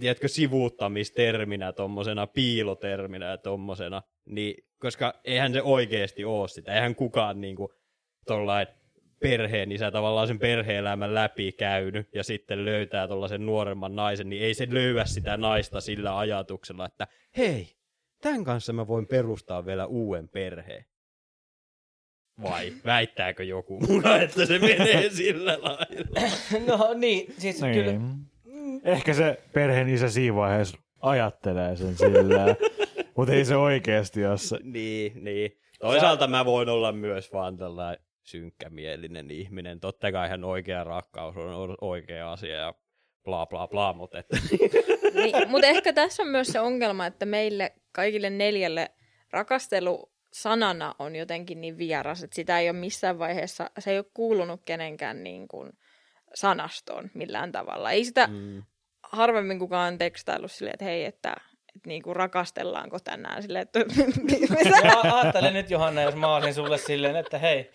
tiedätkö, 0.00 0.28
sivuuttamisterminä, 0.28 1.72
tommosena 1.72 2.26
piiloterminä 2.26 3.26
ja 3.26 3.38
tommosena, 3.38 4.02
niin, 4.26 4.64
koska 4.78 5.14
eihän 5.24 5.52
se 5.52 5.62
oikeasti 5.62 6.24
ole 6.24 6.48
sitä, 6.48 6.74
eihän 6.74 6.94
kukaan 6.94 7.40
niin 7.40 7.56
kuin, 7.56 7.68
tollain 8.26 8.66
perheen 9.20 9.72
isä 9.72 9.90
tavallaan 9.90 10.26
sen 10.28 10.38
perhe-elämän 10.38 11.14
läpi 11.14 11.52
käynyt 11.52 12.08
ja 12.14 12.24
sitten 12.24 12.64
löytää 12.64 13.08
tuollaisen 13.08 13.46
nuoremman 13.46 13.96
naisen, 13.96 14.28
niin 14.28 14.42
ei 14.42 14.54
se 14.54 14.66
löyä 14.70 15.04
sitä 15.04 15.36
naista 15.36 15.80
sillä 15.80 16.18
ajatuksella, 16.18 16.86
että 16.86 17.06
hei, 17.36 17.68
tämän 18.22 18.44
kanssa 18.44 18.72
mä 18.72 18.86
voin 18.86 19.06
perustaa 19.06 19.66
vielä 19.66 19.86
uuden 19.86 20.28
perheen. 20.28 20.84
Vai 22.42 22.72
väittääkö 22.84 23.44
joku 23.44 23.80
mulla, 23.80 24.16
että 24.16 24.46
se 24.46 24.58
menee 24.58 25.10
sillä 25.10 25.58
lailla? 25.62 25.86
No 26.66 26.94
niin, 26.94 27.34
siis 27.38 27.62
Niin. 27.62 27.74
kyllä. 27.74 28.00
Ehkä 28.84 29.14
se 29.14 29.42
perheen 29.52 29.88
isä 29.88 30.10
siinä 30.10 30.36
vaiheessa 30.36 30.78
ajattelee 31.00 31.76
sen 31.76 31.96
sillä, 31.96 32.56
mutta 33.16 33.34
ei 33.34 33.44
se 33.44 33.56
oikeasti 33.56 34.20
se. 34.36 34.58
niin, 34.62 35.24
niin. 35.24 35.58
Toisaalta 35.80 36.26
mä 36.26 36.44
voin 36.44 36.68
olla 36.68 36.92
myös 36.92 37.32
vaan 37.32 37.56
tällainen 37.56 38.04
synkkämielinen 38.22 39.30
ihminen. 39.30 39.80
Totta 39.80 40.12
kai 40.12 40.26
ihan 40.26 40.44
oikea 40.44 40.84
rakkaus 40.84 41.36
on 41.36 41.76
oikea 41.80 42.32
asia 42.32 42.56
ja 42.56 42.74
bla 43.24 43.46
bla 43.46 43.68
bla, 43.68 43.92
mutta 43.92 44.18
että... 44.18 44.36
Niin, 45.14 45.50
mutta 45.50 45.66
ehkä 45.66 45.92
tässä 45.92 46.22
on 46.22 46.28
myös 46.28 46.48
se 46.48 46.60
ongelma, 46.60 47.06
että 47.06 47.26
meille 47.26 47.72
kaikille 47.92 48.30
neljälle 48.30 48.90
rakastelu 49.30 50.12
sanana 50.32 50.94
on 50.98 51.16
jotenkin 51.16 51.60
niin 51.60 51.78
vieras, 51.78 52.22
että 52.22 52.36
sitä 52.36 52.58
ei 52.58 52.70
ole 52.70 52.78
missään 52.78 53.18
vaiheessa, 53.18 53.70
se 53.78 53.90
ei 53.90 53.98
ole 53.98 54.06
kuulunut 54.14 54.60
kenenkään 54.64 55.24
niin 55.24 55.48
kuin 55.48 55.72
sanastoon 56.34 57.10
millään 57.14 57.52
tavalla. 57.52 57.90
Ei 57.90 58.04
sitä 58.04 58.26
Mm. 58.26 58.62
harvemmin 59.02 59.58
kukaan 59.58 59.98
tekstaillut 59.98 60.52
silleen, 60.52 60.74
että 60.74 60.84
hei, 60.84 61.04
että, 61.04 61.36
että 61.76 61.88
niin 61.88 62.02
kuin 62.02 62.16
rakastellaanko 62.16 62.98
tänään 62.98 63.42
silleen, 63.42 63.62
että 63.62 63.78
Ja 64.84 65.00
ajattele 65.20 65.50
nyt 65.50 65.70
Johanna, 65.70 66.02
jos 66.02 66.14
mä 66.16 66.36
olisin 66.36 66.54
sulle 66.54 66.78
silleen, 66.78 67.16
että 67.16 67.38
hei, 67.38 67.70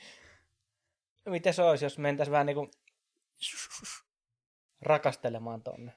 miten 1.29 1.53
se 1.53 1.61
olisi, 1.61 1.85
jos 1.85 1.97
mentäisiin 1.97 2.31
vähän 2.31 2.45
niin 2.45 2.55
kuin 2.55 2.71
rakastelemaan 4.81 5.61
tonne. 5.61 5.93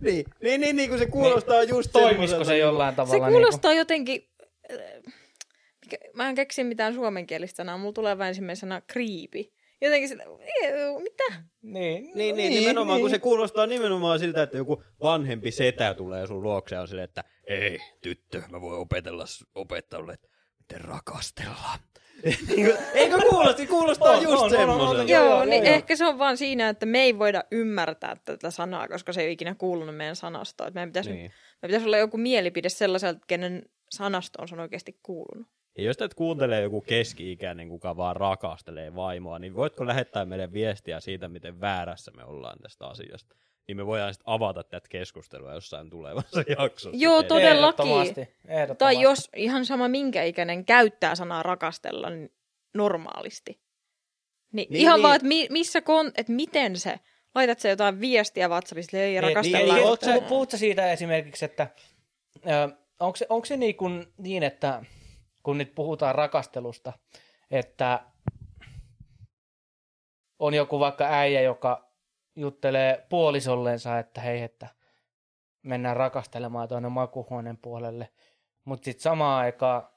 Niin, 0.00 0.24
niin, 0.42 0.60
niin, 0.60 0.76
niin 0.76 0.90
kun 0.90 0.98
se 0.98 1.06
kuulostaa 1.06 1.60
niin, 1.60 1.68
just 1.68 1.92
Toimisiko 1.92 2.44
se 2.44 2.52
niinku- 2.52 2.66
jollain 2.66 2.92
se 2.92 2.96
tavalla? 2.96 3.28
kuulostaa 3.28 3.72
jotenkin... 3.72 4.30
äh, 4.72 4.78
mikä- 5.84 5.98
Mä 6.14 6.28
en 6.28 6.34
keksi 6.34 6.64
mitään 6.64 6.94
suomenkielistä 6.94 7.56
sanaa, 7.56 7.78
mulla 7.78 7.92
tulee 7.92 8.18
vain 8.18 8.28
ensimmäisenä 8.28 8.74
sana 8.74 8.84
kriipi. 8.86 9.52
Jotenkin 9.80 10.08
sitä, 10.08 10.22
"Ew, 10.62 11.02
mitä? 11.02 11.24
Niin, 11.62 12.04
niin, 12.04 12.14
Niin, 12.14 12.36
niin, 12.36 12.52
nimenomaan, 12.52 13.00
kun 13.00 13.10
se 13.10 13.18
kuulostaa 13.18 13.66
nimenomaan 13.66 14.18
siltä, 14.18 14.42
että 14.42 14.56
joku 14.56 14.82
vanhempi 15.02 15.50
setä 15.50 15.94
tulee 15.94 16.26
sun 16.26 16.42
luokse 16.42 16.74
ja 16.74 16.80
on 16.80 16.88
silleen, 16.88 17.04
että 17.04 17.24
ei, 17.46 17.78
tyttö, 18.00 18.42
mä 18.50 18.60
voin 18.60 18.80
opetella, 18.80 19.24
opettaa 19.54 20.00
sulle, 20.00 20.12
että 20.12 20.28
miten 20.58 20.80
rakastellaan. 20.84 21.78
Niinku, 22.56 22.72
Eikö 22.94 23.18
kuulosti? 23.30 23.66
Kuulostaa 23.66 24.10
On, 24.12 24.22
just 24.22 24.32
on, 24.32 24.38
on, 24.38 24.44
on, 24.44 24.50
semmoiselta. 24.50 25.00
on, 25.00 25.08
Joo, 25.08 25.24
joo, 25.24 25.44
niin 25.44 25.64
joo. 25.64 25.74
ehkä 25.74 25.96
se 25.96 26.06
on 26.06 26.18
vaan 26.18 26.36
siinä, 26.36 26.68
että 26.68 26.86
me 26.86 27.02
ei 27.02 27.18
voida 27.18 27.44
ymmärtää 27.50 28.16
tätä 28.24 28.50
sanaa, 28.50 28.88
koska 28.88 29.12
se 29.12 29.20
ei 29.20 29.26
ole 29.26 29.32
ikinä 29.32 29.54
kuulunut 29.54 29.96
meidän 29.96 30.16
sanastoon. 30.16 30.68
Että 30.68 30.76
meidän 30.78 30.88
pitäisi, 30.88 31.10
niin. 31.10 31.18
Niin. 31.18 31.30
meidän 31.62 31.68
pitäisi 31.70 31.86
olla 31.86 31.98
joku 31.98 32.16
mielipide 32.16 32.68
sellaiselta, 32.68 33.20
kenen 33.26 33.62
sanastoon 33.90 34.48
se 34.48 34.54
on 34.54 34.60
oikeasti 34.60 34.98
kuulunut. 35.02 35.46
Ja 35.78 35.84
jos 35.84 35.96
tätä 35.96 36.14
kuuntelee 36.14 36.62
joku 36.62 36.80
keski-ikäinen, 36.80 37.68
kuka 37.68 37.96
vaan 37.96 38.16
rakastelee 38.16 38.94
vaimoa, 38.94 39.38
niin 39.38 39.54
voitko 39.54 39.86
lähettää 39.86 40.24
meille 40.24 40.52
viestiä 40.52 41.00
siitä, 41.00 41.28
miten 41.28 41.60
väärässä 41.60 42.10
me 42.16 42.24
ollaan 42.24 42.58
tästä 42.58 42.86
asiasta? 42.86 43.34
Niin 43.68 43.76
me 43.76 43.86
voidaan 43.86 44.14
sitten 44.14 44.32
avata 44.32 44.62
tätä 44.64 44.88
keskustelua 44.88 45.54
jossain 45.54 45.90
tulevassa 45.90 46.44
jaksossa. 46.58 46.98
Joo, 46.98 47.22
teille. 47.22 47.28
todellakin. 47.28 47.86
Ehdottomasti, 47.86 48.20
ehdottomasti. 48.48 48.78
Tai 48.78 49.00
jos 49.02 49.30
ihan 49.36 49.64
sama 49.66 49.88
minkä 49.88 50.22
ikäinen 50.24 50.64
käyttää 50.64 51.14
sanaa 51.14 51.42
rakastella 51.42 52.10
niin 52.10 52.32
normaalisti. 52.74 53.52
Niin, 53.52 53.60
Niin, 54.52 54.66
niin 54.70 54.80
ihan 54.80 54.94
niin. 54.96 55.02
vaan, 55.02 55.16
että 55.16 55.28
mi, 55.28 55.46
missä 55.50 55.80
kon, 55.80 56.12
että 56.16 56.32
miten 56.32 56.76
se, 56.76 57.00
laitat 57.34 57.58
se 57.58 57.68
jotain 57.68 58.00
viestiä 58.00 58.48
WhatsAppista, 58.48 58.96
ei 58.96 59.10
Niin, 59.10 59.22
rakastellaan. 59.22 59.78
niin, 59.78 59.88
oot 59.88 60.00
sä- 60.00 60.12
puhut, 60.12 60.28
puhut 60.28 60.50
sä 60.50 60.58
siitä 60.58 60.92
esimerkiksi, 60.92 61.44
että 61.44 61.68
onko 63.00 63.16
se, 63.16 63.26
onko 63.28 63.44
se 63.46 63.56
niin, 63.56 63.74
kuin, 63.76 64.06
niin, 64.18 64.42
että 64.42 64.82
kun 65.46 65.58
nyt 65.58 65.74
puhutaan 65.74 66.14
rakastelusta, 66.14 66.92
että 67.50 68.02
on 70.38 70.54
joku 70.54 70.80
vaikka 70.80 71.04
äijä, 71.04 71.40
joka 71.40 71.90
juttelee 72.36 73.06
puolisollensa, 73.08 73.98
että 73.98 74.20
hei, 74.20 74.42
että 74.42 74.66
mennään 75.62 75.96
rakastelemaan 75.96 76.68
tuonne 76.68 76.88
makuhuoneen 76.88 77.56
puolelle, 77.56 78.08
mutta 78.64 78.84
sitten 78.84 79.02
samaan 79.02 79.44
aikaan 79.44 79.88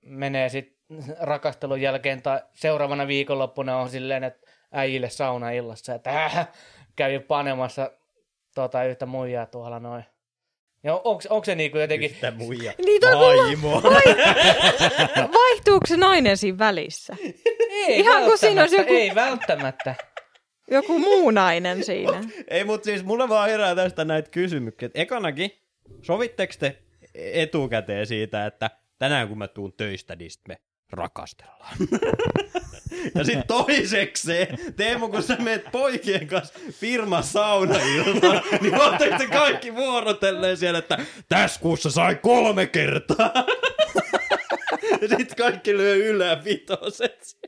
menee 0.00 0.48
sitten 0.48 1.16
rakastelun 1.20 1.80
jälkeen 1.80 2.22
tai 2.22 2.40
seuraavana 2.52 3.06
viikonloppuna 3.06 3.76
on 3.76 3.90
silleen, 3.90 4.24
että 4.24 4.50
äijille 4.72 5.10
saunaillassa, 5.10 5.94
että 5.94 6.24
äh, 6.24 6.48
kävi 6.96 7.18
panemassa 7.18 7.90
tota 8.54 8.84
yhtä 8.84 9.06
muijaa 9.06 9.46
tuolla 9.46 9.80
noin. 9.80 10.04
Ja 10.84 10.94
onko, 10.96 11.22
onko 11.30 11.44
se 11.44 11.54
niinku 11.54 11.78
jotenkin... 11.78 12.10
Yhtä 12.10 12.30
muija. 12.30 12.72
Niin, 12.86 13.00
toi 13.00 13.16
Vaimo. 13.16 13.82
Vaihtuuko 15.38 15.86
se 15.86 15.96
nainen 15.96 16.36
siinä 16.36 16.58
välissä? 16.58 17.16
Ei 17.70 18.00
Ihan 18.00 18.22
kuin 18.24 18.38
siinä 18.38 18.60
olisi 18.60 18.76
välttämättä, 18.76 18.92
joku- 18.94 19.10
Ei 19.10 19.14
välttämättä. 19.14 19.94
Joku 20.70 20.98
muu 20.98 21.30
nainen 21.30 21.84
siinä. 21.84 22.24
Ei, 22.48 22.64
mutta 22.64 22.84
siis 22.84 23.04
mulla 23.04 23.28
vaan 23.28 23.50
herää 23.50 23.74
tästä 23.74 24.04
näitä 24.04 24.30
kysymyksiä. 24.30 24.86
Et 24.86 24.92
Ekanakin, 24.94 25.50
sovitteko 26.02 26.52
te 26.58 26.82
etukäteen 27.14 28.06
siitä, 28.06 28.46
että 28.46 28.70
tänään 28.98 29.28
kun 29.28 29.38
mä 29.38 29.48
tuun 29.48 29.72
töistä, 29.76 30.16
niin 30.16 30.30
sit 30.30 30.48
me 30.48 30.56
rakastellaan. 30.92 31.76
ja 33.14 33.24
sitten 33.24 33.44
toisekseen, 33.46 34.58
Teemu, 34.76 35.08
kun 35.08 35.22
sä 35.22 35.36
meet 35.36 35.64
poikien 35.72 36.26
kanssa 36.26 36.54
firman 36.72 37.22
saunailtaan, 37.22 38.42
niin 38.60 38.80
ootteko 38.80 39.18
te 39.18 39.26
kaikki 39.26 39.74
vuorotelleen 39.74 40.56
siellä, 40.56 40.78
että 40.78 40.98
tässä 41.28 41.60
kuussa 41.60 41.90
sai 41.90 42.14
kolme 42.14 42.66
kertaa. 42.66 43.32
ja 45.00 45.08
sitten 45.08 45.36
kaikki 45.36 45.76
lyö 45.76 45.94
ylävitoset. 45.94 47.40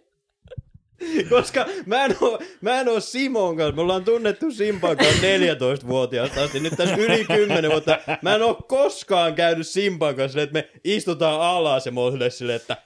Koska 1.30 1.66
mä 1.86 2.04
en, 2.04 2.16
oo, 2.20 2.38
mä 2.60 2.80
en 2.80 2.88
oo 2.88 3.00
Simon 3.00 3.56
kanssa, 3.56 3.74
me 3.74 3.82
ollaan 3.82 4.04
tunnettu 4.04 4.50
Simpan 4.50 4.96
kanssa 4.96 5.22
14-vuotiaasta 5.22 6.42
asti, 6.42 6.60
nyt 6.60 6.74
tässä 6.76 6.96
yli 6.96 7.24
10 7.24 7.70
vuotta. 7.70 7.98
Mä 8.22 8.34
en 8.34 8.42
oo 8.42 8.54
koskaan 8.54 9.34
käynyt 9.34 9.66
Simpan 9.66 10.14
kanssa 10.14 10.42
että 10.42 10.52
me 10.52 10.68
istutaan 10.84 11.40
alas 11.40 11.86
ja 11.86 11.92
mä 11.92 12.00
oon 12.00 12.30
silleen, 12.30 12.56
että 12.56 12.76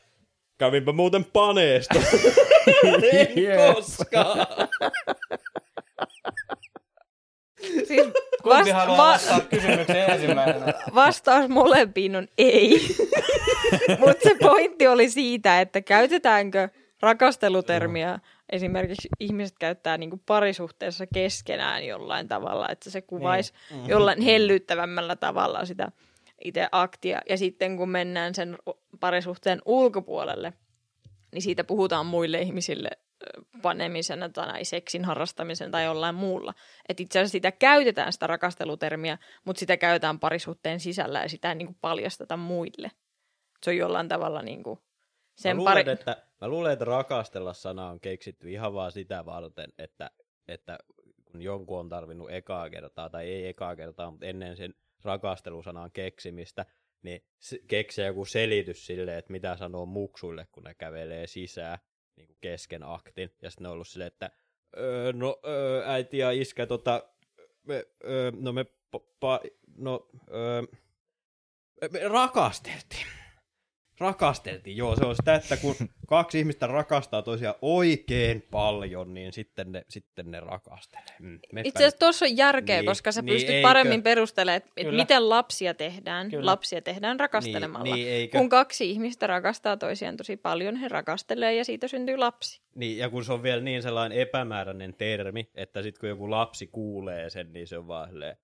kävinpä 0.58 0.92
muuten 0.92 1.24
paneesta. 1.24 1.98
en 3.12 3.28
koskaan. 3.74 4.46
Siis 7.86 8.06
vast- 8.44 8.72
haluaa 8.72 8.98
va- 8.98 9.42
ensimmäisenä? 10.12 10.72
vastaus 10.94 11.48
molempiin 11.48 12.16
on 12.16 12.28
ei. 12.38 12.80
Mutta 13.98 14.28
se 14.28 14.36
pointti 14.40 14.86
oli 14.86 15.10
siitä, 15.10 15.60
että 15.60 15.80
käytetäänkö 15.80 16.68
rakastelutermiä 17.00 18.18
esimerkiksi 18.52 19.08
ihmiset 19.20 19.56
käyttää 19.58 19.98
niinku 19.98 20.20
parisuhteessa 20.26 21.04
keskenään 21.14 21.86
jollain 21.86 22.28
tavalla, 22.28 22.68
että 22.68 22.90
se 22.90 23.02
kuvaisi 23.02 23.52
Niin. 23.70 23.88
jollain 23.88 24.20
hellyttävämmällä 24.22 25.16
tavalla 25.16 25.64
sitä 25.64 25.88
itse 26.44 26.68
aktia. 26.72 27.20
Ja 27.28 27.36
sitten 27.38 27.76
kun 27.76 27.88
mennään 27.88 28.34
sen 28.34 28.58
parisuhteen 29.00 29.62
ulkopuolelle, 29.64 30.52
niin 31.32 31.42
siitä 31.42 31.64
puhutaan 31.64 32.06
muille 32.06 32.40
ihmisille 32.40 32.90
panemisena 33.62 34.28
tai 34.28 34.64
seksin 34.64 35.04
harrastamisen 35.04 35.70
tai 35.70 35.84
jollain 35.84 36.14
muulla. 36.14 36.54
Että 36.88 37.02
itse 37.02 37.18
asiassa 37.18 37.32
sitä 37.32 37.52
käytetään 37.52 38.12
sitä 38.12 38.26
rakastelutermiä, 38.26 39.18
mutta 39.44 39.60
sitä 39.60 39.76
käytetään 39.76 40.20
parisuhteen 40.20 40.80
sisällä 40.80 41.22
ja 41.22 41.28
sitä 41.28 41.48
ei 41.48 41.54
niin 41.54 41.66
kuin 41.66 41.78
paljasteta 41.80 42.36
muille. 42.36 42.90
Se 43.62 43.70
on 43.70 43.76
jollain 43.76 44.08
tavalla 44.08 44.42
niin 44.42 44.62
kuin 44.62 44.80
sen 45.36 45.56
mä, 45.56 45.64
pari... 45.64 45.80
luulen, 45.80 45.92
että, 45.92 46.16
mä 46.40 46.48
luulen, 46.48 46.72
että 46.72 46.84
rakastella 46.84 47.52
sana 47.52 47.88
on 47.88 48.00
keksitty 48.00 48.50
ihan 48.50 48.74
vaan 48.74 48.92
sitä 48.92 49.26
varten, 49.26 49.72
että, 49.78 50.10
että 50.48 50.78
kun 51.24 51.42
jonkun 51.42 51.80
on 51.80 51.88
tarvinnut 51.88 52.30
ekaa 52.30 52.70
kertaa, 52.70 53.10
tai 53.10 53.28
ei 53.28 53.46
ekaa 53.46 53.76
kertaa, 53.76 54.10
mutta 54.10 54.26
ennen 54.26 54.56
sen 54.56 54.74
rakastelusanan 55.06 55.90
keksimistä, 55.92 56.66
niin 57.02 57.24
keksiä 57.68 58.06
joku 58.06 58.24
selitys 58.24 58.86
sille, 58.86 59.18
että 59.18 59.32
mitä 59.32 59.56
sanoo 59.56 59.86
muksuille, 59.86 60.46
kun 60.52 60.64
ne 60.64 60.74
kävelee 60.74 61.26
sisään 61.26 61.78
niin 62.16 62.26
kuin 62.26 62.38
kesken 62.40 62.82
aktin. 62.82 63.30
Ja 63.42 63.50
sitten 63.50 63.62
ne 63.62 63.68
on 63.68 63.74
ollut 63.74 63.88
silleen, 63.88 64.08
että 64.08 64.30
öö, 64.76 65.12
no 65.12 65.40
öö, 65.46 65.82
äiti 65.86 66.18
ja 66.18 66.30
iskä, 66.30 66.66
tota, 66.66 67.08
me, 67.62 67.86
öö, 68.04 68.30
no 68.30 68.52
me, 68.52 68.64
pa, 69.20 69.40
no, 69.76 70.08
öö, 70.30 70.62
me 71.92 72.08
rakasteltiin. 72.08 73.06
Rakasteltiin, 74.01 74.77
joo. 74.77 74.97
Se 74.97 75.05
on 75.06 75.16
sitä, 75.16 75.35
että 75.35 75.56
kun 75.56 75.74
kaksi 76.09 76.39
ihmistä 76.39 76.66
rakastaa 76.66 77.23
toisiaan 77.23 77.55
oikein 77.62 78.43
paljon, 78.51 79.14
niin 79.14 79.32
sitten 79.32 79.73
ne, 79.73 79.82
sitten 79.89 80.31
ne 80.31 80.40
rakastelee. 80.40 81.05
Mm, 81.20 81.39
Itse 81.64 81.78
asiassa 81.78 81.98
tuossa 81.98 82.24
on 82.24 82.36
järkeä, 82.36 82.77
Niin, 82.77 82.86
koska 82.86 83.12
sä 83.12 83.23
niin 83.23 83.35
pystyt 83.35 83.51
eikö? 83.55 83.68
paremmin 83.68 84.02
perustelemaan, 84.02 84.56
että 84.56 84.70
Kyllä. 84.82 85.02
miten 85.02 85.28
lapsia 85.28 85.74
tehdään. 85.74 86.31
Kyllä. 86.31 86.47
Lapsia 86.47 86.82
tehdään 86.82 87.20
rakastelemalla. 87.20 87.85
Niin, 87.85 87.94
niin, 87.94 88.09
eikö? 88.09 88.39
Kun 88.39 88.48
kaksi 88.48 88.90
ihmistä 88.90 89.27
rakastaa 89.27 89.77
toisiaan 89.77 90.16
tosi 90.16 90.36
paljon, 90.36 90.77
he 90.77 90.89
rakastelee 90.89 91.55
ja 91.55 91.64
siitä 91.64 91.89
syntyy 91.89 92.16
lapsi. 92.16 92.60
Niin, 92.74 92.98
ja 92.98 93.10
kun 93.10 93.24
se 93.24 93.32
on 93.32 93.43
vielä 93.43 93.62
niin 93.62 93.82
sellainen 93.82 94.18
epämääräinen 94.18 94.94
termi, 94.94 95.51
että 95.55 95.82
sitten 95.82 96.01
kun 96.01 96.09
joku 96.09 96.31
lapsi 96.31 96.66
kuulee 96.66 97.31
sen, 97.31 97.52
niin 97.52 97.66
se 97.66 97.78
on 97.78 97.89
vaan 97.89 98.09
silleen, 98.09 98.36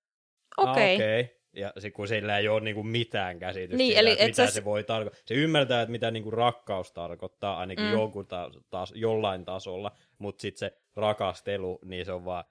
Okei. 0.57 0.95
Ah, 0.95 1.01
okay. 1.01 1.42
Ja 1.53 1.73
sit 1.79 1.95
kun 1.95 2.09
sillä 2.09 2.39
ei 2.39 2.49
ole 2.49 2.61
niinku 2.61 2.83
mitään 2.83 3.39
käsitystä 3.39 3.77
Niin, 3.77 3.87
siitä, 3.89 4.01
eli 4.01 4.11
että 4.13 4.25
mitä 4.25 4.47
sä- 4.47 4.53
se 4.53 4.65
voi 4.65 4.85
tarkoittaa. 4.85 5.23
Se 5.27 5.35
ymmärtää, 5.35 5.83
että 5.83 5.93
mitä 5.93 6.11
niinku 6.11 6.31
rakkaus 6.31 6.93
tarkoittaa, 6.93 7.57
ainakin 7.57 7.85
Mm. 7.85 7.93
jonkun 7.93 8.27
ta- 8.27 8.51
taas, 8.71 8.93
jollain 8.97 9.45
tasolla, 9.45 9.93
mutta 10.19 10.43
sitten 10.43 10.59
se 10.59 10.79
rakastelu, 10.97 11.79
niin 11.85 12.05
se 12.05 12.13
on 12.13 12.25
vaan, 12.25 12.45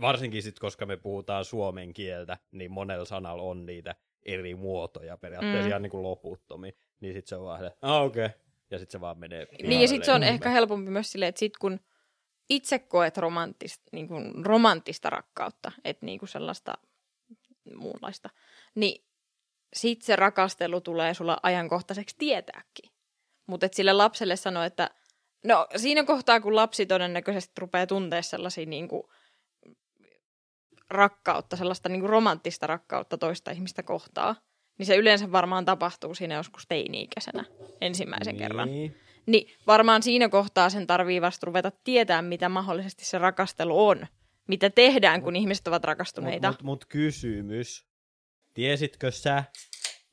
varsinkin 0.00 0.42
sitten 0.42 0.60
koska 0.60 0.86
me 0.86 0.96
puhutaan 0.96 1.44
suomen 1.44 1.92
kieltä, 1.92 2.38
niin 2.52 2.70
monella 2.70 3.04
sanalla 3.04 3.42
on 3.42 3.66
niitä 3.66 3.94
eri 4.26 4.54
muotoja 4.54 5.16
periaatteessa 5.16 5.62
Mm. 5.62 5.68
ihan 5.68 5.82
niinku 5.82 6.02
loputtomia. 6.02 6.72
Niin 7.00 7.14
sitten 7.14 7.28
se 7.28 7.36
on 7.36 7.44
vaan, 7.44 7.64
että, 7.66 7.78
ah 7.82 8.02
okei. 8.02 8.24
Okay. 8.26 8.38
Ja 8.70 8.78
sitten 8.78 8.92
se 8.92 9.00
vaan 9.00 9.18
menee. 9.18 9.46
Niin, 9.62 9.80
ja 9.80 9.88
sitten 9.88 10.04
se 10.06 10.12
on 10.12 10.20
pihalle. 10.20 10.34
ehkä 10.34 10.50
helpompi 10.50 10.90
myös 10.90 11.12
silleen, 11.12 11.28
että 11.28 11.38
sit 11.38 11.56
kun 11.56 11.80
itse 12.50 12.78
koet 12.78 13.16
romanttista, 13.18 13.84
niin 13.92 14.08
kuin 14.08 14.46
romanttista 14.46 15.10
rakkautta, 15.10 15.72
että 15.84 16.06
niin 16.06 16.18
kuin 16.18 16.28
sellaista 16.28 16.72
muunlaista, 17.76 18.30
niin 18.74 19.04
sit 19.74 20.02
se 20.02 20.16
rakastelu 20.16 20.80
tulee 20.80 21.14
sulla 21.14 21.38
ajankohtaiseksi 21.42 22.16
tietääkin. 22.18 22.90
Mutta 23.46 23.68
sille 23.72 23.92
lapselle 23.92 24.36
sanoo, 24.36 24.62
että 24.62 24.90
no 25.44 25.66
siinä 25.76 26.04
kohtaa, 26.04 26.40
kun 26.40 26.56
lapsi 26.56 26.86
todennäköisesti 26.86 27.52
rupeaa 27.58 27.86
tuntea 27.86 28.22
sellaisia 28.22 28.66
niin 28.66 28.88
kuin 28.88 29.02
rakkautta, 30.90 31.56
sellaista 31.56 31.88
niin 31.88 32.00
kuin 32.00 32.10
romanttista 32.10 32.66
rakkautta 32.66 33.18
toista 33.18 33.50
ihmistä 33.50 33.82
kohtaa, 33.82 34.36
niin 34.78 34.86
se 34.86 34.96
yleensä 34.96 35.32
varmaan 35.32 35.64
tapahtuu 35.64 36.14
siinä 36.14 36.34
joskus 36.34 36.66
teini-ikäisenä 36.68 37.44
ensimmäisen 37.80 38.34
niin. 38.34 38.42
kerran. 38.42 38.68
Niin 39.26 39.48
varmaan 39.66 40.02
siinä 40.02 40.28
kohtaa 40.28 40.70
sen 40.70 40.86
tarvii 40.86 41.20
vasta 41.20 41.46
ruveta 41.46 41.72
tietää, 41.84 42.22
mitä 42.22 42.48
mahdollisesti 42.48 43.04
se 43.04 43.18
rakastelu 43.18 43.86
on. 43.86 44.06
Mitä 44.48 44.70
tehdään, 44.70 45.22
kun 45.22 45.36
ihmiset 45.36 45.68
ovat 45.68 45.84
rakastuneita. 45.84 46.48
Mutta 46.48 46.64
mut, 46.64 46.80
mut 46.80 46.84
kysymys. 46.84 47.86
Tiesitkö 48.54 49.10
sä 49.10 49.44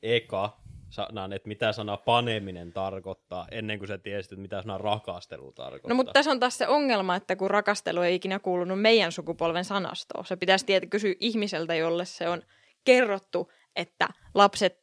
eka 0.02 0.60
sanan, 0.90 1.32
että 1.32 1.48
mitä 1.48 1.72
sana 1.72 1.96
paneminen 1.96 2.72
tarkoittaa, 2.72 3.48
ennen 3.50 3.78
kuin 3.78 3.88
sä 3.88 3.98
tiesit, 3.98 4.32
että 4.32 4.42
mitä 4.42 4.62
sana 4.62 4.78
rakastelu 4.78 5.52
tarkoittaa? 5.52 5.88
No 5.88 5.94
mutta 5.94 6.12
tässä 6.12 6.30
on 6.30 6.40
taas 6.40 6.58
se 6.58 6.68
ongelma, 6.68 7.16
että 7.16 7.36
kun 7.36 7.50
rakastelu 7.50 8.00
ei 8.00 8.14
ikinä 8.14 8.38
kuulunut 8.38 8.80
meidän 8.80 9.12
sukupolven 9.12 9.64
sanastoon. 9.64 10.24
Se 10.24 10.36
pitäisi 10.36 10.66
tietää 10.66 10.88
kysyä 10.88 11.14
ihmiseltä, 11.20 11.74
jolle 11.74 12.04
se 12.04 12.28
on 12.28 12.42
kerrottu, 12.84 13.52
että 13.76 14.08
lapset 14.34 14.78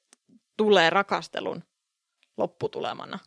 tulee 0.57 0.89
rakastelun 0.89 1.63
lopputulemana. 2.37 3.19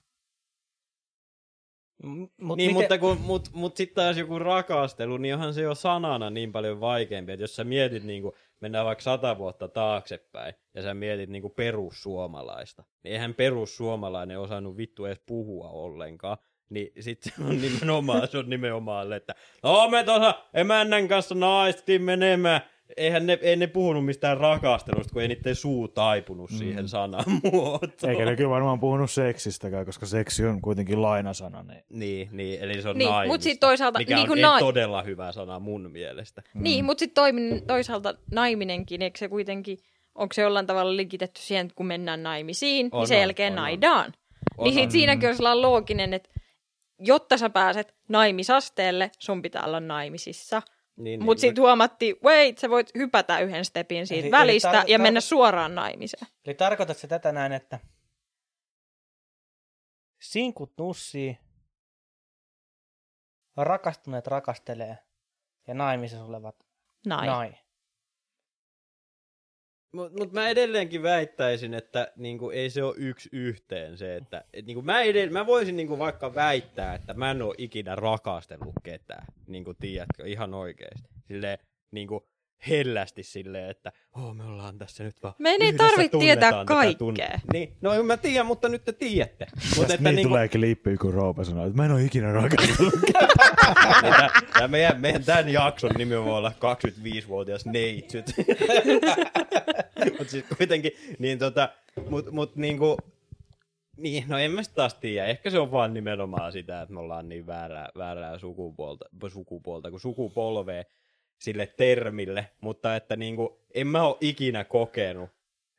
Mut 2.02 2.56
niin, 2.56 2.70
miten, 2.70 2.74
mutta 2.74 2.98
kun, 2.98 3.20
mut, 3.20 3.48
mut 3.52 3.76
sitten 3.76 4.04
taas 4.04 4.16
joku 4.16 4.38
rakastelu, 4.38 5.16
niin 5.16 5.34
onhan 5.34 5.54
se 5.54 5.62
jo 5.62 5.74
sanana 5.74 6.30
niin 6.30 6.52
paljon 6.52 6.80
vaikeampi, 6.80 7.32
että 7.32 7.42
jos 7.42 7.56
sä 7.56 7.64
mietit, 7.64 8.04
niin 8.04 8.22
kuin, 8.22 8.34
mennään 8.60 8.86
vaikka 8.86 9.02
sata 9.02 9.38
vuotta 9.38 9.68
taaksepäin, 9.68 10.54
ja 10.74 10.82
sä 10.82 10.94
mietit 10.94 11.30
niin 11.30 11.42
kuin 11.42 11.54
perussuomalaista, 11.56 12.84
niin 13.02 13.12
eihän 13.12 13.34
perussuomalainen 13.34 14.40
osannut 14.40 14.76
vittu 14.76 15.04
edes 15.04 15.20
puhua 15.26 15.68
ollenkaan, 15.68 16.38
niin 16.70 16.92
sitten 17.00 17.32
se 17.36 17.44
on 17.44 17.60
nimenomaan, 17.62 18.28
se 18.28 18.38
on 18.38 18.50
nimenomaan, 18.50 19.12
että 19.12 19.34
no 19.62 19.88
me 19.88 20.04
tuossa 20.04 20.34
emännän 20.54 21.08
kanssa 21.08 21.34
naistiin 21.34 22.02
menemään, 22.02 22.60
eihän 22.96 23.26
ne, 23.26 23.38
ei 23.42 23.56
ne 23.56 23.66
puhunut 23.66 24.04
mistään 24.04 24.38
rakastelusta, 24.38 25.12
kun 25.12 25.22
ei 25.22 25.28
niiden 25.28 25.54
suu 25.54 25.88
taipunut 25.88 26.50
mm. 26.50 26.56
siihen 26.56 26.88
sanamuotoon. 26.88 28.10
Eikä 28.10 28.24
ne 28.24 28.36
kyllä 28.36 28.50
varmaan 28.50 28.80
puhunut 28.80 29.10
seksistäkään, 29.10 29.86
koska 29.86 30.06
seksi 30.06 30.46
on 30.46 30.60
kuitenkin 30.62 31.02
lainasana. 31.02 31.62
Niin. 31.62 31.82
Niin, 31.90 32.28
niin, 32.32 32.60
eli 32.60 32.82
se 32.82 32.88
on 32.88 32.98
Niin, 32.98 33.10
naimista, 33.10 33.34
mut 33.34 33.42
sit 33.42 33.60
toisaalta 33.60 33.98
mikä 33.98 34.16
niinku 34.16 34.32
on 34.32 34.40
nai- 34.40 34.60
todella 34.60 35.02
hyvä 35.02 35.32
sana 35.32 35.58
mun 35.58 35.90
mielestä. 35.90 36.42
Mm. 36.54 36.62
Niin, 36.62 36.84
mutta 36.84 36.98
sitten 36.98 37.62
toisaalta 37.66 38.14
naiminenkin, 38.32 39.02
eikö 39.02 39.18
se 39.18 39.28
kuitenkin, 39.28 39.78
onko 40.14 40.32
se 40.32 40.42
jollain 40.42 40.66
tavalla 40.66 40.96
likitetty 40.96 41.40
siihen, 41.40 41.66
että 41.66 41.76
kun 41.76 41.86
mennään 41.86 42.22
naimisiin, 42.22 42.88
On, 42.92 43.00
niin 43.00 43.08
sen 43.08 43.16
on, 43.16 43.20
jälkeen 43.20 43.52
on, 43.52 43.56
naidaan. 43.56 44.12
On, 44.58 44.64
niin 44.64 44.74
sit 44.74 44.90
siinäkin 44.90 45.28
on 45.28 45.36
sellainen 45.36 45.62
looginen, 45.62 46.14
että 46.14 46.28
jotta 46.98 47.36
sä 47.36 47.50
pääset 47.50 47.94
naimisasteelle, 48.08 49.10
sun 49.18 49.42
pitää 49.42 49.64
olla 49.64 49.80
naimisissa. 49.80 50.62
Niin, 50.96 51.24
Mutta 51.24 51.40
sitten 51.40 51.62
huomattiin, 51.62 52.16
wait, 52.24 52.58
sä 52.58 52.70
voit 52.70 52.90
hypätä 52.94 53.38
yhden 53.40 53.64
stepin 53.64 54.06
siitä 54.06 54.18
Eli- 54.20 54.26
eli 54.26 54.30
välistä 54.30 54.72
tar- 54.72 54.84
ja 54.88 54.98
tar- 54.98 55.02
mennä 55.02 55.20
suoraan 55.20 55.74
naimiseen. 55.74 56.26
Eli 56.44 56.54
tarkoitatko 56.54 57.00
se 57.00 57.06
tätä 57.08 57.32
näin, 57.32 57.52
että 57.52 57.78
sinkut 60.22 60.72
nussii, 60.78 61.38
rakastuneet 63.56 64.26
rakastelee 64.26 64.98
ja 65.66 65.74
naimisissa 65.74 66.24
olevat 66.24 66.56
Nai. 67.06 67.26
nai. 67.26 67.54
Mutta 69.96 70.18
mut 70.18 70.32
mä 70.32 70.48
edelleenkin 70.48 71.02
väittäisin, 71.02 71.74
että 71.74 72.12
niinku, 72.16 72.50
ei 72.50 72.70
se 72.70 72.82
ole 72.82 72.94
yksi 72.96 73.28
yhteen 73.32 73.98
se, 73.98 74.16
että 74.16 74.44
et, 74.52 74.66
niinku, 74.66 74.82
mä, 74.82 75.02
edell- 75.02 75.32
mä 75.32 75.46
voisin 75.46 75.76
niinku, 75.76 75.98
vaikka 75.98 76.34
väittää, 76.34 76.94
että 76.94 77.14
mä 77.14 77.30
en 77.30 77.42
ole 77.42 77.54
ikinä 77.58 77.94
rakastellut 77.94 78.74
ketään, 78.82 79.26
niinku, 79.46 79.74
tiedätkö, 79.74 80.26
ihan 80.26 80.54
oikeesti. 80.54 81.08
Silleen, 81.28 81.58
niinku, 81.90 82.28
hellästi 82.68 83.22
silleen, 83.22 83.70
että 83.70 83.92
oh, 84.12 84.34
me 84.34 84.44
ollaan 84.44 84.78
tässä 84.78 85.04
nyt 85.04 85.22
vaan 85.22 85.34
Meidän 85.38 85.62
ei 85.62 85.68
yhdessä 85.68 85.88
tarvitse 85.88 86.18
tietää 86.18 86.64
kaikkea. 86.64 87.40
Niin, 87.52 87.76
no 87.80 88.02
mä 88.02 88.16
tiedän, 88.16 88.46
mutta 88.46 88.68
nyt 88.68 88.84
te 88.84 88.92
tiedätte. 88.92 89.46
Mut 89.76 89.90
että 89.90 90.02
niin 90.02 90.16
niinku, 90.16 90.28
tulee 90.28 90.48
klippi, 90.48 90.96
kun 90.96 91.14
Roope 91.14 91.44
sanoo, 91.44 91.66
että 91.66 91.76
mä 91.76 91.84
en 91.84 91.92
ole 91.92 92.04
ikinä 92.04 92.32
rakastanut. 92.32 92.94
Niin 94.02 94.14
tää, 94.14 94.30
tää 94.52 94.68
meidän, 94.68 95.00
meidän 95.00 95.24
tämän 95.24 95.48
jakson 95.48 95.90
nimi 95.98 96.24
voi 96.24 96.32
olla 96.32 96.52
25-vuotias 96.56 97.66
neitsyt. 97.66 98.26
mutta 100.04 100.30
siis 100.30 100.44
kuitenkin, 100.56 100.92
niin 101.18 101.38
tota, 101.38 101.68
mut, 102.08 102.30
mut 102.30 102.56
niinku, 102.56 102.96
niin, 103.96 104.24
no 104.28 104.38
en 104.38 104.50
mä 104.50 104.62
sit 104.62 104.74
taas 104.74 104.94
tiedä. 104.94 105.26
Ehkä 105.26 105.50
se 105.50 105.58
on 105.58 105.72
vaan 105.72 105.94
nimenomaan 105.94 106.52
sitä, 106.52 106.82
että 106.82 106.94
me 106.94 107.00
ollaan 107.00 107.28
niin 107.28 107.46
väärää, 107.46 107.88
väärää 107.98 108.38
sukupuolta, 108.38 109.04
sukupuolta 109.28 109.90
kuin 109.90 110.00
sukupolvea 110.00 110.84
sille 111.38 111.66
termille, 111.66 112.48
mutta 112.60 112.96
että 112.96 113.16
niinku, 113.16 113.60
en 113.74 113.86
mä 113.86 114.06
oo 114.06 114.18
ikinä 114.20 114.64
kokenut 114.64 115.30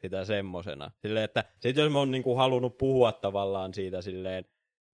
sitä 0.01 0.25
semmosena. 0.25 0.91
Silleen, 1.01 1.25
että 1.25 1.43
sit 1.59 1.77
jos 1.77 1.91
mä 1.91 1.99
oon 1.99 2.11
niinku 2.11 2.35
halunnut 2.35 2.77
puhua 2.77 3.11
tavallaan 3.11 3.73
siitä 3.73 4.01
silleen, 4.01 4.45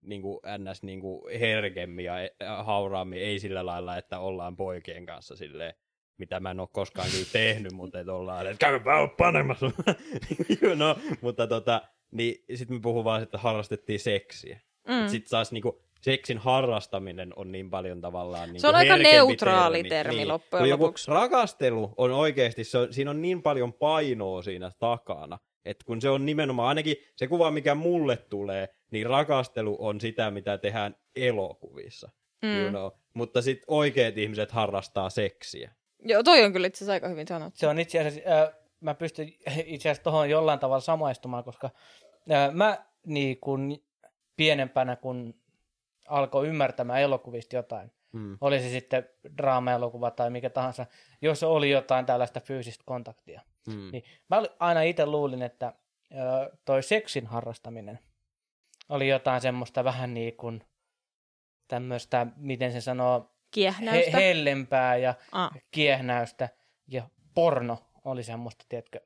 niinku 0.02 0.40
ns. 0.58 0.82
Niinku 0.82 1.28
herkemmin 1.40 2.04
ja 2.04 2.14
hauraammin, 2.62 3.18
ei 3.18 3.38
sillä 3.38 3.66
lailla, 3.66 3.96
että 3.96 4.18
ollaan 4.18 4.56
poikien 4.56 5.06
kanssa 5.06 5.36
silleen, 5.36 5.74
mitä 6.18 6.40
mä 6.40 6.50
en 6.50 6.60
ole 6.60 6.68
koskaan 6.72 7.08
kyllä 7.10 7.26
tehnyt, 7.32 7.72
mutta 7.72 8.00
että 8.00 8.12
ollaan, 8.12 8.46
että 8.46 8.66
käypä 8.66 8.96
ole 8.96 9.08
panemassa. 9.08 9.70
no, 10.74 10.96
mutta 11.20 11.46
tota, 11.46 11.82
niin 12.10 12.44
sitten 12.54 12.76
me 12.76 12.80
puhun 12.80 13.04
vaan, 13.04 13.22
että 13.22 13.38
harrastettiin 13.38 14.00
seksiä. 14.00 14.60
Mm. 14.88 15.08
Sitten 15.08 15.30
taas 15.30 15.52
niinku, 15.52 15.82
seksin 16.00 16.38
harrastaminen 16.38 17.32
on 17.36 17.52
niin 17.52 17.70
paljon 17.70 18.00
tavallaan 18.00 18.48
niinku 18.48 18.60
Se 18.60 18.68
on 18.68 18.74
aika 18.74 18.96
neutraali 18.96 19.84
termi 19.84 20.26
loppujen 20.26 20.62
Kun 20.62 20.68
joku 20.68 20.84
lopuksi. 20.84 21.10
rakastelu 21.10 21.94
on 21.96 22.12
oikeasti, 22.12 22.64
se 22.64 22.78
on, 22.78 22.92
siinä 22.92 23.10
on 23.10 23.22
niin 23.22 23.42
paljon 23.42 23.72
painoa 23.72 24.42
siinä 24.42 24.70
takana, 24.78 25.38
että 25.64 25.84
kun 25.84 26.00
se 26.00 26.10
on 26.10 26.26
nimenomaan, 26.26 26.68
ainakin 26.68 26.96
se 27.16 27.26
kuva, 27.26 27.50
mikä 27.50 27.74
mulle 27.74 28.16
tulee, 28.16 28.68
niin 28.90 29.06
rakastelu 29.06 29.76
on 29.78 30.00
sitä, 30.00 30.30
mitä 30.30 30.58
tehdään 30.58 30.96
elokuvissa. 31.16 32.10
Mm. 32.42 32.60
You 32.60 32.70
know? 32.70 32.90
Mutta 33.14 33.42
sitten 33.42 33.64
oikeat 33.68 34.18
ihmiset 34.18 34.52
harrastaa 34.52 35.10
seksiä. 35.10 35.74
Joo, 36.04 36.22
toi 36.22 36.44
on 36.44 36.52
kyllä 36.52 36.66
itse 36.66 36.78
asiassa 36.78 36.92
aika 36.92 37.08
hyvin 37.08 37.28
sanottu. 37.28 37.58
Se 37.58 37.66
on 37.66 37.78
itse 37.78 38.00
asiassa, 38.00 38.30
äh, 38.30 38.50
mä 38.80 38.94
pystyn 38.94 39.28
itse 39.64 39.88
asiassa 39.90 40.02
tuohon 40.02 40.30
jollain 40.30 40.58
tavalla 40.58 40.80
samaistumaan, 40.80 41.44
koska 41.44 41.70
äh, 42.32 42.54
mä 42.54 42.84
niin 43.06 43.40
kun 43.40 43.78
pienempänä, 44.36 44.96
kun 44.96 45.34
alkoi 46.08 46.48
ymmärtämään 46.48 47.00
elokuvista 47.00 47.56
jotain, 47.56 47.92
Mm. 48.12 48.38
oli 48.40 48.60
se 48.60 48.68
sitten 48.68 49.08
draama-elokuva 49.38 50.10
tai 50.10 50.30
mikä 50.30 50.50
tahansa, 50.50 50.86
jos 51.22 51.42
oli 51.42 51.70
jotain 51.70 52.06
tällaista 52.06 52.40
fyysistä 52.40 52.84
kontaktia. 52.86 53.40
Mm. 53.66 53.90
Niin 53.92 54.04
mä 54.30 54.42
aina 54.58 54.82
itse 54.82 55.06
luulin, 55.06 55.42
että 55.42 55.72
ö, 56.12 56.56
toi 56.64 56.82
seksin 56.82 57.26
harrastaminen 57.26 57.98
oli 58.88 59.08
jotain 59.08 59.40
semmoista 59.40 59.84
vähän 59.84 60.14
niin 60.14 60.36
kuin 60.36 60.64
tämmöistä, 61.68 62.26
miten 62.36 62.72
se 62.72 62.80
sanoo, 62.80 63.33
he, 63.56 63.60
Kiehnäystä. 63.72 64.16
hellempää 64.18 64.96
ja 64.96 65.14
Ah. 65.32 65.50
kiehnäystä. 65.70 66.48
Ja 66.88 67.02
porno 67.34 67.78
oli 68.04 68.22
semmoista, 68.22 68.64
tiedätkö, 68.68 69.00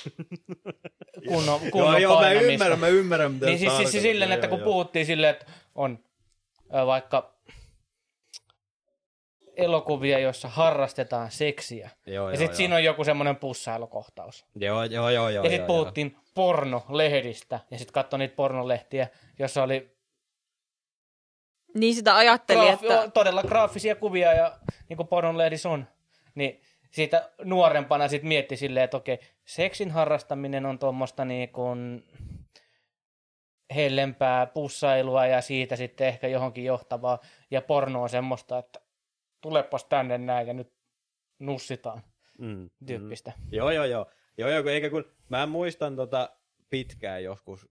kunnon, 1.28 1.60
Joo, 1.62 1.70
kunnon 1.72 2.02
joo, 2.02 2.14
mä 2.14 2.20
painamista. 2.20 2.52
ymmärrän, 2.52 2.78
mä 2.78 2.88
ymmärrän, 2.88 3.32
mitä 3.32 3.46
Niin 3.46 3.58
siis, 3.58 3.76
siis 3.76 3.90
silleen, 4.02 4.28
Joo, 4.30 4.34
että 4.34 4.48
kun 4.48 4.58
joo, 4.58 4.64
puhuttiin 4.64 5.06
silleen, 5.06 5.30
että 5.30 5.46
on 5.74 5.98
ö, 6.74 6.86
vaikka 6.86 7.34
elokuvia, 9.56 10.18
joissa 10.18 10.48
harrastetaan 10.48 11.30
seksiä. 11.30 11.90
Joo, 12.06 12.14
ja 12.14 12.20
joo, 12.20 12.30
sitten 12.30 12.46
joo. 12.46 12.56
siinä 12.56 12.74
on 12.76 12.84
joku 12.84 13.04
semmoinen 13.04 13.36
pussailukohtaus. 13.36 14.46
Joo, 14.54 14.84
joo, 14.84 15.10
joo, 15.10 15.28
joo. 15.28 15.44
ja 15.44 15.50
sitten 15.50 15.58
joo, 15.68 15.78
puhuttiin 15.78 16.16
pornolehdistä. 16.34 17.60
Ja 17.70 17.78
sitten 17.78 17.92
katsoin 17.92 18.18
niitä 18.18 18.34
pornolehtiä, 18.36 19.08
jossa 19.38 19.62
oli 19.62 19.96
Niin 21.74 21.94
sitä 21.94 22.16
ajatteli, 22.16 22.70
graaf- 22.70 22.92
että... 22.92 23.10
todella 23.10 23.42
graafisia 23.42 23.94
kuvia, 23.94 24.32
ja 24.32 24.58
niin 24.88 24.96
kuin 24.96 25.08
pornolehdissä 25.08 25.68
on. 25.68 25.86
Niin 26.34 26.60
siitä 26.90 27.30
nuorempana 27.44 28.08
sitten 28.08 28.28
mietti 28.28 28.56
silleen, 28.56 28.84
että 28.84 28.96
okei, 28.96 29.18
seksin 29.44 29.90
harrastaminen 29.90 30.66
on 30.66 30.78
tuommoista 30.78 31.24
niin 31.24 31.48
kuin 31.48 32.04
hellempää 33.74 34.46
pussailua 34.46 35.26
ja 35.26 35.40
siitä 35.40 35.76
sitten 35.76 36.06
ehkä 36.06 36.28
johonkin 36.28 36.64
johtavaa. 36.64 37.18
Ja 37.50 37.62
porno 37.62 38.02
on 38.02 38.08
semmoista, 38.08 38.58
että 38.58 38.80
tulepas 39.40 39.84
tänne 39.84 40.18
näin 40.18 40.46
ja 40.46 40.54
nyt 40.54 40.72
nussitaan 41.38 42.02
Mm, 42.40 42.70
tyyppistä. 42.86 43.32
Mm. 43.38 43.48
Joo, 43.52 43.70
joo, 43.70 43.84
joo. 43.84 44.06
Joo, 44.38 44.50
joo, 44.50 44.62
kun 44.62 44.72
eikä 44.72 44.90
kun, 44.90 45.04
mä 45.28 45.46
muistan 45.46 45.96
tota 45.96 46.30
pitkään 46.70 47.24
joskus, 47.24 47.68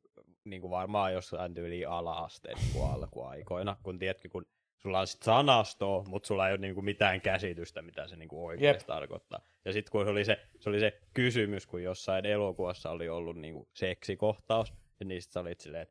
niin 0.50 0.62
kuin 0.62 0.72
varmaan 0.72 1.14
jossain 1.14 1.54
tyyliin 1.54 1.90
ala-asteen 1.90 2.58
niin 2.58 2.86
alkuaikoina, 2.86 3.78
kun 3.84 4.00
tiedätkö, 4.00 4.30
kun 4.30 4.46
sulla 4.78 5.00
on 5.00 5.08
sit 5.08 5.24
sanastoa, 5.24 6.04
mutta 6.08 6.28
sulla 6.28 6.48
ei 6.48 6.54
ole 6.54 6.62
niin 6.62 6.74
kuin 6.76 6.86
mitään 6.86 7.22
käsitystä, 7.22 7.82
mitä 7.82 8.08
se 8.08 8.16
niin 8.16 8.30
kuin 8.30 8.44
oikeasti 8.44 8.86
tarkoittaa. 8.88 9.40
Ja 9.66 9.74
sitten 9.74 9.92
kun 9.92 10.06
se 10.06 10.12
oli 10.12 10.26
se, 10.26 10.40
se 10.60 10.70
oli 10.70 10.80
se 10.80 11.00
kysymys, 11.14 11.68
kun 11.68 11.84
jossain 11.84 12.26
elokuvassa 12.26 12.90
oli 12.90 13.10
ollut 13.10 13.38
niin 13.38 13.54
kuin 13.54 13.68
seksikohtaus, 13.74 14.74
ja 15.00 15.06
niistä 15.06 15.34
sä 15.34 15.40
olit 15.40 15.60
silleen, 15.60 15.88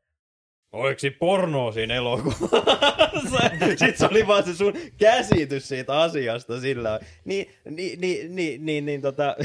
siinä 0.97 1.15
pornoa 1.19 1.71
siinä 1.71 1.95
elokuvassa? 1.95 2.47
Sitten 3.69 3.97
se 3.97 4.07
oli 4.11 4.27
vaan 4.27 4.43
se 4.43 4.55
sun 4.55 4.73
käsitys 4.97 5.67
siitä 5.67 5.99
asiasta 5.99 6.61
sillä 6.61 6.99
Niin, 7.25 7.55
niin, 7.69 8.01
niin, 8.01 8.35
niin, 8.35 8.65
niin, 8.65 8.85
niin 8.85 9.01
tota... 9.01 9.35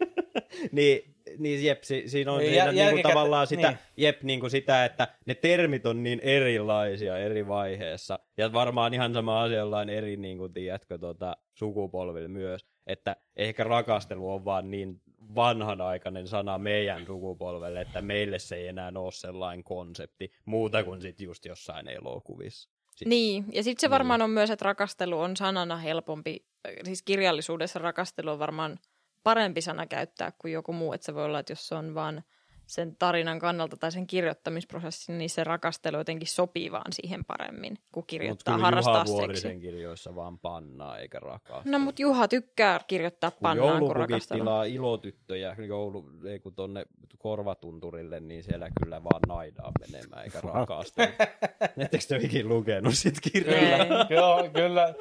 niin, 0.72 1.13
niin 1.38 1.64
jep, 1.64 1.82
si, 1.82 2.02
siinä 2.08 2.32
on 2.32 2.38
Niin, 2.38 2.50
siinä 2.50 2.64
jä- 2.64 2.72
niinku 2.72 2.96
jälkikäte- 2.96 3.08
tavallaan 3.12 3.46
sitä, 3.46 3.68
niin. 3.68 3.78
jep, 3.96 4.22
niinku 4.22 4.48
sitä, 4.48 4.84
että 4.84 5.08
ne 5.26 5.34
termit 5.34 5.86
on 5.86 6.02
niin 6.02 6.20
erilaisia 6.20 7.18
eri 7.18 7.48
vaiheessa. 7.48 8.18
Ja 8.36 8.52
varmaan 8.52 8.94
ihan 8.94 9.14
sama 9.14 9.42
asia 9.42 9.58
jollain 9.58 9.88
eri, 9.88 10.16
niin 10.16 10.38
kuin, 10.38 10.52
tiedätkö, 10.52 10.98
tota, 10.98 11.36
sukupolvilla 11.54 12.28
myös. 12.28 12.66
Että 12.86 13.16
ehkä 13.36 13.64
rakastelu 13.64 14.32
on 14.32 14.44
vaan 14.44 14.70
niin 14.70 15.00
vanhanaikainen 15.34 16.28
sana 16.28 16.58
meidän 16.58 17.06
sukupolvelle, 17.06 17.80
että 17.80 18.02
meille 18.02 18.38
se 18.38 18.56
ei 18.56 18.66
enää 18.68 18.92
ole 18.96 19.12
sellainen 19.12 19.64
konsepti, 19.64 20.32
muuta 20.44 20.84
kuin 20.84 21.00
sit 21.02 21.20
just 21.20 21.44
jossain 21.44 21.88
elokuvissa. 21.88 22.70
Sit, 22.96 23.08
Niin, 23.08 23.44
ja 23.52 23.62
sitten 23.62 23.80
se 23.80 23.86
Niin. 23.86 23.90
varmaan 23.90 24.22
on 24.22 24.30
myös, 24.30 24.50
että 24.50 24.64
rakastelu 24.64 25.20
on 25.20 25.36
sanana 25.36 25.76
helpompi, 25.76 26.44
siis 26.84 27.02
kirjallisuudessa 27.02 27.78
rakastelu 27.78 28.30
on 28.30 28.38
varmaan 28.38 28.78
parempi 29.24 29.60
sana 29.60 29.86
käyttää 29.86 30.32
kuin 30.38 30.52
joku 30.52 30.72
muu, 30.72 30.92
että 30.92 31.04
se 31.04 31.14
voi 31.14 31.24
olla, 31.24 31.38
että 31.38 31.52
jos 31.52 31.68
se 31.68 31.74
on 31.74 31.94
vaan 31.94 32.24
sen 32.66 32.96
tarinan 32.96 33.38
kannalta 33.38 33.76
tai 33.76 33.92
sen 33.92 34.06
kirjoittamisprosessin, 34.06 35.18
niin 35.18 35.30
se 35.30 35.44
rakastelu 35.44 35.96
jotenkin 35.96 36.28
sopii 36.28 36.72
vaan 36.72 36.92
siihen 36.92 37.24
paremmin, 37.24 37.78
kun 37.92 38.04
kirjoittaa, 38.06 38.58
harrastaa. 38.58 39.04
Vuorisen 39.06 39.60
kirjoissa 39.60 40.14
vaan 40.14 40.38
pannaa 40.38 40.98
eikä 40.98 41.18
rakastaa. 41.18 41.72
No 41.72 41.78
mutta 41.78 42.02
Juha 42.02 42.28
tykkää 42.28 42.80
kirjoittaa 42.86 43.30
kun 43.30 43.40
pannaan 43.42 43.68
joulupukit 43.68 43.96
rakastella. 43.96 44.44
tilaa 44.44 44.64
ilotyttöjä 44.64 45.56
joulu, 45.68 46.10
ei 46.24 46.40
kun 46.40 46.54
tonne 46.54 46.86
korvatunturille, 47.18 48.20
niin 48.20 48.42
siellä 48.42 48.70
kyllä 48.82 49.04
vaan 49.04 49.20
naidaan 49.28 49.72
menemään 49.80 50.24
eikä 50.24 50.40
rakastaa. 50.40 51.06
Ettekö 51.76 52.04
te 52.08 52.16
ikin 52.16 52.48
lukenut 52.48 52.94
sit 52.94 53.14
kirjaa? 53.32 53.58
Ei. 53.58 53.88
Joo, 54.10 54.48
kyllä. 54.52 54.94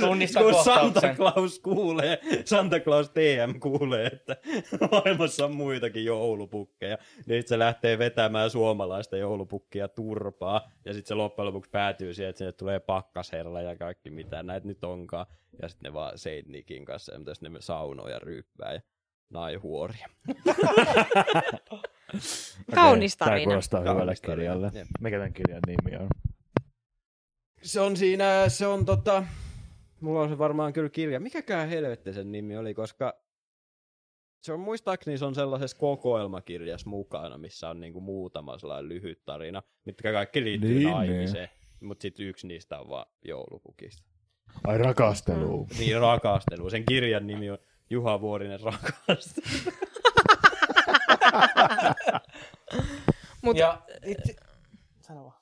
Tunnistan 0.00 0.42
Kun 0.44 0.64
Santa. 0.64 1.14
Claus 1.16 1.58
kuulee, 1.58 2.18
Santa 2.44 2.80
Claus 2.80 3.10
TM 3.10 3.60
kuulee, 3.60 4.06
että 4.06 4.36
maailmassa 4.90 5.44
on 5.44 5.56
muitakin 5.56 6.04
joulupukkeja, 6.04 6.85
niin 7.26 7.42
sit 7.42 7.48
se 7.48 7.58
lähtee 7.58 7.98
vetämään 7.98 8.50
suomalaista 8.50 9.16
joulupukkia 9.16 9.88
turpaa, 9.88 10.70
ja 10.84 10.92
sitten 10.92 11.08
se 11.08 11.14
loppujen 11.14 11.46
lopuksi 11.46 11.70
päätyy 11.70 12.14
siihen, 12.14 12.30
että 12.30 12.38
sinne 12.38 12.52
tulee 12.52 12.80
pakkasherra 12.80 13.62
ja 13.62 13.76
kaikki 13.76 14.10
mitä 14.10 14.42
näitä 14.42 14.66
nyt 14.66 14.84
onkaan, 14.84 15.26
ja 15.62 15.68
sitten 15.68 15.90
ne 15.90 15.94
vaan 15.94 16.18
Seidnikin 16.18 16.84
kanssa, 16.84 17.12
ja 17.12 17.18
ne 17.40 17.60
saunoja 17.60 18.18
ryyppää 18.18 18.72
ja 18.74 18.80
naihuoria. 19.30 20.08
Kaunis 22.74 23.16
Tämä 23.16 23.28
tarina. 23.28 23.44
kuulostaa 23.44 23.80
hyvälle 23.80 24.14
kirjalle. 24.22 24.72
Mikä 25.00 25.16
tämän 25.16 25.32
kirjan 25.32 25.62
nimi 25.66 25.96
on? 25.96 26.08
Se 27.62 27.80
on 27.80 27.96
siinä, 27.96 28.48
se 28.48 28.66
on 28.66 28.84
tota, 28.84 29.24
mulla 30.00 30.20
on 30.20 30.28
se 30.28 30.38
varmaan 30.38 30.72
kyllä 30.72 30.88
kirja. 30.88 31.20
Mikäkään 31.20 31.68
helvetti 31.68 32.12
sen 32.12 32.32
nimi 32.32 32.56
oli, 32.56 32.74
koska 32.74 33.25
se 34.46 34.52
on 34.52 34.60
muistaakseni 34.60 35.18
se 35.18 35.24
on 35.24 35.34
sellaisessa 35.34 35.76
kokoelmakirjassa 35.76 36.90
mukana, 36.90 37.38
missä 37.38 37.68
on 37.68 37.80
niinku 37.80 38.00
muutama 38.00 38.58
sellainen 38.58 38.88
lyhyt 38.88 39.24
tarina, 39.24 39.62
mitkä 39.84 40.12
kaikki 40.12 40.44
liittyy 40.44 40.70
Niin, 40.70 40.78
niin, 40.78 40.90
naimiseen. 40.90 41.48
Mutta 41.80 42.02
sitten 42.02 42.26
yksi 42.26 42.46
niistä 42.46 42.80
on 42.80 42.88
vaan 42.88 43.06
joulupukista. 43.24 44.02
Ai 44.64 44.78
rakastelu. 44.78 45.66
Niin 45.78 46.00
rakastelu. 46.00 46.70
Sen 46.70 46.86
kirjan 46.86 47.26
nimi 47.26 47.50
on 47.50 47.58
Juha 47.90 48.20
Vuorinen 48.20 48.60
rakastelu. 48.60 49.76
Mut, 53.42 53.56
Ja 53.56 53.82
itse... 54.04 54.34
Sano 55.00 55.24
vaan. 55.24 55.40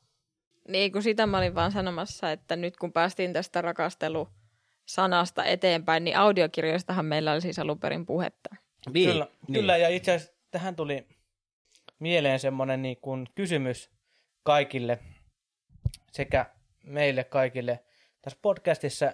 Niin 0.69 0.93
kun 0.93 1.03
sitä 1.03 1.27
mä 1.27 1.39
olin 1.39 1.55
vaan 1.55 1.73
sanomassa, 1.73 2.31
että 2.31 2.57
nyt 2.57 2.77
kun 2.77 2.93
päästiin 2.93 3.33
tästä 3.33 3.63
rakastelu-sanasta 3.63 5.45
eteenpäin, 5.45 6.05
niin 6.05 6.17
audiokirjoistahan 6.17 7.07
meillä 7.07 7.33
oli 7.33 7.41
siis 7.41 7.59
alun 7.59 7.79
perin 7.79 8.07
puhetta. 8.07 8.64
Niin, 8.93 9.11
Kyllä, 9.11 9.29
niin. 9.49 9.55
kyllä, 9.55 9.77
ja 9.77 9.89
itse 9.89 10.13
asiassa 10.13 10.35
tähän 10.51 10.77
tuli 10.77 11.07
mieleen 11.99 12.41
semmoinen 12.41 12.83
niin 12.83 12.97
kuin 12.97 13.27
kysymys 13.35 13.91
kaikille, 14.43 14.99
sekä 16.13 16.47
meille 16.85 17.25
kaikille 17.25 17.85
tässä 18.23 18.39
podcastissa 18.43 19.13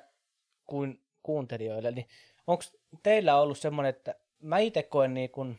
kuin 0.66 1.05
kuuntelijoille. 1.22 1.90
Niin 1.90 2.09
onko 2.47 2.64
teillä 3.02 3.40
ollut 3.40 3.59
semmoinen, 3.59 3.90
että 3.90 4.14
mä 4.42 4.59
itse 4.59 4.82
koen 4.82 5.14
niin 5.14 5.30
kuin 5.30 5.59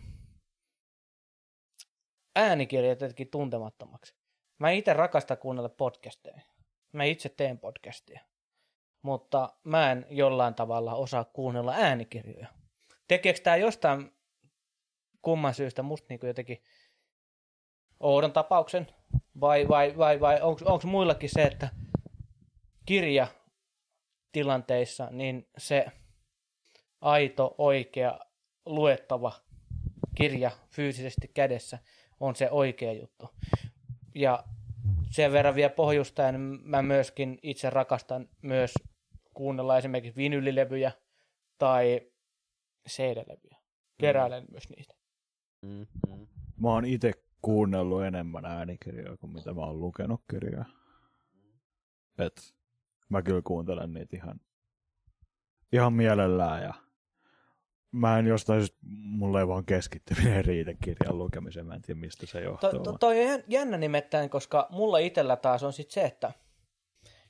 äänikirjat 2.36 3.02
jotenkin 3.02 3.28
tuntemattomaksi. 3.28 4.16
Mä 4.60 4.72
itse 4.72 4.94
rakastan 4.94 5.38
kuunnella 5.38 5.70
podcasteja. 5.70 6.42
Mä 6.92 7.04
itse 7.04 7.30
teen 7.30 7.60
podcastia. 7.60 8.22
Mutta 9.02 9.54
mä 9.64 9.92
en 9.92 10.06
jollain 10.10 10.54
tavalla 10.54 10.96
osaa 10.96 11.24
kuunnella 11.24 11.74
äänikirjoja 11.74 12.48
tekeekö 13.12 13.40
tämä 13.44 13.56
jostain 13.56 14.12
kumman 15.22 15.54
syystä 15.54 15.84
musta 15.84 16.06
niinku 16.10 16.26
jotenkin 16.26 16.64
oudon 18.00 18.32
tapauksen? 18.32 18.88
Vai, 19.42 19.68
vai, 19.68 19.98
vai, 19.98 20.20
vai 20.20 20.42
onko 20.42 20.82
muillakin 20.88 21.30
se, 21.30 21.44
että 21.44 21.70
kirja 22.86 23.28
tilanteissa, 24.32 25.08
niin 25.12 25.50
se 25.58 25.86
aito, 27.02 27.56
oikea, 27.58 28.20
luettava 28.66 29.34
kirja 30.16 30.52
fyysisesti 30.70 31.28
kädessä 31.34 31.80
on 32.20 32.36
se 32.36 32.52
oikea 32.52 32.94
juttu. 32.94 33.30
Ja 34.16 34.44
sen 35.10 35.32
verran 35.32 35.56
vielä 35.56 35.70
pohjustaen 35.70 36.40
mä 36.64 36.82
myöskin 36.82 37.40
itse 37.42 37.70
rakastan 37.70 38.30
myös 38.42 38.74
kuunnella 39.34 39.78
esimerkiksi 39.78 40.18
vinylilevyjä 40.18 40.92
tai 41.58 42.11
CD-levyjä. 42.90 43.58
Keräilen 43.98 44.46
myös 44.52 44.70
niitä. 44.70 44.94
Mm, 45.62 45.88
mm. 46.08 46.28
Mä 46.58 46.70
oon 46.70 46.86
itse 46.86 47.14
kuunnellut 47.42 48.04
enemmän 48.04 48.46
äänikirjoja 48.46 49.18
kuin 49.18 49.34
mitä 49.34 49.54
mä 49.54 49.62
oon 49.62 49.80
lukenut 49.80 50.22
kirjaa. 50.32 50.66
Et 52.20 52.56
mä 53.10 53.22
kyllä 53.22 53.42
kuuntelen 53.42 53.94
niitä 53.94 54.16
ihan, 54.18 54.40
ihan 55.72 55.94
mielellään 55.94 56.64
ja 56.64 56.74
mä 57.92 58.20
en 58.20 58.28
jostain 58.28 58.60
syystä, 58.60 58.78
mulla 58.92 59.40
ei 59.40 59.48
vaan 59.48 59.66
keskittyminen 59.66 60.46
riitä 60.52 60.74
kirjan 60.84 61.18
lukemiseen, 61.18 61.66
mä 61.66 61.76
en 61.76 61.82
tiedä 61.82 62.00
mistä 62.00 62.26
se 62.26 62.42
johtuu. 62.42 62.70
To, 62.70 62.80
to, 62.80 62.98
toi 62.98 63.20
on 63.20 63.26
jän- 63.26 63.44
jännä 63.48 63.78
nimittäin, 63.78 64.30
koska 64.30 64.68
mulla 64.70 64.98
itsellä 64.98 65.36
taas 65.36 65.64
on 65.64 65.74
sit 65.74 65.92
se, 65.92 66.02
että 66.02 66.32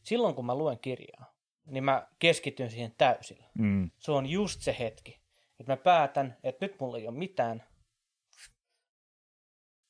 silloin 0.03 0.36
kun 0.36 0.45
mä 0.45 0.56
luen 0.56 0.80
kirjaa, 0.80 1.34
niin 1.65 1.84
mä 1.84 2.07
keskityn 2.19 2.69
siihen 2.69 2.94
täysillä. 2.98 3.45
mm. 3.57 3.91
Se 3.98 4.11
on 4.11 4.26
just 4.26 4.61
se 4.61 4.76
hetki, 4.80 5.20
että 5.62 5.72
mä 5.72 5.78
päätän, 5.78 6.38
että 6.44 6.66
nyt 6.66 6.80
mulla 6.80 6.98
ei 6.98 7.08
ole 7.08 7.18
mitään 7.18 7.64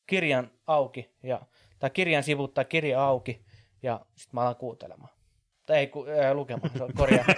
kirjan 0.07 0.51
auki, 0.67 1.15
ja, 1.23 1.41
tai 1.79 1.89
kirjan 1.89 2.23
sivut 2.23 2.53
tai 2.53 2.65
kirja 2.65 3.03
auki, 3.05 3.45
ja 3.83 4.05
sitten 4.15 4.35
mä 4.35 4.41
alan 4.41 4.55
kuuntelemaan. 4.55 5.13
Tai 5.65 5.77
ei 5.77 5.87
ku, 5.87 6.05
ää, 6.05 6.33
lukemaan, 6.33 6.69
se 6.77 6.83
on 6.83 6.93
korjaa. 6.93 7.25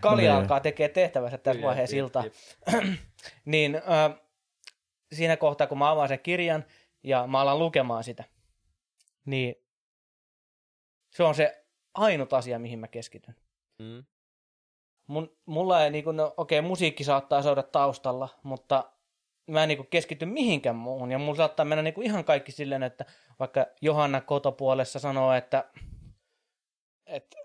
Kali 0.00 0.22
Niin. 0.22 0.32
alkaa 0.32 0.60
tekee 0.60 0.88
tehtävänsä 0.88 1.38
tässä 1.38 1.62
vaiheessa 1.62 1.96
jep. 1.96 2.06
niin 3.44 3.74
äh, 3.74 4.20
siinä 5.12 5.36
kohtaa, 5.36 5.66
kun 5.66 5.78
mä 5.78 5.90
avaan 5.90 6.08
sen 6.08 6.20
kirjan 6.20 6.64
ja 7.02 7.26
mä 7.26 7.40
alan 7.40 7.58
lukemaan 7.58 8.04
sitä, 8.04 8.24
niin 9.24 9.54
se 11.10 11.22
on 11.22 11.34
se 11.34 11.64
ainut 11.94 12.32
asia, 12.32 12.58
mihin 12.58 12.78
mä 12.78 12.88
keskityn. 12.88 13.34
Mm. 13.78 14.04
Mun, 15.08 15.36
mulla 15.46 15.84
ei 15.84 15.90
niinku, 15.90 16.12
no 16.12 16.34
okei, 16.36 16.60
musiikki 16.60 17.04
saattaa 17.04 17.42
soida 17.42 17.62
taustalla, 17.62 18.28
mutta 18.42 18.92
mä 19.50 19.62
en 19.62 19.68
niinku 19.68 19.84
keskity 19.90 20.26
mihinkään 20.26 20.76
muuhun. 20.76 21.10
Ja 21.12 21.18
mulla 21.18 21.36
saattaa 21.36 21.64
mennä 21.64 21.82
niinku 21.82 22.00
ihan 22.00 22.24
kaikki 22.24 22.52
silleen, 22.52 22.82
että 22.82 23.04
vaikka 23.38 23.66
Johanna 23.80 24.20
kotopuolessa 24.20 24.98
sanoo, 24.98 25.32
että, 25.32 25.64
että 27.06 27.36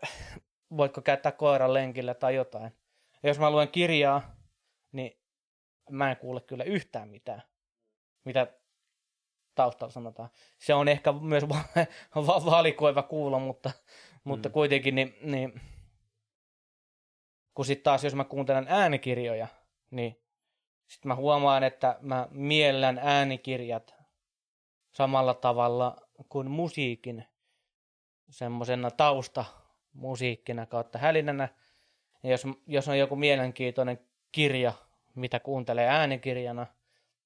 voitko 0.78 1.02
käyttää 1.02 1.32
koiran 1.32 1.74
lenkillä 1.74 2.14
tai 2.14 2.36
jotain. 2.36 2.72
Ja 3.24 3.30
jos 3.30 3.40
mä 3.40 3.52
luen 3.52 3.68
kirjaa, 3.70 4.36
niin 4.92 5.20
mä 5.90 6.12
en 6.12 6.18
kuule 6.18 6.42
kyllä 6.42 6.64
yhtään 6.64 7.10
mitään, 7.10 7.44
mitä 8.26 8.48
taustalla 9.56 9.92
sanotaan. 9.92 10.30
Se 10.60 10.74
on 10.74 10.88
ehkä 10.88 11.12
myös 11.12 11.50
va- 11.50 11.64
va- 12.28 12.46
valikoiva 12.46 13.04
kuulo, 13.04 13.40
mutta, 13.40 13.72
mutta 14.24 14.50
Mm. 14.50 14.54
kuitenkin 14.54 14.96
niin, 14.96 15.16
niin 15.22 15.62
kun 17.54 17.66
sitten 17.66 17.84
taas 17.84 18.04
jos 18.04 18.16
mä 18.16 18.24
kuuntelen 18.24 18.66
äänikirjoja, 18.70 19.48
niin 19.92 20.24
sitten 20.88 21.08
mä 21.08 21.16
huomaan, 21.16 21.64
että 21.64 21.98
mä 22.02 22.28
miellän 22.32 23.00
äänikirjat 23.04 23.94
samalla 24.92 25.34
tavalla 25.34 25.98
kuin 26.30 26.52
musiikin 26.52 27.26
semmoisena 28.30 28.92
taustamusiikkina 28.92 30.66
kautta 30.66 31.00
hälinänä. 31.00 31.50
Ja 32.24 32.32
jos, 32.32 32.44
jos 32.68 32.88
on 32.88 33.00
joku 33.00 33.16
mielenkiintoinen 33.16 34.00
kirja, 34.32 34.74
mitä 35.16 35.40
kuuntelee 35.40 35.88
äänikirjana, 35.88 36.68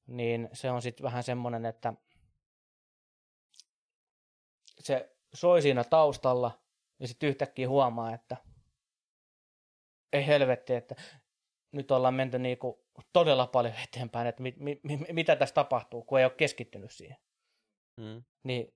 niin 0.08 0.50
se 0.54 0.72
on 0.72 0.82
sitten 0.82 1.04
vähän 1.04 1.24
semmoinen, 1.24 1.66
että 1.66 1.94
se 4.80 5.16
soi 5.34 5.62
siinä 5.62 5.84
taustalla 5.84 6.52
ja 7.00 7.08
sitten 7.08 7.30
yhtäkkiä 7.30 7.70
huomaa, 7.70 8.14
että 8.14 8.38
ei 10.14 10.28
helvetti, 10.28 10.74
että 10.74 10.96
nyt 11.72 11.92
ollaan 11.92 12.14
menty 12.14 12.40
niinku 12.40 12.86
todella 13.14 13.48
paljon 13.48 13.74
eteenpäin, 13.88 14.28
että 14.28 14.44
mi, 14.44 14.54
mi, 14.58 14.80
mi, 14.84 15.00
mitä 15.12 15.36
tässä 15.36 15.56
tapahtuu, 15.56 16.04
kun 16.04 16.20
ei 16.20 16.26
ole 16.26 16.34
keskittynyt 16.38 16.92
siihen. 16.92 17.18
Mm. 17.98 18.24
Niin 18.44 18.74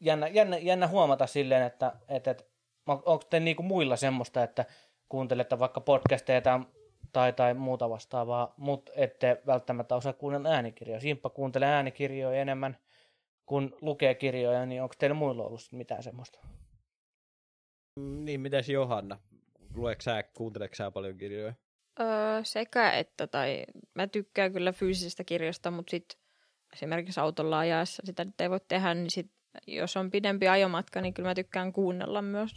jännä, 0.00 0.28
jännä, 0.28 0.58
jännä 0.58 0.88
huomata 0.88 1.26
silleen, 1.26 1.62
että, 1.62 1.92
että, 2.08 2.30
että 2.30 2.44
onko 2.86 3.22
te 3.30 3.40
niinku 3.40 3.62
muilla 3.62 3.96
semmoista, 3.96 4.42
että 4.42 4.64
kuuntelette 5.08 5.58
vaikka 5.58 5.80
podcasteja 5.80 6.40
tai, 6.40 6.60
tai, 7.12 7.32
tai 7.32 7.54
muuta 7.54 7.90
vastaavaa, 7.90 8.54
mutta 8.56 8.92
ette 8.94 9.42
välttämättä 9.46 9.96
osaa 9.96 10.12
kuunnella 10.12 10.48
äänikirjoja. 10.48 11.00
Simppa 11.00 11.30
kuuntelee 11.30 11.68
äänikirjoja 11.68 12.40
enemmän 12.40 12.76
kuin 13.46 13.74
lukee 13.80 14.14
kirjoja, 14.14 14.66
niin 14.66 14.82
onko 14.82 14.94
teillä 14.98 15.14
muilla 15.14 15.44
ollut 15.44 15.60
mitään 15.72 16.02
semmoista? 16.02 16.40
Niin, 17.96 18.40
mitäs 18.40 18.68
Johanna? 18.68 19.18
Lueeko 19.74 20.02
sä, 20.02 20.22
kuunteleeko 20.22 20.74
sä 20.74 20.90
paljon 20.90 21.18
kirjoja? 21.18 21.54
Öö, 22.00 22.06
sekä 22.42 22.92
että, 22.92 23.26
tai 23.26 23.64
mä 23.94 24.06
tykkään 24.06 24.52
kyllä 24.52 24.72
fyysisestä 24.72 25.24
kirjasta, 25.24 25.70
mutta 25.70 25.90
sitten 25.90 26.20
esimerkiksi 26.72 27.20
autolla 27.20 27.58
ajaessa 27.58 28.02
sitä 28.06 28.24
nyt 28.24 28.40
ei 28.40 28.50
voi 28.50 28.60
tehdä, 28.68 28.94
niin 28.94 29.10
sit, 29.10 29.30
jos 29.66 29.96
on 29.96 30.10
pidempi 30.10 30.48
ajomatka, 30.48 31.00
niin 31.00 31.14
kyllä 31.14 31.28
mä 31.28 31.34
tykkään 31.34 31.72
kuunnella 31.72 32.22
myös 32.22 32.50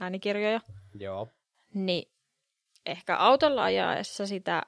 äänikirjoja. 0.00 0.60
Joo. 0.94 1.28
Niin 1.74 2.12
ehkä 2.86 3.16
autolla 3.16 3.64
ajaessa 3.64 4.26
sitä 4.26 4.62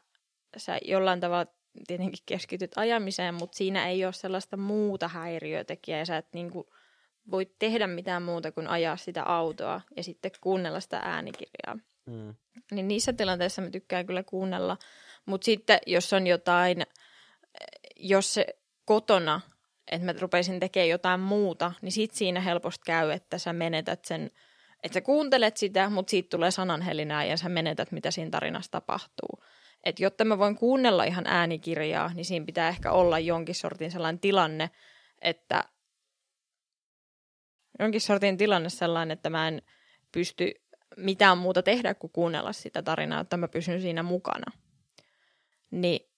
sä 0.57 0.79
jollain 0.85 1.20
tavalla 1.20 1.53
tietenkin 1.87 2.23
keskityt 2.27 2.73
ajamiseen, 2.77 3.35
mutta 3.35 3.57
siinä 3.57 3.89
ei 3.89 4.05
ole 4.05 4.12
sellaista 4.12 4.57
muuta 4.57 5.09
häiriötekijää 5.09 5.99
ja 5.99 6.07
sä 6.07 6.16
et 6.16 6.33
niinku 6.33 6.73
voi 7.30 7.50
tehdä 7.59 7.86
mitään 7.86 8.22
muuta 8.22 8.52
kuin 8.52 8.66
ajaa 8.66 8.96
sitä 8.96 9.22
autoa 9.22 9.80
ja 9.96 10.02
sitten 10.02 10.30
kuunnella 10.40 10.80
sitä 10.80 11.00
äänikirjaa. 11.05 11.78
Mm. 12.06 12.34
Niin 12.70 12.88
niissä 12.88 13.12
tilanteissa 13.12 13.62
mä 13.62 13.70
tykkään 13.70 14.06
kyllä 14.06 14.22
kuunnella. 14.22 14.76
Mutta 15.26 15.44
sitten 15.44 15.78
jos 15.86 16.12
on 16.12 16.26
jotain, 16.26 16.86
jos 17.96 18.34
se 18.34 18.46
kotona, 18.84 19.40
että 19.90 20.05
mä 20.05 20.14
rupeisin 20.20 20.60
tekemään 20.60 20.88
jotain 20.88 21.20
muuta, 21.20 21.72
niin 21.82 21.92
sit 21.92 22.14
siinä 22.14 22.40
helposti 22.40 22.82
käy, 22.86 23.10
että 23.10 23.38
sä 23.38 23.52
menetät 23.52 24.05
sen, 24.05 24.30
että 24.82 24.94
sä 24.94 25.00
kuuntelet 25.00 25.56
sitä, 25.56 25.90
mutta 25.90 26.10
siitä 26.10 26.28
tulee 26.28 26.50
sananhelinää 26.50 27.24
ja 27.24 27.36
sä 27.36 27.48
menetät, 27.48 27.92
mitä 27.92 28.10
siinä 28.10 28.30
tarinassa 28.30 28.70
tapahtuu. 28.70 29.42
Et 29.84 30.00
jotta 30.00 30.24
mä 30.24 30.38
voin 30.38 30.56
kuunnella 30.56 31.05
ihan 31.05 31.26
äänikirjaa, 31.26 32.14
niin 32.14 32.24
siinä 32.24 32.46
pitää 32.46 32.68
ehkä 32.68 32.92
olla 32.92 33.18
jonkin 33.18 33.55
sortin 33.55 33.90
sellainen 33.90 34.20
tilanne, 34.20 34.70
että 35.22 35.64
jonkin 37.78 38.00
sortin 38.00 38.36
tilanne 38.36 38.68
sellainen, 38.68 39.14
että 39.14 39.30
mä 39.30 39.48
en 39.48 39.62
pysty 40.12 40.55
mitään 40.96 41.38
muuta 41.38 41.62
tehdä 41.62 41.94
kuin 41.94 42.10
kuunnella 42.12 42.52
sitä 42.52 42.82
tarinaa, 42.82 43.20
että 43.20 43.36
mä 43.36 43.48
pysyn 43.48 43.80
siinä 43.80 44.02
mukana. 44.02 44.52
Niin, 45.70 46.09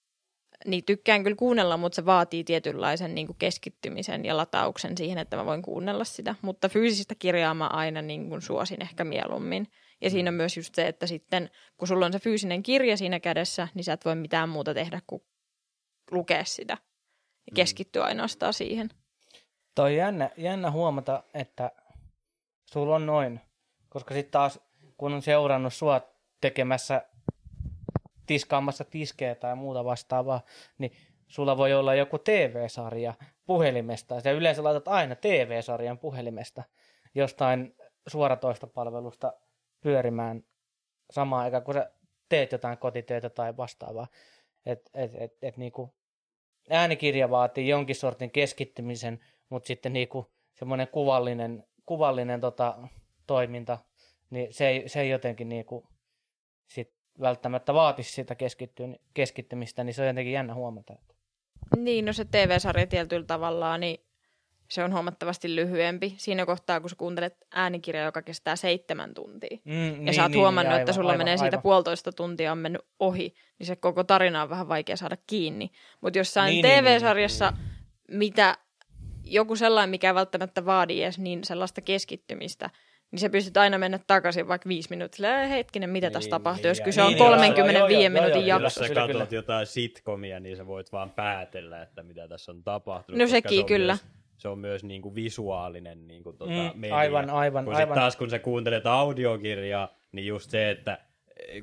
niin 0.65 0.83
tykkään 0.85 1.23
kyllä 1.23 1.35
kuunnella, 1.35 1.77
mutta 1.77 1.95
se 1.95 2.05
vaatii 2.05 2.43
tietynlaisen 2.43 3.15
niin 3.15 3.27
kuin 3.27 3.37
keskittymisen 3.37 4.25
ja 4.25 4.37
latauksen 4.37 4.97
siihen, 4.97 5.17
että 5.17 5.37
mä 5.37 5.45
voin 5.45 5.61
kuunnella 5.61 6.03
sitä. 6.03 6.35
Mutta 6.41 6.69
fyysistä 6.69 7.15
kirjaa 7.15 7.53
mä 7.53 7.67
aina 7.67 8.01
niin 8.01 8.29
kuin 8.29 8.41
suosin 8.41 8.81
ehkä 8.81 9.03
mieluummin. 9.03 9.67
Ja 10.01 10.09
siinä 10.09 10.29
on 10.29 10.33
myös 10.33 10.57
just 10.57 10.75
se, 10.75 10.87
että 10.87 11.07
sitten 11.07 11.49
kun 11.77 11.87
sulla 11.87 12.05
on 12.05 12.13
se 12.13 12.19
fyysinen 12.19 12.63
kirja 12.63 12.97
siinä 12.97 13.19
kädessä, 13.19 13.67
niin 13.73 13.83
sä 13.83 13.93
et 13.93 14.05
voi 14.05 14.15
mitään 14.15 14.49
muuta 14.49 14.73
tehdä 14.73 15.01
kuin 15.07 15.23
lukea 16.11 16.45
sitä. 16.45 16.77
Ja 17.45 17.51
keskittyä 17.55 18.03
ainoastaan 18.03 18.53
siihen. 18.53 18.89
Toi 19.75 19.91
on 19.91 19.95
jännä, 19.95 20.29
jännä 20.37 20.71
huomata, 20.71 21.23
että 21.33 21.71
sulla 22.65 22.95
on 22.95 23.05
noin. 23.05 23.41
Koska 23.89 24.13
sitten 24.13 24.31
taas, 24.31 24.59
kun 24.97 25.13
on 25.13 25.21
seurannut 25.21 25.73
sua 25.73 26.01
tekemässä, 26.41 27.05
tiskaamassa 28.27 28.83
tiskejä 28.83 29.35
tai 29.35 29.55
muuta 29.55 29.85
vastaavaa, 29.85 30.41
niin 30.77 30.91
sulla 31.27 31.57
voi 31.57 31.73
olla 31.73 31.95
joku 31.95 32.17
TV-sarja 32.17 33.13
puhelimesta. 33.45 34.15
Ja 34.23 34.31
yleensä 34.31 34.63
laitat 34.63 34.87
aina 34.87 35.15
TV-sarjan 35.15 35.97
puhelimesta 35.97 36.63
jostain 37.15 37.75
suoratoistopalvelusta 38.07 39.33
pyörimään 39.81 40.43
samaan 41.11 41.43
aikaan, 41.43 41.63
kun 41.63 41.73
sä 41.73 41.91
teet 42.29 42.51
jotain 42.51 42.77
kotitöitä 42.77 43.29
tai 43.29 43.57
vastaavaa. 43.57 44.07
Et, 44.65 44.89
et, 44.93 45.11
et, 45.15 45.37
et 45.41 45.57
niinku, 45.57 45.93
äänikirja 46.69 47.29
vaatii 47.29 47.67
jonkin 47.67 47.95
sortin 47.95 48.31
keskittymisen, 48.31 49.19
mutta 49.51 49.67
sitten 49.67 49.93
niinku 49.93 50.31
semmoinen 50.53 50.87
kuvallinen, 50.87 51.63
kuvallinen 51.85 52.41
tota, 52.41 52.77
toiminta, 53.27 53.77
niin 54.29 54.53
se 54.53 54.67
ei, 54.67 54.89
se 54.89 55.01
ei 55.01 55.09
jotenkin 55.09 55.49
niinku 55.49 55.87
sit 56.67 56.93
välttämättä 57.21 57.73
vaatisi 57.73 58.11
sitä 58.11 58.35
keskitty- 58.35 58.99
keskittymistä, 59.13 59.83
niin 59.83 59.93
se 59.93 60.01
on 60.01 60.07
jotenkin 60.07 60.33
jännä 60.33 60.53
huomata. 60.53 60.93
Niin, 61.77 62.05
no 62.05 62.13
se 62.13 62.25
TV-sarja 62.25 62.87
tietyllä 62.87 63.25
tavalla, 63.25 63.77
niin 63.77 64.05
se 64.69 64.83
on 64.83 64.93
huomattavasti 64.93 65.55
lyhyempi. 65.55 66.13
Siinä 66.17 66.45
kohtaa, 66.45 66.79
kun 66.81 66.89
sä 66.89 66.95
kuuntelet 66.95 67.37
äänikirjaa, 67.51 68.05
joka 68.05 68.21
kestää 68.21 68.55
seitsemän 68.55 69.13
tuntia. 69.13 69.57
Mm, 69.65 70.07
Ja 70.07 70.13
sä 70.13 70.23
oot 70.23 70.35
huomannut, 70.35 70.71
aivan, 70.71 70.81
että 70.81 70.93
sulla 70.93 71.09
aivan, 71.11 71.17
menee 71.25 71.37
siitä 71.37 71.55
aivan. 71.57 71.61
puolitoista 71.63 72.11
tuntia 72.11 72.51
on 72.51 72.57
mennyt 72.57 72.81
ohi, 72.99 73.33
niin 73.59 73.67
se 73.67 73.75
koko 73.75 74.03
tarina 74.03 74.41
on 74.41 74.49
vähän 74.49 74.67
vaikea 74.67 74.97
saada 74.97 75.17
kiinni. 75.27 75.71
Mutta 76.01 76.19
jossain 76.19 76.49
Niin, 76.51 76.63
niin, 76.65 76.83
TV-sarjassa, 76.83 77.53
mitä 78.11 78.57
joku 79.33 79.55
sellainen, 79.55 79.89
mikä 79.89 80.07
ei 80.09 80.15
välttämättä 80.15 80.65
vaadi 80.65 81.03
edes 81.03 81.19
niin 81.19 81.43
sellaista 81.43 81.81
keskittymistä, 81.81 82.69
niin 83.11 83.19
se 83.19 83.29
pystyt 83.29 83.57
aina 83.57 83.77
mennä 83.77 83.99
takaisin 84.07 84.47
vaikka 84.47 84.69
viisi 84.69 84.89
minuuttia. 84.89 85.47
Hetkinen, 85.47 85.89
mitä 85.89 86.09
tässä 86.11 86.27
Niin, 86.27 86.31
tapahtuu, 86.31 86.63
niin, 86.63 86.69
jos 86.69 86.81
kyse 86.81 87.01
niin, 87.01 87.05
on 87.07 87.11
niin, 87.13 87.17
joo, 87.19 87.27
35 87.27 87.93
joo, 87.93 88.01
joo, 88.01 88.01
joo, 88.01 88.21
minuutin 88.21 88.47
joo, 88.47 88.59
Jos 88.59 88.63
jakso. 88.63 88.79
sä 88.79 88.87
Kyllä, 88.87 89.01
katsot 89.01 89.27
kyllä. 89.29 89.39
jotain 89.39 89.65
sitcomia, 89.67 90.39
niin 90.39 90.57
sä 90.57 90.67
voit 90.67 90.91
vaan 90.91 91.09
päätellä, 91.09 91.81
että 91.81 92.03
mitä 92.03 92.27
tässä 92.27 92.51
on 92.51 92.63
tapahtunut. 92.63 93.19
No 93.19 93.27
sekin 93.27 93.57
se 93.57 93.59
on 93.61 93.65
kyllä. 93.65 93.93
Myös, 93.93 94.05
se 94.37 94.47
on 94.47 94.59
myös 94.59 94.83
niinku 94.83 95.15
visuaalinen 95.15 96.07
niinku 96.07 96.33
tota 96.33 96.51
Mm, 96.51 96.71
media. 96.79 96.95
aivan, 96.95 97.29
aivan, 97.29 97.65
kun 97.65 97.75
aivan. 97.75 97.95
taas 97.95 98.15
kun 98.15 98.29
sä 98.29 98.39
kuuntelet 98.39 98.85
audiokirjaa, 98.85 99.89
niin 100.11 100.27
just 100.27 100.49
se, 100.49 100.69
että 100.71 100.97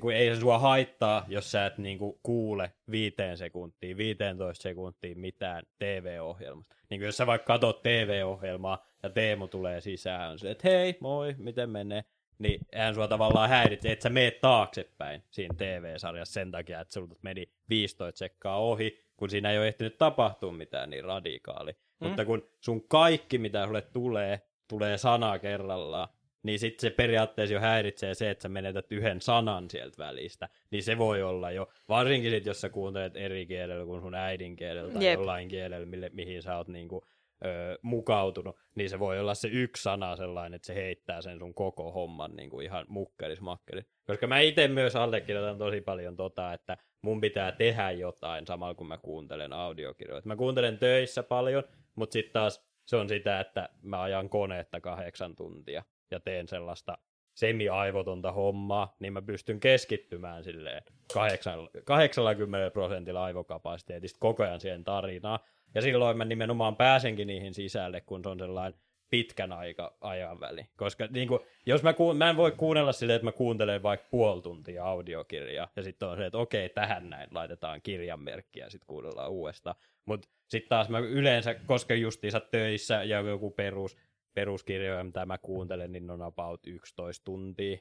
kun 0.00 0.12
ei 0.12 0.34
se 0.34 0.40
sua 0.40 0.58
haittaa, 0.58 1.24
jos 1.28 1.50
sä 1.50 1.66
et 1.66 1.78
niinku 1.78 2.20
kuule 2.22 2.72
viiteen 2.90 3.36
sekuntiin, 3.36 3.96
15 3.96 4.62
sekuntiin 4.62 5.18
mitään 5.18 5.62
TV-ohjelmasta. 5.78 6.74
Niin 6.90 7.00
jos 7.00 7.16
sä 7.16 7.26
vaikka 7.26 7.46
katot 7.46 7.82
TV-ohjelmaa 7.82 8.86
ja 9.02 9.10
Teemu 9.10 9.48
tulee 9.48 9.80
sisään, 9.80 10.30
on 10.30 10.38
se, 10.38 10.50
että 10.50 10.68
hei, 10.68 10.96
moi, 11.00 11.34
miten 11.38 11.70
menee? 11.70 12.04
Niin 12.38 12.60
eihän 12.72 12.94
sua 12.94 13.08
tavallaan 13.08 13.48
häiritse, 13.48 13.92
että 13.92 14.02
sä 14.02 14.10
meet 14.10 14.40
taaksepäin 14.40 15.22
siinä 15.30 15.54
TV-sarjassa 15.54 16.32
sen 16.32 16.50
takia, 16.50 16.80
että 16.80 16.94
sulta 16.94 17.16
meni 17.22 17.52
15 17.68 18.18
sekkaa 18.18 18.60
ohi, 18.60 19.04
kun 19.16 19.30
siinä 19.30 19.50
ei 19.50 19.58
ole 19.58 19.68
ehtinyt 19.68 19.98
tapahtua 19.98 20.52
mitään 20.52 20.90
niin 20.90 21.04
radikaali. 21.04 21.72
Mm. 21.72 22.08
Mutta 22.08 22.24
kun 22.24 22.48
sun 22.60 22.88
kaikki, 22.88 23.38
mitä 23.38 23.66
sulle 23.66 23.82
tulee, 23.82 24.40
tulee 24.68 24.98
sana 24.98 25.38
kerrallaan, 25.38 26.08
niin 26.42 26.58
sitten 26.58 26.80
se 26.80 26.96
periaatteessa 26.96 27.54
jo 27.54 27.60
häiritsee 27.60 28.14
se, 28.14 28.30
että 28.30 28.42
sä 28.42 28.48
menetät 28.48 28.92
yhden 28.92 29.20
sanan 29.20 29.70
sieltä 29.70 29.98
välistä. 29.98 30.48
Niin 30.70 30.82
se 30.82 30.98
voi 30.98 31.22
olla 31.22 31.50
jo, 31.50 31.68
varsinkin 31.88 32.30
sit, 32.30 32.46
jos 32.46 32.60
sä 32.60 32.68
kuuntelet 32.68 33.16
eri 33.16 33.46
kielellä 33.46 33.84
kuin 33.84 34.00
sun 34.00 34.14
äidinkielellä 34.14 34.92
tai 34.92 35.04
Jep. 35.04 35.14
jollain 35.18 35.48
kielellä, 35.48 35.86
mille, 35.86 36.10
mihin 36.12 36.42
sä 36.42 36.56
oot 36.56 36.68
niinku, 36.68 37.04
ö, 37.44 37.78
mukautunut, 37.82 38.56
niin 38.74 38.90
se 38.90 38.98
voi 38.98 39.20
olla 39.20 39.34
se 39.34 39.48
yksi 39.48 39.82
sana 39.82 40.16
sellainen, 40.16 40.56
että 40.56 40.66
se 40.66 40.74
heittää 40.74 41.22
sen 41.22 41.38
sun 41.38 41.54
koko 41.54 41.92
homman 41.92 42.36
niinku 42.36 42.60
ihan 42.60 42.84
mukkelis 42.88 43.40
makkelis. 43.40 43.84
Koska 44.06 44.26
mä 44.26 44.40
itse 44.40 44.68
myös 44.68 44.96
allekirjoitan 44.96 45.58
tosi 45.58 45.80
paljon 45.80 46.16
tota, 46.16 46.52
että 46.52 46.76
mun 47.02 47.20
pitää 47.20 47.52
tehdä 47.52 47.90
jotain 47.90 48.46
samalla 48.46 48.74
kun 48.74 48.88
mä 48.88 48.98
kuuntelen 48.98 49.52
audiokirjoja. 49.52 50.22
Mä 50.24 50.36
kuuntelen 50.36 50.78
töissä 50.78 51.22
paljon, 51.22 51.64
mutta 51.94 52.12
sitten 52.12 52.32
taas 52.32 52.68
se 52.86 52.96
on 52.96 53.08
sitä, 53.08 53.40
että 53.40 53.68
mä 53.82 54.02
ajan 54.02 54.28
koneetta 54.28 54.80
kahdeksan 54.80 55.36
tuntia 55.36 55.82
ja 56.10 56.20
teen 56.20 56.48
sellaista 56.48 56.98
semi-aivotonta 57.34 58.32
hommaa, 58.32 58.96
niin 59.00 59.12
mä 59.12 59.22
pystyn 59.22 59.60
keskittymään 59.60 60.44
silleen 60.44 60.82
kahdeksan- 61.12 61.70
80 61.84 62.70
prosentilla 62.70 63.24
aivokapasiteetista 63.24 64.18
koko 64.20 64.42
ajan 64.42 64.60
siihen 64.60 64.84
tarinaan. 64.84 65.38
Ja 65.74 65.82
silloin 65.82 66.16
mä 66.16 66.24
nimenomaan 66.24 66.76
pääsenkin 66.76 67.26
niihin 67.26 67.54
sisälle, 67.54 68.00
kun 68.00 68.22
se 68.22 68.28
on 68.28 68.38
sellainen 68.38 68.80
pitkän 69.10 69.52
aika, 69.52 69.96
ajan 70.00 70.40
väli. 70.40 70.66
Koska 70.76 71.06
niin 71.10 71.28
kuin, 71.28 71.40
jos 71.66 71.82
mä, 71.82 71.92
kuun, 71.92 72.16
mä 72.16 72.30
en 72.30 72.36
voi 72.36 72.52
kuunnella 72.52 72.92
silleen, 72.92 73.16
että 73.16 73.24
mä 73.24 73.32
kuuntelen 73.32 73.82
vaikka 73.82 74.06
puoli 74.10 74.42
tuntia 74.42 74.84
audiokirjaa, 74.84 75.68
ja 75.76 75.82
sitten 75.82 76.08
on 76.08 76.16
se, 76.16 76.26
että 76.26 76.38
okei, 76.38 76.68
tähän 76.68 77.10
näin 77.10 77.28
laitetaan 77.32 77.82
kirjanmerkkiä, 77.82 78.64
ja 78.64 78.70
sitten 78.70 78.86
kuunnellaan 78.86 79.30
uudestaan. 79.30 79.76
Mutta 80.04 80.28
sitten 80.48 80.68
taas 80.68 80.88
mä 80.88 80.98
yleensä, 80.98 81.54
koska 81.54 81.94
justiinsa 81.94 82.40
töissä 82.40 83.04
ja 83.04 83.20
joku 83.20 83.50
perus, 83.50 83.96
peruskirjoja, 84.38 85.04
mitä 85.04 85.26
mä 85.26 85.38
kuuntelen, 85.38 85.92
niin 85.92 86.10
on 86.10 86.22
about 86.22 86.66
11 86.66 87.24
tuntia, 87.24 87.78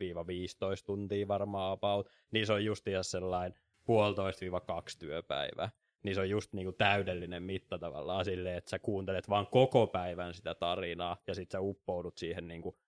viiva 0.00 0.26
15 0.26 0.86
tuntia 0.86 1.28
varmaan 1.28 1.72
about, 1.72 2.08
niin 2.30 2.46
se 2.46 2.52
on 2.52 2.64
justiinsa 2.64 3.02
sellainen 3.02 3.58
puolitoista 3.84 4.40
viiva 4.40 4.60
kaksi 4.60 4.98
työpäivää. 4.98 5.70
Niin 6.02 6.14
se 6.14 6.20
on 6.20 6.30
just 6.30 6.52
niinku 6.52 6.72
täydellinen 6.72 7.42
mitta 7.42 7.78
tavallaan 7.78 8.24
silleen, 8.24 8.56
että 8.56 8.70
sä 8.70 8.78
kuuntelet 8.78 9.28
vaan 9.28 9.46
koko 9.46 9.86
päivän 9.86 10.34
sitä 10.34 10.54
tarinaa, 10.54 11.16
ja 11.26 11.34
sit 11.34 11.50
sä 11.50 11.60
uppoudut 11.60 12.18
siihen 12.18 12.48
niinku, 12.48 12.78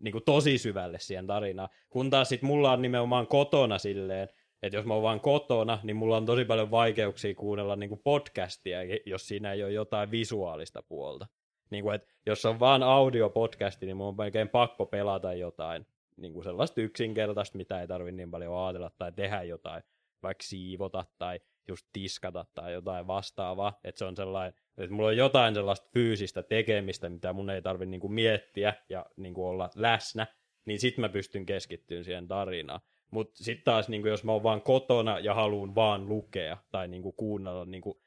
niinku 0.00 0.20
tosi 0.20 0.58
syvälle 0.58 0.98
siihen 0.98 1.26
tarinaan. 1.26 1.68
Kun 1.90 2.10
taas 2.10 2.28
sit 2.28 2.42
mulla 2.42 2.72
on 2.72 2.82
nimenomaan 2.82 3.26
kotona 3.26 3.78
silleen, 3.78 4.28
että 4.62 4.76
jos 4.76 4.86
mä 4.86 4.94
oon 4.94 5.02
vaan 5.02 5.20
kotona, 5.20 5.78
niin 5.82 5.96
mulla 5.96 6.16
on 6.16 6.26
tosi 6.26 6.44
paljon 6.44 6.70
vaikeuksia 6.70 7.34
kuunnella 7.34 7.76
niinku 7.76 7.96
podcastia, 7.96 8.78
jos 9.06 9.28
siinä 9.28 9.52
ei 9.52 9.64
ole 9.64 9.72
jotain 9.72 10.10
visuaalista 10.10 10.82
puolta. 10.82 11.26
Niin 11.70 11.84
kuin, 11.84 11.94
että 11.94 12.08
jos 12.26 12.44
on 12.44 12.60
vaan 12.60 12.82
audiopodcasti, 12.82 13.86
niin 13.86 13.96
mun 13.96 14.06
on 14.06 14.16
melkein 14.16 14.48
pakko 14.48 14.86
pelata 14.86 15.34
jotain 15.34 15.86
niin 16.16 16.32
kuin 16.32 16.44
sellaista 16.44 16.80
yksinkertaista, 16.80 17.56
mitä 17.56 17.80
ei 17.80 17.86
tarvi 17.86 18.12
niin 18.12 18.30
paljon 18.30 18.64
ajatella 18.64 18.90
tai 18.98 19.12
tehdä 19.12 19.42
jotain, 19.42 19.82
vaikka 20.22 20.42
siivota 20.42 21.04
tai 21.18 21.40
just 21.68 21.86
tiskata 21.92 22.46
tai 22.54 22.72
jotain 22.72 23.06
vastaavaa. 23.06 23.80
Että 23.84 23.98
se 23.98 24.04
on 24.04 24.16
sellainen, 24.16 24.54
että 24.78 24.94
mulla 24.94 25.08
on 25.08 25.16
jotain 25.16 25.54
sellaista 25.54 25.88
fyysistä 25.92 26.42
tekemistä, 26.42 27.08
mitä 27.08 27.32
mun 27.32 27.50
ei 27.50 27.62
tarvi 27.62 27.86
niin 27.86 28.00
kuin 28.00 28.12
miettiä 28.12 28.74
ja 28.88 29.06
niin 29.16 29.34
kuin 29.34 29.46
olla 29.46 29.70
läsnä, 29.74 30.26
niin 30.64 30.80
sit 30.80 30.98
mä 30.98 31.08
pystyn 31.08 31.46
keskittymään 31.46 32.04
siihen 32.04 32.28
tarinaan. 32.28 32.80
Mutta 33.10 33.44
sitten 33.44 33.64
taas, 33.64 33.88
niin 33.88 34.02
kuin 34.02 34.10
jos 34.10 34.24
mä 34.24 34.32
oon 34.32 34.42
vaan 34.42 34.62
kotona 34.62 35.18
ja 35.18 35.34
haluan 35.34 35.74
vaan 35.74 36.08
lukea 36.08 36.58
tai 36.70 36.88
niin 36.88 37.02
kuin 37.02 37.14
kuunnella 37.16 37.64
niin 37.64 37.82
kuin 37.82 37.98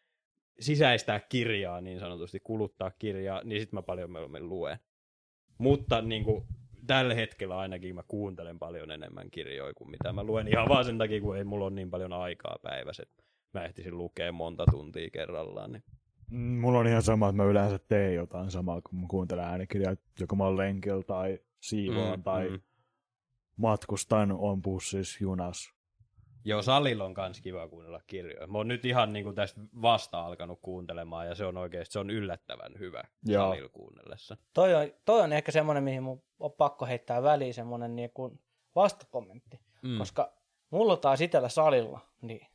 sisäistää 0.59 1.19
kirjaa 1.19 1.81
niin 1.81 1.99
sanotusti, 1.99 2.39
kuluttaa 2.39 2.91
kirjaa, 2.91 3.41
niin 3.43 3.61
sitten 3.61 3.77
mä 3.77 3.81
paljon 3.81 4.11
mieluummin 4.11 4.49
luen. 4.49 4.79
Mutta 5.57 6.01
niin 6.01 6.23
kuin, 6.23 6.43
tällä 6.87 7.13
hetkellä 7.13 7.57
ainakin 7.57 7.95
mä 7.95 8.03
kuuntelen 8.07 8.59
paljon 8.59 8.91
enemmän 8.91 9.31
kirjoja 9.31 9.73
kuin 9.73 9.91
mitä 9.91 10.13
mä 10.13 10.23
luen. 10.23 10.47
Ihan 10.47 10.69
vaan 10.69 10.85
sen 10.85 10.97
takia, 10.97 11.21
kun 11.21 11.37
ei 11.37 11.43
mulla 11.43 11.65
ole 11.65 11.73
niin 11.73 11.89
paljon 11.91 12.13
aikaa 12.13 12.57
päivässä, 12.61 13.03
että 13.03 13.23
mä 13.53 13.65
ehtisin 13.65 13.97
lukea 13.97 14.31
monta 14.31 14.65
tuntia 14.71 15.09
kerrallaan. 15.09 15.71
Niin. 15.71 15.83
Mm, 16.31 16.37
Mulla 16.59 16.79
on 16.79 16.87
ihan 16.87 17.01
sama, 17.01 17.29
että 17.29 17.37
mä 17.37 17.45
yleensä 17.49 17.79
teen 17.79 18.15
jotain 18.15 18.51
samaa, 18.51 18.81
kun 18.81 18.99
mä 18.99 19.05
kuuntelen 19.09 19.45
äänikirjaa, 19.45 19.95
joko 20.19 20.35
mä 20.35 20.43
oon 20.43 20.57
lenkillä 20.57 21.03
tai 21.03 21.39
siivoan 21.59 22.19
Mm, 22.19 22.23
tai 22.23 22.49
mm. 22.49 22.61
matkustan, 23.57 24.31
on 24.31 24.61
bussissa, 24.61 25.17
junas. 25.21 25.72
Joo, 26.45 26.61
salilla 26.61 27.05
on 27.05 27.13
kans 27.13 27.41
kiva 27.41 27.67
kuunnella 27.67 28.01
kirjoja. 28.07 28.47
Mä 28.47 28.57
oon 28.57 28.67
nyt 28.67 28.85
ihan 28.85 29.13
niin 29.13 29.23
kuin 29.23 29.35
tästä 29.35 29.61
vasta 29.81 30.25
alkanut 30.25 30.59
kuuntelemaan, 30.61 31.27
ja 31.27 31.35
se 31.35 31.45
on 31.45 31.57
oikeasti 31.57 31.93
se 31.93 31.99
on 31.99 32.09
yllättävän 32.09 32.79
hyvä 32.79 33.03
Joo. 33.25 33.43
salilla 33.43 33.69
kuunnellessa. 33.69 34.37
Toi 34.53 34.75
on, 34.75 34.91
toi 35.05 35.21
on 35.21 35.33
ehkä 35.33 35.51
semmoinen, 35.51 35.83
mihin 35.83 36.03
mun 36.03 36.23
on 36.39 36.51
pakko 36.51 36.85
heittää 36.85 37.23
väliin 37.23 37.53
semmoinen 37.53 37.95
niin 37.95 38.11
kuin 38.13 38.39
vastakommentti. 38.75 39.59
Mm. 39.81 39.97
Koska 39.97 40.33
mulla 40.69 40.97
taas 40.97 41.21
itsellä 41.21 41.49
salilla, 41.49 41.99
niin 42.21 42.47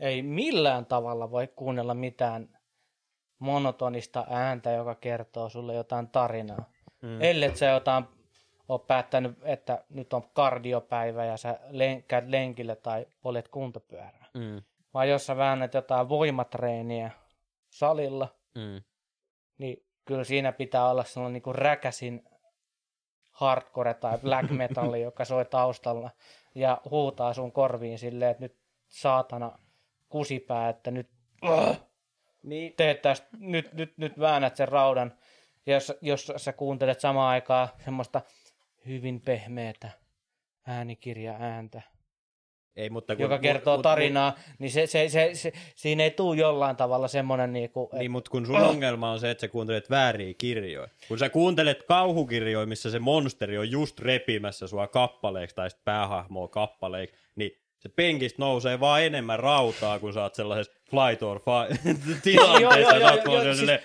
ei 0.00 0.22
millään 0.22 0.86
tavalla 0.86 1.30
voi 1.30 1.48
kuunnella 1.48 1.94
mitään 1.94 2.58
monotonista 3.38 4.26
ääntä, 4.30 4.70
joka 4.70 4.94
kertoo 4.94 5.48
sulle 5.48 5.74
jotain 5.74 6.08
tarinaa. 6.08 6.70
Mm. 7.02 7.20
Ellei 7.20 7.56
sä 7.56 7.66
jotain 7.66 8.04
ole 8.68 8.80
päättänyt, 8.86 9.38
että 9.42 9.84
nyt 9.90 10.12
on 10.12 10.22
kardiopäivä 10.34 11.24
ja 11.24 11.36
sä 11.36 11.58
len- 11.70 12.02
käyt 12.08 12.28
lenkille 12.28 12.76
tai 12.76 13.06
poljet 13.22 13.48
kuntopyörää. 13.48 14.26
Mm. 14.34 14.62
Vai 14.94 15.10
jos 15.10 15.26
sä 15.26 15.36
väännät 15.36 15.74
jotain 15.74 16.08
voimatreeniä 16.08 17.10
salilla, 17.70 18.28
Mm. 18.54 18.82
niin 19.58 19.86
kyllä 20.04 20.24
siinä 20.24 20.52
pitää 20.52 20.90
olla 20.90 21.04
sellainen 21.04 21.32
niin 21.32 21.42
kuin 21.42 21.54
räkäsin 21.54 22.24
hardcore 23.30 23.94
tai 23.94 24.18
black 24.18 24.50
metalli, 24.62 25.00
joka 25.02 25.24
soi 25.24 25.44
taustalla 25.44 26.10
ja 26.54 26.80
huutaa 26.90 27.32
sun 27.34 27.52
korviin 27.52 27.98
silleen, 27.98 28.30
että 28.30 28.42
nyt 28.42 28.56
saatana 28.88 29.58
kusipää, 30.08 30.68
että 30.68 30.90
nyt 30.90 31.08
uh, 31.44 31.76
Niin. 32.42 32.74
teet 32.76 33.02
tästä, 33.02 33.28
nyt, 33.38 33.72
nyt, 33.72 33.98
nyt 33.98 34.18
väännät 34.20 34.56
sen 34.56 34.68
raudan. 34.68 35.14
Ja 35.66 35.74
jos, 35.74 35.92
jos 36.00 36.32
sä 36.36 36.52
kuuntelet 36.52 37.00
samaan 37.00 37.30
aikaan 37.30 37.68
semmoista 37.84 38.20
hyvin 38.86 39.20
pehmeätä 39.20 39.90
äänikirja 40.66 41.36
ääntä, 41.40 41.82
Ei, 42.76 42.90
mutta 42.90 43.16
kun, 43.16 43.22
joka 43.22 43.38
kertoo 43.38 43.76
mut- 43.76 43.82
tarinaa, 43.82 44.34
niin 44.58 44.70
se, 44.70 44.86
se, 44.86 45.08
se, 45.08 45.30
se, 45.34 45.52
siinä 45.74 46.02
ei 46.04 46.10
tule 46.10 46.36
jollain 46.36 46.76
tavalla 46.76 47.08
semmoinen, 47.08 47.52
niinku, 47.52 47.90
Niin, 47.92 48.10
mutta 48.10 48.30
kun 48.30 48.46
sun 48.46 48.56
ongelma 48.60 49.10
on 49.10 49.20
se, 49.20 49.30
että 49.30 49.40
sä 49.40 49.48
kuuntelet 49.48 49.90
vääriä 49.90 50.34
kirjoja. 50.38 50.88
Kun 51.08 51.18
sä 51.18 51.28
kuuntelet 51.28 51.82
kauhukirjoja, 51.82 52.66
missä 52.66 52.90
se 52.90 52.98
monsteri 52.98 53.58
on 53.58 53.70
just 53.70 54.00
repimässä 54.00 54.66
sua 54.66 54.86
kappaleeksi 54.86 55.56
tai 55.56 55.70
sit 55.70 55.84
päähahmoa 55.84 56.48
kappaleiksi, 56.48 57.16
niin 57.36 57.50
se 57.78 57.88
penkistä 57.88 58.42
nousee 58.42 58.80
vaan 58.80 59.02
enemmän 59.02 59.38
rautaa, 59.38 59.98
kun 59.98 60.12
sä 60.12 60.22
oot 60.22 60.34
sellaisessa 60.34 60.78
flight 60.90 61.22
or 61.22 61.40
fight 61.40 61.82
tilanteessa. 62.22 62.78
Joo, 62.96 62.98
joo, 63.00 63.16
joo, 63.16 63.34
joo, 63.34 63.42
siis- 63.42 63.58
silleen, 63.58 63.80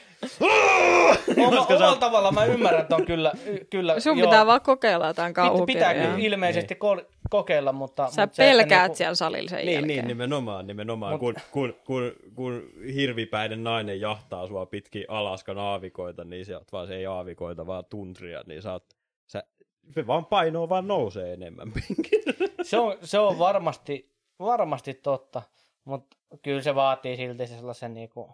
Oma, 1.37 1.59
omalla 1.67 1.95
tavalla 1.95 2.31
mä 2.31 2.45
ymmärrän, 2.45 2.81
että 2.81 2.95
on 2.95 3.05
kyllä, 3.05 3.31
kyllä 3.69 3.99
Sun 3.99 4.17
joo, 4.17 4.27
pitää 4.27 4.45
vaan 4.45 4.61
kokeilla 4.61 5.07
jotain 5.07 5.29
pit- 5.31 5.33
pitää 5.33 5.49
kauhukirjaa. 5.49 5.93
kyllä 5.93 6.17
ilmeisesti 6.17 6.73
ko- 6.75 7.05
kokeilla, 7.29 7.71
mutta... 7.71 8.09
Sä 8.11 8.21
mutta 8.21 8.35
pelkäät 8.37 8.81
niinku- 8.81 8.95
siellä 8.97 9.15
salilla 9.15 9.49
sen 9.49 9.57
Niin, 9.65 9.73
jälkeen. 9.73 9.87
niin, 9.87 10.07
nimenomaan, 10.07 10.67
nimenomaan. 10.67 11.13
Mut- 11.13 11.19
Kun, 11.19 11.35
kun, 11.51 11.73
kun, 11.85 12.11
kun 12.35 12.69
hirvipäinen 12.95 13.63
nainen 13.63 14.01
jahtaa 14.01 14.47
sua 14.47 14.65
pitkin 14.65 15.05
Alaskan 15.07 15.57
aavikoita, 15.57 16.23
niin 16.23 16.45
oot 16.55 16.71
vaan 16.71 16.87
se 16.87 16.95
ei 16.95 17.05
aavikoita, 17.05 17.67
vaan 17.67 17.83
tuntria, 17.89 18.43
niin 18.47 18.61
sä 18.61 18.71
oot, 18.73 18.85
sä, 19.27 19.43
se 19.95 20.07
vaan 20.07 20.25
painoa 20.25 20.69
vaan 20.69 20.87
nousee 20.87 21.33
enemmän 21.33 21.71
penkillä. 21.73 22.33
se, 22.63 22.77
on, 22.79 22.97
se 23.03 23.19
on 23.19 23.39
varmasti, 23.39 24.11
varmasti 24.39 24.93
totta, 24.93 25.41
mutta 25.85 26.17
kyllä 26.41 26.61
se 26.61 26.75
vaatii 26.75 27.17
silti 27.17 27.47
sellaisen 27.47 27.93
niinku... 27.93 28.29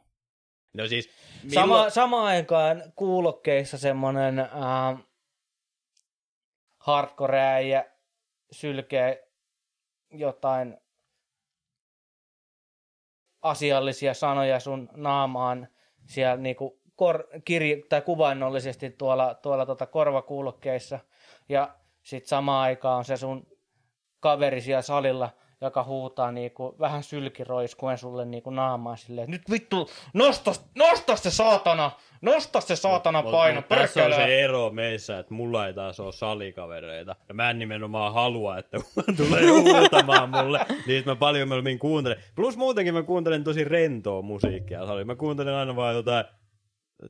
No 0.73 0.87
siis, 0.87 1.09
Sama, 1.53 1.65
milloin- 1.75 1.91
samaan 1.91 2.25
aikaan 2.25 2.83
kuulokkeissa 2.95 3.77
semmoinen 3.77 4.39
äh, 4.39 4.49
hardcore 6.79 7.39
äijä 7.41 7.85
sylkee 8.51 9.27
jotain 10.11 10.77
asiallisia 13.41 14.13
sanoja 14.13 14.59
sun 14.59 14.89
naamaan 14.95 15.67
siellä 16.05 16.37
niinku 16.37 16.81
kor, 16.95 17.23
kirj- 17.49 17.85
tai 17.89 18.01
kuvainnollisesti 18.01 18.89
tuolla, 18.89 19.33
tuolla 19.35 19.65
tota 19.65 19.85
korvakuulokkeissa. 19.85 20.99
Ja 21.49 21.75
sitten 22.03 22.29
samaan 22.29 22.63
aikaan 22.63 22.97
on 22.97 23.05
se 23.05 23.17
sun 23.17 23.47
kaveri 24.19 24.61
siellä 24.61 24.81
salilla, 24.81 25.29
joka 25.63 25.83
huutaa 25.83 26.31
niinku, 26.31 26.75
vähän 26.79 27.03
sylkiroiskuen 27.03 27.97
sulle 27.97 28.25
niinku 28.25 28.49
naamaan 28.49 28.97
silleen, 28.97 29.29
nyt 29.29 29.41
vittu, 29.51 29.89
nosta, 30.13 30.51
nosta 30.75 31.15
se 31.15 31.31
saatana, 31.31 31.91
nosta 32.21 32.61
se 32.61 32.75
saatana 32.75 33.21
Mut- 33.21 33.31
paino, 33.31 33.59
mut 33.59 33.67
Tässä 33.69 34.05
on 34.05 34.13
se 34.13 34.43
ero 34.43 34.69
meissä, 34.69 35.19
että 35.19 35.33
mulla 35.33 35.67
ei 35.67 35.73
taas 35.73 35.99
ole 35.99 36.11
salikavereita. 36.11 37.15
Ja 37.27 37.33
mä 37.33 37.49
en 37.49 37.59
nimenomaan 37.59 38.13
halua, 38.13 38.57
että 38.57 38.77
tulee 39.17 39.43
huutamaan 39.61 40.29
mulle. 40.29 40.59
Niin 40.87 41.03
mä 41.05 41.15
paljon 41.15 41.47
mieluummin 41.47 41.79
kuuntelen. 41.79 42.23
Plus 42.35 42.57
muutenkin 42.57 42.93
mä 42.93 43.03
kuuntelen 43.03 43.43
tosi 43.43 43.63
rentoa 43.63 44.21
musiikkia 44.21 44.85
salilla. 44.85 45.05
Mä 45.05 45.15
kuuntelen 45.15 45.55
aina 45.55 45.75
vaan 45.75 45.95
jotain 45.95 46.25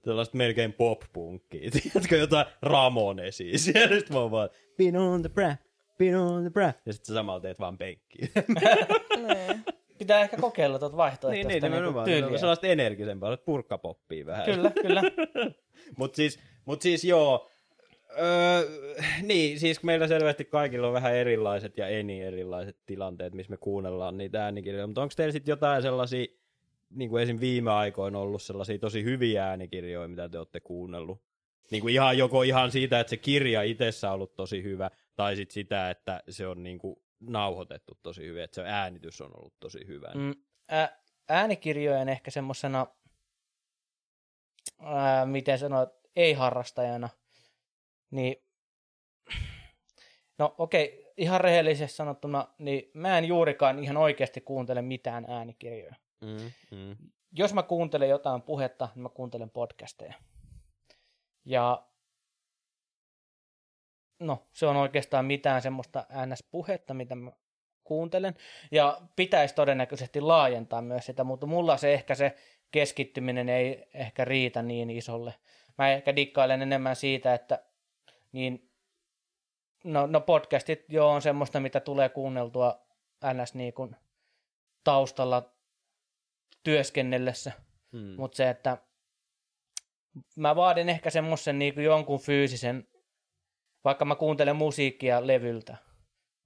tällaista 0.01 0.37
melkein 0.37 0.73
pop-punkkia. 0.73 1.71
Tiedätkö 1.81 2.17
jotain 2.17 2.45
Ramonesia? 2.61 3.57
Siellä 3.57 3.99
sit 3.99 4.09
mä 4.09 4.19
oon 4.19 4.31
vaan, 4.31 4.49
been 4.77 4.97
on 4.97 5.21
the 5.21 5.29
bra, 5.29 5.55
been 6.03 6.17
on 6.17 6.41
the 6.41 6.49
bra. 6.49 6.73
Ja 6.85 6.93
sit 6.93 7.05
sä 7.05 7.13
samalla 7.13 7.39
teet 7.39 7.59
vaan 7.59 7.77
penkkiä. 7.77 8.27
Pitää 9.97 10.21
ehkä 10.21 10.37
kokeilla 10.37 10.79
tuota 10.79 10.97
vaihtoehtoista 10.97 11.47
niin, 11.47 11.61
niin, 11.61 11.61
niinku 11.61 11.75
nimenomaan. 11.75 12.05
tyyliä. 12.05 12.37
Sellaista 12.37 12.67
energisempaa, 12.67 13.37
purkkapoppia 13.37 14.25
vähän. 14.25 14.45
Kyllä, 14.45 14.71
kyllä. 14.81 15.01
Mut 15.97 16.15
siis, 16.15 16.39
mut 16.65 16.81
siis 16.81 17.03
joo, 17.03 17.49
Öö, 18.19 18.69
niin, 19.21 19.59
siis 19.59 19.83
meillä 19.83 20.07
selvästi 20.07 20.45
kaikilla 20.45 20.87
on 20.87 20.93
vähän 20.93 21.15
erilaiset 21.15 21.77
ja 21.77 21.87
eni 21.87 22.21
erilaiset 22.21 22.77
tilanteet, 22.85 23.33
missä 23.33 23.49
me 23.49 23.57
kuunnellaan 23.57 24.17
niitä 24.17 24.43
äänikirjoja, 24.43 24.87
mutta 24.87 25.01
onko 25.01 25.13
teillä 25.17 25.31
sitten 25.31 25.51
jotain 25.51 25.81
sellaisia, 25.81 26.25
niin 26.89 27.09
kuin 27.09 27.23
esim. 27.23 27.39
viime 27.39 27.71
aikoina 27.71 28.19
ollut 28.19 28.41
sellaisia 28.41 28.79
tosi 28.79 29.03
hyviä 29.03 29.47
äänikirjoja, 29.47 30.07
mitä 30.07 30.29
te 30.29 30.37
olette 30.37 30.59
kuunnellut? 30.59 31.21
Niin 31.71 31.81
kuin 31.81 31.93
ihan 31.93 32.17
joko 32.17 32.43
ihan 32.43 32.71
siitä, 32.71 32.99
että 32.99 33.09
se 33.09 33.17
kirja 33.17 33.63
itsessä 33.63 34.07
on 34.07 34.13
ollut 34.13 34.35
tosi 34.35 34.63
hyvä, 34.63 34.91
tai 35.15 35.35
sitten 35.35 35.53
sitä, 35.53 35.89
että 35.89 36.23
se 36.29 36.47
on 36.47 36.63
niin 36.63 36.77
kuin 36.77 36.95
nauhoitettu 37.19 37.99
tosi 38.03 38.21
hyvin, 38.21 38.43
että 38.43 38.55
se 38.55 38.63
äänitys 38.65 39.21
on 39.21 39.31
ollut 39.37 39.53
tosi 39.59 39.87
hyvä. 39.87 40.11
Mm, 40.15 40.33
ä, 40.71 40.89
äänikirjojen 41.29 42.09
ehkä 42.09 42.31
semmoisena, 42.31 42.87
miten 45.25 45.59
sanoa, 45.59 45.87
ei-harrastajana, 46.15 47.09
niin 48.11 48.35
no 50.37 50.55
okei, 50.57 50.85
okay, 50.85 51.13
ihan 51.17 51.41
rehellisesti 51.41 51.95
sanottuna, 51.95 52.47
niin 52.57 52.91
mä 52.93 53.17
en 53.17 53.25
juurikaan 53.25 53.79
ihan 53.79 53.97
oikeasti 53.97 54.41
kuuntele 54.41 54.81
mitään 54.81 55.25
äänikirjoja. 55.29 55.95
Mm, 56.21 56.51
mm. 56.77 56.95
Jos 57.31 57.53
mä 57.53 57.63
kuuntelen 57.63 58.09
jotain 58.09 58.41
puhetta, 58.41 58.89
niin 58.95 59.03
mä 59.03 59.09
kuuntelen 59.09 59.49
podcasteja. 59.49 60.13
Ja 61.45 61.87
no, 64.27 64.47
se 64.51 64.65
on 64.65 64.75
oikeastaan 64.75 65.25
mitään 65.25 65.61
semmoista 65.61 66.05
NS-puhetta, 66.25 66.93
mitä 66.93 67.15
mä 67.15 67.31
kuuntelen. 67.83 68.35
Ja 68.71 69.01
pitäisi 69.15 69.55
todennäköisesti 69.55 70.21
laajentaa 70.21 70.81
myös 70.81 71.05
sitä, 71.05 71.23
mutta 71.23 71.45
mulla 71.45 71.77
se 71.77 71.93
ehkä 71.93 72.15
se 72.15 72.35
keskittyminen 72.71 73.49
ei 73.49 73.83
ehkä 73.93 74.25
riitä 74.25 74.61
niin 74.61 74.89
isolle. 74.89 75.33
Mä 75.77 75.91
ehkä 75.91 76.15
dikkailen 76.15 76.61
enemmän 76.61 76.95
siitä, 76.95 77.33
että 77.33 77.63
niin, 78.31 78.69
no, 79.83 80.05
no 80.05 80.21
podcastit 80.21 80.85
jo 80.89 81.09
on 81.09 81.21
semmoista, 81.21 81.59
mitä 81.59 81.79
tulee 81.79 82.09
kuunneltua 82.09 82.79
NS 83.33 83.53
niin 83.53 83.73
kuin 83.73 83.95
taustalla 84.83 85.53
työskennellessä. 86.63 87.51
Mm. 87.91 88.15
Mutta 88.17 88.35
se, 88.35 88.49
että 88.49 88.77
mä 90.35 90.55
vaadin 90.55 90.89
ehkä 90.89 91.09
semmoisen 91.09 91.59
niin 91.59 91.83
jonkun 91.83 92.19
fyysisen, 92.19 92.87
vaikka 93.83 94.05
mä 94.05 94.15
kuuntelen 94.15 94.55
musiikkia 94.55 95.27
levyltä, 95.27 95.77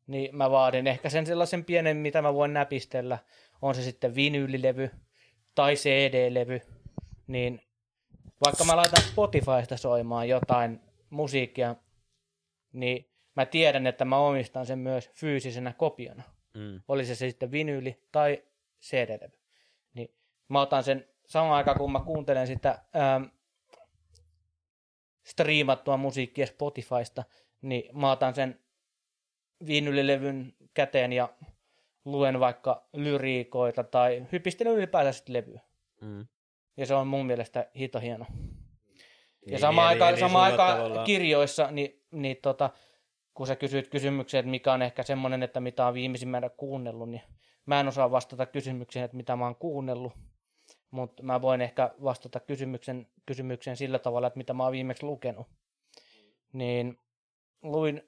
niin 0.07 0.35
mä 0.35 0.51
vaadin 0.51 0.87
ehkä 0.87 1.09
sen 1.09 1.25
sellaisen 1.25 1.65
pienen, 1.65 1.97
mitä 1.97 2.21
mä 2.21 2.33
voin 2.33 2.53
näpistellä. 2.53 3.17
On 3.61 3.75
se 3.75 3.81
sitten 3.81 4.15
vinyylilevy 4.15 4.91
tai 5.55 5.75
CD-levy, 5.75 6.61
niin 7.27 7.61
vaikka 8.45 8.63
mä 8.63 8.75
laitan 8.75 9.03
Spotifysta 9.03 9.77
soimaan 9.77 10.29
jotain 10.29 10.81
musiikkia, 11.09 11.75
niin 12.73 13.11
mä 13.35 13.45
tiedän, 13.45 13.87
että 13.87 14.05
mä 14.05 14.17
omistan 14.17 14.65
sen 14.65 14.79
myös 14.79 15.11
fyysisenä 15.13 15.73
kopiona. 15.73 16.23
Mm. 16.53 16.81
Oli 16.87 17.05
se 17.05 17.15
sitten 17.15 17.51
vinyyli 17.51 18.03
tai 18.11 18.43
CD-levy. 18.81 19.37
Niin 19.93 20.15
mä 20.49 20.61
otan 20.61 20.83
sen 20.83 21.07
samaan 21.25 21.57
aikaan, 21.57 21.77
kun 21.77 21.91
mä 21.91 21.99
kuuntelen 21.99 22.47
sitä 22.47 22.69
ähm, 22.95 23.23
striimattua 25.27 25.97
musiikkia 25.97 26.47
Spotifysta, 26.47 27.23
niin 27.61 27.97
mä 27.97 28.11
otan 28.11 28.35
sen 28.35 28.59
viinylilevyn 29.67 30.53
käteen 30.73 31.13
ja 31.13 31.29
luen 32.05 32.39
vaikka 32.39 32.87
lyriikoita 32.93 33.83
tai 33.83 34.25
hypistelen 34.31 34.73
ylipäätään 34.73 35.13
sitten 35.13 35.33
levyä. 35.33 35.61
Mm. 36.01 36.27
Ja 36.77 36.85
se 36.85 36.95
on 36.95 37.07
mun 37.07 37.25
mielestä 37.25 37.67
hito 37.79 37.99
hieno. 37.99 38.25
Ja 38.29 39.51
Niin, 39.51 39.59
samaan 39.59 39.87
eli- 39.87 39.95
aikaan, 39.95 40.09
eli 40.13 40.19
sulla 40.29 40.43
aikaan 40.43 40.77
tavallaan- 40.77 41.05
kirjoissa, 41.05 41.71
niin, 41.71 42.03
niin 42.11 42.37
tota, 42.41 42.69
kun 43.33 43.47
sä 43.47 43.55
kysyt 43.55 43.87
kysymyksiä, 43.87 44.39
että 44.39 44.49
mikä 44.49 44.73
on 44.73 44.81
ehkä 44.81 45.03
semmoinen, 45.03 45.43
että 45.43 45.59
mitä 45.59 45.87
on 45.87 45.93
viimeisimmänä 45.93 46.49
kuunnellut, 46.49 47.09
niin 47.09 47.21
mä 47.65 47.79
en 47.79 47.87
osaa 47.87 48.11
vastata 48.11 48.45
kysymykseen, 48.45 49.05
että 49.05 49.17
mitä 49.17 49.35
mä 49.35 49.45
oon 49.45 49.55
kuunnellut, 49.55 50.13
mutta 50.91 51.23
mä 51.23 51.41
voin 51.41 51.61
ehkä 51.61 51.93
vastata 52.03 52.39
kysymyksen, 52.39 53.07
kysymykseen 53.25 53.77
sillä 53.77 53.99
tavalla, 53.99 54.27
että 54.27 54.37
mitä 54.37 54.53
mä 54.53 54.63
oon 54.63 54.71
viimeksi 54.71 55.05
lukenut. 55.05 55.47
Niin 56.53 56.99
luin 57.61 58.03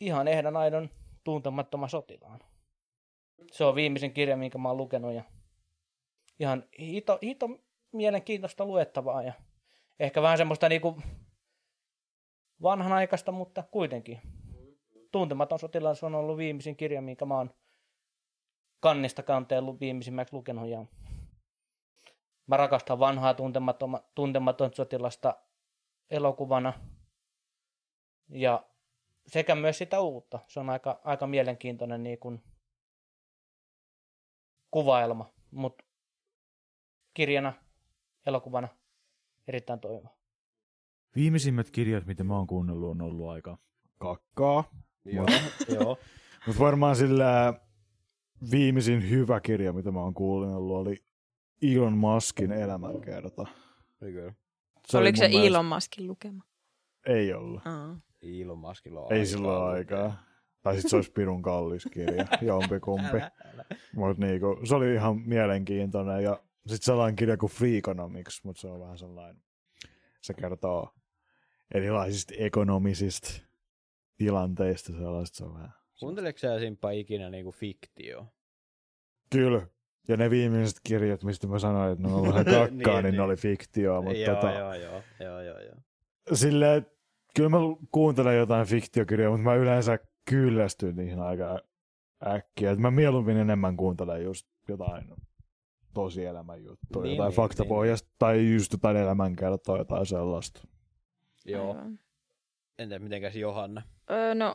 ihan 0.00 0.28
ehdan 0.28 0.56
aidon 0.56 0.90
tuntemattoman 1.24 1.88
sotilaan. 1.88 2.40
Se 3.52 3.64
on 3.64 3.74
viimeisen 3.74 4.12
kirja, 4.12 4.36
minkä 4.36 4.58
mä 4.58 4.68
oon 4.68 4.76
lukenut 4.76 5.12
ja 5.12 5.24
ihan 6.40 6.64
hito, 6.80 7.18
hito 7.22 7.48
mielenkiintoista 7.92 8.64
luettavaa 8.64 9.22
ja 9.22 9.32
ehkä 10.00 10.22
vähän 10.22 10.38
semmoista 10.38 10.68
niinku 10.68 11.02
vanhanaikaista, 12.62 13.32
mutta 13.32 13.64
kuitenkin. 13.70 14.20
Tuntematon 15.12 15.58
sotilas 15.58 16.04
on 16.04 16.14
ollut 16.14 16.36
viimeisin 16.38 16.76
kirja, 16.76 17.02
minkä 17.02 17.24
mä 17.24 17.36
oon 17.36 17.50
kannista 18.80 19.22
kanteellut 19.22 19.80
viimeisimmäksi 19.80 20.36
lukenut. 20.36 20.68
Ja 20.68 20.84
mä 22.48 22.56
rakastan 22.56 22.98
vanhaa 22.98 23.34
tuntematon, 23.34 24.00
tuntematon 24.14 24.70
sotilasta 24.74 25.36
elokuvana. 26.10 26.72
Ja 28.28 28.66
sekä 29.26 29.54
myös 29.54 29.78
sitä 29.78 30.00
uutta. 30.00 30.38
Se 30.46 30.60
on 30.60 30.70
aika, 30.70 31.00
aika 31.04 31.26
mielenkiintoinen 31.26 32.02
niin 32.02 32.18
kuin 32.18 32.42
kuvaelma, 34.70 35.32
mutta 35.50 35.84
kirjana, 37.14 37.52
elokuvana 38.26 38.68
erittäin 39.48 39.80
toimiva. 39.80 40.08
Viimeisimmät 41.16 41.70
kirjat, 41.70 42.06
mitä 42.06 42.24
mä 42.24 42.36
oon 42.36 42.46
kuunnellut, 42.46 42.90
on 42.90 43.02
ollut 43.02 43.28
aika 43.28 43.58
kakkaa. 43.98 44.64
Joo, 45.04 45.26
joo. 45.74 45.98
Mutta 46.46 46.60
varmaan 46.62 46.96
sillä 46.96 47.60
viimeisin 48.50 49.10
hyvä 49.10 49.40
kirja, 49.40 49.72
mitä 49.72 49.90
mä 49.90 50.00
oon 50.00 50.14
kuunnellut, 50.14 50.76
oli 50.76 51.07
Elon 51.62 51.98
Muskin 51.98 52.52
elämänkerta. 52.52 53.46
Eikö? 54.02 54.22
oli 54.24 55.02
Oliko 55.02 55.16
se 55.16 55.28
mielestä- 55.28 55.46
Elon 55.48 55.64
Muskin 55.66 56.06
lukema? 56.06 56.44
Ei 57.06 57.32
ollut. 57.32 57.66
Aa. 57.66 57.98
Elon 58.22 58.58
Muskilla 58.58 59.00
on 59.00 59.12
Ei 59.12 59.36
lukea. 59.36 59.64
aikaa. 59.64 60.22
Tai 60.62 60.74
sitten 60.74 60.90
se 60.90 60.96
olisi 60.96 61.12
pirun 61.12 61.42
kallis 61.42 61.84
kirja, 61.92 62.26
jompikumpi. 62.42 63.16
Mutta 63.96 64.26
niinku, 64.26 64.60
se 64.64 64.74
oli 64.74 64.94
ihan 64.94 65.20
mielenkiintoinen. 65.26 66.22
Ja 66.24 66.42
sitten 66.66 66.84
sellainen 66.86 67.16
kirja 67.16 67.36
kuin 67.36 67.52
Freakonomics, 67.52 68.44
mutta 68.44 68.60
se 68.60 68.68
on 68.68 68.80
vähän 68.80 68.98
sellainen, 68.98 69.42
se 70.20 70.34
kertoo 70.34 70.94
erilaisista 71.74 72.34
ekonomisista 72.38 73.28
tilanteista 74.16 74.92
sellaista. 74.92 75.36
Se 75.38 75.44
on 75.44 75.54
vähän. 75.54 75.72
Kuunteleeko 76.00 76.38
sä 76.38 76.58
Simppa 76.58 76.90
ikinä 76.90 77.30
niinku 77.30 77.52
fiktio? 77.52 78.26
Kyllä. 79.32 79.66
Ja 80.08 80.16
ne 80.16 80.30
viimeiset 80.30 80.76
kirjat, 80.84 81.24
mistä 81.24 81.46
mä 81.46 81.58
sanoin, 81.58 81.92
että 81.92 82.08
ne 82.08 82.14
on 82.14 82.28
vähän 82.28 82.44
kakkaa, 82.54 82.66
Niin, 82.68 82.84
niin, 82.84 83.02
niin. 83.02 83.14
ne 83.14 83.22
oli 83.22 83.36
fiktioa. 83.36 84.02
Mutta 84.02 84.18
joo, 84.18 84.34
tota, 84.34 84.52
joo, 84.52 84.74
joo, 84.74 85.02
joo, 85.20 85.40
joo, 85.40 85.58
joo. 85.60 85.74
silleen, 86.34 86.86
kyllä 87.36 87.48
mä 87.48 87.58
kuuntelen 87.92 88.36
jotain 88.36 88.66
fiktiokirjoja, 88.66 89.30
mutta 89.30 89.44
mä 89.44 89.54
yleensä 89.54 89.98
kyllästyn 90.30 90.96
niihin 90.96 91.20
aika 91.20 91.58
äkkiä. 92.26 92.70
Et 92.70 92.78
mä 92.78 92.90
mieluummin 92.90 93.36
enemmän 93.36 93.76
kuuntelen 93.76 94.24
just 94.24 94.46
jotain 94.68 95.14
tosielämän 95.94 96.64
juttuja, 96.64 97.02
Niin, 97.04 97.16
jotain 97.16 97.28
niin, 97.30 97.36
faktapohjasta 97.36 98.08
tai 98.18 98.52
just 98.54 98.72
jotain 98.72 98.96
elämänkertoa, 98.96 99.78
jotain 99.78 100.06
sellaista. 100.06 100.60
Joo. 101.44 101.68
Aivan. 101.72 101.98
Entä 102.78 102.98
mitenkäs 102.98 103.36
Johanna? 103.36 103.82
Öö, 104.10 104.34
no, 104.34 104.54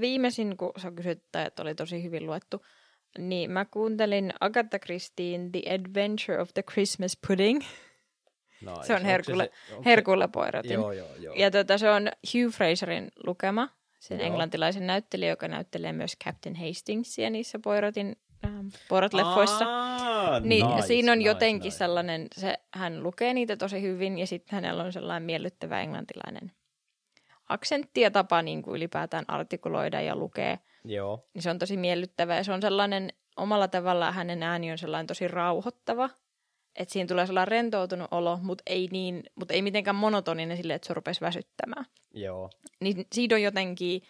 viimeisin, 0.00 0.56
kun 0.56 0.72
sä 0.76 0.90
kysyt, 0.90 1.22
että 1.34 1.62
oli 1.62 1.74
tosi 1.74 2.02
hyvin 2.02 2.26
luettu, 2.26 2.62
niin 3.18 3.50
mä 3.50 3.64
kuuntelin 3.64 4.32
Agatha 4.40 4.78
Christien 4.78 5.52
The 5.52 5.62
Adventure 5.74 6.40
of 6.40 6.50
the 6.54 6.62
Christmas 6.62 7.18
Pudding. 7.26 7.60
Nice. 8.60 8.86
Se 8.86 8.94
on 8.94 9.02
Herkulle, 9.04 9.44
se- 9.44 9.72
onko 9.74 9.82
se- 9.84 9.90
Herkulle 9.90 10.28
Poirotin. 10.28 10.72
Joo, 10.72 10.92
joo, 10.92 11.08
joo. 11.18 11.34
Ja 11.34 11.50
tota, 11.50 11.78
se 11.78 11.90
on 11.90 12.08
Hugh 12.34 12.54
Fraserin 12.54 13.08
lukema, 13.26 13.68
sen 13.98 14.18
Joo. 14.18 14.26
englantilaisen 14.26 14.86
näyttelijä, 14.86 15.30
joka 15.30 15.48
näyttelee 15.48 15.92
myös 15.92 16.16
Captain 16.24 16.56
Hastingsia 16.56 17.30
niissä 17.30 17.58
Poirotin 17.58 18.16
ähm, 18.44 18.66
Poirot-leffoissa. 18.88 19.64
Aa, 19.66 20.40
Niin 20.40 20.66
nice, 20.66 20.86
siinä 20.86 21.12
on 21.12 21.18
nice, 21.18 21.28
jotenkin 21.30 21.64
nice. 21.68 21.76
sellainen, 21.78 22.26
se, 22.36 22.58
hän 22.74 23.02
lukee 23.02 23.34
niitä 23.34 23.56
tosi 23.56 23.82
hyvin 23.82 24.18
ja 24.18 24.26
sitten 24.26 24.54
hänellä 24.56 24.82
on 24.82 24.92
sellainen 24.92 25.22
miellyttävä 25.22 25.80
englantilainen 25.80 26.52
aksentti 27.48 28.00
ja 28.00 28.10
tapa 28.10 28.42
niin 28.42 28.62
kuin 28.62 28.76
ylipäätään 28.76 29.24
artikuloida 29.28 30.00
ja 30.00 30.16
lukea. 30.16 30.58
Joo. 30.84 31.28
Niin 31.34 31.42
se 31.42 31.50
on 31.50 31.58
tosi 31.58 31.76
miellyttävä 31.76 32.36
ja 32.36 32.44
se 32.44 32.52
on 32.52 32.62
sellainen, 32.62 33.12
omalla 33.36 33.68
tavallaan 33.68 34.14
hänen 34.14 34.42
ääni 34.42 34.72
on 34.72 34.78
sellainen 34.78 35.06
tosi 35.06 35.28
rauhoittava. 35.28 36.10
että 36.76 36.92
siinä 36.92 37.06
tulee 37.06 37.26
sellainen 37.26 37.48
rentoutunut 37.48 38.08
olo, 38.10 38.38
mutta 38.42 38.62
ei, 38.66 38.88
niin, 38.92 39.22
mutta 39.34 39.54
ei 39.54 39.62
mitenkään 39.62 39.94
monotoninen 39.94 40.56
sille, 40.56 40.74
että 40.74 40.86
se 40.88 40.94
rupesi 40.94 41.20
väsyttämään. 41.20 41.86
Joo. 42.14 42.50
Niin 42.80 43.06
siitä 43.12 43.34
on 43.34 43.42
jotenkin, 43.42 44.02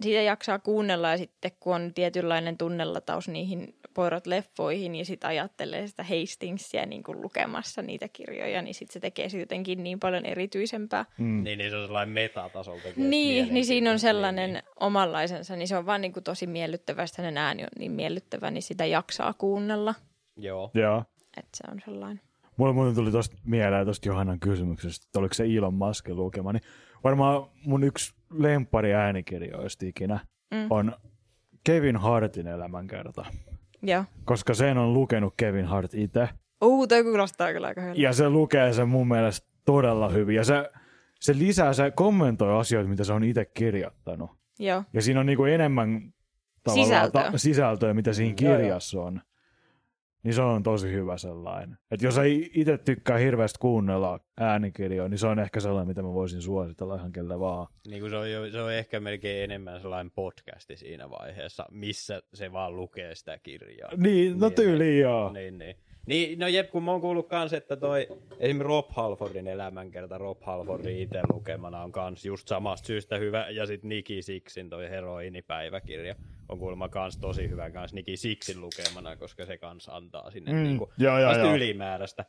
siitä 0.00 0.22
jaksaa 0.22 0.58
kuunnella 0.58 1.10
ja 1.10 1.18
sitten 1.18 1.50
kun 1.60 1.74
on 1.74 1.94
tietynlainen 1.94 2.58
tunnelataus 2.58 3.28
niihin 3.28 3.74
poirot 3.94 4.26
leffoihin 4.26 4.94
ja 4.94 5.04
sitten 5.04 5.28
ajattelee 5.28 5.86
sitä 5.86 6.02
Hastingsia 6.02 6.86
niin 6.86 7.02
kuin 7.02 7.22
lukemassa 7.22 7.82
niitä 7.82 8.08
kirjoja, 8.08 8.62
niin 8.62 8.74
sitten 8.74 8.92
se 8.92 9.00
tekee 9.00 9.28
se 9.28 9.38
jotenkin 9.38 9.82
niin 9.82 10.00
paljon 10.00 10.26
erityisempää. 10.26 11.04
Mm. 11.18 11.42
Niin, 11.42 11.58
niin 11.58 11.70
se 11.70 11.76
on 11.76 11.86
sellainen 11.86 12.14
metatasolta. 12.14 12.88
Niin, 12.96 13.54
niin 13.54 13.66
siinä 13.66 13.90
on 13.90 13.98
sellainen 13.98 14.52
niin, 14.52 14.62
omanlaisensa, 14.80 15.56
niin 15.56 15.68
se 15.68 15.76
on 15.76 15.86
vaan 15.86 16.00
niin 16.00 16.12
kuin 16.12 16.24
tosi 16.24 16.46
miellyttävä, 16.46 17.06
sitä 17.06 17.22
hänen 17.22 17.38
ääni 17.38 17.62
on 17.62 17.68
niin 17.78 17.92
miellyttävä, 17.92 18.50
niin 18.50 18.62
sitä 18.62 18.86
jaksaa 18.86 19.32
kuunnella. 19.32 19.94
Joo. 20.36 20.70
Joo. 20.74 21.04
Että 21.36 21.50
se 21.54 21.64
on 21.72 21.80
sellainen. 21.84 22.20
Mulle 22.56 22.72
muuten 22.72 22.94
tuli 22.94 23.10
tosta 23.10 23.36
mieleen 23.44 23.86
tosta 23.86 24.08
Johannan 24.08 24.40
kysymyksestä, 24.40 25.06
että 25.08 25.18
oliko 25.18 25.34
se 25.34 25.44
Elon 25.56 25.74
Muskin 25.74 26.16
lukema, 26.16 26.52
niin 26.52 26.62
varmaan 27.06 27.46
mun 27.66 27.84
yksi 27.84 28.14
lempari 28.32 28.94
äänikirjoista 28.94 29.86
ikinä 29.86 30.20
Mm. 30.54 30.66
on 30.70 30.92
Kevin 31.64 31.96
Hartin 31.96 32.46
elämänkerta. 32.46 33.24
Joo. 33.82 34.04
Koska 34.24 34.54
sen 34.54 34.78
on 34.78 34.94
lukenut 34.94 35.34
Kevin 35.36 35.64
Hart 35.64 35.94
itse. 35.94 36.28
Uu, 36.64 36.86
toi 36.86 37.02
kuulostaa 37.04 37.52
kyllä 37.52 37.66
aika 37.66 37.80
hyvältä. 37.80 38.00
Ja 38.00 38.12
se 38.12 38.30
lukee 38.30 38.72
sen 38.72 38.88
mun 38.88 39.08
mielestä 39.08 39.48
todella 39.64 40.08
hyvin. 40.08 40.36
Ja 40.36 40.44
se, 40.44 40.70
se 41.20 41.38
lisää, 41.38 41.72
se 41.72 41.90
kommentoi 41.90 42.60
asioita, 42.60 42.88
mitä 42.90 43.04
se 43.04 43.12
on 43.12 43.24
itse 43.24 43.44
kirjoittanut. 43.44 44.30
Joo. 44.58 44.84
Ja 44.92 45.02
siinä 45.02 45.20
on 45.20 45.26
niinku 45.26 45.44
enemmän 45.44 46.12
tavallaan 46.62 46.86
Sisältöä. 46.88 47.30
Ta- 47.30 47.38
sisältöä, 47.38 47.94
mitä 47.94 48.12
siinä 48.12 48.34
Joo, 48.40 48.50
joo. 48.52 48.58
kirjassa 48.60 49.00
on. 49.00 49.20
Niin 50.22 50.34
se 50.34 50.42
on 50.42 50.62
tosi 50.62 50.92
hyvä 50.92 51.18
sellainen. 51.18 51.78
Että 51.90 52.06
jos 52.06 52.18
ei 52.18 52.50
itse 52.54 52.78
tykkää 52.78 53.18
hirveästi 53.18 53.58
kuunnella 53.60 54.20
äänikirjoja, 54.40 55.08
niin 55.08 55.18
se 55.18 55.26
on 55.26 55.38
ehkä 55.38 55.60
sellainen, 55.60 55.88
mitä 55.88 56.02
mä 56.02 56.12
voisin 56.14 56.42
suositella 56.42 56.94
ihan 56.94 57.12
kelle 57.12 57.40
vaan. 57.40 57.66
Niin 57.88 58.00
kuin 58.00 58.10
se, 58.10 58.16
on, 58.16 58.32
jo- 58.32 58.50
se 58.50 58.62
on 58.62 58.72
ehkä 58.72 59.00
melkein 59.00 59.44
enemmän 59.44 59.80
sellainen 59.80 60.10
podcasti 60.10 60.76
siinä 60.76 61.10
vaiheessa, 61.10 61.66
missä 61.70 62.22
se 62.34 62.52
vaan 62.52 62.76
lukee 62.76 63.14
sitä 63.14 63.38
kirjaa. 63.42 63.90
Niin, 63.96 64.38
no 64.38 64.48
Niin, 64.48 64.56
tyyliin 64.56 65.00
joo. 65.00 65.32
Niin, 65.32 65.58
niin. 65.58 65.76
Niin, 66.06 66.38
no 66.38 66.46
jep, 66.48 66.70
kun 66.70 66.82
mä 66.82 66.90
oon 66.90 67.00
kuullut 67.00 67.28
kans, 67.28 67.52
että 67.52 67.76
toi 67.76 68.06
esimerkiksi 68.38 68.62
Rob 68.68 68.86
Halfordin 68.90 69.46
elämänkerta, 69.48 70.18
Rob 70.18 70.42
Halfordin 70.42 70.98
itse 70.98 71.20
lukemana 71.32 71.82
on 71.82 71.92
kans 71.92 72.24
just 72.24 72.48
samasta 72.48 72.86
syystä 72.86 73.16
hyvä, 73.18 73.50
ja 73.50 73.66
sit 73.66 73.82
Niki 73.82 74.22
Sixin 74.22 74.70
toi 74.70 74.90
heroinipäiväkirja 74.90 76.14
on 76.48 76.58
kuulemma 76.58 76.88
kans 76.88 77.18
tosi 77.18 77.48
hyvä 77.48 77.70
kans 77.70 77.92
Niki 77.94 78.16
Sixin 78.16 78.60
lukemana, 78.60 79.16
koska 79.16 79.46
se 79.46 79.58
kans 79.58 79.88
antaa 79.88 80.30
sinne 80.30 80.52
Mm, 80.52 80.62
niinku, 80.62 80.92
joo, 80.98 81.18
joo, 81.18 81.38
joo. 81.38 81.54
ylimääräistä. 81.54 82.24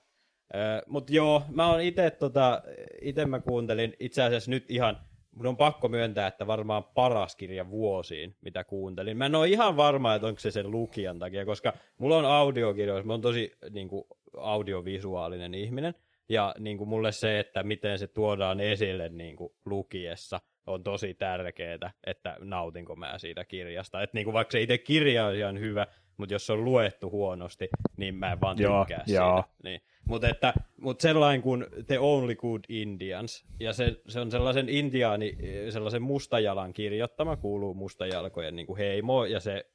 Ö, 0.56 0.58
mut 0.88 1.10
joo, 1.10 1.44
mä 1.50 1.68
oon 1.72 1.82
ite 1.82 2.12
tota, 2.12 2.62
ite 3.02 3.26
mä 3.26 3.40
kuuntelin 3.40 3.94
itse 4.00 4.24
asiassa 4.24 4.52
nyt 4.52 4.66
ihan, 4.72 4.98
mun 5.38 5.48
on 5.48 5.58
pakko 5.58 5.88
myöntää, 5.88 6.28
että 6.28 6.48
varmaan 6.48 6.84
paras 6.84 7.36
kirja 7.36 7.70
vuosiin, 7.70 8.36
mitä 8.42 8.64
kuuntelin. 8.64 9.18
Mä 9.18 9.26
en 9.26 9.36
ole 9.36 9.48
ihan 9.48 9.78
varma, 9.78 10.16
että 10.16 10.28
onko 10.28 10.40
se 10.40 10.52
sen 10.52 10.72
lukijan 10.72 11.20
takia, 11.20 11.46
koska 11.46 11.74
mulla 11.98 12.18
on 12.18 12.26
audiokirjoissa, 12.26 13.08
mä 13.08 13.14
oon 13.14 13.22
tosi 13.22 13.52
niin 13.70 13.88
kuin, 13.88 14.04
audiovisuaalinen 14.38 15.54
ihminen, 15.54 15.96
ja 16.30 16.56
niin 16.60 16.78
kuin, 16.78 16.90
mulle 16.90 17.12
se, 17.12 17.40
että 17.40 17.64
miten 17.64 18.00
se 18.00 18.08
tuodaan 18.08 18.60
esille 18.60 19.10
niin 19.10 19.36
kuin, 19.36 19.54
lukiessa, 19.66 20.40
on 20.68 20.84
tosi 20.84 21.14
tärkeää, 21.14 21.92
että 22.04 22.38
nautinko 22.40 22.96
mä 22.96 23.18
siitä 23.18 23.46
kirjasta. 23.46 24.02
Että 24.02 24.18
niin 24.18 24.26
kuin, 24.26 24.34
vaikka 24.34 24.52
se 24.52 24.62
itse 24.62 24.78
kirja 24.78 25.26
on 25.26 25.36
ihan 25.36 25.60
hyvä, 25.60 25.88
mutta 26.18 26.34
jos 26.34 26.46
se 26.46 26.54
on 26.54 26.66
luettu 26.66 27.12
huonosti, 27.12 27.70
niin 27.98 28.16
mä 28.16 28.32
en 28.32 28.42
vaan 28.42 28.60
Joo, 28.60 28.86
tykkää 28.86 29.04
joo. 29.08 29.36
siitä. 29.36 29.50
Niin. 29.64 29.82
Mutta 30.08 30.30
että, 30.30 30.54
mut 30.82 31.02
sellainen 31.02 31.42
kuin 31.42 31.66
The 31.88 32.00
Only 32.00 32.36
Good 32.36 32.62
Indians, 32.70 33.46
ja 33.60 33.74
se, 33.74 34.02
se 34.08 34.20
on 34.20 34.32
sellaisen 34.32 34.70
indiaani, 34.70 35.38
sellaisen 35.70 36.02
mustajalan 36.02 36.74
kirjoittama, 36.74 37.36
kuuluu 37.36 37.74
mustajalkojen 37.74 38.56
niin 38.56 38.68
kuin 38.68 38.78
heimo, 38.78 39.26
ja 39.26 39.40
se 39.40 39.66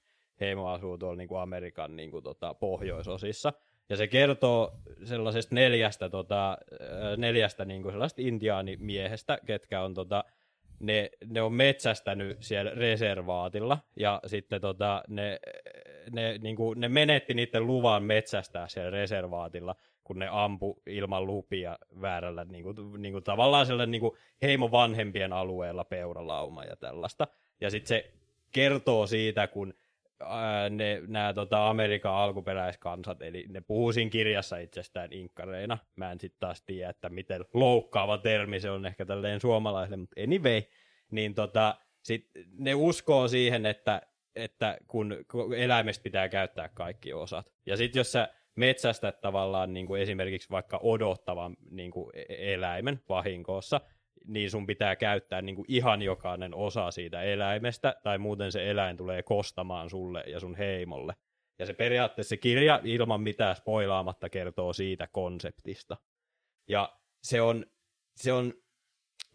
heimo 0.40 0.68
asuu 0.68 0.98
tuolla 0.98 1.16
niin 1.16 1.28
kuin 1.28 1.40
Amerikan 1.40 1.96
niin 1.96 2.10
kuin, 2.10 2.24
tota, 2.24 2.54
pohjoisosissa. 2.54 3.52
Ja 3.88 3.96
se 3.96 4.06
kertoo 4.06 4.78
sellaisesta 5.04 5.54
neljästä, 5.54 6.08
tota, 6.08 6.58
neljästä 7.16 7.64
niin 7.64 7.82
kuin 7.82 7.92
sellaista 7.92 8.22
intiaanimiehestä, 8.22 9.38
ketkä 9.46 9.82
on 9.82 9.94
tota, 9.94 10.24
ne, 10.80 11.10
ne 11.26 11.42
on 11.42 11.52
metsästänyt 11.52 12.36
siellä 12.40 12.70
reservaatilla 12.74 13.78
ja 13.96 14.20
sitten 14.26 14.60
tota, 14.60 15.02
ne, 15.08 15.40
ne, 16.10 16.38
niin 16.38 16.56
kuin, 16.56 16.80
ne 16.80 16.88
menetti 16.88 17.34
niiden 17.34 17.66
luvan 17.66 18.02
metsästää 18.02 18.68
siellä 18.68 18.90
reservaatilla, 18.90 19.74
kun 20.04 20.18
ne 20.18 20.28
ampu 20.30 20.82
ilman 20.86 21.26
lupia 21.26 21.78
väärällä 22.00 22.44
niin 22.44 22.64
kuin, 22.64 22.76
niin 23.02 23.12
kuin, 23.12 23.24
tavallaan 23.24 23.66
sellainen 23.66 23.90
niin 23.90 24.00
kuin 24.00 24.16
heimo 24.42 24.70
vanhempien 24.70 25.32
alueella 25.32 25.84
peuralauma 25.84 26.64
ja 26.64 26.76
tällaista. 26.76 27.26
Ja 27.60 27.70
sitten 27.70 27.88
se 27.88 28.12
kertoo 28.52 29.06
siitä, 29.06 29.46
kun 29.46 29.74
ne, 30.70 31.02
nämä 31.06 31.34
tota, 31.34 31.68
Amerikan 31.68 32.14
alkuperäiskansat, 32.14 33.22
eli 33.22 33.46
ne 33.48 33.60
puhuu 33.60 33.92
siinä 33.92 34.10
kirjassa 34.10 34.56
itsestään 34.56 35.12
inkkareina. 35.12 35.78
Mä 35.96 36.12
en 36.12 36.20
sitten 36.20 36.40
taas 36.40 36.62
tiedä, 36.62 36.90
että 36.90 37.08
miten 37.08 37.44
loukkaava 37.54 38.18
termi 38.18 38.60
se 38.60 38.70
on 38.70 38.86
ehkä 38.86 39.04
tälleen 39.04 39.40
suomalaisille, 39.40 39.96
mutta 39.96 40.20
anyway, 40.20 40.62
niin 41.10 41.34
tota, 41.34 41.74
sit 42.02 42.30
ne 42.58 42.74
uskoo 42.74 43.28
siihen, 43.28 43.66
että, 43.66 44.02
että 44.36 44.78
kun, 44.88 45.16
eläimestä 45.56 46.02
pitää 46.02 46.28
käyttää 46.28 46.68
kaikki 46.68 47.12
osat. 47.12 47.52
Ja 47.66 47.76
sitten 47.76 48.00
jos 48.00 48.12
sä 48.12 48.28
metsästät 48.56 49.20
tavallaan 49.20 49.72
niin 49.72 49.86
kuin 49.86 50.02
esimerkiksi 50.02 50.50
vaikka 50.50 50.80
odottavan 50.82 51.56
niin 51.70 51.90
kuin 51.90 52.10
e- 52.14 52.54
eläimen 52.54 53.00
vahingossa, 53.08 53.80
niin 54.26 54.50
sun 54.50 54.66
pitää 54.66 54.96
käyttää 54.96 55.42
niin 55.42 55.56
kuin 55.56 55.66
ihan 55.68 56.02
jokainen 56.02 56.54
osa 56.54 56.90
siitä 56.90 57.22
eläimestä, 57.22 57.94
tai 58.02 58.18
muuten 58.18 58.52
se 58.52 58.70
eläin 58.70 58.96
tulee 58.96 59.22
kostamaan 59.22 59.90
sulle 59.90 60.24
ja 60.26 60.40
sun 60.40 60.54
heimolle. 60.54 61.14
Ja 61.58 61.66
se 61.66 61.72
periaatteessa 61.72 62.28
se 62.28 62.36
kirja 62.36 62.80
ilman 62.84 63.20
mitään 63.20 63.56
spoilaamatta 63.56 64.30
kertoo 64.30 64.72
siitä 64.72 65.08
konseptista. 65.12 65.96
Ja 66.68 66.98
se 67.22 67.42
on, 67.42 67.66
se 68.16 68.32
on, 68.32 68.54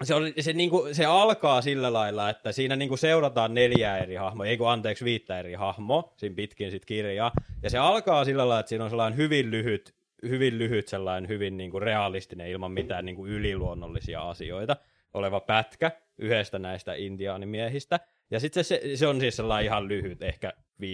se, 0.04 0.16
on, 0.16 0.34
se, 0.40 0.54
niinku, 0.54 0.88
se 0.92 1.06
alkaa 1.06 1.62
sillä 1.62 1.94
lailla, 1.94 2.30
että 2.30 2.52
siinä 2.52 2.76
niinku 2.76 2.98
seurataan 2.98 3.54
neljää 3.54 3.98
eri 3.98 4.16
hahmoa, 4.16 4.46
ei 4.46 4.58
kun 4.58 4.70
anteeksi 4.70 5.06
viittä 5.06 5.40
eri 5.40 5.54
hahmoa, 5.54 6.14
siinä 6.18 6.36
pitkin 6.36 6.72
sit 6.72 6.86
kirjaa. 6.86 7.32
Ja 7.64 7.70
se 7.70 7.78
alkaa 7.78 8.26
sillä 8.26 8.40
lailla, 8.40 8.60
että 8.60 8.70
siinä 8.70 8.84
on 8.84 8.90
sellainen 8.90 9.18
hyvin 9.18 9.52
lyhyt, 9.52 9.96
hyvin 10.24 10.58
lyhyt 10.58 10.88
sellainen 10.88 11.30
hyvin 11.30 11.58
niinku 11.58 11.80
realistinen 11.80 12.50
ilman 12.50 12.72
mitään 12.72 13.06
niinku 13.06 13.28
yliluonnollisia 13.28 14.22
asioita 14.22 14.76
oleva 15.14 15.40
pätkä 15.40 15.92
yhdestä 16.18 16.60
näistä 16.60 16.94
intiaanimiehistä. 16.94 18.00
Ja 18.32 18.40
sitten 18.40 18.64
se, 18.64 18.82
se, 18.96 19.08
on 19.08 19.20
siis 19.20 19.36
sellainen 19.36 19.66
ihan 19.66 19.88
lyhyt, 19.88 20.22
ehkä 20.24 20.54
15-20 20.82 20.86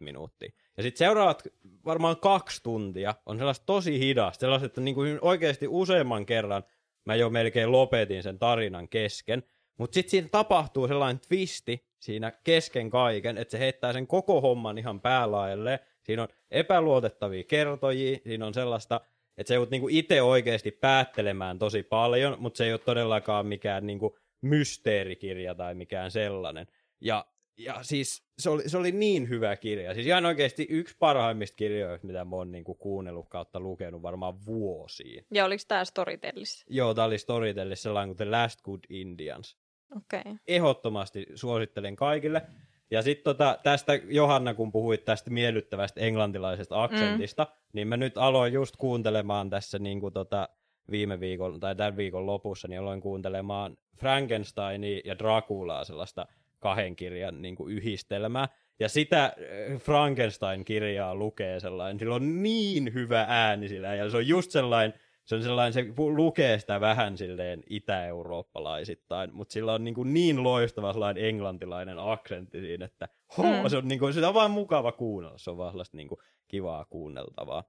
minuuttia. 0.00 0.52
Ja 0.76 0.82
sitten 0.82 0.98
seuraavat 0.98 1.42
varmaan 1.84 2.16
kaksi 2.16 2.62
tuntia 2.62 3.14
on 3.26 3.38
sellaista 3.38 3.66
tosi 3.66 3.98
hidasta, 3.98 4.40
sellaista, 4.40 4.66
että 4.66 4.80
niinku 4.80 5.00
oikeasti 5.20 5.66
useamman 5.68 6.26
kerran 6.26 6.62
mä 7.04 7.14
jo 7.14 7.30
melkein 7.30 7.72
lopetin 7.72 8.22
sen 8.22 8.38
tarinan 8.38 8.88
kesken. 8.88 9.42
Mutta 9.78 9.94
sitten 9.94 10.10
siinä 10.10 10.28
tapahtuu 10.32 10.88
sellainen 10.88 11.20
twisti 11.28 11.86
siinä 11.98 12.32
kesken 12.44 12.90
kaiken, 12.90 13.38
että 13.38 13.52
se 13.52 13.58
heittää 13.58 13.92
sen 13.92 14.06
koko 14.06 14.40
homman 14.40 14.78
ihan 14.78 15.00
päälaelle. 15.00 15.80
Siinä 16.02 16.22
on 16.22 16.28
epäluotettavia 16.50 17.44
kertojia, 17.44 18.18
siinä 18.26 18.46
on 18.46 18.54
sellaista, 18.54 19.00
että 19.36 19.48
se 19.48 19.54
joudut 19.54 19.70
niinku 19.70 19.88
itse 19.90 20.22
oikeasti 20.22 20.70
päättelemään 20.70 21.58
tosi 21.58 21.82
paljon, 21.82 22.36
mutta 22.38 22.56
se 22.58 22.64
ei 22.64 22.72
ole 22.72 22.78
todellakaan 22.78 23.46
mikään 23.46 23.86
niinku 23.86 24.18
mysteerikirja 24.40 25.54
tai 25.54 25.74
mikään 25.74 26.10
sellainen. 26.10 26.66
Ja, 27.00 27.26
ja 27.58 27.82
siis 27.82 28.22
se 28.38 28.50
oli, 28.50 28.68
se 28.68 28.78
oli 28.78 28.92
niin 28.92 29.28
hyvä 29.28 29.56
kirja. 29.56 29.94
Siis 29.94 30.06
ihan 30.06 30.26
oikeasti 30.26 30.66
yksi 30.70 30.96
parhaimmista 30.98 31.56
kirjoista, 31.56 32.06
mitä 32.06 32.24
mä 32.24 32.36
oon 32.36 32.52
niinku 32.52 32.74
kuunnellut 32.74 33.28
kautta 33.28 33.60
lukenut 33.60 34.02
varmaan 34.02 34.46
vuosiin. 34.46 35.26
Ja 35.30 35.44
oliko 35.44 35.62
tämä 35.68 35.84
Storytellissa? 35.84 36.66
Joo, 36.70 36.94
tää 36.94 37.04
oli 37.04 37.18
Storytellissa 37.18 37.82
sellainen 37.82 38.08
kuin 38.08 38.16
The 38.16 38.36
Last 38.36 38.62
Good 38.62 38.80
Indians. 38.88 39.56
Okei. 39.96 40.20
Okay. 40.20 40.36
Ehdottomasti 40.48 41.26
suosittelen 41.34 41.96
kaikille. 41.96 42.42
Ja 42.90 43.02
sitten 43.02 43.24
tota, 43.24 43.58
tästä 43.62 43.94
Johanna, 43.94 44.54
kun 44.54 44.72
puhuit 44.72 45.04
tästä 45.04 45.30
miellyttävästä 45.30 46.00
englantilaisesta 46.00 46.82
aksentista, 46.82 47.44
mm. 47.44 47.50
niin 47.72 47.88
mä 47.88 47.96
nyt 47.96 48.18
aloin 48.18 48.52
just 48.52 48.76
kuuntelemaan 48.76 49.50
tässä 49.50 49.78
niin 49.78 50.00
kuin 50.00 50.12
tota, 50.12 50.48
viime 50.90 51.20
viikon 51.20 51.60
tai 51.60 51.76
tämän 51.76 51.96
viikon 51.96 52.26
lopussa, 52.26 52.68
niin 52.68 52.80
aloin 52.80 53.00
kuuntelemaan 53.00 53.76
Frankensteinia 53.96 55.00
ja 55.04 55.18
Draculaa 55.18 55.84
sellaista 55.84 56.26
kahden 56.62 56.96
kirjan 56.96 57.42
niin 57.42 57.56
kuin 57.56 57.74
yhdistelmää. 57.74 58.48
Ja 58.80 58.88
sitä 58.88 59.24
äh, 59.24 59.32
Frankenstein-kirjaa 59.80 61.14
lukee 61.14 61.60
sellainen, 61.60 61.98
sillä 61.98 62.14
on 62.14 62.42
niin 62.42 62.94
hyvä 62.94 63.26
ääni 63.28 63.68
sillä, 63.68 63.94
ja 63.94 64.10
se 64.10 64.16
on 64.16 64.28
just 64.28 64.50
sellainen, 64.50 65.00
se 65.24 65.34
on 65.34 65.42
sellainen, 65.42 65.72
se 65.72 65.84
lukee 66.16 66.58
sitä 66.58 66.80
vähän 66.80 67.18
silleen 67.18 67.62
itä-eurooppalaisittain, 67.70 69.34
mutta 69.34 69.52
sillä 69.52 69.72
on 69.72 69.84
niin, 69.84 69.94
kuin 69.94 70.14
niin 70.14 70.42
loistava 70.42 70.92
sellainen 70.92 71.24
englantilainen 71.24 71.96
aksentti 71.98 72.60
siinä, 72.60 72.84
että 72.84 73.08
ho, 73.38 73.42
Mm. 73.42 73.68
se 73.68 73.76
on 73.76 73.88
niin 73.88 73.98
kuin, 73.98 74.14
sitä 74.14 74.28
on 74.28 74.34
vaan 74.34 74.50
mukava 74.50 74.92
kuunnella, 74.92 75.38
se 75.38 75.50
on 75.50 75.58
vaan 75.58 75.72
sellaista 75.72 75.96
niin 75.96 76.08
kuin 76.08 76.18
kivaa 76.48 76.84
kuunneltavaa. 76.84 77.64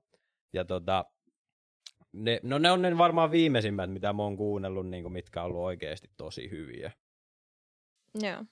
Ja 0.53 0.65
tota, 0.65 1.05
ne, 2.11 2.39
no 2.43 2.57
ne 2.57 2.71
on 2.71 2.81
ne 2.81 2.97
varmaan 2.97 3.31
viimeisimmät, 3.31 3.91
mitä 3.91 4.13
mä 4.13 4.23
oon 4.23 4.37
kuunnellut, 4.37 4.87
niin 4.89 5.03
kuin, 5.03 5.13
mitkä 5.13 5.41
on 5.41 5.45
ollut 5.45 5.61
oikeasti 5.61 6.09
tosi 6.17 6.51
hyviä. 6.51 6.91
Joo. 8.21 8.43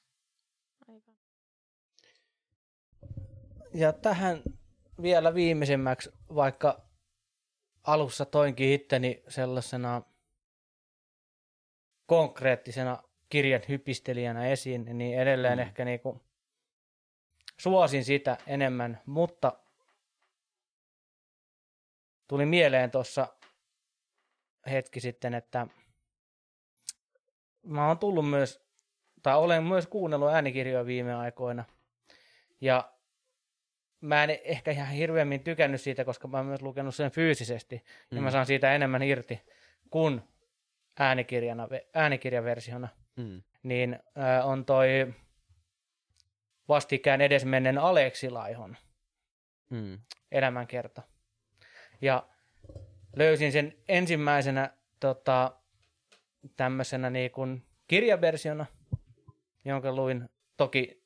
Ja 3.73 3.93
tähän 3.93 4.41
vielä 5.01 5.33
viimeisimmäksi, 5.33 6.09
vaikka 6.35 6.81
alussa 7.83 8.25
toinkin 8.25 8.73
itteni 8.73 9.23
sellaisena 9.27 10.01
konkreettisena 12.05 13.03
kirjan 13.29 13.61
hypistelijänä 13.69 14.47
esiin, 14.47 14.97
niin 14.97 15.19
edelleen 15.19 15.57
mm. 15.57 15.61
ehkä 15.61 15.85
niinku 15.85 16.21
suosin 17.57 18.05
sitä 18.05 18.37
enemmän, 18.47 19.01
mutta 19.05 19.59
tuli 22.27 22.45
mieleen 22.45 22.91
tuossa 22.91 23.27
hetki 24.71 24.99
sitten, 24.99 25.33
että 25.33 25.67
mä 27.63 27.87
oon 27.87 27.99
tullut 27.99 28.29
myös, 28.29 28.65
tai 29.23 29.37
olen 29.37 29.63
myös 29.63 29.87
kuunnellut 29.87 30.29
äänikirjoja 30.29 30.85
viime 30.85 31.15
aikoina, 31.15 31.65
ja 32.61 32.93
mä 34.01 34.23
en 34.23 34.39
ehkä 34.43 34.71
ihan 34.71 34.87
hirveämmin 34.87 35.43
tykännyt 35.43 35.81
siitä, 35.81 36.05
koska 36.05 36.27
mä 36.27 36.37
oon 36.37 36.45
myös 36.45 36.61
lukenut 36.61 36.95
sen 36.95 37.11
fyysisesti, 37.11 37.75
mm. 37.75 38.15
ja 38.15 38.21
mä 38.21 38.31
saan 38.31 38.45
siitä 38.45 38.75
enemmän 38.75 39.03
irti 39.03 39.41
kuin 39.89 40.21
äänikirjana, 40.99 41.67
äänikirjaversiona. 41.93 42.87
Mm. 43.15 43.41
Niin 43.63 43.93
äh, 43.93 44.47
on 44.47 44.65
toi 44.65 45.13
vastikään 46.67 47.21
edesmennen 47.21 47.77
Aleksi 47.77 48.29
Laihon 48.29 48.77
Mm. 49.71 49.99
elämänkerta. 50.31 51.01
Ja 52.01 52.27
löysin 53.15 53.51
sen 53.51 53.73
ensimmäisenä 53.87 54.73
tota, 54.99 55.55
tämmöisenä 56.57 57.09
niin 57.09 57.31
kuin 57.31 57.65
kirjaversiona, 57.87 58.65
jonka 59.65 59.95
luin 59.95 60.29
toki 60.57 61.03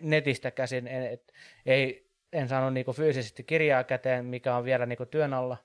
netistä 0.00 0.50
käsin. 0.50 0.86
Et, 0.86 1.32
ei, 1.66 2.09
en 2.32 2.48
saanut 2.48 2.74
niin 2.74 2.84
kuin 2.84 2.96
fyysisesti 2.96 3.44
kirjaa 3.44 3.84
käteen, 3.84 4.24
mikä 4.24 4.56
on 4.56 4.64
vielä 4.64 4.86
niin 4.86 4.96
kuin 4.96 5.08
työn 5.08 5.34
alla. 5.34 5.56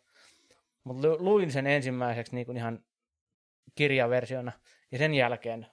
Mutta 0.83 1.07
luin 1.17 1.51
sen 1.51 1.67
ensimmäiseksi 1.67 2.35
niin 2.35 2.45
kuin 2.45 2.57
ihan 2.57 2.83
kirjaversiona. 3.75 4.51
Ja 4.91 4.97
sen 4.97 5.13
jälkeen 5.13 5.67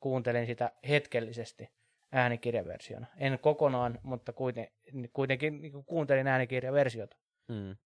kuuntelin 0.00 0.46
sitä 0.46 0.72
hetkellisesti 0.88 1.70
äänikirjaversiona. 2.12 3.06
En 3.16 3.38
kokonaan, 3.38 3.98
mutta 4.02 4.32
kuiten, 4.32 4.68
kuitenkin 5.12 5.62
niin 5.62 5.72
kuin 5.72 5.84
kuuntelin 5.84 6.26
äänikirjaversiota. 6.26 7.16
Mm. 7.48 7.76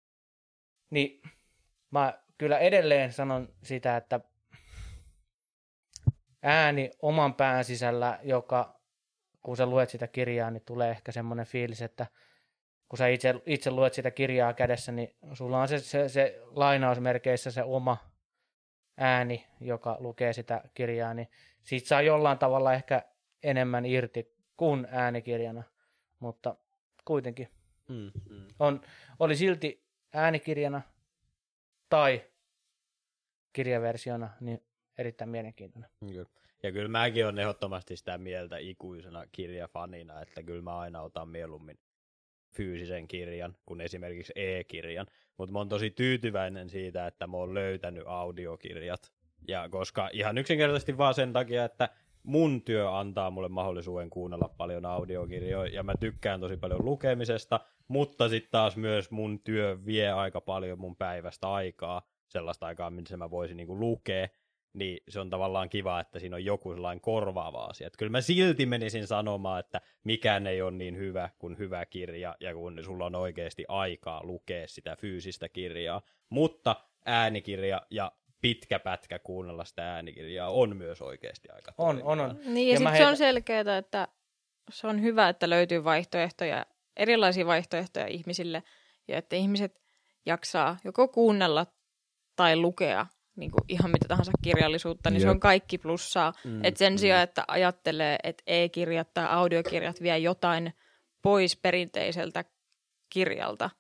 Niin 0.91 1.23
mä 1.91 2.23
kyllä 2.39 2.59
edelleen 2.59 3.13
sanon 3.13 3.49
sitä, 3.63 3.97
että 3.97 4.21
ääni 6.43 6.91
oman 7.03 7.35
pään 7.35 7.65
sisällä, 7.65 8.19
joka 8.23 8.81
kun 9.43 9.57
sä 9.57 9.67
luet 9.67 9.91
sitä 9.91 10.07
kirjaa, 10.07 10.51
niin 10.51 10.63
tulee 10.67 10.91
ehkä 10.91 11.13
semmoinen 11.13 11.47
fiilis, 11.47 11.83
että 11.83 12.07
kun 12.89 12.99
sä 12.99 13.09
itse, 13.09 13.35
itse 13.47 13.71
luet 13.71 13.95
sitä 13.95 14.11
kirjaa 14.11 14.55
kädessä, 14.55 14.93
niin 14.93 15.17
sulla 15.33 15.61
on 15.61 15.69
se, 15.69 15.79
se, 15.79 16.09
se 16.09 16.43
lainausmerkeissä 16.47 17.51
se 17.51 17.63
oma 17.63 17.97
ääni, 18.97 19.47
joka 19.61 19.97
lukee 20.01 20.33
sitä 20.33 20.63
kirjaa, 20.75 21.15
niin 21.15 21.29
siitä 21.63 21.89
saa 21.89 22.03
jollain 22.03 22.39
tavalla 22.39 22.75
ehkä 22.75 23.03
enemmän 23.43 23.87
irti 23.87 24.37
kuin 24.57 24.87
äänikirjana, 24.91 25.63
mutta 26.21 26.57
kuitenkin 27.05 27.49
Mm. 27.89 28.11
Mm. 28.31 28.47
on, 28.59 28.81
oli 29.19 29.37
silti 29.37 29.87
äänikirjana 30.13 30.83
tai 31.89 32.25
kirjaversiona 33.53 34.31
niin 34.41 34.63
erittäin 34.99 35.31
mielenkiintoinen. 35.31 35.91
Kyllä. 36.01 36.27
Ja 36.63 36.73
kyllä 36.73 36.89
mäkin 36.89 37.25
olen 37.25 37.39
ehdottomasti 37.39 37.97
sitä 37.97 38.19
mieltä 38.19 38.59
ikuisena 38.59 39.27
kirjafanina, 39.33 40.23
että 40.23 40.43
kyllä 40.43 40.63
mä 40.63 40.79
aina 40.79 41.01
otan 41.03 41.29
mieluummin 41.29 41.79
fyysisen 42.53 43.09
kirjan 43.09 43.57
kuin 43.67 43.81
esimerkiksi 43.81 44.33
e-kirjan. 44.37 45.07
Mutta 45.39 45.53
mä 45.53 45.59
oon 45.59 45.69
tosi 45.69 45.91
tyytyväinen 45.91 46.69
siitä, 46.69 47.07
että 47.07 47.27
mä 47.27 47.37
oon 47.37 47.55
löytänyt 47.55 48.05
audiokirjat. 48.07 49.13
Ja 49.49 49.69
koska 49.69 50.11
ihan 50.13 50.39
yksinkertaisesti 50.39 50.99
vaan 50.99 51.15
sen 51.15 51.33
takia, 51.33 51.65
että 51.65 51.89
mun 52.23 52.63
työ 52.63 52.99
antaa 52.99 53.31
mulle 53.31 53.49
mahdollisuuden 53.49 54.11
kuunnella 54.11 54.49
paljon 54.57 54.87
audiokirjoja 54.87 55.75
ja 55.75 55.83
mä 55.83 55.93
tykkään 56.01 56.41
tosi 56.41 56.57
paljon 56.57 56.85
lukemisesta, 56.85 57.61
mutta 57.89 58.29
sitten 58.29 58.51
taas 58.51 58.77
myös 58.77 59.11
mun 59.11 59.41
työ 59.41 59.79
vie 59.87 60.13
aika 60.13 60.41
paljon 60.41 60.81
mun 60.81 60.97
päivästä 60.97 61.53
aikaa, 61.53 62.03
sellaista 62.29 62.67
aikaa, 62.67 62.91
missä 62.91 63.17
mä 63.17 63.31
voisin 63.31 63.57
niinku 63.57 63.81
lukea, 63.81 64.29
niin 64.77 65.03
se 65.09 65.21
on 65.21 65.31
tavallaan 65.31 65.69
kiva, 65.69 66.01
että 66.01 66.19
siinä 66.19 66.37
on 66.37 66.45
joku 66.45 66.73
sellainen 66.73 67.01
korvaava 67.01 67.65
asia. 67.65 67.87
Että 67.87 67.99
kyllä 67.99 68.11
mä 68.11 68.21
silti 68.21 68.67
menisin 68.67 69.07
sanomaan, 69.07 69.61
että 69.61 69.81
mikään 70.05 70.47
ei 70.47 70.63
ole 70.63 70.71
niin 70.71 70.97
hyvä 70.97 71.31
kuin 71.39 71.59
hyvä 71.59 71.87
kirja, 71.87 72.37
ja 72.41 72.55
kun 72.55 72.81
sulla 72.85 73.07
on 73.07 73.15
oikeasti 73.15 73.65
aikaa 73.69 74.25
lukea 74.25 74.69
sitä 74.69 74.97
fyysistä 74.97 75.49
kirjaa. 75.49 76.03
Mutta 76.29 76.77
äänikirja 77.07 77.83
ja 77.91 78.13
pitkä 78.41 78.79
pätkä 78.79 79.19
kuunnella 79.19 79.65
sitä 79.65 79.95
äänikirjaa 79.95 80.51
on 80.51 80.77
myös 80.77 81.03
oikeasti 81.03 81.49
aika 81.51 81.73
On, 81.79 82.03
on, 82.03 82.21
on. 82.21 82.39
Niin, 82.45 82.69
ja, 82.69 82.73
Ja 82.73 82.79
sitten 82.79 82.93
se 82.93 82.99
heitän- 82.99 83.09
on 83.09 83.17
selkeää, 83.17 83.79
että 83.79 84.09
se 84.71 84.87
on 84.87 85.03
hyvä, 85.03 85.29
että 85.29 85.51
löytyy 85.51 85.85
vaihtoehtoja, 85.85 86.67
erilaisia 86.97 87.47
vaihtoehtoja 87.47 88.07
ihmisille, 88.07 88.63
ja 89.09 89.19
että 89.19 89.37
ihmiset 89.37 89.83
jaksaa 90.27 90.77
joko 90.85 91.09
kuunnella 91.09 91.67
tai 92.37 92.57
lukea 92.57 93.07
niin 93.37 93.51
kuin 93.51 93.65
ihan 93.69 93.91
mitä 93.91 94.09
tahansa 94.09 94.33
kirjallisuutta, 94.43 95.11
niin 95.11 95.21
se 95.21 95.27
Jep. 95.27 95.31
on 95.35 95.41
kaikki 95.41 95.79
plussaa. 95.79 96.33
Mm, 96.45 96.51
Mm, 96.51 96.65
et 96.65 96.77
sen 96.77 96.93
mm. 96.93 96.97
sijaan, 96.97 97.23
että 97.23 97.45
ajattelee, 97.49 98.19
että 98.23 98.43
e-kirjat 98.47 99.15
tai 99.15 99.27
audiokirjat 99.29 100.03
vie 100.03 100.19
jotain 100.19 100.73
pois 101.23 101.57
perinteiseltä 101.57 102.45
kirjalta, 103.13 103.71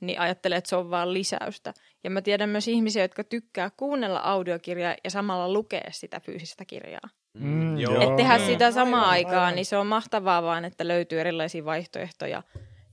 niin 0.00 0.20
ajattelee, 0.20 0.58
että 0.58 0.68
se 0.70 0.76
on 0.76 0.90
vaan 0.90 1.12
lisäystä. 1.12 1.74
Ja 2.04 2.10
mä 2.10 2.22
tiedän 2.22 2.48
myös 2.48 2.68
ihmisiä, 2.68 3.02
jotka 3.04 3.24
tykkää 3.24 3.70
kuunnella 3.76 4.18
audiokirjaa 4.18 4.94
ja 5.04 5.10
samalla 5.10 5.52
lukea 5.52 5.90
sitä 5.90 6.20
fyysistä 6.20 6.64
kirjaa. 6.64 7.08
Mm, 7.38 7.78
joo. 7.78 8.00
Että 8.02 8.16
tehdä 8.16 8.38
Mm. 8.38 8.44
sitä 8.44 8.70
samaan 8.70 9.02
Aivan, 9.04 9.10
aikaan, 9.12 9.36
aivan. 9.44 9.54
niin 9.54 9.66
se 9.66 9.76
on 9.76 9.86
mahtavaa 9.86 10.42
vaan, 10.42 10.64
että 10.64 10.88
löytyy 10.88 11.20
erilaisia 11.20 11.64
vaihtoehtoja 11.64 12.42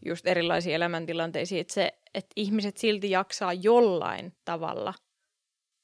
just 0.05 0.27
erilaisiin 0.27 0.75
elämäntilanteisiin. 0.75 1.61
Että 1.61 1.73
se, 1.73 1.93
että 2.13 2.29
ihmiset 2.35 2.77
silti 2.77 3.11
jaksaa 3.11 3.53
jollain 3.53 4.33
tavalla 4.45 4.93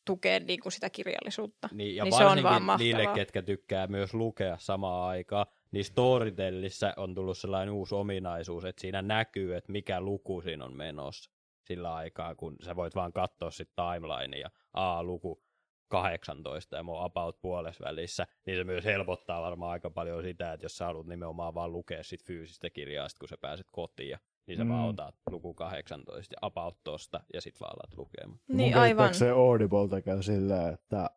tukea 0.06 0.40
niin 0.40 0.59
kuin 0.59 0.72
sitä 0.72 0.90
kirjallisuutta. 0.90 1.69
Niin, 1.72 1.95
ja 1.95 2.03
Niin 2.03 2.17
se 2.17 2.25
on 2.25 2.43
vaan 2.43 2.64
mahtavaa. 2.64 2.77
niille, 2.77 3.08
ketkä 3.16 3.42
tykkää 3.42 3.88
myös 3.88 4.14
lukea 4.14 4.58
samaan 4.59 5.09
aikaan, 5.09 5.45
niin 5.72 5.85
Storytellissä 5.85 6.93
on 6.98 7.16
tullut 7.16 7.38
sellainen 7.38 7.74
uusi 7.74 7.95
ominaisuus, 7.95 8.66
että 8.66 8.82
siinä 8.82 9.01
näkyy, 9.01 9.56
että 9.56 9.72
mikä 9.72 10.01
luku 10.01 10.42
siinä 10.42 10.66
on 10.66 10.75
menossa 10.75 11.32
sillä 11.64 11.95
aikaa, 11.95 12.35
kun 12.35 12.56
sä 12.66 12.75
voit 12.75 12.95
vaan 12.95 13.14
katsoa 13.14 13.51
sit 13.51 13.69
timeline 13.75 14.38
ja 14.38 14.50
a 14.74 15.03
luku 15.03 15.43
18 15.88 16.75
ja 16.75 16.84
mä 16.84 16.92
oon 16.92 17.06
about 17.06 17.42
puolessa 17.42 17.85
välissä, 17.85 18.27
niin 18.45 18.58
se 18.58 18.64
myös 18.64 18.85
helpottaa 18.85 19.42
varmaan 19.42 19.72
aika 19.72 19.90
paljon 19.90 20.24
sitä, 20.24 20.53
että 20.53 20.66
jos 20.66 20.77
sä 20.77 20.85
haluat 20.85 21.08
nimenomaan 21.08 21.53
vaan 21.53 21.72
lukea 21.72 22.03
sit 22.03 22.24
fyysistä 22.24 22.69
kirjaa, 22.69 23.09
sit 23.09 23.19
kun 23.19 23.30
sä 23.30 23.38
pääset 23.42 23.67
kotiin, 23.72 24.17
niin 24.48 24.57
sä 24.57 24.64
Mm. 24.64 24.69
vaan 24.69 24.90
otat 24.90 25.15
luku 25.32 25.53
18 25.53 26.33
ja 26.33 26.38
about 26.41 26.77
tosta 26.83 27.19
ja 27.33 27.41
sit 27.41 27.59
vaan 27.61 27.72
alat 27.80 27.98
lukemaan. 27.98 28.40
Niin 28.48 28.74
Mun 28.74 28.82
aivan. 28.82 29.03
käsittääkseni 29.09 29.32
Audible 29.32 30.01
käy 30.01 30.24
silleen, 30.24 30.74
että 30.74 31.09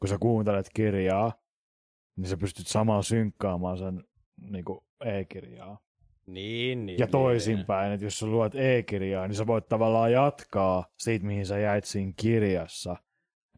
kun 0.00 0.08
sä 0.08 0.18
kuuntelet 0.18 0.66
kirjaa, 0.74 1.32
niin 2.16 2.26
sä 2.28 2.36
pystyt 2.36 2.66
samaan 2.66 3.04
synkkaamaan 3.04 3.78
sen 3.78 4.04
niin 4.50 4.64
kuin 4.64 4.80
e-kirjaa. 5.04 5.78
Niin, 6.26 6.86
niin. 6.86 6.98
Ja 6.98 7.06
niin. 7.06 7.12
toisinpäin, 7.12 7.92
että 7.92 8.06
jos 8.06 8.18
sä 8.18 8.26
luet 8.26 8.54
e-kirjaa, 8.54 9.28
niin 9.28 9.36
sä 9.36 9.46
voit 9.46 9.68
tavallaan 9.68 10.12
jatkaa 10.12 10.84
siitä, 10.98 11.26
mihin 11.26 11.46
sä 11.46 11.58
jäit 11.58 11.84
siinä 11.84 12.12
kirjassa, 12.16 12.96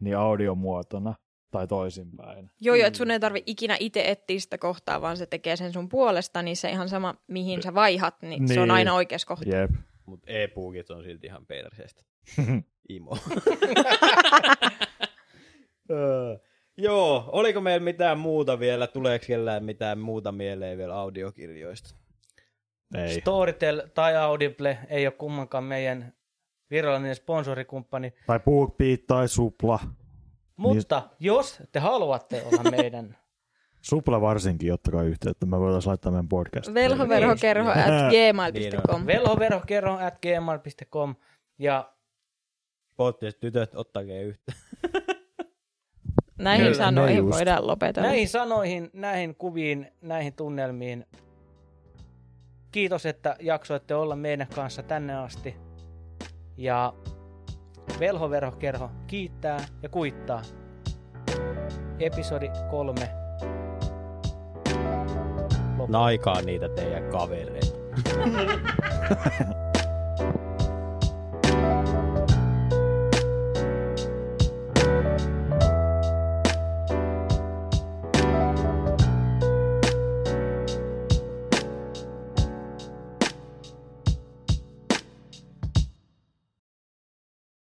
niin 0.01 0.17
audiomuotona 0.17 1.13
tai 1.57 1.67
toisinpäin. 1.67 2.51
Joo, 2.61 2.75
joo, 2.75 2.87
että 2.87 2.97
sun 2.97 3.11
ei 3.11 3.19
tarvi 3.19 3.43
ikinä 3.45 3.77
itse 3.79 4.03
etsiä 4.11 4.39
sitä 4.39 4.57
kohtaa, 4.57 5.01
vaan 5.01 5.17
se 5.17 5.25
tekee 5.25 5.55
sen 5.55 5.73
sun 5.73 5.89
puolesta, 5.89 6.41
niin 6.41 6.57
se 6.57 6.69
ihan 6.69 6.89
sama, 6.89 7.15
mihin 7.27 7.63
sä 7.63 7.73
vaihat, 7.73 8.21
niin, 8.21 8.47
se 8.47 8.59
on 8.59 8.67
Niin. 8.67 8.71
aina 8.75 8.93
oikeassa 8.93 9.27
kohtaa. 9.27 9.59
Jep. 9.59 9.71
Mutta 10.05 10.31
e-puukit 10.31 10.89
on 10.89 11.03
silti 11.03 11.27
ihan 11.27 11.45
perseestä. 11.45 12.03
Imo. 12.89 13.17
Öö, 15.91 16.37
Joo, 16.77 17.29
oliko 17.31 17.61
meillä 17.61 17.83
mitään 17.83 18.19
muuta 18.19 18.59
vielä? 18.59 18.87
Tuleeko 18.87 19.25
kellään 19.27 19.63
mitään 19.65 19.99
muuta 19.99 20.31
mieleen 20.31 20.77
vielä 20.77 20.95
audiokirjoista? 20.95 21.95
Ei. 22.97 23.21
Storytel 23.21 23.81
tai 23.93 24.15
Audible 24.17 24.77
ei 24.89 25.07
ole 25.07 25.13
kummankaan 25.13 25.63
meidän 25.63 26.13
virallinen 26.71 27.15
sponsorikumppani, 27.15 28.13
Tai 28.27 28.39
BookBeat 28.39 28.99
tai 29.07 29.27
Supla. 29.27 29.79
Mutta 30.57 31.09
jos 31.19 31.59
te 31.71 31.79
haluatte 31.79 32.43
olla 32.45 32.71
meidän 32.77 33.17
Supla 33.81 34.21
varsinkin, 34.21 34.73
ottakaa 34.73 35.03
yhteyttä. 35.03 35.45
Me 35.45 35.59
voitaisiin 35.59 35.89
laittaa 35.89 36.11
meidän 36.11 36.27
podcast. 36.29 36.73
Velhoverhokerho 36.73 37.69
at 37.71 37.75
Niin 38.11 38.33
gmail.com. 38.33 39.05
velhoverhokerro 39.07 39.97
at 39.97 40.17
gmail.com 40.21 41.15
ja 41.59 41.91
Podcast 42.95 43.39
tytöt, 43.39 43.75
ottakee 43.75 44.23
yhtä. 44.23 44.53
Näihin 46.39 46.65
Kyllä, 46.65 46.77
sanoihin 46.77 47.15
ne 47.15 47.19
just. 47.21 47.35
voidaan 47.37 47.67
lopetella. 47.67 48.07
Näihin 48.07 48.29
sanoihin, 48.29 48.89
näihin 48.93 49.35
kuviin, 49.35 49.91
näihin 50.01 50.33
tunnelmiin. 50.33 51.05
Kiitos, 52.71 53.05
että 53.05 53.35
jaksoitte 53.39 53.95
olla 53.95 54.15
meidän 54.15 54.47
kanssa 54.55 54.83
tänne 54.83 55.15
asti. 55.15 55.55
Ja 56.57 56.93
Velhoverhokerho 57.99 58.91
kiittää 59.07 59.65
ja 59.83 59.89
kuittaa. 59.89 60.41
Episodi 61.99 62.49
kolme. 62.69 63.09
Loppu. 65.77 65.91
Naikaa 65.91 66.41
niitä 66.41 66.69
teidän 66.69 67.03
kavereita. 67.03 67.75